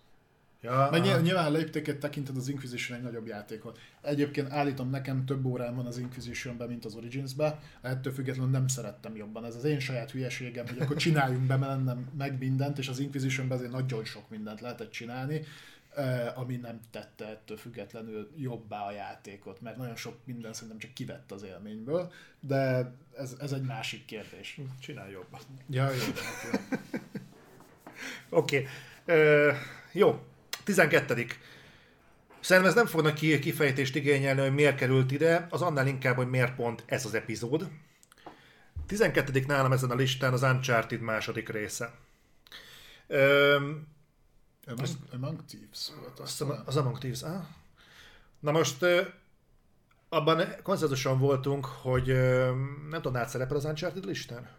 Ja, 0.64 0.88
Meg 0.92 1.02
nyilván, 1.02 1.22
nyilván 1.22 1.52
léptéket 1.52 1.98
tekinted 1.98 2.38
az 2.38 2.48
Inquisition 2.48 2.98
egy 2.98 3.04
nagyobb 3.04 3.28
játékot. 3.28 3.80
Egyébként 4.02 4.52
állítom, 4.52 4.90
nekem 4.90 5.26
több 5.26 5.46
órám 5.46 5.76
van 5.76 5.86
az 5.86 5.98
Inquisition-ben, 5.98 6.68
mint 6.68 6.86
az 6.86 6.96
Origins-be, 6.96 7.60
ettől 7.82 8.14
függetlenül 8.14 8.52
nem 8.52 8.68
szerettem 8.68 9.16
jobban. 9.16 9.46
Ez 9.46 9.56
az 9.56 9.64
én 9.64 9.80
saját 9.80 10.12
hülyeségem, 10.12 10.68
hogy 10.68 10.80
akkor 10.80 10.96
csináljunk 10.96 11.48
be 11.48 11.56
mennem 11.56 12.10
meg 12.18 12.38
mindent, 12.40 12.78
és 12.78 12.88
az 12.88 13.00
Inquisition-ben 13.00 13.58
azért 13.58 13.72
nagyon 13.72 14.06
sok 14.06 14.30
mindent 14.30 14.62
lehetett 14.62 14.92
csinálni, 14.92 15.42
ami 16.36 16.56
nem 16.56 16.80
tette 16.92 17.28
ettől 17.28 17.58
függetlenül 17.58 18.32
jobbá 18.36 18.82
a 18.82 18.92
játékot, 18.92 19.62
mert 19.62 19.78
nagyon 19.78 19.96
sok 19.96 20.16
minden 20.24 20.54
szerintem 20.54 20.78
csak 20.78 20.94
kivett 20.94 21.32
az 21.32 21.44
élményből, 21.44 22.12
de 22.40 22.92
ez, 23.18 23.36
ez 23.40 23.52
egy 23.52 23.66
másik 23.66 24.06
kérdés. 24.06 24.60
Csinálj 24.80 25.12
jobban. 25.12 25.40
Ja, 25.70 25.90
jó. 25.92 26.00
Oké. 28.30 28.68
Okay. 29.06 29.48
Uh, 29.50 29.56
jó, 29.92 30.22
12. 30.64 31.26
Szerintem 32.40 32.72
ez 32.72 32.78
nem 32.78 32.86
fognak 32.86 33.14
ki, 33.14 33.40
kifejtést 33.40 33.96
igényelni, 33.96 34.42
hogy 34.42 34.54
miért 34.54 34.76
került 34.76 35.12
ide, 35.12 35.48
az 35.50 35.62
annál 35.62 35.88
inkább, 35.88 36.16
hogy 36.16 36.30
miért 36.30 36.56
pont 36.56 36.84
ez 36.86 37.06
az 37.06 37.14
epizód. 37.14 37.70
12. 38.86 39.44
nálam 39.48 39.72
ezen 39.72 39.92
a 39.92 39.96
listán 39.96 40.34
az 40.34 40.42
Uncharted 40.42 41.02
második 41.02 41.50
része. 41.50 41.94
Öm, 43.08 43.88
Among, 44.66 44.90
Among 45.12 45.46
Thieves 45.46 45.92
volt. 46.00 46.20
Azt 46.20 46.42
az, 46.42 46.60
az 46.66 46.76
Among 46.76 46.98
Thieves, 46.98 47.22
ah? 47.22 47.44
Na 48.40 48.52
most 48.52 48.86
abban 50.10 50.56
konszenzuson 50.64 51.20
voltunk, 51.20 51.66
hogy 51.66 52.06
nem 52.90 53.02
tudom, 53.02 53.16
átszerepel 53.16 53.58
az 53.58 53.66
Uncharted 53.66 54.06
listán? 54.06 54.50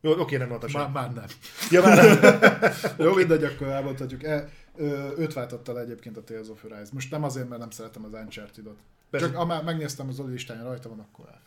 Jó, 0.00 0.18
oké, 0.18 0.36
nem 0.36 0.48
mondta 0.48 0.68
sem. 0.68 0.80
Már, 0.80 0.90
már 0.90 1.12
nem. 1.12 1.24
Ja, 1.70 1.82
már 1.82 2.20
nem. 2.20 2.72
Jó, 3.06 3.14
mindegy, 3.14 3.44
akkor 3.44 3.66
elmondhatjuk. 3.66 4.24
E, 4.24 4.48
őt 5.18 5.32
váltotta 5.32 5.72
le 5.72 5.80
egyébként 5.80 6.16
a 6.16 6.24
Tales 6.24 6.48
of 6.48 6.64
Arise. 6.64 6.90
Most 6.92 7.10
nem 7.10 7.24
azért, 7.24 7.48
mert 7.48 7.60
nem 7.60 7.70
szeretem 7.70 8.04
az 8.04 8.12
Uncharted-ot. 8.12 8.78
Csak 9.12 9.36
amár 9.36 9.64
megnéztem 9.64 10.08
az 10.08 10.20
Oli 10.20 10.30
listáján, 10.30 10.64
rajta 10.64 10.88
van, 10.88 10.98
akkor 10.98 11.24
el. 11.28 11.40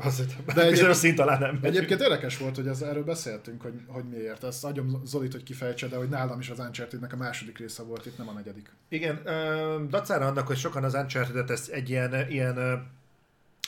Azért, 0.00 0.44
de 0.54 0.62
egyébként, 0.66 0.94
szint 0.94 1.16
talán 1.16 1.38
nem. 1.38 1.58
Egyébként 1.62 2.00
érdekes 2.00 2.38
volt, 2.38 2.56
hogy 2.56 2.68
az, 2.68 2.82
erről 2.82 3.04
beszéltünk, 3.04 3.62
hogy, 3.62 3.80
hogy 3.86 4.04
miért. 4.04 4.44
Ezt 4.44 4.64
adjam 4.64 5.02
Zolit, 5.04 5.32
hogy 5.32 5.42
kifejtse, 5.42 5.86
de 5.86 5.96
hogy 5.96 6.08
nálam 6.08 6.38
is 6.38 6.50
az 6.50 6.58
uncharted 6.58 7.12
a 7.12 7.16
második 7.16 7.58
része 7.58 7.82
volt, 7.82 8.06
itt 8.06 8.18
nem 8.18 8.28
a 8.28 8.32
negyedik. 8.32 8.70
Igen, 8.88 9.22
dacára 9.88 10.26
annak, 10.26 10.46
hogy 10.46 10.56
sokan 10.56 10.84
az 10.84 10.94
Uncharted-et 10.94 11.50
ezt 11.50 11.68
egy 11.68 11.90
ilyen, 11.90 12.30
ilyen 12.30 12.86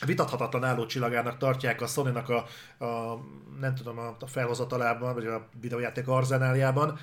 vitathatatlan 0.07 0.65
álló 0.65 0.87
csillagának 0.87 1.39
tartják 1.39 1.81
a 1.81 1.87
sony 1.87 2.17
a, 2.17 2.47
a, 2.85 3.21
nem 3.61 3.75
tudom, 3.75 3.99
a, 3.99 4.17
a 4.21 4.27
felhozatalában, 4.27 5.15
vagy 5.15 5.27
a 5.27 5.49
videójáték 5.61 6.09
arzenáljában. 6.09 6.99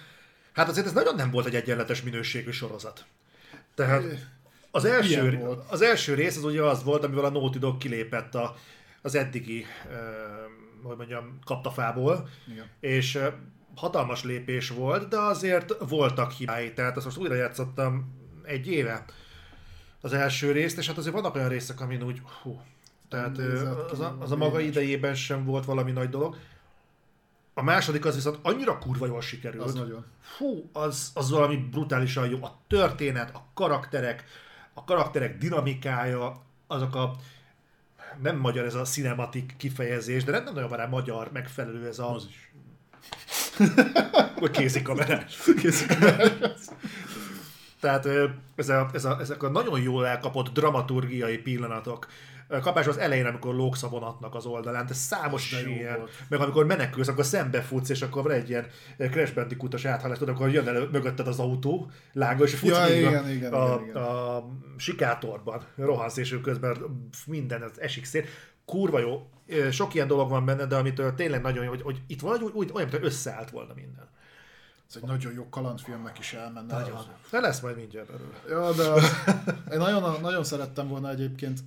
Hát 0.53 0.69
azért 0.69 0.85
ez 0.85 0.93
nagyon 0.93 1.15
nem 1.15 1.31
volt 1.31 1.45
egy 1.45 1.55
egyenletes 1.55 2.01
minőségű 2.01 2.51
sorozat. 2.51 3.05
Tehát 3.75 4.03
az 4.71 4.85
első, 4.85 5.39
az 5.69 5.81
első 5.81 6.13
rész 6.13 6.37
az 6.37 6.43
ugye 6.43 6.61
az 6.61 6.83
volt, 6.83 7.03
amivel 7.03 7.25
a 7.25 7.29
Naughty 7.29 7.57
Dog 7.57 7.77
kilépett 7.77 8.35
a, 8.35 8.55
az 9.01 9.15
eddigi, 9.15 9.65
uh, 9.85 10.87
hogy 10.87 10.97
mondjam, 10.97 11.39
kaptafából, 11.45 12.29
Igen. 12.51 12.69
és 12.79 13.15
uh, 13.15 13.27
hatalmas 13.75 14.23
lépés 14.23 14.69
volt, 14.69 15.07
de 15.07 15.17
azért 15.17 15.75
voltak 15.89 16.31
hibái, 16.31 16.73
tehát 16.73 16.97
azt 16.97 17.05
most 17.05 17.17
újra 17.17 17.35
játszottam 17.35 18.19
egy 18.43 18.67
éve 18.67 19.05
az 20.01 20.13
első 20.13 20.51
részt, 20.51 20.77
és 20.77 20.87
hát 20.87 20.97
azért 20.97 21.13
vannak 21.13 21.35
olyan 21.35 21.49
részek, 21.49 21.81
amin 21.81 22.03
úgy, 22.03 22.21
hú, 22.41 22.61
tehát 23.11 23.37
az 23.91 23.99
a, 23.99 24.15
az 24.19 24.31
a 24.31 24.35
maga 24.35 24.59
idejében 24.59 25.15
sem 25.15 25.45
volt 25.45 25.65
valami 25.65 25.91
nagy 25.91 26.09
dolog. 26.09 26.37
A 27.53 27.63
második 27.63 28.05
az 28.05 28.15
viszont 28.15 28.39
annyira 28.41 28.77
kurva 28.77 29.05
jól 29.05 29.21
sikerült. 29.21 29.63
Az 29.63 29.73
nagyon. 29.73 30.05
Fú, 30.21 30.69
az, 30.73 31.11
az 31.13 31.29
valami 31.29 31.55
brutálisan 31.55 32.29
jó. 32.29 32.43
A 32.43 32.57
történet, 32.67 33.35
a 33.35 33.43
karakterek, 33.53 34.23
a 34.73 34.83
karakterek 34.83 35.37
dinamikája, 35.37 36.41
azok 36.67 36.95
a 36.95 37.15
nem 38.21 38.37
magyar 38.37 38.65
ez 38.65 38.75
a 38.75 38.81
cinematik 38.81 39.53
kifejezés, 39.57 40.23
de 40.23 40.31
nem, 40.31 40.43
nagyon 40.43 40.69
van 40.69 40.77
rá 40.77 40.85
magyar 40.85 41.31
megfelelő 41.31 41.87
ez 41.87 41.99
a... 41.99 42.13
Az 42.13 42.27
is. 42.29 42.51
Kézikamerás. 44.51 45.37
kézikamerás. 45.61 46.59
Tehát 47.79 48.07
ez 48.55 48.69
a, 48.69 48.89
ez 48.93 49.05
a, 49.05 49.17
ezek 49.19 49.43
a 49.43 49.49
nagyon 49.49 49.81
jól 49.81 50.07
elkapott 50.07 50.53
dramaturgiai 50.53 51.37
pillanatok, 51.37 52.07
kapás 52.59 52.87
az 52.87 52.97
elején, 52.97 53.25
amikor 53.25 53.55
lóksz 53.55 53.83
a 53.83 53.89
vonatnak 53.89 54.35
az 54.35 54.45
oldalán, 54.45 54.85
de 54.85 54.93
számos 54.93 55.51
ilyen, 55.51 55.97
volt. 55.97 56.11
meg 56.29 56.39
amikor 56.39 56.65
menekülsz, 56.65 57.07
akkor 57.07 57.25
futsz, 57.63 57.89
és 57.89 58.01
akkor 58.01 58.23
van 58.23 58.31
egy 58.31 58.49
ilyen 58.49 58.65
Crash 58.97 59.33
Bandicoot-os 59.33 59.85
áthallás, 59.85 60.17
tudod, 60.17 60.35
akkor 60.35 60.49
jön 60.49 60.67
elő 60.67 60.89
mögötted 60.91 61.27
az 61.27 61.39
autó, 61.39 61.91
lángol, 62.13 62.45
és 62.45 62.55
futsz 62.55 62.77
ja, 62.77 62.95
igen, 62.95 63.23
a, 63.23 63.29
igen, 63.29 63.53
a, 63.53 63.79
igen, 63.81 63.95
a, 63.95 64.43
sikátorban, 64.77 65.63
rohansz, 65.75 66.17
és 66.17 66.39
közben 66.43 66.77
minden 67.25 67.61
az 67.61 67.81
esik 67.81 68.05
szét. 68.05 68.27
Kurva 68.65 68.99
jó, 68.99 69.29
sok 69.71 69.93
ilyen 69.93 70.07
dolog 70.07 70.29
van 70.29 70.45
benne, 70.45 70.65
de 70.65 70.75
amitől 70.75 71.15
tényleg 71.15 71.41
nagyon 71.41 71.63
jó, 71.63 71.69
hogy, 71.69 71.81
hogy 71.81 72.01
itt 72.07 72.21
valahogy 72.21 72.51
úgy, 72.53 72.71
olyan, 72.73 72.89
mint 72.91 73.03
összeállt 73.03 73.49
volna 73.49 73.73
minden. 73.73 74.09
Ez 74.89 74.95
egy 74.95 75.07
nagyon 75.07 75.33
jó 75.33 75.49
kalandfilmnek 75.49 76.19
is 76.19 76.33
elmenne. 76.33 76.73
Nagyon. 76.73 76.99
De 77.31 77.39
lesz 77.39 77.59
majd 77.59 77.75
mindjárt 77.75 78.11
belőle. 78.11 78.35
Ja, 78.49 78.73
de 78.73 78.83
az, 78.83 79.03
én 79.71 79.77
nagyon, 79.77 80.21
nagyon 80.21 80.43
szerettem 80.43 80.87
volna 80.87 81.09
egyébként 81.09 81.59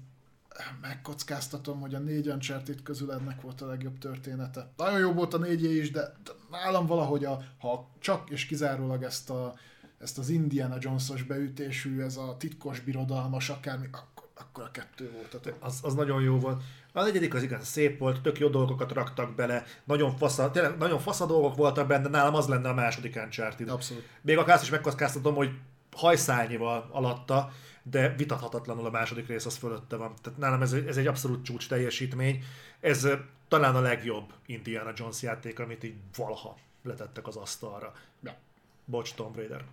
megkockáztatom, 0.80 1.80
hogy 1.80 1.94
a 1.94 1.98
négy 1.98 2.28
Uncharted 2.28 2.82
közül 2.82 3.12
ennek 3.12 3.40
volt 3.40 3.60
a 3.60 3.66
legjobb 3.66 3.98
története. 3.98 4.72
Nagyon 4.76 4.98
jó 4.98 5.12
volt 5.12 5.34
a 5.34 5.38
négyé 5.38 5.76
is, 5.76 5.90
de 5.90 6.12
nálam 6.50 6.86
valahogy, 6.86 7.24
a, 7.24 7.42
ha 7.58 7.90
csak 7.98 8.30
és 8.30 8.46
kizárólag 8.46 9.02
ezt, 9.02 9.30
a, 9.30 9.54
ezt 9.98 10.18
az 10.18 10.28
Indiana 10.28 10.76
Jones-os 10.78 11.22
beütésű, 11.22 12.00
ez 12.00 12.16
a 12.16 12.36
titkos 12.38 12.80
birodalmas 12.80 13.48
akármi, 13.48 13.86
akkor, 13.92 14.28
akkor 14.34 14.64
a 14.64 14.70
kettő 14.70 15.10
volt. 15.12 15.46
A 15.46 15.66
az, 15.66 15.78
az 15.82 15.94
nagyon 15.94 16.22
jó 16.22 16.38
volt. 16.38 16.62
A 16.92 17.02
negyedik 17.02 17.34
az 17.34 17.42
igaz, 17.42 17.66
szép 17.66 17.98
volt, 17.98 18.22
tök 18.22 18.38
jó 18.38 18.48
dolgokat 18.48 18.92
raktak 18.92 19.34
bele, 19.34 19.64
nagyon 19.84 20.16
fasza, 20.16 20.50
tényleg 20.50 20.76
nagyon 20.78 20.98
fasza 20.98 21.26
dolgok 21.26 21.56
voltak 21.56 21.86
benne, 21.86 22.08
nálam 22.08 22.34
az 22.34 22.46
lenne 22.46 22.68
a 22.68 22.74
második 22.74 23.16
Uncharted. 23.24 23.68
Abszolút. 23.68 24.08
Még 24.20 24.38
akár 24.38 24.54
azt 24.54 24.64
is 24.64 24.70
megkockáztatom, 24.70 25.34
hogy 25.34 25.50
hajszányival 25.94 26.88
alatta, 26.90 27.52
de 27.82 28.14
vitathatatlanul 28.14 28.86
a 28.86 28.90
második 28.90 29.26
rész 29.26 29.46
az 29.46 29.56
fölötte 29.56 29.96
van. 29.96 30.14
Tehát 30.22 30.38
nálam 30.38 30.62
ez, 30.62 30.72
ez 30.72 30.96
egy 30.96 31.06
abszolút 31.06 31.44
csúcs 31.44 31.68
teljesítmény. 31.68 32.44
Ez 32.80 33.08
talán 33.48 33.74
a 33.74 33.80
legjobb 33.80 34.32
Indiana 34.46 34.92
Jones 34.94 35.22
játék, 35.22 35.58
amit 35.58 35.84
így 35.84 35.96
valaha 36.16 36.56
letettek 36.82 37.26
az 37.26 37.36
asztalra. 37.36 37.92
Ja. 38.22 38.36
Bocs, 38.84 39.14
Tomb 39.14 39.36
Raider. 39.36 39.64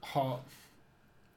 Ha, 0.00 0.42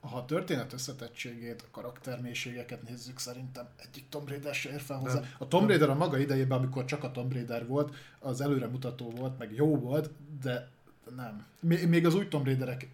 ha 0.01 0.17
a 0.17 0.25
történet 0.25 0.73
összetettségét, 0.73 1.61
a 1.61 1.71
karaktermélységeket 1.71 2.81
nézzük, 2.83 3.19
szerintem 3.19 3.69
egyik 3.75 4.09
Tomb 4.09 4.29
Raider 4.29 4.53
se 4.53 4.69
ér 4.71 4.81
fel 4.81 4.97
hozzá. 4.97 5.21
A 5.37 5.47
Tomb 5.47 5.67
Raider 5.67 5.89
a 5.89 5.95
maga 5.95 6.17
idejében, 6.17 6.57
amikor 6.57 6.85
csak 6.85 7.03
a 7.03 7.11
Tomb 7.11 7.33
Raider 7.33 7.67
volt, 7.67 7.95
az 8.19 8.41
előremutató 8.41 9.09
volt, 9.09 9.37
meg 9.37 9.53
jó 9.55 9.75
volt, 9.75 10.09
de 10.41 10.69
nem. 11.15 11.45
Még 11.89 12.05
az 12.05 12.15
új 12.15 12.27
Tomb 12.27 12.45
Raiderek 12.45 12.87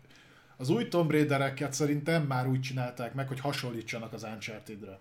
az 0.58 0.70
új 0.70 0.88
Tomb 0.88 1.12
Raidereket 1.12 1.74
szerintem 1.74 2.24
már 2.24 2.48
úgy 2.48 2.62
csinálták 2.62 3.14
meg, 3.14 3.28
hogy 3.28 3.40
hasonlítsanak 3.40 4.14
az 4.14 4.24
Uncharted-re. 4.24 5.00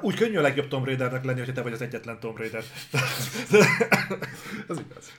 Úgy 0.00 0.14
könnyű 0.14 0.36
a 0.36 0.40
legjobb 0.40 0.68
Tomb 0.68 0.84
Raidernek 0.84 1.24
lenni, 1.24 1.38
hogyha 1.38 1.54
te 1.54 1.62
vagy 1.62 1.72
az 1.72 1.80
egyetlen 1.80 2.20
Tomb 2.20 2.36
Raider. 2.36 2.64
Ez 4.68 4.78
igaz. 4.78 5.12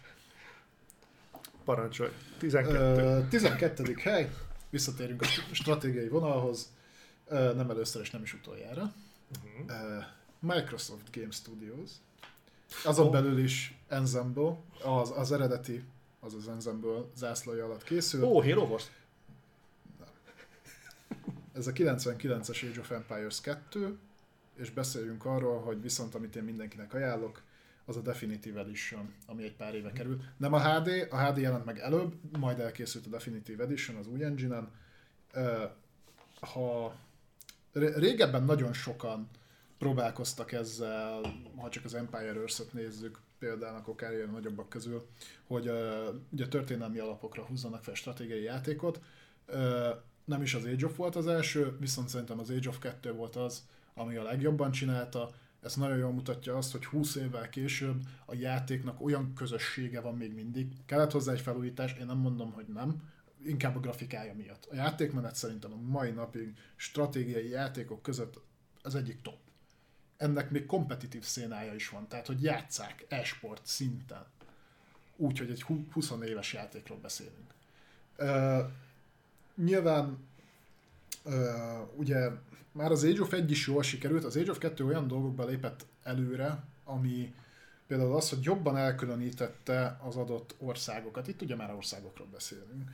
Parancsolj. 1.64 2.12
12. 2.38 2.78
Ö, 2.78 3.22
12. 3.30 3.96
hely. 3.98 4.30
Visszatérünk 4.70 5.22
a 5.22 5.26
stratégiai 5.52 6.08
vonalhoz. 6.08 6.72
Ö, 7.28 7.54
nem 7.54 7.70
először 7.70 8.02
és 8.02 8.10
nem 8.10 8.22
is 8.22 8.34
utoljára. 8.34 8.94
Uh-huh. 9.68 10.04
Microsoft 10.40 11.12
Game 11.12 11.32
Studios. 11.32 11.90
Azon 12.84 13.06
oh. 13.06 13.12
belül 13.12 13.38
is 13.38 13.78
Ensemble, 13.88 14.58
az, 14.84 15.14
az 15.16 15.32
eredeti, 15.32 15.84
az 16.24 16.34
az 16.34 16.48
Ensemble 16.48 17.04
zászlója 17.16 17.66
alatt 17.66 17.84
készül. 17.84 18.24
Ó, 18.24 18.42
Halo 18.42 18.66
Wars. 18.66 18.92
Ez 21.54 21.68
a 21.68 21.72
99-es 21.72 22.70
Age 22.70 22.80
of 22.80 22.92
Empires 22.92 23.42
2, 23.42 23.98
és 24.56 24.72
beszéljünk 24.72 25.26
arról, 25.26 25.60
hogy 25.60 25.82
viszont 25.82 26.16
amit 26.16 26.36
én 26.36 26.44
mindenkinek 26.44 26.94
ajánlok, 26.94 27.42
az 27.86 27.98
a 27.98 28.02
Definitive 28.02 28.60
Edition, 28.60 29.14
ami 29.26 29.44
egy 29.44 29.56
pár 29.56 29.76
éve 29.76 29.92
került. 29.92 30.24
Nem 30.38 30.54
a 30.54 30.60
HD, 30.60 31.08
a 31.10 31.18
HD 31.18 31.38
jelent 31.38 31.66
meg 31.66 31.80
előbb, 31.80 32.14
majd 32.38 32.60
elkészült 32.60 33.06
a 33.06 33.10
Definitive 33.10 33.64
Edition 33.64 33.98
az 33.98 34.08
új 34.08 34.24
engine 34.24 34.68
Ha 36.40 36.96
régebben 37.74 38.44
nagyon 38.44 38.74
sokan 38.74 39.30
próbálkoztak 39.78 40.52
ezzel, 40.52 41.22
ha 41.56 41.70
csak 41.70 41.86
az 41.86 41.94
Empire 41.94 42.34
Earth-et 42.34 42.74
nézzük, 42.74 43.20
például 43.42 43.76
akkor 43.76 43.94
akár 43.94 44.14
a 44.14 44.32
nagyobbak 44.32 44.70
közül, 44.70 45.08
hogy 45.48 45.68
uh, 45.68 45.76
ugye 46.32 46.48
történelmi 46.48 47.00
alapokra 47.00 47.44
húzzanak 47.44 47.84
fel 47.84 47.94
stratégiai 47.94 48.44
játékot. 48.44 49.02
Uh, 49.48 49.56
nem 50.26 50.42
is 50.42 50.54
az 50.54 50.66
Age 50.66 50.86
of 50.86 50.96
volt 50.96 51.16
az 51.16 51.28
első, 51.28 51.78
viszont 51.80 52.10
szerintem 52.10 52.40
az 52.40 52.50
Age 52.50 52.70
of 52.70 52.80
2 52.80 53.14
volt 53.14 53.36
az, 53.36 53.68
ami 53.94 54.16
a 54.16 54.24
legjobban 54.24 54.72
csinálta. 54.72 55.30
Ez 55.62 55.76
nagyon 55.76 55.98
jól 55.98 56.12
mutatja 56.12 56.58
azt, 56.58 56.72
hogy 56.72 56.86
20 56.86 57.16
évvel 57.16 57.50
később 57.50 58.02
a 58.26 58.36
játéknak 58.36 59.02
olyan 59.02 59.34
közössége 59.34 60.02
van 60.02 60.16
még 60.16 60.34
mindig. 60.34 60.68
Kellett 60.86 61.12
hozzá 61.12 61.32
egy 61.32 61.42
felújítás, 61.42 61.94
én 62.00 62.06
nem 62.06 62.18
mondom, 62.18 62.52
hogy 62.52 62.66
nem, 62.68 63.04
inkább 63.46 63.76
a 63.76 63.80
grafikája 63.80 64.34
miatt. 64.34 64.68
A 64.72 64.76
játékmenet 64.76 65.36
szerintem 65.36 65.72
a 65.74 65.82
mai 65.92 66.12
napig 66.12 66.54
stratégiai 66.76 67.50
játékok 67.50 68.02
között 68.02 68.42
az 68.82 68.96
egyik 68.96 69.22
top. 69.22 69.38
Ennek 70.22 70.50
még 70.50 70.66
kompetitív 70.66 71.24
szénája 71.24 71.74
is 71.74 71.90
van, 71.90 72.08
tehát 72.08 72.28
hogy 72.28 72.44
játszák 72.44 73.06
e-sport 73.10 73.62
szinten. 73.66 74.26
Úgyhogy 75.16 75.50
egy 75.50 75.62
20 75.92 76.12
éves 76.26 76.54
játékról 76.54 76.98
beszélünk. 76.98 77.54
Uh, 78.18 78.72
nyilván 79.56 80.18
uh, 81.24 81.34
ugye 81.96 82.30
már 82.72 82.92
az 82.92 83.04
Age 83.04 83.22
of 83.22 83.34
1 83.34 83.52
is 83.52 83.68
jól 83.68 83.84
sikerült, 83.84 84.24
az 84.24 84.38
Age 84.38 84.52
of 84.52 84.58
2 84.58 84.86
olyan 84.86 85.08
dolgokba 85.08 85.46
lépett 85.46 85.86
előre, 86.04 86.64
ami 86.84 87.34
például 87.88 88.16
az, 88.16 88.30
hogy 88.30 88.44
jobban 88.44 88.78
elkülönítette 88.78 90.00
az 90.04 90.16
adott 90.16 90.56
országokat. 90.58 91.28
Itt 91.28 91.42
ugye 91.42 91.56
már 91.56 91.74
országokról 91.74 92.28
beszélünk. 92.32 92.90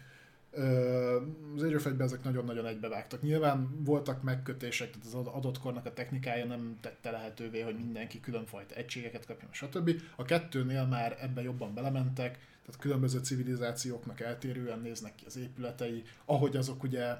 Az 1.55 1.63
Age 1.63 1.75
of 1.75 1.85
1 1.85 1.99
ezek 1.99 2.23
nagyon-nagyon 2.23 2.65
egybevágtak. 2.65 3.21
Nyilván 3.21 3.83
voltak 3.83 4.23
megkötések, 4.23 4.89
tehát 4.89 5.05
az 5.05 5.13
adott 5.13 5.59
kornak 5.59 5.85
a 5.85 5.93
technikája 5.93 6.45
nem 6.45 6.77
tette 6.81 7.11
lehetővé, 7.11 7.61
hogy 7.61 7.75
mindenki 7.75 8.19
különfajta 8.19 8.75
egységeket 8.75 9.25
kapjon, 9.25 9.49
stb. 9.53 10.01
A 10.15 10.23
kettőnél 10.23 10.85
már 10.85 11.17
ebbe 11.21 11.41
jobban 11.41 11.73
belementek, 11.73 12.31
tehát 12.65 12.81
különböző 12.81 13.19
civilizációknak 13.19 14.19
eltérően 14.19 14.79
néznek 14.79 15.15
ki 15.15 15.23
az 15.25 15.37
épületei, 15.37 16.03
ahogy 16.25 16.57
azok 16.57 16.83
ugye 16.83 17.15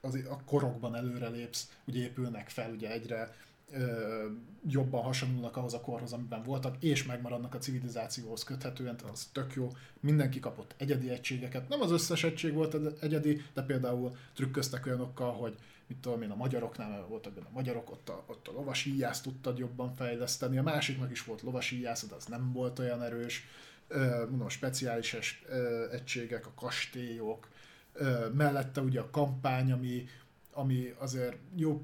az, 0.00 0.14
a 0.14 0.40
korokban 0.44 0.94
előrelépsz, 0.94 1.68
ugye 1.84 2.02
épülnek 2.02 2.48
fel, 2.48 2.70
ugye 2.70 2.90
egyre 2.90 3.34
ö, 3.72 4.26
jobban 4.68 5.02
hasonlulnak 5.02 5.56
ahhoz 5.56 5.74
a 5.74 5.80
korhoz, 5.80 6.12
amiben 6.12 6.42
voltak, 6.42 6.76
és 6.82 7.04
megmaradnak 7.04 7.54
a 7.54 7.58
civilizációhoz 7.58 8.44
köthetően, 8.44 8.96
tehát 8.96 9.12
az 9.12 9.28
tök 9.32 9.54
jó. 9.54 9.68
Mindenki 10.00 10.40
kapott 10.40 10.74
egyedi 10.76 11.10
egységeket. 11.10 11.68
Nem 11.68 11.80
az 11.80 11.90
összes 11.90 12.24
egység 12.24 12.52
volt 12.52 12.76
egyedi, 13.00 13.42
de 13.54 13.62
például 13.62 14.16
trükköztek 14.34 14.86
olyanokkal, 14.86 15.32
hogy 15.32 15.56
mit 15.86 15.98
tudom 15.98 16.22
én, 16.22 16.30
a 16.30 16.36
magyaroknál 16.36 17.06
voltak 17.08 17.32
benne 17.32 17.46
a 17.46 17.54
magyarok, 17.54 17.90
ott 17.90 18.08
a, 18.08 18.24
ott 18.26 18.48
a 18.48 18.52
lovasi 18.52 18.94
íjász 18.94 19.20
tudtad 19.20 19.58
jobban 19.58 19.94
fejleszteni, 19.94 20.58
a 20.58 20.62
másiknak 20.62 21.10
is 21.10 21.24
volt 21.24 21.42
lovasi 21.42 21.78
íjász, 21.78 22.06
de 22.06 22.14
az 22.14 22.26
nem 22.26 22.52
volt 22.52 22.78
olyan 22.78 23.02
erős 23.02 23.44
mondom, 24.28 24.46
a 24.46 24.48
speciális 24.48 25.42
egységek, 25.92 26.46
a 26.46 26.52
kastélyok, 26.54 27.48
mellette 28.32 28.80
ugye 28.80 29.00
a 29.00 29.10
kampány, 29.10 29.72
ami, 29.72 30.04
ami 30.52 30.94
azért 30.98 31.36
jó 31.56 31.82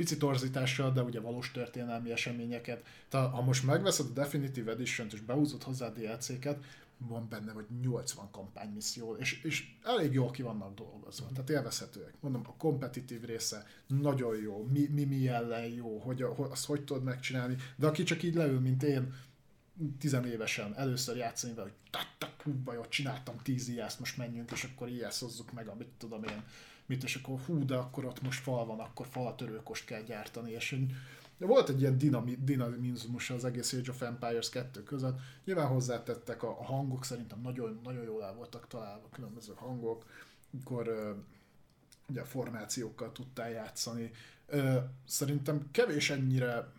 pici 0.00 0.16
torzítással, 0.16 0.92
de 0.92 1.02
ugye 1.02 1.20
valós 1.20 1.50
történelmi 1.50 2.10
eseményeket. 2.10 2.84
Tehát 3.08 3.30
ha 3.30 3.42
most 3.42 3.64
megveszed 3.64 4.06
a 4.06 4.12
Definitive 4.12 4.72
Edition-t 4.72 5.12
és 5.12 5.20
behúzod 5.20 5.62
hozzá 5.62 5.86
a 5.86 5.90
DLC-ket, 5.90 6.64
van 6.98 7.28
benne 7.28 7.52
vagy 7.52 7.66
80 7.82 8.30
kampánymisszió, 8.30 9.14
és, 9.14 9.42
és 9.42 9.64
elég 9.82 10.12
jól 10.12 10.30
ki 10.30 10.42
vannak 10.42 10.74
dolgozva, 10.74 11.26
tehát 11.34 11.50
élvezhetőek. 11.50 12.14
Mondom, 12.20 12.42
a 12.46 12.54
kompetitív 12.56 13.24
része 13.24 13.66
nagyon 13.86 14.36
jó, 14.36 14.68
mi, 14.72 14.88
mi, 14.92 15.04
mi 15.04 15.28
ellen 15.28 15.66
jó, 15.66 15.98
hogy, 15.98 16.22
azt 16.22 16.66
hogy 16.66 16.84
tudod 16.84 17.02
megcsinálni, 17.02 17.56
de 17.76 17.86
aki 17.86 18.02
csak 18.02 18.22
így 18.22 18.34
leül, 18.34 18.60
mint 18.60 18.82
én, 18.82 19.14
tizenévesen 19.98 20.76
először 20.76 21.16
játszani 21.16 21.54
vele, 21.54 21.68
hogy 21.68 21.90
tattak, 21.90 22.42
hú, 22.42 22.52
baj, 22.52 22.78
csináltam 22.88 23.36
tíz 23.42 23.68
ijást, 23.68 23.98
most 23.98 24.16
menjünk, 24.16 24.50
és 24.50 24.64
akkor 24.64 24.88
ijászozzuk 24.88 25.52
meg, 25.52 25.68
amit 25.68 25.88
tudom 25.98 26.24
én, 26.24 26.44
mit, 26.90 27.04
és 27.04 27.14
akkor 27.14 27.38
hú, 27.46 27.64
de 27.64 27.74
akkor 27.74 28.04
ott 28.04 28.22
most 28.22 28.42
fal 28.42 28.66
van, 28.66 28.80
akkor 28.80 29.06
faltörőkost 29.06 29.84
kell 29.84 30.02
gyártani, 30.02 30.50
és 30.50 30.76
volt 31.38 31.68
egy 31.68 31.80
ilyen 31.80 31.98
dinami, 31.98 32.38
dinamizmus 32.42 33.30
az 33.30 33.44
egész 33.44 33.72
Age 33.72 33.90
of 33.90 34.02
Empires 34.02 34.48
2 34.48 34.82
között. 34.82 35.18
Nyilván 35.44 35.66
hozzátettek 35.66 36.42
a, 36.42 36.48
a 36.48 36.64
hangok, 36.64 37.04
szerintem 37.04 37.40
nagyon, 37.40 37.80
nagyon 37.84 38.04
jól 38.04 38.24
el 38.24 38.34
voltak 38.34 38.66
találva 38.68 39.08
különböző 39.12 39.52
hangok, 39.56 40.04
amikor 40.52 40.88
uh, 40.88 41.16
ugye 42.08 42.24
formációkkal 42.24 43.12
tudtál 43.12 43.50
játszani. 43.50 44.10
Szerintem 45.06 45.68
kevés 45.70 46.10
ennyire 46.10 46.72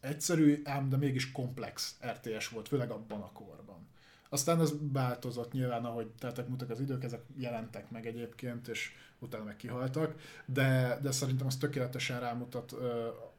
egyszerű, 0.00 0.60
ám 0.64 0.88
de 0.88 0.96
mégis 0.96 1.32
komplex 1.32 1.96
RTS 2.06 2.48
volt, 2.48 2.68
főleg 2.68 2.90
abban 2.90 3.20
a 3.20 3.32
korban. 3.32 3.88
Aztán 4.32 4.60
ez 4.60 4.72
változott 4.92 5.52
nyilván, 5.52 5.84
ahogy 5.84 6.06
teltek 6.18 6.48
mutak 6.48 6.70
az 6.70 6.80
idők, 6.80 7.04
ezek 7.04 7.22
jelentek 7.36 7.90
meg 7.90 8.06
egyébként, 8.06 8.68
és 8.68 8.92
utána 9.18 9.44
meg 9.44 9.56
kihaltak, 9.56 10.14
de, 10.44 10.98
de 11.02 11.10
szerintem 11.10 11.46
az 11.46 11.56
tökéletesen 11.56 12.20
rámutat 12.20 12.72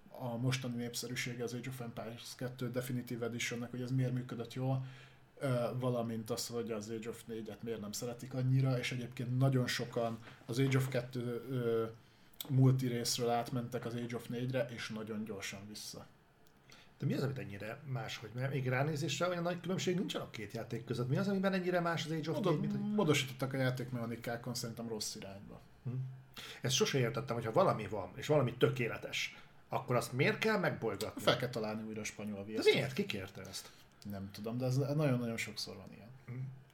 a 0.08 0.38
mostani 0.38 0.76
népszerűsége 0.76 1.44
az 1.44 1.54
Age 1.54 1.70
of 1.70 1.80
Empires 1.80 2.36
2 2.36 2.72
Definitive 2.72 3.26
Editionnek, 3.26 3.72
hogy 3.72 3.82
ez 3.82 3.92
miért 3.92 4.14
működött 4.14 4.54
jól, 4.54 4.86
valamint 5.80 6.30
az, 6.30 6.48
hogy 6.48 6.72
az 6.72 6.90
Age 6.90 7.10
of 7.10 7.24
4-et 7.30 7.62
miért 7.64 7.82
nem 7.82 7.92
szeretik 7.92 8.34
annyira, 8.34 8.80
és 8.80 8.92
egyébként 8.92 9.38
nagyon 9.38 9.68
sokan 9.68 10.20
az 10.46 10.60
Age 10.60 10.78
of 10.78 10.88
2 10.88 11.42
multi 12.50 12.88
részről 12.88 13.30
átmentek 13.30 13.86
az 13.86 13.94
Age 13.94 14.16
of 14.16 14.28
4-re, 14.30 14.68
és 14.70 14.90
nagyon 14.90 15.24
gyorsan 15.24 15.60
vissza. 15.68 16.06
De 17.02 17.08
mi 17.08 17.14
az, 17.14 17.24
amit 17.24 17.38
ennyire 17.38 17.78
más, 17.86 18.18
hogy 18.18 18.30
mert 18.34 18.52
még 18.52 18.68
ránézésre 18.68 19.28
olyan 19.28 19.44
nagy 19.44 19.60
különbség 19.62 19.96
nincsen 19.96 20.22
a 20.22 20.30
két 20.30 20.54
játék 20.54 20.86
között. 20.86 21.10
Mi 21.10 21.18
az, 21.18 21.28
amiben 21.28 21.54
ennyire 21.54 21.80
más 21.80 22.06
az 22.06 22.12
Age 22.12 22.30
of 22.30 22.36
Modo- 22.36 22.60
mint, 22.60 22.72
hogy... 22.72 22.82
Módosítottak 22.82 23.54
a 23.54 23.58
játékmechanikákon 23.58 24.54
szerintem 24.54 24.88
rossz 24.88 25.16
irányba. 25.16 25.60
Hm. 25.84 25.92
Ezt 26.62 26.76
sose 26.76 27.00
értettem, 27.00 27.36
hogyha 27.36 27.52
valami 27.52 27.88
van, 27.88 28.12
és 28.16 28.28
valami 28.28 28.54
tökéletes, 28.54 29.38
akkor 29.70 29.96
azt 29.96 30.14
miért 30.14 30.38
kell 30.38 30.58
megbolygatni? 30.58 31.22
Fel 31.22 31.38
kell 31.38 31.50
találni 31.50 31.84
újra 31.84 32.02
a 32.02 32.04
spanyol 32.04 32.44
viaszt. 32.44 32.68
De 32.68 32.74
miért? 32.74 32.94
Ki 32.94 33.06
kérte 33.06 33.42
ezt? 33.42 33.70
Nem 34.12 34.30
tudom, 34.32 34.58
de 34.58 34.66
ez 34.66 34.78
nagyon-nagyon 34.78 35.38
sokszor 35.38 35.76
van 35.76 35.90
ilyen. 35.96 36.10
Hm. 36.26 36.34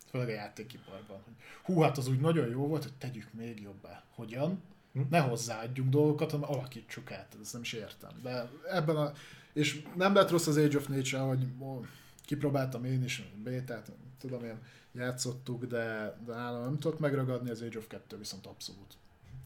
Főleg 0.09 0.27
a 0.27 0.31
játékiparban. 0.31 1.21
Hogy, 1.23 1.33
hú, 1.63 1.81
hát 1.81 1.97
az 1.97 2.07
úgy 2.07 2.19
nagyon 2.19 2.49
jó 2.49 2.67
volt, 2.67 2.83
hogy 2.83 2.93
tegyük 2.93 3.33
még 3.33 3.61
jobbá. 3.61 4.03
Hogyan? 4.15 4.61
Hm? 4.93 5.01
Ne 5.09 5.19
hozzáadjunk 5.19 5.89
dolgokat, 5.89 6.31
hanem 6.31 6.51
alakítsuk 6.51 7.11
át. 7.11 7.37
Ezt 7.41 7.53
nem 7.53 7.61
is 7.61 7.73
értem. 7.73 8.11
De 8.21 8.49
ebben 8.69 8.95
a 8.95 9.13
és 9.57 9.83
nem 9.95 10.13
lett 10.13 10.29
rossz 10.29 10.47
az 10.47 10.57
Age 10.57 10.77
of 10.77 10.87
Nature, 10.87 11.21
hogy 11.21 11.47
ó, 11.59 11.85
kipróbáltam 12.25 12.85
én 12.85 13.03
is, 13.03 13.29
bétát, 13.43 13.91
tudom 14.19 14.43
én, 14.43 14.57
játszottuk, 14.93 15.65
de, 15.65 16.17
de 16.25 16.33
nálam 16.33 16.63
nem 16.63 16.79
tudott 16.79 16.99
megragadni, 16.99 17.49
az 17.49 17.61
Age 17.61 17.77
of 17.77 17.87
2 17.87 18.17
viszont 18.17 18.45
abszolút. 18.45 18.93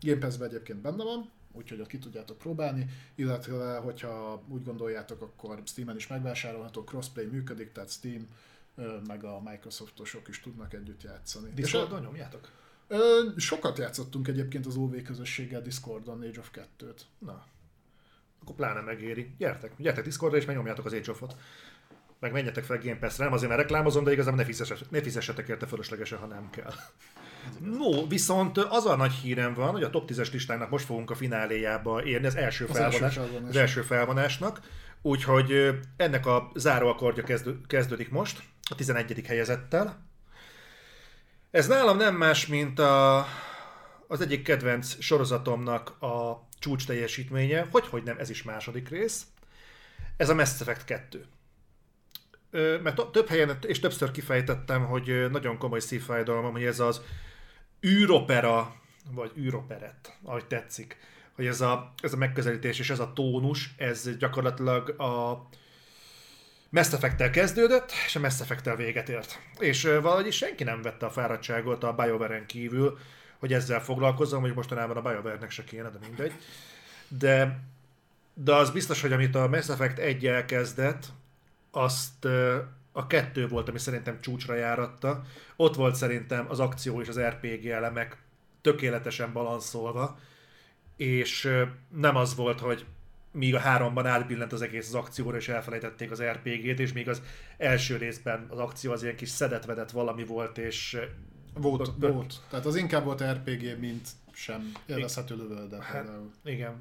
Game 0.01 0.19
Pass-ben 0.19 0.47
egyébként 0.47 0.81
benne 0.81 1.03
van, 1.03 1.29
úgyhogy 1.51 1.79
ott 1.79 1.87
ki 1.87 1.97
tudjátok 1.97 2.37
próbálni, 2.37 2.89
illetve 3.15 3.77
hogyha 3.77 4.43
úgy 4.47 4.63
gondoljátok, 4.63 5.21
akkor 5.21 5.61
Steam-en 5.65 5.95
is 5.95 6.07
megvásárolható, 6.07 6.83
crossplay 6.83 7.25
működik, 7.25 7.71
tehát 7.71 7.89
Steam 7.89 8.27
meg 9.07 9.23
a 9.23 9.41
Microsoftosok 9.45 10.27
is 10.27 10.39
tudnak 10.39 10.73
együtt 10.73 11.03
játszani. 11.03 11.51
Discordon 11.53 12.01
nyomjátok? 12.01 12.49
Sokat 13.37 13.77
játszottunk 13.77 14.27
egyébként 14.27 14.65
az 14.65 14.75
OV 14.75 15.01
közösséggel 15.01 15.61
Discordon 15.61 16.21
Age 16.21 16.39
of 16.39 16.51
2-t. 16.53 16.99
Na, 17.19 17.45
akkor 18.41 18.55
pláne 18.55 18.81
megéri. 18.81 19.35
Gyertek, 19.37 19.71
gyertek 19.77 20.03
Discordra 20.03 20.37
és 20.37 20.45
megnyomjátok 20.45 20.85
az 20.85 20.93
Age 20.93 21.11
of-ot. 21.11 21.35
Meg 22.19 22.31
menjetek 22.31 22.63
fel 22.63 22.77
Game 22.77 22.97
Pass-re, 22.97 23.23
nem 23.23 23.33
azért, 23.33 23.49
mert 23.49 23.61
reklámozom, 23.61 24.03
de 24.03 24.11
igazából 24.11 24.39
ne 24.39 24.45
fizessetek, 24.45 24.89
ne 24.89 25.01
fizessetek 25.01 25.47
érte 25.47 25.65
fölöslegesen, 25.65 26.17
ha 26.17 26.25
nem 26.25 26.49
kell. 26.49 26.73
No, 27.59 28.07
viszont 28.07 28.57
az 28.57 28.85
a 28.85 28.95
nagy 28.95 29.11
hírem 29.11 29.53
van, 29.53 29.71
hogy 29.71 29.83
a 29.83 29.89
top 29.89 30.09
10-es 30.11 30.31
listának 30.31 30.69
most 30.69 30.85
fogunk 30.85 31.09
a 31.09 31.15
fináléjába 31.15 32.03
érni, 32.03 32.27
az 32.27 32.35
első, 32.35 32.65
Az 32.69 32.75
első 32.75 32.97
felvonás, 32.97 33.13
felvonás. 33.13 33.49
az 33.49 33.55
első 33.55 33.81
felvonásnak. 33.81 34.59
Úgyhogy 35.01 35.79
ennek 35.97 36.25
a 36.25 36.51
záróakordja 36.55 37.23
kezdő, 37.23 37.61
kezdődik 37.67 38.09
most, 38.09 38.43
a 38.69 38.75
11. 38.75 39.21
helyezettel. 39.25 40.05
Ez 41.51 41.67
nálam 41.67 41.97
nem 41.97 42.15
más, 42.15 42.47
mint 42.47 42.79
a, 42.79 43.25
az 44.07 44.21
egyik 44.21 44.43
kedvenc 44.43 45.01
sorozatomnak 45.01 46.01
a 46.01 46.47
csúcs 46.61 46.85
teljesítménye, 46.85 47.67
hogy, 47.71 47.87
hogy 47.87 48.03
nem, 48.03 48.17
ez 48.17 48.29
is 48.29 48.43
második 48.43 48.89
rész. 48.89 49.25
Ez 50.17 50.29
a 50.29 50.35
Mass 50.35 50.61
Effect 50.61 50.85
2. 50.85 51.25
Ö, 52.51 52.79
Mert 52.83 53.11
több 53.11 53.27
helyen 53.27 53.57
és 53.67 53.79
többször 53.79 54.11
kifejtettem, 54.11 54.85
hogy 54.85 55.31
nagyon 55.31 55.57
komoly 55.57 55.79
szívfájdalmam, 55.79 56.51
hogy 56.51 56.63
ez 56.63 56.79
az 56.79 57.01
űropera, 57.87 58.75
vagy 59.11 59.31
űroperett, 59.37 60.17
ahogy 60.23 60.45
tetszik, 60.45 60.97
hogy 61.35 61.45
ez 61.45 61.61
a, 61.61 61.93
ez 62.01 62.13
a 62.13 62.17
megközelítés 62.17 62.79
és 62.79 62.89
ez 62.89 62.99
a 62.99 63.13
tónus, 63.13 63.73
ez 63.77 64.17
gyakorlatilag 64.17 64.89
a 64.89 65.47
Mass 66.69 66.93
Effect-tel 66.93 67.29
kezdődött, 67.29 67.91
és 68.05 68.15
a 68.15 68.19
Mass 68.19 68.41
Effect-tel 68.41 68.75
véget 68.75 69.09
ért. 69.09 69.39
És 69.59 69.83
valahogy 69.83 70.31
senki 70.31 70.63
nem 70.63 70.81
vette 70.81 71.05
a 71.05 71.09
fáradtságot 71.09 71.83
a 71.83 71.93
BioWare-en 71.93 72.45
kívül, 72.45 72.97
hogy 73.41 73.53
ezzel 73.53 73.83
foglalkozzon, 73.83 74.41
hogy 74.41 74.53
mostanában 74.53 74.97
a 74.97 75.01
BioWare-nek 75.01 75.51
se 75.51 75.63
kéne, 75.63 75.89
de 75.89 75.97
mindegy. 76.07 76.33
De, 77.07 77.59
de 78.33 78.53
az 78.53 78.69
biztos, 78.69 79.01
hogy 79.01 79.11
amit 79.11 79.35
a 79.35 79.47
Mass 79.47 79.69
Effect 79.69 79.99
1 79.99 80.25
elkezdett, 80.25 81.05
azt 81.71 82.25
a 82.91 83.07
kettő 83.07 83.47
volt, 83.47 83.69
ami 83.69 83.79
szerintem 83.79 84.21
csúcsra 84.21 84.55
járatta. 84.55 85.23
Ott 85.55 85.75
volt 85.75 85.95
szerintem 85.95 86.45
az 86.49 86.59
akció 86.59 87.01
és 87.01 87.07
az 87.07 87.19
RPG 87.19 87.65
elemek 87.65 88.17
tökéletesen 88.61 89.33
balanszolva, 89.33 90.19
és 90.97 91.53
nem 91.95 92.15
az 92.15 92.35
volt, 92.35 92.59
hogy 92.59 92.85
míg 93.31 93.55
a 93.55 93.59
háromban 93.59 94.05
átbillent 94.05 94.53
az 94.53 94.61
egész 94.61 94.87
az 94.87 94.95
akcióra, 94.95 95.37
és 95.37 95.47
elfelejtették 95.47 96.11
az 96.11 96.23
RPG-t, 96.23 96.79
és 96.79 96.93
még 96.93 97.09
az 97.09 97.21
első 97.57 97.97
részben 97.97 98.45
az 98.49 98.59
akció 98.59 98.91
az 98.91 99.03
ilyen 99.03 99.15
kis 99.15 99.29
szedetvedett 99.29 99.91
valami 99.91 100.25
volt, 100.25 100.57
és 100.57 100.99
Volt, 101.53 101.97
Bö- 101.97 102.13
volt. 102.13 102.35
Tehát 102.49 102.65
az 102.65 102.75
inkább 102.75 103.03
volt 103.03 103.23
RPG, 103.23 103.79
mint 103.79 104.07
sem 104.33 104.71
élvezhető 104.85 105.35
lövölde 105.35 105.83
Hát, 105.83 105.91
például. 105.91 106.31
Igen. 106.43 106.73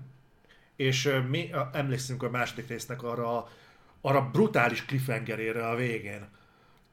És 0.77 1.11
mi 1.29 1.51
emlékszünk 1.73 2.23
a 2.23 2.31
második 2.31 2.69
résznek 2.69 3.03
arra, 3.03 3.49
arra 4.01 4.31
brutális 4.33 4.85
cliffhangerére 4.85 5.69
a 5.69 5.75
végén. 5.75 6.29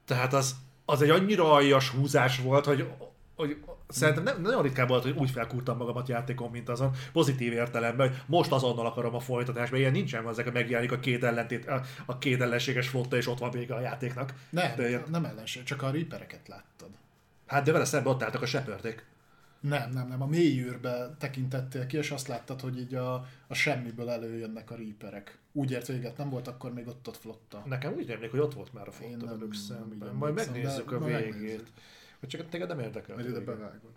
Tehát 0.06 0.34
az, 0.34 0.56
az 0.86 1.02
egy 1.02 1.10
annyira 1.10 1.52
aljas 1.52 1.90
húzás 1.90 2.40
volt, 2.40 2.66
hogy, 2.66 2.88
hogy 3.36 3.58
szerintem 3.88 4.24
nem, 4.24 4.42
nagyon 4.42 4.62
ritkán 4.62 4.88
volt, 4.88 5.04
hogy 5.04 5.16
úgy 5.18 5.32
felkúrtam 5.32 5.78
magamat 5.78 6.08
játékon, 6.08 6.52
mint 6.52 6.70
azon, 6.70 6.92
pozitív 7.12 7.54
értelemben, 7.54 8.08
hogy 8.08 8.18
most 8.26 8.52
azonnal 8.52 8.86
akarom 8.86 9.16
a 9.16 9.20
folytatást, 9.20 9.72
mert 9.72 9.82
ilyen 9.82 9.92
nincsen, 9.92 10.28
ezek 10.28 10.48
a 10.48 10.52
megjelenik 10.52 10.92
a 10.92 11.00
két 11.00 11.24
ellentét, 11.24 11.68
a, 11.68 11.82
a 12.06 12.18
két 12.18 12.42
ellenséges 12.42 12.88
flotta, 12.88 13.18
és 13.18 13.28
ott 13.28 13.40
van 13.40 13.52
vége 13.52 13.76
a 13.76 13.80
játéknak. 13.80 14.34
Nem, 14.50 14.76
De 14.76 15.04
nem 15.10 15.26
ellenség, 15.26 15.64
csak 15.64 15.82
a 15.82 15.90
Reapereket 15.90 16.48
láttad. 16.48 16.90
Hát 17.48 17.64
de 17.64 17.72
vele 17.72 17.86
szemben 17.86 18.14
ott 18.14 18.24
álltak 18.24 18.42
a 18.42 18.46
sepördék. 18.46 19.06
Nem, 19.60 19.90
nem, 19.92 20.08
nem. 20.08 20.22
A 20.22 20.26
mélyűrbe 20.28 21.16
tekintettél 21.20 21.86
ki, 21.88 21.98
és 21.98 22.12
azt 22.12 22.28
láttad, 22.28 22.62
hogy 22.62 22.80
így 22.80 22.96
a, 22.96 23.14
a 23.48 23.54
semmiből 23.54 24.10
előjönnek 24.10 24.72
a 24.72 24.76
Reaperek. 24.76 25.38
Úgy 25.52 25.72
ért 25.72 25.88
véget, 25.88 26.18
nem 26.18 26.30
volt 26.30 26.48
akkor 26.48 26.74
még 26.74 26.88
ott 26.88 27.08
ott 27.08 27.18
flotta. 27.18 27.64
Nekem 27.66 27.94
úgy 27.94 28.08
rémlik, 28.08 28.32
hogy 28.32 28.40
ott 28.40 28.54
volt 28.54 28.74
már 28.74 28.88
a 28.88 28.92
Én 28.92 28.98
flotta 28.98 29.26
nem- 29.26 29.34
velük 29.40 29.52
nem 29.54 29.62
szemben. 29.62 30.08
így 30.08 30.14
Majd 30.14 30.34
megnézzük 30.34 30.90
de 30.90 30.96
a 30.96 31.00
végét. 31.00 31.30
megnézzük. 31.32 31.68
Vagy 32.20 32.30
csak 32.30 32.50
téged 32.50 32.68
nem 32.68 32.80
érdekel. 32.80 33.16
Mert 33.16 33.28
ide 33.28 33.40
bevágod. 33.40 33.92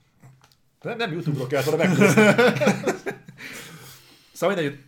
Nem, 0.83 0.97
nem 0.97 1.13
YouTube-ról 1.13 1.47
kellett 1.47 1.65
volna 1.67 1.85
megnézni. 1.85 2.23
szóval 4.33 4.57
mindegy, 4.57 4.79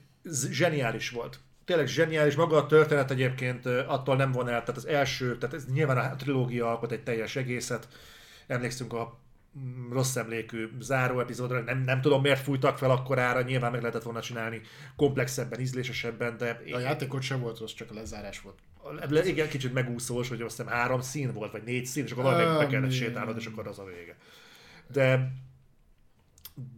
zseniális 0.51 1.10
volt. 1.10 1.39
Tényleg 1.64 1.86
zseniális. 1.86 2.34
Maga 2.36 2.56
a 2.56 2.66
történet 2.66 3.10
egyébként 3.10 3.66
attól 3.66 4.16
nem 4.16 4.32
von 4.32 4.48
el. 4.48 4.60
Tehát 4.60 4.76
az 4.76 4.86
első, 4.86 5.39
tehát 5.39 5.55
ez 5.55 5.66
nyilván 5.72 5.97
a 6.12 6.16
trilógia 6.16 6.70
alkot 6.70 6.93
egy 6.93 7.02
teljes 7.02 7.36
egészet. 7.36 7.89
Emlékszünk 8.47 8.93
a 8.93 9.19
mm, 9.59 9.93
rossz 9.93 10.16
emlékű 10.16 10.69
záró 10.81 11.20
epizódra, 11.20 11.60
nem, 11.60 11.78
nem 11.78 12.01
tudom 12.01 12.20
miért 12.23 12.43
fújtak 12.43 12.78
fel 12.78 12.90
akkorára, 12.90 13.43
nyilván 13.43 13.70
meg 13.70 13.81
lehetett 13.81 14.02
volna 14.02 14.20
csinálni 14.20 14.60
komplexebben, 14.97 15.60
ízlésesebben, 15.60 16.36
de 16.36 16.62
A 16.73 16.78
játékot 16.78 17.23
sem 17.23 17.40
volt 17.40 17.59
rossz, 17.59 17.73
csak 17.73 17.90
a 17.90 17.94
lezárás 17.94 18.40
volt. 18.40 18.59
Le- 19.10 19.27
Igen, 19.27 19.48
kicsit 19.48 19.73
megúszós, 19.73 20.28
hogy 20.28 20.40
azt 20.40 20.56
hiszem 20.56 20.73
három 20.73 21.01
szín 21.01 21.32
volt, 21.32 21.52
vagy 21.52 21.62
négy 21.62 21.86
szín, 21.86 22.05
és 22.05 22.10
akkor 22.10 22.24
valamelyik 22.24 22.59
be 22.59 22.66
kellett 22.66 22.90
sétálnod, 22.93 23.36
és 23.36 23.47
akkor 23.47 23.66
az 23.66 23.78
a 23.78 23.85
vége. 23.85 24.16
De, 24.86 25.32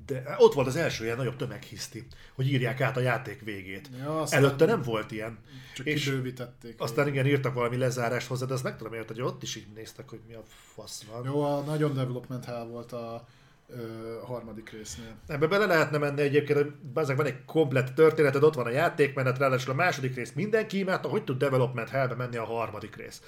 de 0.07 0.35
ott 0.39 0.55
volt 0.55 0.67
az 0.67 0.77
első 0.77 1.05
ilyen 1.05 1.17
nagyobb 1.17 1.37
tömeghiszti, 1.37 2.07
hogy 2.35 2.49
írják 2.49 2.81
át 2.81 2.97
a 2.97 3.01
játék 3.01 3.41
végét. 3.41 3.89
Ja, 3.99 4.21
aztán 4.21 4.45
Előtte 4.45 4.65
nem 4.65 4.83
volt 4.83 5.11
ilyen. 5.11 5.39
Csak 5.75 5.87
és 5.87 6.05
kibővítették. 6.05 6.75
Aztán 6.79 7.09
igen, 7.09 7.27
írtak 7.27 7.55
valami 7.55 7.77
lezárást 7.77 8.27
hozzá, 8.27 8.47
de 8.47 8.53
azt 8.53 8.63
meg 8.63 8.77
tudom 8.77 8.93
érteni, 8.93 9.21
hogy 9.21 9.29
ott 9.29 9.43
is 9.43 9.57
így 9.57 9.67
néztek, 9.75 10.09
hogy 10.09 10.21
mi 10.29 10.35
a 10.35 10.43
fasz 10.75 11.05
van. 11.11 11.25
Jó, 11.25 11.43
a 11.43 11.61
nagyon 11.61 11.95
development 11.95 12.45
hell 12.45 12.67
volt 12.67 12.93
a 12.93 13.27
ö, 13.69 13.83
harmadik 14.25 14.71
résznél. 14.71 15.15
Ebbe 15.27 15.47
bele 15.47 15.67
lehetne 15.67 15.99
menni 15.99 16.23
egyébként, 16.23 16.59
hogy 16.59 16.73
ezek 16.95 17.17
van 17.17 17.27
egy 17.27 17.45
komplett 17.45 17.95
történeted, 17.95 18.43
ott 18.43 18.55
van 18.55 18.67
a 18.67 18.71
játékmenet, 18.71 19.39
ráadásul 19.39 19.73
a 19.73 19.77
második 19.77 20.15
rész 20.15 20.33
mindenki 20.33 20.79
imádta, 20.79 21.09
hogy 21.09 21.25
tud 21.25 21.39
development 21.39 21.89
hellbe 21.89 22.15
menni 22.15 22.37
a 22.37 22.45
harmadik 22.45 22.97
rész. 22.97 23.23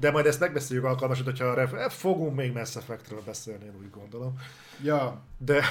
De 0.00 0.10
majd 0.10 0.26
ezt 0.26 0.40
megbeszéljük 0.40 0.84
alkalmasat, 0.84 1.24
hogyha 1.24 1.44
arra 1.44 1.78
eh, 1.78 1.90
fogunk 1.90 2.36
még 2.36 2.52
Mass 2.52 2.76
Effectről 2.76 3.22
beszélni, 3.22 3.64
én 3.64 3.76
úgy 3.78 3.90
gondolom. 3.90 4.38
Ja, 4.82 5.22
De, 5.38 5.64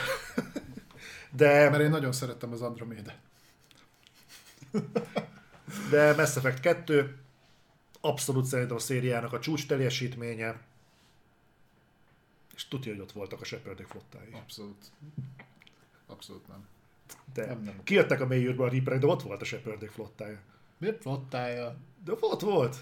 de, 1.32 1.70
mert 1.70 1.82
én 1.84 1.90
nagyon 1.90 2.12
szerettem 2.12 2.52
az 2.52 2.62
Andromeda. 2.62 3.12
de 5.90 6.16
Mass 6.16 6.36
Effect 6.36 6.60
2 6.60 7.18
abszolút 8.02 8.46
szerintem 8.46 8.76
a 8.76 8.80
szériának 8.80 9.34
a 9.34 9.40
csúcs 9.40 9.68
teljesítménye, 9.68 10.62
és 12.56 12.68
tudja, 12.68 12.92
hogy 12.92 13.02
ott 13.02 13.12
voltak 13.12 13.42
a 13.42 13.46
Shepardek 13.46 13.88
flottái. 13.88 14.30
Abszolút. 14.32 14.92
Abszolút 16.08 16.48
nem. 16.48 16.68
De 17.34 17.46
Nem, 17.46 17.62
nem. 17.62 17.84
kijöttek 17.84 18.22
a 18.22 18.26
mélyűrbe 18.26 18.64
a 18.64 18.70
Reaperek, 18.70 19.00
de 19.00 19.08
ott 19.08 19.22
volt 19.22 19.42
a 19.42 19.46
Shepardek 19.46 19.90
flottája. 19.90 20.40
Miért 20.78 21.02
flottája? 21.02 21.76
De 22.06 22.12
ott 22.20 22.42
volt. 22.42 22.76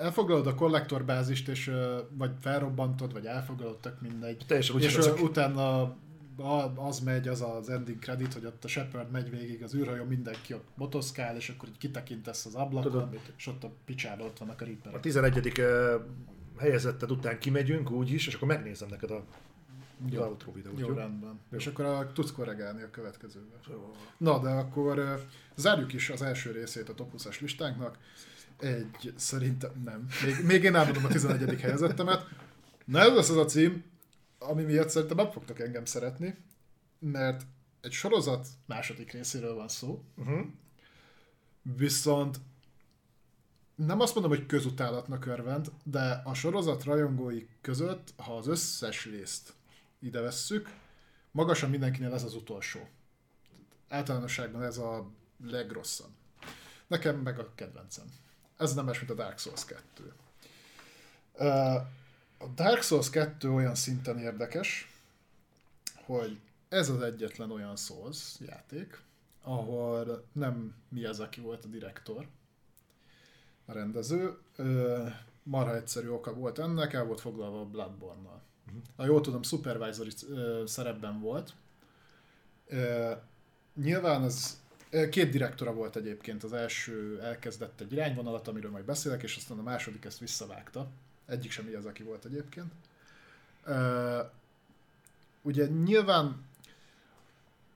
Elfoglalod 0.00 0.46
a 0.46 0.54
kollektorbázist, 0.54 1.48
és 1.48 1.70
vagy 2.10 2.30
felrobbantod, 2.40 3.12
vagy 3.12 3.26
elfoglalod, 3.26 3.76
tök 3.78 4.00
mindegy. 4.00 4.44
Teljesen 4.46 4.80
és 4.80 4.96
ezek- 4.96 5.20
utána 5.22 5.82
a- 6.36 6.72
az 6.76 7.00
megy, 7.00 7.28
az 7.28 7.40
az 7.42 7.68
ending 7.70 7.98
credit, 7.98 8.32
hogy 8.32 8.44
ott 8.44 8.64
a 8.64 8.68
Shepard 8.68 9.10
megy 9.10 9.30
végig 9.30 9.62
az 9.62 9.74
űrhajó, 9.74 10.04
mindenki 10.04 10.54
ott 10.54 10.68
motoszkál, 10.74 11.36
és 11.36 11.48
akkor 11.48 11.68
így 11.68 11.78
kitekintesz 11.78 12.46
az 12.46 12.54
ablakon, 12.54 12.90
Tudod 12.92 13.20
és 13.36 13.46
ott 13.46 13.64
a 13.64 13.70
picsába 13.84 14.24
ott 14.24 14.38
vannak 14.38 14.60
a 14.60 14.64
A 14.64 14.66
Reaperek. 14.66 15.00
11. 15.00 15.58
eh, 15.58 15.94
helyezetted 16.58 17.10
után 17.10 17.38
kimegyünk 17.38 17.90
úgyis, 17.90 18.26
és 18.26 18.34
akkor 18.34 18.48
megnézem 18.48 18.88
neked 18.88 19.10
a 19.10 19.24
Jó. 20.10 20.20
az 20.22 20.26
outro 20.28 20.52
videót. 20.52 20.78
Jó, 20.78 20.88
Jó, 20.88 20.94
rendben. 20.94 21.40
Jó. 21.50 21.58
És 21.58 21.66
akkor 21.66 21.84
a, 21.84 22.12
tudsz 22.12 22.32
korrigálni 22.32 22.82
a 22.82 22.90
következővel. 22.90 23.58
Jó. 23.70 23.94
Na, 24.18 24.38
de 24.38 24.48
akkor 24.48 25.24
zárjuk 25.56 25.92
is 25.92 26.10
az 26.10 26.22
első 26.22 26.50
részét 26.50 26.88
a 26.88 26.94
top 26.94 27.12
20-as 27.16 27.40
listánknak. 27.40 27.98
Egy, 28.64 29.12
szerintem 29.16 29.82
nem. 29.84 30.06
Még, 30.24 30.44
még 30.44 30.62
én 30.62 30.74
elmondom 30.74 31.04
a 31.04 31.08
11. 31.08 31.60
helyezettemet. 31.60 32.26
Na 32.84 33.00
ez 33.00 33.14
lesz 33.14 33.28
az 33.28 33.36
a 33.36 33.44
cím, 33.44 33.84
ami 34.38 34.62
miatt 34.62 34.88
szerintem 34.88 35.16
nem 35.16 35.30
fogtok 35.30 35.60
engem 35.60 35.84
szeretni, 35.84 36.36
mert 36.98 37.46
egy 37.80 37.92
sorozat 37.92 38.48
második 38.66 39.12
részéről 39.12 39.54
van 39.54 39.68
szó, 39.68 40.04
Uh-huh. 40.16 40.46
viszont 41.62 42.40
nem 43.74 44.00
azt 44.00 44.14
mondom, 44.14 44.32
hogy 44.32 44.46
közutálatnak 44.46 45.26
örvend, 45.26 45.72
de 45.82 46.20
a 46.24 46.34
sorozat 46.34 46.84
rajongói 46.84 47.46
között, 47.60 48.12
ha 48.16 48.36
az 48.36 48.46
összes 48.46 49.04
részt 49.04 49.52
ide 49.98 50.20
vesszük, 50.20 50.70
magasan 51.30 51.70
mindenkinél 51.70 52.14
ez 52.14 52.22
az 52.22 52.34
utolsó. 52.34 52.88
Általánosságban 53.88 54.62
ez 54.62 54.78
a 54.78 55.10
legrosszabb. 55.46 56.10
Nekem 56.86 57.16
meg 57.16 57.38
a 57.38 57.52
kedvencem. 57.54 58.06
Ez 58.56 58.74
nem 58.74 58.84
más, 58.84 58.98
mint 58.98 59.10
a 59.10 59.14
Dark 59.14 59.38
Souls 59.38 59.64
2. 59.64 60.12
Uh, 61.38 61.74
A 62.38 62.46
Dark 62.54 62.82
Souls 62.82 63.10
2 63.10 63.50
olyan 63.50 63.74
szinten 63.74 64.18
érdekes, 64.18 64.92
hogy 65.94 66.40
ez 66.68 66.88
az 66.88 67.00
egyetlen 67.02 67.50
olyan 67.50 67.76
Souls 67.76 68.34
játék, 68.40 69.02
ahol 69.42 70.24
nem 70.32 70.74
mi 70.88 71.04
az, 71.04 71.20
aki 71.20 71.40
volt 71.40 71.64
a 71.64 71.68
direktor, 71.68 72.26
a 73.66 73.72
rendező. 73.72 74.38
Marha 75.42 75.74
egyszerű 75.74 76.08
oka 76.08 76.34
volt 76.34 76.58
ennek, 76.58 76.92
el 76.92 77.04
volt 77.04 77.20
foglalva 77.20 77.60
a 77.60 77.64
Bloodborne-nal. 77.64 78.42
Uh-huh. 78.66 78.82
Ha 78.96 79.04
jól 79.04 79.20
tudom, 79.20 79.42
supervisory 79.42 80.10
szerepben 80.66 81.20
volt. 81.20 81.52
Nyilván 83.74 84.22
az 84.22 84.60
Két 85.10 85.30
direktora 85.30 85.72
volt 85.72 85.96
egyébként, 85.96 86.44
az 86.44 86.52
első 86.52 87.20
elkezdett 87.22 87.80
egy 87.80 87.92
irányvonalat, 87.92 88.48
amiről 88.48 88.70
majd 88.70 88.84
beszélek, 88.84 89.22
és 89.22 89.36
aztán 89.36 89.58
a 89.58 89.62
második 89.62 90.04
ezt 90.04 90.18
visszavágta. 90.18 90.88
Egyik 91.26 91.50
sem 91.50 91.68
az, 91.78 91.84
aki 91.84 92.02
volt 92.02 92.24
egyébként. 92.24 92.72
Ugye 95.42 95.66
nyilván 95.66 96.44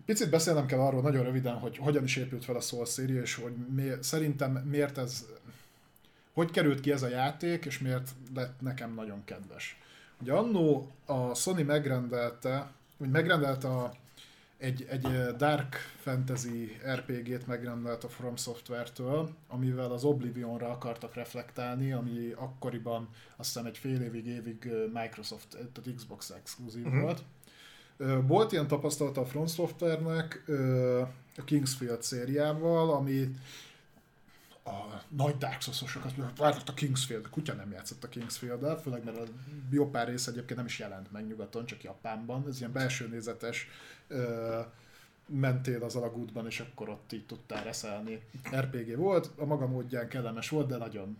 picit 0.04 0.30
beszélnem 0.30 0.66
kell 0.66 0.78
arról 0.78 1.02
nagyon 1.02 1.24
röviden, 1.24 1.54
hogy 1.54 1.76
hogyan 1.76 2.04
is 2.04 2.16
épült 2.16 2.44
fel 2.44 2.56
a 2.56 2.60
Soul 2.60 2.86
széria, 2.86 3.20
és 3.20 3.34
hogy 3.34 3.52
mi, 3.52 3.90
szerintem 4.00 4.52
miért 4.52 4.98
ez, 4.98 5.26
hogy 6.32 6.50
került 6.50 6.80
ki 6.80 6.92
ez 6.92 7.02
a 7.02 7.08
játék, 7.08 7.64
és 7.64 7.78
miért 7.78 8.10
lett 8.34 8.60
nekem 8.60 8.94
nagyon 8.94 9.24
kedves. 9.24 9.80
Ugye 10.20 10.32
annó 10.32 10.92
a 11.04 11.34
Sony 11.34 11.64
megrendelte, 11.64 12.72
vagy 12.96 13.10
megrendelte 13.10 13.68
a 13.68 13.92
egy, 14.58 14.86
egy 14.88 15.36
Dark 15.36 15.74
Fantasy 16.00 16.78
RPG-t 16.94 17.46
megrendelt 17.46 18.04
a 18.04 18.08
From 18.08 18.36
Software-től, 18.36 19.30
amivel 19.48 19.92
az 19.92 20.04
Oblivionra 20.04 20.70
akartak 20.70 21.14
reflektálni, 21.14 21.92
ami 21.92 22.32
akkoriban 22.36 23.08
azt 23.36 23.52
hiszem 23.52 23.66
egy 23.66 23.78
fél 23.78 24.00
évig, 24.00 24.26
évig 24.26 24.70
Microsoft, 24.92 25.48
tehát 25.50 25.94
Xbox 25.96 26.30
exkluzív 26.30 26.86
uh-huh. 26.86 27.00
volt. 27.00 27.22
Volt 28.26 28.52
ilyen 28.52 28.66
tapasztalata 28.66 29.20
a 29.20 29.26
From 29.26 29.46
Software-nek 29.46 30.42
a 31.36 31.44
Kingsfield 31.44 32.02
szériával, 32.02 32.90
ami 32.90 33.34
a 34.64 35.02
nagy 35.08 35.36
Dark 35.36 35.60
Souls-osokat, 35.60 36.12
várott 36.36 36.68
a 36.68 36.74
Kingsfield, 36.74 37.24
a 37.24 37.28
kutya 37.28 37.54
nem 37.54 37.72
játszott 37.72 38.04
a 38.04 38.08
Kingsfield-el, 38.08 38.76
főleg 38.76 39.04
mert 39.04 39.18
a 39.18 39.22
jó 39.70 39.90
pár 39.90 40.08
rész 40.08 40.26
egyébként 40.26 40.56
nem 40.56 40.66
is 40.66 40.78
jelent 40.78 41.12
meg 41.12 41.26
nyugaton, 41.26 41.66
csak 41.66 41.82
Japánban, 41.82 42.44
ez 42.48 42.58
ilyen 42.58 42.72
belső 42.72 43.08
nézetes 43.08 43.68
ö, 44.08 44.60
mentél 45.26 45.82
az 45.82 45.96
alagútban, 45.96 46.46
és 46.46 46.60
akkor 46.60 46.88
ott 46.88 47.12
így 47.12 47.26
tudtál 47.26 47.64
reszelni. 47.64 48.22
RPG 48.56 48.96
volt, 48.96 49.30
a 49.36 49.44
maga 49.44 49.66
módján 49.66 50.08
kellemes 50.08 50.48
volt, 50.48 50.68
de 50.68 50.76
nagyon 50.76 51.16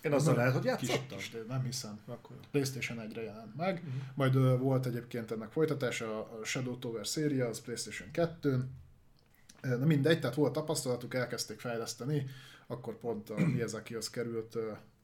én 0.00 0.12
azzal 0.12 0.34
lehet, 0.34 0.52
hogy 0.52 0.64
játszottam? 0.64 1.18
Kis, 1.18 1.36
nem 1.48 1.62
hiszem. 1.62 2.00
Akkor. 2.06 2.36
PlayStation 2.50 2.98
1-re 3.08 3.22
jelent 3.22 3.56
meg. 3.56 3.74
Uh-huh. 3.74 4.02
Majd 4.14 4.36
uh, 4.36 4.58
volt 4.58 4.86
egyébként 4.86 5.30
ennek 5.30 5.50
folytatása, 5.50 6.18
a 6.18 6.44
Shadow 6.44 6.78
Tower 6.78 7.06
széria, 7.06 7.48
az 7.48 7.60
PlayStation 7.60 8.10
2 8.10 8.68
Na 9.60 9.84
mindegy, 9.84 10.20
tehát 10.20 10.36
volt 10.36 10.52
tapasztalatuk, 10.52 11.14
elkezdték 11.14 11.60
fejleszteni, 11.60 12.26
akkor 12.66 12.98
pont 12.98 13.30
a 13.30 13.46
Miyazakihoz 13.54 14.10
került 14.10 14.56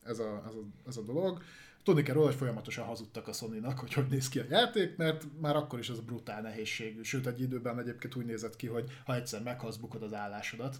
ez 0.02 0.18
a, 0.18 0.42
ez, 0.46 0.54
a, 0.54 0.62
ez 0.88 0.96
a 0.96 1.02
dolog. 1.02 1.42
Tudni 1.82 2.02
kell 2.02 2.14
róla, 2.14 2.26
hogy 2.26 2.36
folyamatosan 2.36 2.84
hazudtak 2.84 3.28
a 3.28 3.32
sony 3.32 3.64
hogy 3.64 3.92
hogy 3.92 4.06
néz 4.08 4.28
ki 4.28 4.38
a 4.38 4.44
játék, 4.50 4.96
mert 4.96 5.24
már 5.40 5.56
akkor 5.56 5.78
is 5.78 5.88
az 5.88 6.00
brutál 6.00 6.42
nehézség. 6.42 7.04
Sőt, 7.04 7.26
egy 7.26 7.40
időben 7.40 7.78
egyébként 7.78 8.14
úgy 8.14 8.24
nézett 8.24 8.56
ki, 8.56 8.66
hogy 8.66 8.90
ha 9.04 9.14
egyszer 9.14 9.42
meghalsz, 9.42 9.76
bukod 9.76 10.02
az 10.02 10.14
állásodat. 10.14 10.76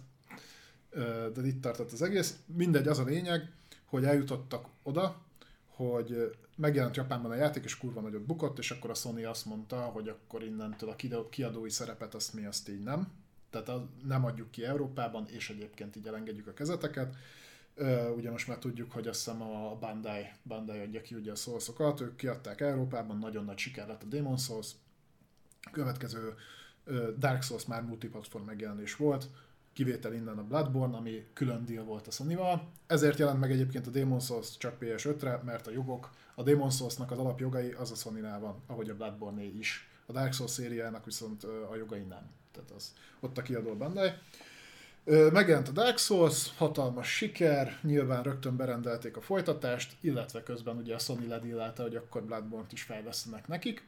De 1.33 1.45
itt 1.45 1.61
tartott 1.61 1.91
az 1.91 2.01
egész. 2.01 2.39
Mindegy, 2.45 2.87
az 2.87 2.99
a 2.99 3.03
lényeg, 3.03 3.51
hogy 3.85 4.03
eljutottak 4.03 4.67
oda, 4.83 5.21
hogy 5.67 6.35
megjelent 6.55 6.95
Japánban 6.95 7.31
a 7.31 7.35
játék, 7.35 7.63
és 7.63 7.77
kurva 7.77 8.01
nagyot 8.01 8.25
bukott, 8.25 8.57
és 8.57 8.71
akkor 8.71 8.89
a 8.89 8.93
Sony 8.93 9.25
azt 9.25 9.45
mondta, 9.45 9.79
hogy 9.81 10.07
akkor 10.07 10.43
innentől 10.43 10.89
a 10.89 11.29
kiadói 11.29 11.69
szerepet 11.69 12.15
azt 12.15 12.33
mi 12.33 12.45
azt 12.45 12.69
így 12.69 12.83
nem 12.83 13.21
tehát 13.61 13.81
nem 14.03 14.25
adjuk 14.25 14.51
ki 14.51 14.65
Európában, 14.65 15.25
és 15.27 15.49
egyébként 15.49 15.95
így 15.95 16.07
elengedjük 16.07 16.47
a 16.47 16.53
kezeteket. 16.53 17.15
Ugye 18.15 18.31
most 18.31 18.47
már 18.47 18.57
tudjuk, 18.57 18.91
hogy 18.91 19.07
azt 19.07 19.23
hiszem 19.23 19.41
a 19.41 19.75
Bandai, 19.79 20.25
Bandai 20.43 20.79
adja 20.79 21.01
ki 21.01 21.15
ugye 21.15 21.31
a 21.31 21.35
Souls-okat, 21.35 22.01
ők 22.01 22.15
kiadták 22.15 22.61
Európában, 22.61 23.17
nagyon 23.17 23.45
nagy 23.45 23.57
siker 23.57 23.87
lett 23.87 24.03
a 24.03 24.05
Demon 24.05 24.37
Souls. 24.37 24.71
Következő 25.71 26.33
Dark 27.17 27.41
Souls 27.41 27.65
már 27.65 27.81
multiplatform 27.81 28.45
megjelenés 28.45 28.95
volt, 28.95 29.27
kivétel 29.73 30.13
innen 30.13 30.37
a 30.37 30.43
Bloodborne, 30.43 30.97
ami 30.97 31.25
külön 31.33 31.65
deal 31.65 31.83
volt 31.83 32.07
a 32.07 32.11
sony. 32.11 32.37
Ezért 32.87 33.19
jelent 33.19 33.39
meg 33.39 33.51
egyébként 33.51 33.87
a 33.87 33.91
Demon 33.91 34.19
Souls 34.19 34.57
csak 34.57 34.77
PS5-re, 34.79 35.41
mert 35.45 35.67
a 35.67 35.71
jogok, 35.71 36.09
a 36.35 36.43
Demon 36.43 36.71
Souls-nak 36.71 37.11
az 37.11 37.17
alapjogai 37.17 37.71
az 37.71 37.91
a 37.91 37.95
sony 37.95 38.21
van, 38.21 38.63
ahogy 38.67 38.89
a 38.89 38.95
bloodborne 38.95 39.43
is. 39.43 39.89
A 40.05 40.11
Dark 40.11 40.33
Souls 40.33 40.51
szériának 40.51 41.05
viszont 41.05 41.43
a 41.43 41.75
jogai 41.75 42.03
nem 42.03 42.31
tehát 42.51 42.71
az 42.71 42.93
ott 43.19 43.37
a 43.37 43.41
kiadó 43.41 43.75
Bandai. 43.75 44.09
Megjelent 45.05 45.67
a 45.67 45.71
Dark 45.71 45.97
Souls, 45.97 46.51
hatalmas 46.57 47.15
siker, 47.15 47.79
nyilván 47.81 48.23
rögtön 48.23 48.55
berendelték 48.55 49.17
a 49.17 49.21
folytatást, 49.21 49.95
illetve 50.01 50.43
közben 50.43 50.77
ugye 50.77 50.95
a 50.95 50.99
Sony 50.99 51.27
ledílálta, 51.27 51.81
hogy 51.83 51.95
akkor 51.95 52.23
Bloodborne-t 52.23 52.71
is 52.71 52.81
fejlesztenek 52.81 53.47
nekik. 53.47 53.87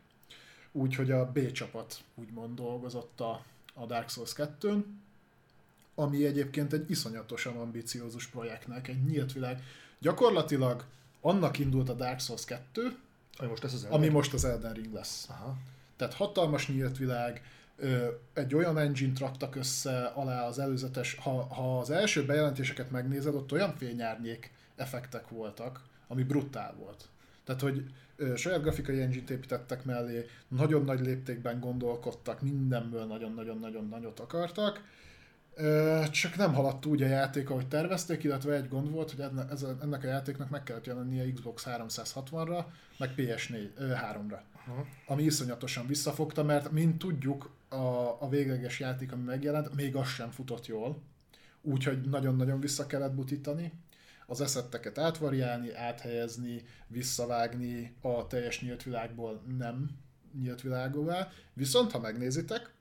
Úgyhogy 0.71 1.11
a 1.11 1.31
B 1.31 1.51
csapat 1.51 1.97
úgymond 2.15 2.55
dolgozott 2.55 3.19
a, 3.19 3.43
a 3.73 3.85
Dark 3.85 4.09
Souls 4.09 4.31
2-n, 4.37 4.83
ami 5.95 6.25
egyébként 6.25 6.73
egy 6.73 6.89
iszonyatosan 6.89 7.57
ambiciózus 7.57 8.27
projektnek, 8.27 8.87
egy 8.87 9.03
nyílt 9.03 9.33
világ. 9.33 9.63
Gyakorlatilag 9.99 10.83
annak 11.21 11.59
indult 11.59 11.89
a 11.89 11.93
Dark 11.93 12.19
Souls 12.19 12.45
2, 12.45 12.97
ami 13.37 13.49
most, 13.49 13.63
ez 13.63 13.73
az 13.73 13.83
ami 13.83 14.07
most 14.07 14.33
az 14.33 14.45
Elden 14.45 14.73
Ring 14.73 14.93
lesz. 14.93 15.25
Aha. 15.29 15.55
Tehát 15.95 16.13
hatalmas 16.13 16.67
nyílt 16.67 16.97
világ, 16.97 17.41
egy 18.34 18.56
olyan 18.56 18.77
engine 18.77 19.19
raktak 19.19 19.56
össze 19.56 20.06
alá 20.06 20.47
az 20.47 20.60
előzetes, 20.60 21.15
ha, 21.15 21.53
ha 21.53 21.80
az 21.80 21.89
első 21.89 22.26
bejelentéseket 22.26 22.91
megnézed, 22.91 23.35
ott 23.35 23.52
olyan 23.52 23.76
fényárnyék 23.77 24.52
effektek 24.76 25.30
voltak, 25.30 25.81
ami 26.07 26.23
brutál 26.23 26.76
volt. 26.77 27.07
Tehát, 27.43 27.61
hogy 27.61 27.85
ö, 28.15 28.35
saját 28.35 28.61
grafikai 28.61 29.02
engine 29.02 29.31
építettek 29.31 29.84
mellé, 29.84 30.26
nagyon 30.47 30.84
nagy 30.84 30.99
léptékben 30.99 31.60
gondolkodtak, 31.60 32.41
mindenből 32.41 33.06
nagyon-nagyon-nagyon 33.06 33.88
nagyot 33.88 34.19
akartak, 34.19 34.84
ö, 35.53 36.02
csak 36.11 36.35
nem 36.35 36.53
haladt 36.53 36.85
úgy 36.85 37.02
a 37.02 37.07
játék, 37.07 37.49
ahogy 37.49 37.68
tervezték, 37.68 38.23
illetve 38.23 38.53
egy 38.53 38.68
gond 38.68 38.91
volt, 38.91 39.11
hogy 39.11 39.19
enne, 39.19 39.47
ez 39.49 39.64
a, 39.64 39.77
ennek 39.81 40.03
a 40.03 40.07
játéknak 40.07 40.49
meg 40.49 40.64
kellett 40.64 40.85
jelennie 40.85 41.34
Xbox 41.34 41.64
360-ra, 41.69 42.64
meg 42.97 43.14
PS4 43.18 43.69
3-ra. 43.80 44.39
Uh-huh. 44.68 44.85
Ami 45.06 45.23
iszonyatosan 45.23 45.88
visszafogta, 45.88 46.43
mert 46.43 46.72
mint 46.72 46.97
tudjuk, 46.97 47.52
a, 47.76 48.22
a 48.22 48.30
végleges 48.30 48.80
játék, 48.80 49.11
ami 49.11 49.23
megjelent, 49.23 49.76
még 49.76 49.95
az 49.95 50.07
sem 50.07 50.31
futott 50.31 50.65
jól, 50.65 51.02
úgyhogy 51.61 52.02
nagyon-nagyon 52.02 52.60
vissza 52.60 52.85
kellett 52.85 53.14
butítani, 53.14 53.73
az 54.27 54.41
eszetteket 54.41 54.97
átvariálni, 54.97 55.73
áthelyezni, 55.73 56.64
visszavágni 56.88 57.95
a 58.02 58.27
teljes 58.27 58.61
nyílt 58.61 58.84
világból 58.84 59.41
nem 59.57 59.89
nyílt 60.39 60.61
világúvá. 60.61 61.30
Viszont, 61.53 61.91
ha 61.91 61.99
megnézitek, 61.99 62.73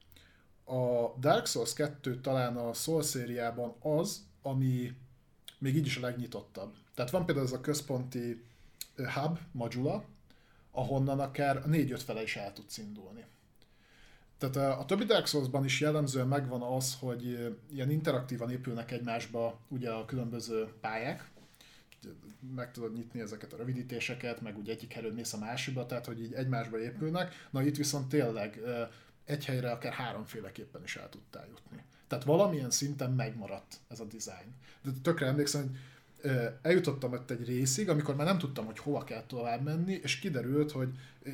a 0.65 1.15
Dark 1.19 1.47
Souls 1.47 1.73
2 1.73 2.21
talán 2.21 2.57
a 2.57 2.73
Soul 2.73 3.03
szériában 3.03 3.75
az, 3.81 4.27
ami 4.43 4.93
még 5.59 5.77
így 5.77 5.87
is 5.87 5.97
a 5.97 6.01
legnyitottabb. 6.01 6.75
Tehát 6.95 7.11
van 7.11 7.27
például 7.27 7.47
ez 7.47 7.53
a 7.53 7.61
központi 7.61 8.45
hub, 8.97 9.39
modula, 9.53 10.05
ahonnan 10.71 11.21
akár 11.21 11.57
a 11.57 11.69
4-5 11.69 12.01
fele 12.05 12.23
is 12.23 12.37
el 12.37 12.53
tudsz 12.53 12.79
indulni. 12.79 13.25
Tehát 14.51 14.73
a, 14.77 14.81
a 14.81 14.85
többi 14.85 15.05
Dark 15.05 15.27
Souls-ban 15.27 15.65
is 15.65 15.81
jellemzően 15.81 16.29
megvan 16.29 16.63
az, 16.63 16.97
hogy 17.01 17.53
ilyen 17.73 17.91
interaktívan 17.91 18.51
épülnek 18.51 18.91
egymásba 18.91 19.59
ugye 19.69 19.91
a 19.91 20.05
különböző 20.05 20.69
pályák, 20.81 21.31
meg 22.55 22.73
tudod 22.73 22.93
nyitni 22.93 23.21
ezeket 23.21 23.53
a 23.53 23.57
rövidítéseket, 23.57 24.41
meg 24.41 24.59
úgy 24.59 24.69
egyik 24.69 24.93
helyről 24.93 25.13
mész 25.13 25.33
a 25.33 25.39
másikba, 25.39 25.87
tehát 25.87 26.07
hogy 26.07 26.23
így 26.23 26.33
egymásba 26.33 26.81
épülnek. 26.81 27.49
Na 27.51 27.63
itt 27.63 27.77
viszont 27.77 28.09
tényleg 28.09 28.61
egy 29.25 29.45
helyre 29.45 29.71
akár 29.71 29.93
háromféleképpen 29.93 30.83
is 30.83 30.97
el 30.97 31.09
tudtál 31.09 31.47
jutni. 31.49 31.83
Tehát 32.07 32.25
valamilyen 32.25 32.71
szinten 32.71 33.13
megmaradt 33.13 33.81
ez 33.89 34.01
a 34.01 34.05
design. 34.05 34.55
De 34.83 34.91
tökre 35.03 35.27
emlékszem, 35.27 35.63
hogy 35.63 35.79
eljutottam 36.63 37.13
ott 37.13 37.31
egy 37.31 37.47
részig, 37.47 37.89
amikor 37.89 38.17
már 38.17 38.27
nem 38.27 38.39
tudtam, 38.39 38.65
hogy 38.65 38.79
hova 38.79 39.05
kell 39.05 39.23
tovább 39.27 39.63
menni, 39.63 40.01
és 40.03 40.19
kiderült, 40.19 40.73
hogy 40.73 40.89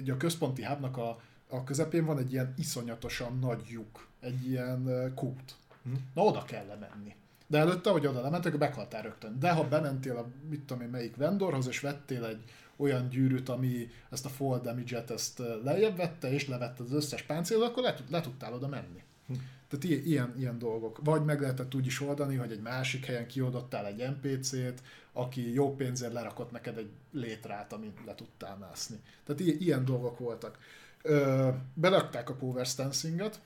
a 0.08 0.16
központi 0.16 0.64
hubnak 0.64 0.96
a 0.96 1.20
a 1.50 1.64
közepén 1.64 2.04
van 2.04 2.18
egy 2.18 2.32
ilyen 2.32 2.54
iszonyatosan 2.56 3.38
nagy 3.38 3.62
lyuk, 3.68 4.06
egy 4.20 4.48
ilyen 4.48 5.12
kút. 5.14 5.54
Hm? 5.82 5.92
Na 6.14 6.22
oda 6.22 6.42
kell 6.42 6.66
lemenni. 6.66 7.14
De 7.46 7.58
előtte, 7.58 7.90
hogy 7.90 8.06
oda 8.06 8.20
lementek, 8.20 8.58
meghaltál 8.58 9.02
rögtön. 9.02 9.38
De 9.38 9.52
ha 9.52 9.68
bementél 9.68 10.16
a 10.16 10.28
mit 10.48 10.60
tudom 10.60 10.82
én 10.82 10.88
melyik 10.88 11.16
vendorhoz, 11.16 11.68
és 11.68 11.80
vettél 11.80 12.24
egy 12.24 12.42
olyan 12.76 13.08
gyűrűt, 13.08 13.48
ami 13.48 13.88
ezt 14.10 14.24
a 14.24 14.28
fall 14.28 14.60
damage-et 14.60 15.10
ezt 15.10 15.42
lejjebb 15.64 15.96
vette, 15.96 16.32
és 16.32 16.48
levette 16.48 16.82
az 16.82 16.92
összes 16.92 17.22
páncélt, 17.22 17.62
akkor 17.62 17.82
le, 17.82 17.94
le 18.10 18.20
tudtál 18.20 18.54
oda 18.54 18.68
menni. 18.68 19.02
Hm. 19.26 19.34
Tehát 19.68 19.84
ilyen, 19.84 20.04
ilyen, 20.04 20.34
ilyen 20.38 20.58
dolgok. 20.58 21.00
Vagy 21.04 21.24
meg 21.24 21.40
lehetett 21.40 21.74
úgy 21.74 21.86
is 21.86 22.00
oldani, 22.00 22.36
hogy 22.36 22.52
egy 22.52 22.62
másik 22.62 23.04
helyen 23.04 23.26
kiodottál 23.26 23.86
egy 23.86 24.08
NPC-t, 24.10 24.82
aki 25.12 25.52
jó 25.52 25.74
pénzért 25.74 26.12
lerakott 26.12 26.50
neked 26.50 26.78
egy 26.78 26.90
létrát, 27.12 27.72
amit 27.72 27.98
le 28.06 28.14
tudtál 28.14 28.56
mászni. 28.56 29.00
Tehát 29.24 29.40
ilyen, 29.40 29.56
ilyen 29.60 29.84
dolgok 29.84 30.18
voltak. 30.18 30.58
Ö, 31.02 31.48
berakták 31.74 32.28
a 32.28 32.34
Power 32.34 32.66
Stancinget, 32.66 33.40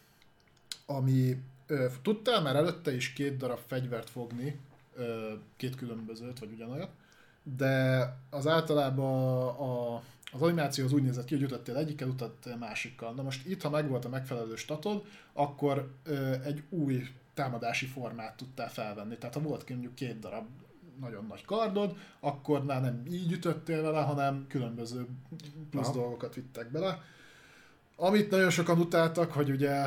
ami 0.86 1.42
ö, 1.66 1.86
tudtál 2.02 2.42
már 2.42 2.56
előtte 2.56 2.94
is 2.94 3.12
két 3.12 3.36
darab 3.36 3.60
fegyvert 3.66 4.10
fogni, 4.10 4.60
ö, 4.94 5.32
két 5.56 5.76
különbözőt, 5.76 6.38
vagy 6.38 6.52
ugyanolyat, 6.52 6.90
de 7.42 8.02
az 8.30 8.46
általában 8.46 9.48
a, 9.48 9.94
az 10.32 10.42
animáció 10.42 10.84
az 10.84 10.92
úgy 10.92 11.02
nézett 11.02 11.24
ki, 11.24 11.34
hogy 11.34 11.42
ütöttél 11.42 11.76
egyikkel, 11.76 12.08
ütöttél 12.08 12.56
másikkal. 12.56 13.12
Na 13.14 13.22
most 13.22 13.46
itt, 13.46 13.62
ha 13.62 13.70
megvolt 13.70 14.04
a 14.04 14.08
megfelelő 14.08 14.56
statod, 14.56 15.04
akkor 15.32 15.90
ö, 16.04 16.32
egy 16.44 16.62
új 16.68 17.02
támadási 17.34 17.86
formát 17.86 18.36
tudtál 18.36 18.70
felvenni. 18.70 19.18
Tehát 19.18 19.34
ha 19.34 19.40
volt 19.40 19.64
ki 19.64 19.72
mondjuk 19.72 19.94
két 19.94 20.18
darab 20.18 20.46
nagyon 21.00 21.26
nagy 21.26 21.44
kardod, 21.44 21.96
akkor 22.20 22.64
már 22.64 22.80
nem 22.80 23.02
így 23.10 23.32
ütöttél 23.32 23.82
vele, 23.82 24.00
hanem 24.00 24.46
különböző 24.48 25.06
plusz 25.70 25.88
Aha. 25.88 25.96
dolgokat 25.96 26.34
vittek 26.34 26.70
bele. 26.70 27.02
Amit 27.96 28.30
nagyon 28.30 28.50
sokan 28.50 28.78
utáltak, 28.78 29.32
hogy 29.32 29.50
ugye 29.50 29.82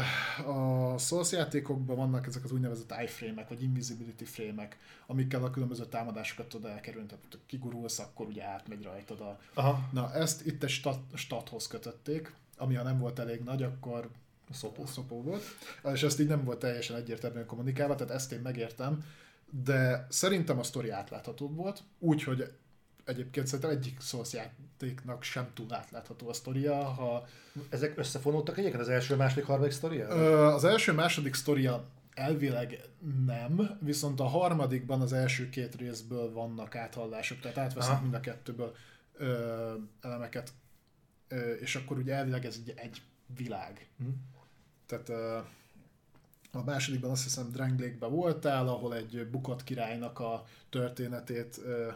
a 0.46 0.98
Souls 0.98 1.32
játékokban 1.32 1.96
vannak 1.96 2.28
ezek 2.28 2.44
az 2.44 2.52
úgynevezett 2.52 2.94
iframe-ek, 3.04 3.50
vagy 3.50 3.64
invisibility 3.64 4.24
frame-ek, 4.24 4.78
amikkel 5.08 5.44
a 5.44 5.50
különböző 5.50 5.86
támadásokat 5.86 6.48
tudod 6.50 6.72
elkerülni, 6.72 7.08
tehát 7.08 7.24
ha 7.32 7.38
kigurulsz, 7.46 8.00
akkor 8.00 8.28
ugye 8.28 8.44
átmegy 8.44 8.84
rajtad 8.84 9.22
a... 9.22 9.40
Aha. 9.54 9.90
Na 9.92 10.14
ezt 10.14 10.46
itt 10.46 10.64
egy 10.64 10.70
stat, 10.70 11.00
stathoz 11.14 11.68
kötötték, 11.68 12.34
ami 12.58 12.76
ha 12.76 12.84
nem 12.84 13.00
volt 13.00 13.20
elég 13.20 13.44
nagy, 13.44 13.64
akkor 13.64 14.10
szopó. 14.52 14.86
szopó 14.86 15.22
volt, 15.22 15.44
és 15.94 16.04
ezt 16.04 16.20
így 16.20 16.28
nem 16.28 16.44
volt 16.44 16.60
teljesen 16.60 16.96
egyértelműen 16.96 17.46
kommunikálva, 17.46 17.96
tehát 17.96 18.14
ezt 18.14 18.32
én 18.32 18.40
megértem, 18.40 19.04
de 19.64 20.08
szerintem 20.10 20.60
a 20.60 20.64
sztori 20.64 20.90
átláthatóbb 20.90 21.56
volt, 21.56 21.84
úgyhogy 22.00 22.52
egyébként 23.08 23.48
szerintem 23.48 23.70
egyik 23.70 24.02
Souls 24.02 24.34
játéknak 24.34 25.24
sem 25.24 25.48
túl 25.54 25.74
átlátható 25.74 26.30
a 26.30 26.34
sztoria, 26.34 26.84
ha... 26.84 27.28
Ezek 27.70 27.98
összefonódtak 27.98 28.58
egyébként 28.58 28.82
az 28.82 28.90
első, 28.90 29.16
második, 29.16 29.46
harmadik 29.46 29.72
sztoria? 29.72 30.08
Az 30.54 30.64
első, 30.64 30.94
második 30.94 31.34
sztoria 31.34 31.88
elvileg 32.18 32.82
nem, 33.26 33.78
viszont 33.82 34.20
a 34.20 34.28
harmadikban 34.28 35.02
az 35.02 35.14
első 35.14 35.50
két 35.50 35.76
részből 35.76 36.32
vannak 36.32 36.76
áthallások, 36.76 37.40
tehát 37.40 37.58
átvesznek 37.58 38.02
mind 38.02 38.14
a 38.14 38.20
kettőből 38.20 38.76
ö, 39.14 39.74
elemeket, 40.02 40.54
ö, 41.28 41.52
és 41.52 41.76
akkor 41.76 41.98
ugye 41.98 42.14
elvileg 42.14 42.46
ez 42.46 42.60
egy, 42.66 42.74
egy 42.76 43.02
világ. 43.36 43.90
Hm. 43.98 44.06
Tehát 44.86 45.10
ö, 45.10 45.38
a 46.52 46.64
másodikban 46.64 47.12
azt 47.12 47.24
hiszem 47.24 47.52
Dranglékben 47.52 48.12
voltál, 48.12 48.68
ahol 48.68 48.96
egy 48.96 49.28
bukott 49.32 49.64
királynak 49.64 50.20
a 50.20 50.46
történetét 50.70 51.60
ö, 51.66 51.92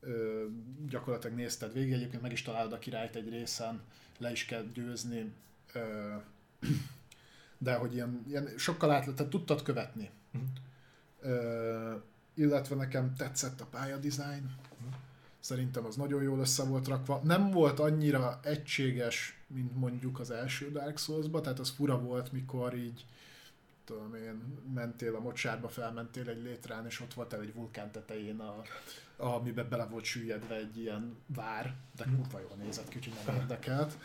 ö, 0.00 0.44
gyakorlatilag 0.88 1.36
nézted 1.36 1.72
végig, 1.72 1.92
egyébként 1.92 2.22
meg 2.22 2.32
is 2.32 2.42
találod 2.42 2.72
a 2.72 2.78
királyt 2.78 3.16
egy 3.16 3.28
részen, 3.28 3.80
le 4.18 4.30
is 4.30 4.44
kell 4.44 4.64
győzni, 4.74 5.32
ö, 5.72 6.14
de 7.58 7.74
hogy 7.74 7.94
ilyen, 7.94 8.24
ilyen 8.28 8.48
sokkal 8.56 8.90
át, 8.90 9.14
tehát 9.14 9.30
tudtad 9.30 9.62
követni. 9.62 10.10
Uh-huh. 10.32 10.50
Ö, 11.20 11.94
illetve 12.34 12.74
nekem 12.74 13.14
tetszett 13.14 13.60
a 13.60 13.66
pályadizájn, 13.66 14.44
uh-huh. 14.44 14.94
szerintem 15.40 15.84
az 15.84 15.96
nagyon 15.96 16.22
jól 16.22 16.38
össze 16.38 16.64
volt 16.64 16.88
rakva. 16.88 17.20
Nem 17.24 17.50
volt 17.50 17.78
annyira 17.78 18.40
egységes, 18.42 19.38
mint 19.46 19.76
mondjuk 19.76 20.20
az 20.20 20.30
első 20.30 20.70
Dark 20.70 20.98
Souls-ba, 20.98 21.40
tehát 21.40 21.58
az 21.58 21.70
fura 21.70 22.00
volt, 22.00 22.32
mikor 22.32 22.74
így 22.74 23.04
tudom 23.86 24.14
én, 24.14 24.62
mentél 24.74 25.14
a 25.14 25.20
mocsárba, 25.20 25.68
felmentél 25.68 26.28
egy 26.28 26.42
létrán, 26.42 26.86
és 26.86 27.00
ott 27.00 27.14
voltál 27.14 27.40
egy 27.40 27.54
vulkán 27.54 27.90
tetején, 27.90 28.40
a, 28.40 28.62
a, 29.16 29.26
amiben 29.26 29.68
bele 29.68 29.84
volt 29.84 30.04
süllyedve 30.04 30.54
egy 30.54 30.78
ilyen 30.78 31.16
vár, 31.26 31.74
de 31.96 32.04
hm. 32.04 32.14
kurva 32.14 32.40
jól 32.40 32.56
nézett 32.56 32.88
ki, 32.88 32.96
úgyhogy 32.96 33.14
nem 33.26 33.36
érdekelt. 33.36 33.98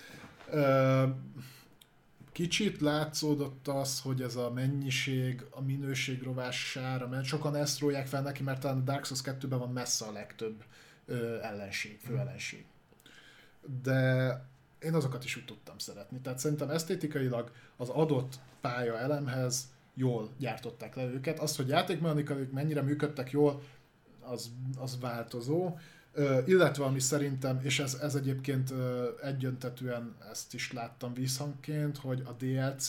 Kicsit 2.32 2.82
látszódott 2.82 3.68
az, 3.68 4.02
hogy 4.02 4.22
ez 4.22 4.36
a 4.36 4.52
mennyiség, 4.52 5.46
a 5.50 5.62
minőség 5.62 6.24
rovására, 6.24 7.08
mert 7.08 7.26
sokan 7.26 7.56
ezt 7.56 7.80
rólják 7.80 8.08
fel 8.08 8.22
neki, 8.22 8.44
mert 8.44 8.60
talán 8.60 8.78
a 8.78 8.82
Dark 8.82 9.06
Souls 9.06 9.22
2-ben 9.26 9.60
van 9.60 9.72
messze 9.72 10.06
a 10.06 10.12
legtöbb 10.12 10.64
ö, 11.06 11.42
ellenség, 11.42 12.00
fő 12.00 12.14
hm. 12.14 12.20
ellenség. 12.20 12.66
De 13.82 14.51
én 14.82 14.94
azokat 14.94 15.24
is 15.24 15.36
úgy 15.36 15.46
tudtam 15.46 15.78
szeretni. 15.78 16.20
Tehát 16.20 16.40
szerintem 16.40 16.70
esztétikailag 16.70 17.52
az 17.78 17.90
adott 17.90 18.40
pálya 18.62 19.00
elemhez 19.00 19.70
jól 19.94 20.30
gyártották 20.38 20.96
le 20.96 21.04
őket. 21.04 21.40
Az, 21.40 21.56
hogy 21.56 21.68
játékmechanikailag 21.68 22.52
mennyire 22.54 22.82
működtek 22.82 23.32
jól, 23.32 23.62
az, 24.20 24.52
az 24.78 25.00
változó. 25.00 25.78
Uh, 26.16 26.44
illetve 26.46 26.84
ami 26.84 27.00
szerintem, 27.00 27.60
és 27.64 27.80
ez, 27.80 27.94
ez 28.02 28.16
egyébként 28.16 28.70
uh, 28.70 29.06
egyöntetően 29.22 30.16
ezt 30.32 30.54
is 30.54 30.72
láttam 30.72 31.14
visszhangként, 31.14 31.98
hogy 31.98 32.24
a 32.26 32.32
DLC, 32.32 32.88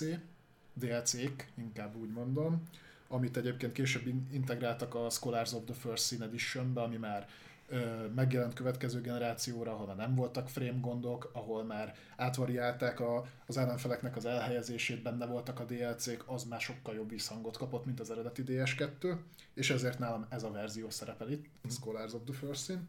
DLC-k, 0.75 1.47
inkább 1.55 1.97
úgy 1.97 2.11
mondom, 2.11 2.63
amit 3.09 3.37
egyébként 3.37 3.73
később 3.73 4.07
integráltak 4.33 4.95
a 4.95 5.11
Scholars 5.11 5.53
of 5.53 5.65
the 5.65 5.75
First 5.75 6.07
Sin 6.07 6.23
Edition-be, 6.23 6.81
ami 6.81 6.97
már 6.97 7.29
megjelent 8.15 8.55
következő 8.55 9.01
generációra, 9.01 9.73
ahol 9.73 9.95
nem 9.95 10.15
voltak 10.15 10.49
frame 10.49 10.79
gondok, 10.81 11.31
ahol 11.33 11.65
már 11.65 11.95
átvariálták 12.17 13.01
a, 13.01 13.25
az 13.47 13.57
ellenfeleknek 13.57 14.17
az 14.17 14.25
elhelyezését, 14.25 15.03
benne 15.03 15.27
voltak 15.27 15.61
a 15.61 15.65
DLC-k, 15.65 16.25
az 16.27 16.45
már 16.45 16.61
sokkal 16.61 16.95
jobb 16.95 17.11
visszhangot 17.11 17.57
kapott, 17.57 17.85
mint 17.85 18.01
az 18.01 18.11
eredeti 18.11 18.43
DS2, 18.47 19.17
és 19.55 19.71
ezért 19.71 19.99
nálam 19.99 20.27
ez 20.29 20.43
a 20.43 20.51
verzió 20.51 20.91
szerepel 20.91 21.31
itt, 21.31 21.45
mm. 21.45 21.71
Scholars 21.71 22.13
of 22.13 22.23
the 22.25 22.35
First 22.35 22.65
Sin. 22.65 22.89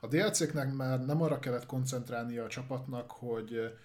A 0.00 0.06
DLC-knek 0.06 0.72
már 0.72 1.04
nem 1.04 1.22
arra 1.22 1.38
kellett 1.38 1.66
koncentrálnia 1.66 2.44
a 2.44 2.48
csapatnak, 2.48 3.10
hogy 3.10 3.78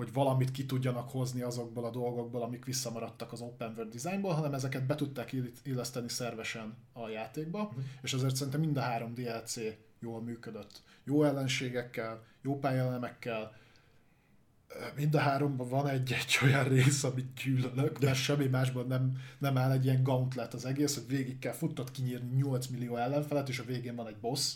hogy 0.00 0.12
valamit 0.12 0.50
ki 0.50 0.66
tudjanak 0.66 1.10
hozni 1.10 1.42
azokból 1.42 1.84
a 1.84 1.90
dolgokból, 1.90 2.42
amik 2.42 2.64
visszamaradtak 2.64 3.32
az 3.32 3.40
open 3.40 3.72
world 3.76 3.92
designból, 3.92 4.32
hanem 4.32 4.54
ezeket 4.54 4.86
be 4.86 4.94
tudták 4.94 5.36
illeszteni 5.62 6.08
szervesen 6.08 6.76
a 6.92 7.08
játékba, 7.08 7.62
uh-huh. 7.62 7.84
és 8.02 8.12
ezért 8.12 8.36
szerintem 8.36 8.60
mind 8.60 8.76
a 8.76 8.80
három 8.80 9.14
DLC 9.14 9.56
jól 10.00 10.22
működött. 10.22 10.82
Jó 11.04 11.24
ellenségekkel, 11.24 12.22
jó 12.42 12.58
pályalemekkel, 12.58 13.52
mind 14.96 15.14
a 15.14 15.18
háromban 15.18 15.68
van 15.68 15.88
egy-egy 15.88 16.38
olyan 16.44 16.64
rész, 16.64 17.04
amit 17.04 17.42
gyűlölök, 17.44 17.98
de 17.98 18.14
semmi 18.14 18.46
másban 18.46 18.86
nem, 18.86 19.12
nem 19.38 19.56
áll 19.56 19.70
egy 19.70 19.84
ilyen 19.84 20.02
gauntlet 20.02 20.54
az 20.54 20.64
egész, 20.64 20.94
hogy 20.94 21.06
végig 21.06 21.38
kell 21.38 21.52
futtat 21.52 21.90
kinyírni 21.90 22.36
8 22.36 22.66
millió 22.66 22.96
ellenfelet, 22.96 23.48
és 23.48 23.58
a 23.58 23.64
végén 23.64 23.94
van 23.94 24.06
egy 24.06 24.18
boss. 24.20 24.54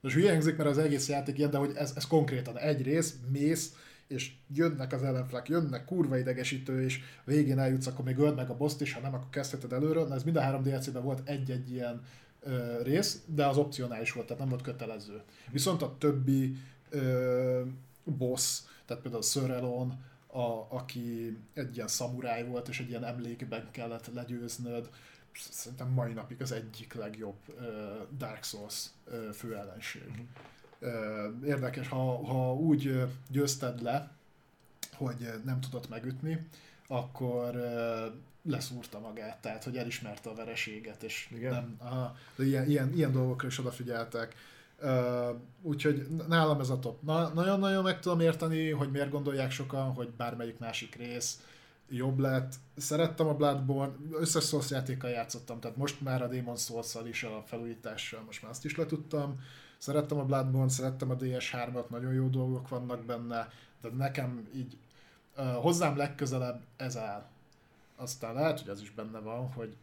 Most 0.00 0.14
hülye 0.14 0.34
mert 0.34 0.58
az 0.58 0.78
egész 0.78 1.08
játék 1.08 1.38
ilyen, 1.38 1.50
de 1.50 1.58
hogy 1.58 1.72
ez, 1.74 1.92
ez 1.96 2.06
konkrétan 2.06 2.58
egy 2.58 2.82
rész, 2.82 3.16
mész, 3.32 3.72
és 4.08 4.32
jönnek 4.54 4.92
az 4.92 5.02
ellenfelek, 5.02 5.48
jönnek, 5.48 5.84
kurva 5.84 6.18
idegesítő, 6.18 6.82
és 6.84 7.00
végén 7.24 7.58
eljutsz, 7.58 7.86
akkor 7.86 8.04
még 8.04 8.18
öld 8.18 8.34
meg 8.34 8.50
a 8.50 8.56
boss 8.56 8.74
is, 8.80 8.92
ha 8.92 9.00
nem, 9.00 9.14
akkor 9.14 9.30
kezdheted 9.30 9.72
előről. 9.72 10.06
Na 10.06 10.14
ez 10.14 10.22
mind 10.22 10.36
a 10.36 10.40
három 10.40 10.62
DLC-ben 10.62 11.02
volt 11.02 11.28
egy-egy 11.28 11.70
ilyen 11.70 12.02
ö, 12.40 12.82
rész, 12.82 13.22
de 13.26 13.46
az 13.46 13.56
opcionális 13.56 14.12
volt, 14.12 14.26
tehát 14.26 14.40
nem 14.40 14.50
volt 14.50 14.62
kötelező. 14.62 15.22
Viszont 15.50 15.82
a 15.82 15.96
többi 15.98 16.56
ö, 16.90 17.62
boss, 18.04 18.60
tehát 18.86 19.02
például 19.02 19.22
Sir 19.22 19.50
Elon, 19.50 20.04
a, 20.26 20.66
aki 20.68 21.36
egy 21.54 21.74
ilyen 21.74 21.88
szamuráj 21.88 22.46
volt, 22.46 22.68
és 22.68 22.80
egy 22.80 22.88
ilyen 22.88 23.04
emlékben 23.04 23.68
kellett 23.70 24.10
legyőznöd, 24.14 24.90
szerintem 25.50 25.88
mai 25.88 26.12
napig 26.12 26.42
az 26.42 26.52
egyik 26.52 26.94
legjobb 26.94 27.38
uh, 27.48 27.64
Dark 28.18 28.44
Souls 28.44 28.86
uh, 29.06 29.30
főellenség. 29.30 30.08
Uh-huh 30.08 30.26
érdekes, 31.44 31.88
ha, 31.88 32.26
ha 32.26 32.54
úgy 32.54 33.04
győzted 33.30 33.82
le, 33.82 34.10
hogy 34.92 35.32
nem 35.44 35.60
tudott 35.60 35.88
megütni, 35.88 36.46
akkor 36.86 37.56
leszúrta 38.42 38.98
magát, 38.98 39.40
tehát 39.40 39.64
hogy 39.64 39.76
elismerte 39.76 40.30
a 40.30 40.34
vereséget, 40.34 41.02
és 41.02 41.28
Igen. 41.34 41.52
nem, 41.52 41.76
aha, 41.78 42.16
de 42.36 42.46
ilyen, 42.46 42.68
ilyen, 42.68 42.92
ilyen 42.94 43.12
dolgokra 43.12 43.46
is 43.48 43.58
odafigyeltek. 43.58 44.34
Uh, 44.82 45.28
úgyhogy 45.62 46.06
nálam 46.28 46.60
ez 46.60 46.68
a 46.68 46.78
top. 46.78 47.02
Na, 47.02 47.28
nagyon-nagyon 47.28 47.82
meg 47.82 48.00
tudom 48.00 48.20
érteni, 48.20 48.70
hogy 48.70 48.90
miért 48.90 49.10
gondolják 49.10 49.50
sokan, 49.50 49.92
hogy 49.92 50.10
bármelyik 50.10 50.58
másik 50.58 50.94
rész 50.94 51.40
jobb 51.88 52.18
lett. 52.18 52.54
Szerettem 52.76 53.26
a 53.26 53.34
Bloodborne, 53.34 53.94
összes 54.12 54.44
Souls 54.44 54.70
játékkal 54.70 55.10
játszottam, 55.10 55.60
tehát 55.60 55.76
most 55.76 56.00
már 56.00 56.22
a 56.22 56.28
Demon 56.28 56.56
souls 56.56 56.94
is 57.08 57.22
a 57.22 57.42
felújítással, 57.46 58.22
most 58.26 58.42
már 58.42 58.50
azt 58.50 58.64
is 58.64 58.76
letudtam. 58.76 59.40
Szerettem 59.78 60.18
a 60.18 60.24
Bloodborne, 60.24 60.70
szerettem 60.70 61.10
a 61.10 61.16
DS3-at, 61.16 61.88
nagyon 61.88 62.12
jó 62.12 62.28
dolgok 62.28 62.68
vannak 62.68 63.04
benne, 63.04 63.48
de 63.80 63.88
nekem 63.88 64.48
így 64.54 64.76
uh, 65.36 65.44
hozzám 65.52 65.96
legközelebb 65.96 66.60
ez 66.76 66.96
áll. 66.96 67.26
Aztán 67.96 68.34
lehet, 68.34 68.60
hogy 68.60 68.68
az 68.68 68.80
is 68.80 68.90
benne 68.90 69.18
van, 69.18 69.52
hogy 69.52 69.76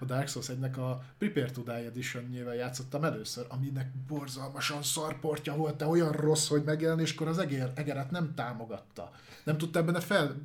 a 0.00 0.04
Dark 0.04 0.28
Souls 0.28 0.48
1 0.48 0.62
a 0.62 1.02
Prepare 1.18 1.50
to 1.50 1.62
Die 1.62 1.74
edition 1.74 2.32
játszottam 2.32 3.04
először, 3.04 3.46
aminek 3.48 3.90
borzalmasan 4.08 4.82
szarportja 4.82 5.56
volt, 5.56 5.76
de 5.76 5.86
olyan 5.86 6.12
rossz, 6.12 6.48
hogy 6.48 6.64
megjelenéskor 6.64 7.28
az 7.28 7.38
eger, 7.38 7.72
egeret 7.74 8.10
nem 8.10 8.34
támogatta. 8.34 9.10
Nem 9.44 9.58
tudta 9.58 9.84
benne 9.84 10.00
fel 10.00 10.36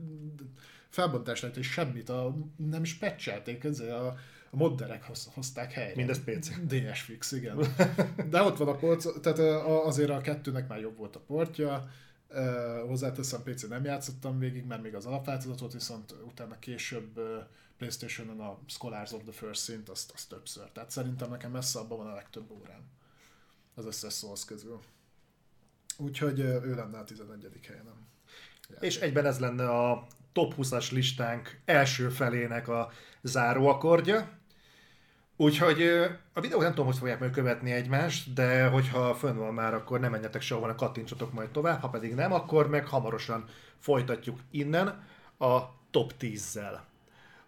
felbontás 0.89 1.41
lehet, 1.41 1.57
és 1.57 1.71
semmit, 1.71 2.09
a, 2.09 2.35
nem 2.55 2.83
is 2.83 2.93
patchelték, 2.93 3.63
ez 3.63 3.79
a, 3.79 4.15
a 4.51 4.55
modderek 4.55 5.03
hoz, 5.03 5.29
hozták 5.33 5.71
helyre. 5.71 5.95
Mindez 5.95 6.23
PC. 6.23 6.49
DS 6.67 7.01
Fix, 7.01 7.31
igen. 7.31 7.57
De 8.29 8.41
ott 8.41 8.57
van 8.57 8.67
a 8.67 8.75
port, 8.75 9.21
tehát 9.21 9.39
azért 9.63 10.09
a 10.09 10.21
kettőnek 10.21 10.67
már 10.67 10.79
jobb 10.79 10.97
volt 10.97 11.15
a 11.15 11.19
portja, 11.19 11.89
hozzáteszem, 12.87 13.43
PC 13.43 13.67
nem 13.67 13.83
játszottam 13.83 14.39
végig, 14.39 14.65
mert 14.65 14.81
még 14.81 14.95
az 14.95 15.05
alapváltozat 15.05 15.59
volt, 15.59 15.73
viszont 15.73 16.15
utána 16.25 16.59
később 16.59 17.19
Playstation-on 17.77 18.39
a 18.39 18.59
Scholars 18.67 19.11
of 19.11 19.21
the 19.23 19.31
First 19.31 19.61
Szint, 19.61 19.89
azt, 19.89 20.11
azt 20.11 20.29
többször. 20.29 20.71
Tehát 20.71 20.89
szerintem 20.89 21.29
nekem 21.29 21.51
messze 21.51 21.79
abban 21.79 21.97
van 21.97 22.07
a 22.07 22.13
legtöbb 22.13 22.51
órám 22.51 22.83
az 23.75 23.85
összes 23.85 24.13
Souls 24.13 24.45
közül. 24.45 24.79
Úgyhogy 25.97 26.39
ő 26.39 26.75
lenne 26.75 26.97
a 26.97 27.03
11. 27.03 27.59
helyen. 27.67 28.07
És 28.79 28.99
egyben 28.99 29.25
ez 29.25 29.39
lenne 29.39 29.69
a 29.69 30.07
top 30.31 30.53
20-as 30.57 30.91
listánk 30.91 31.61
első 31.65 32.09
felének 32.09 32.67
a 32.67 32.91
záróakordja. 33.21 34.39
Úgyhogy 35.41 35.81
a 36.33 36.41
videók 36.41 36.61
nem 36.61 36.69
tudom, 36.69 36.85
hogy 36.85 36.97
fogják 36.97 37.19
majd 37.19 37.31
követni 37.31 37.71
egymást, 37.71 38.33
de 38.33 38.67
hogyha 38.67 39.15
fönn 39.15 39.37
van 39.37 39.53
már, 39.53 39.73
akkor 39.73 39.99
nem 39.99 40.11
menjetek 40.11 40.41
sehova, 40.41 40.75
kattintsatok 40.75 41.33
majd 41.33 41.49
tovább, 41.49 41.81
ha 41.81 41.89
pedig 41.89 42.13
nem, 42.13 42.33
akkor 42.33 42.69
meg 42.69 42.87
hamarosan 42.87 43.45
folytatjuk 43.79 44.39
innen 44.51 44.87
a 45.37 45.59
top 45.91 46.13
10-zel. 46.19 46.79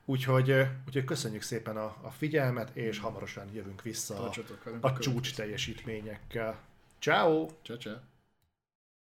Úgyhogy, 0.06 0.68
úgyhogy 0.88 1.04
köszönjük 1.04 1.42
szépen 1.42 1.78
a, 1.78 1.96
a 2.02 2.10
figyelmet, 2.18 2.76
és 2.76 3.00
hamarosan 3.00 3.46
jövünk 3.54 3.82
vissza 3.82 4.24
a, 4.24 4.32
a 4.82 4.98
csúcs 4.98 5.36
teljesítményekkel. 5.36 6.58
Ciao. 7.00 7.48
Ciao, 7.64 7.78
ciao. 7.78 8.13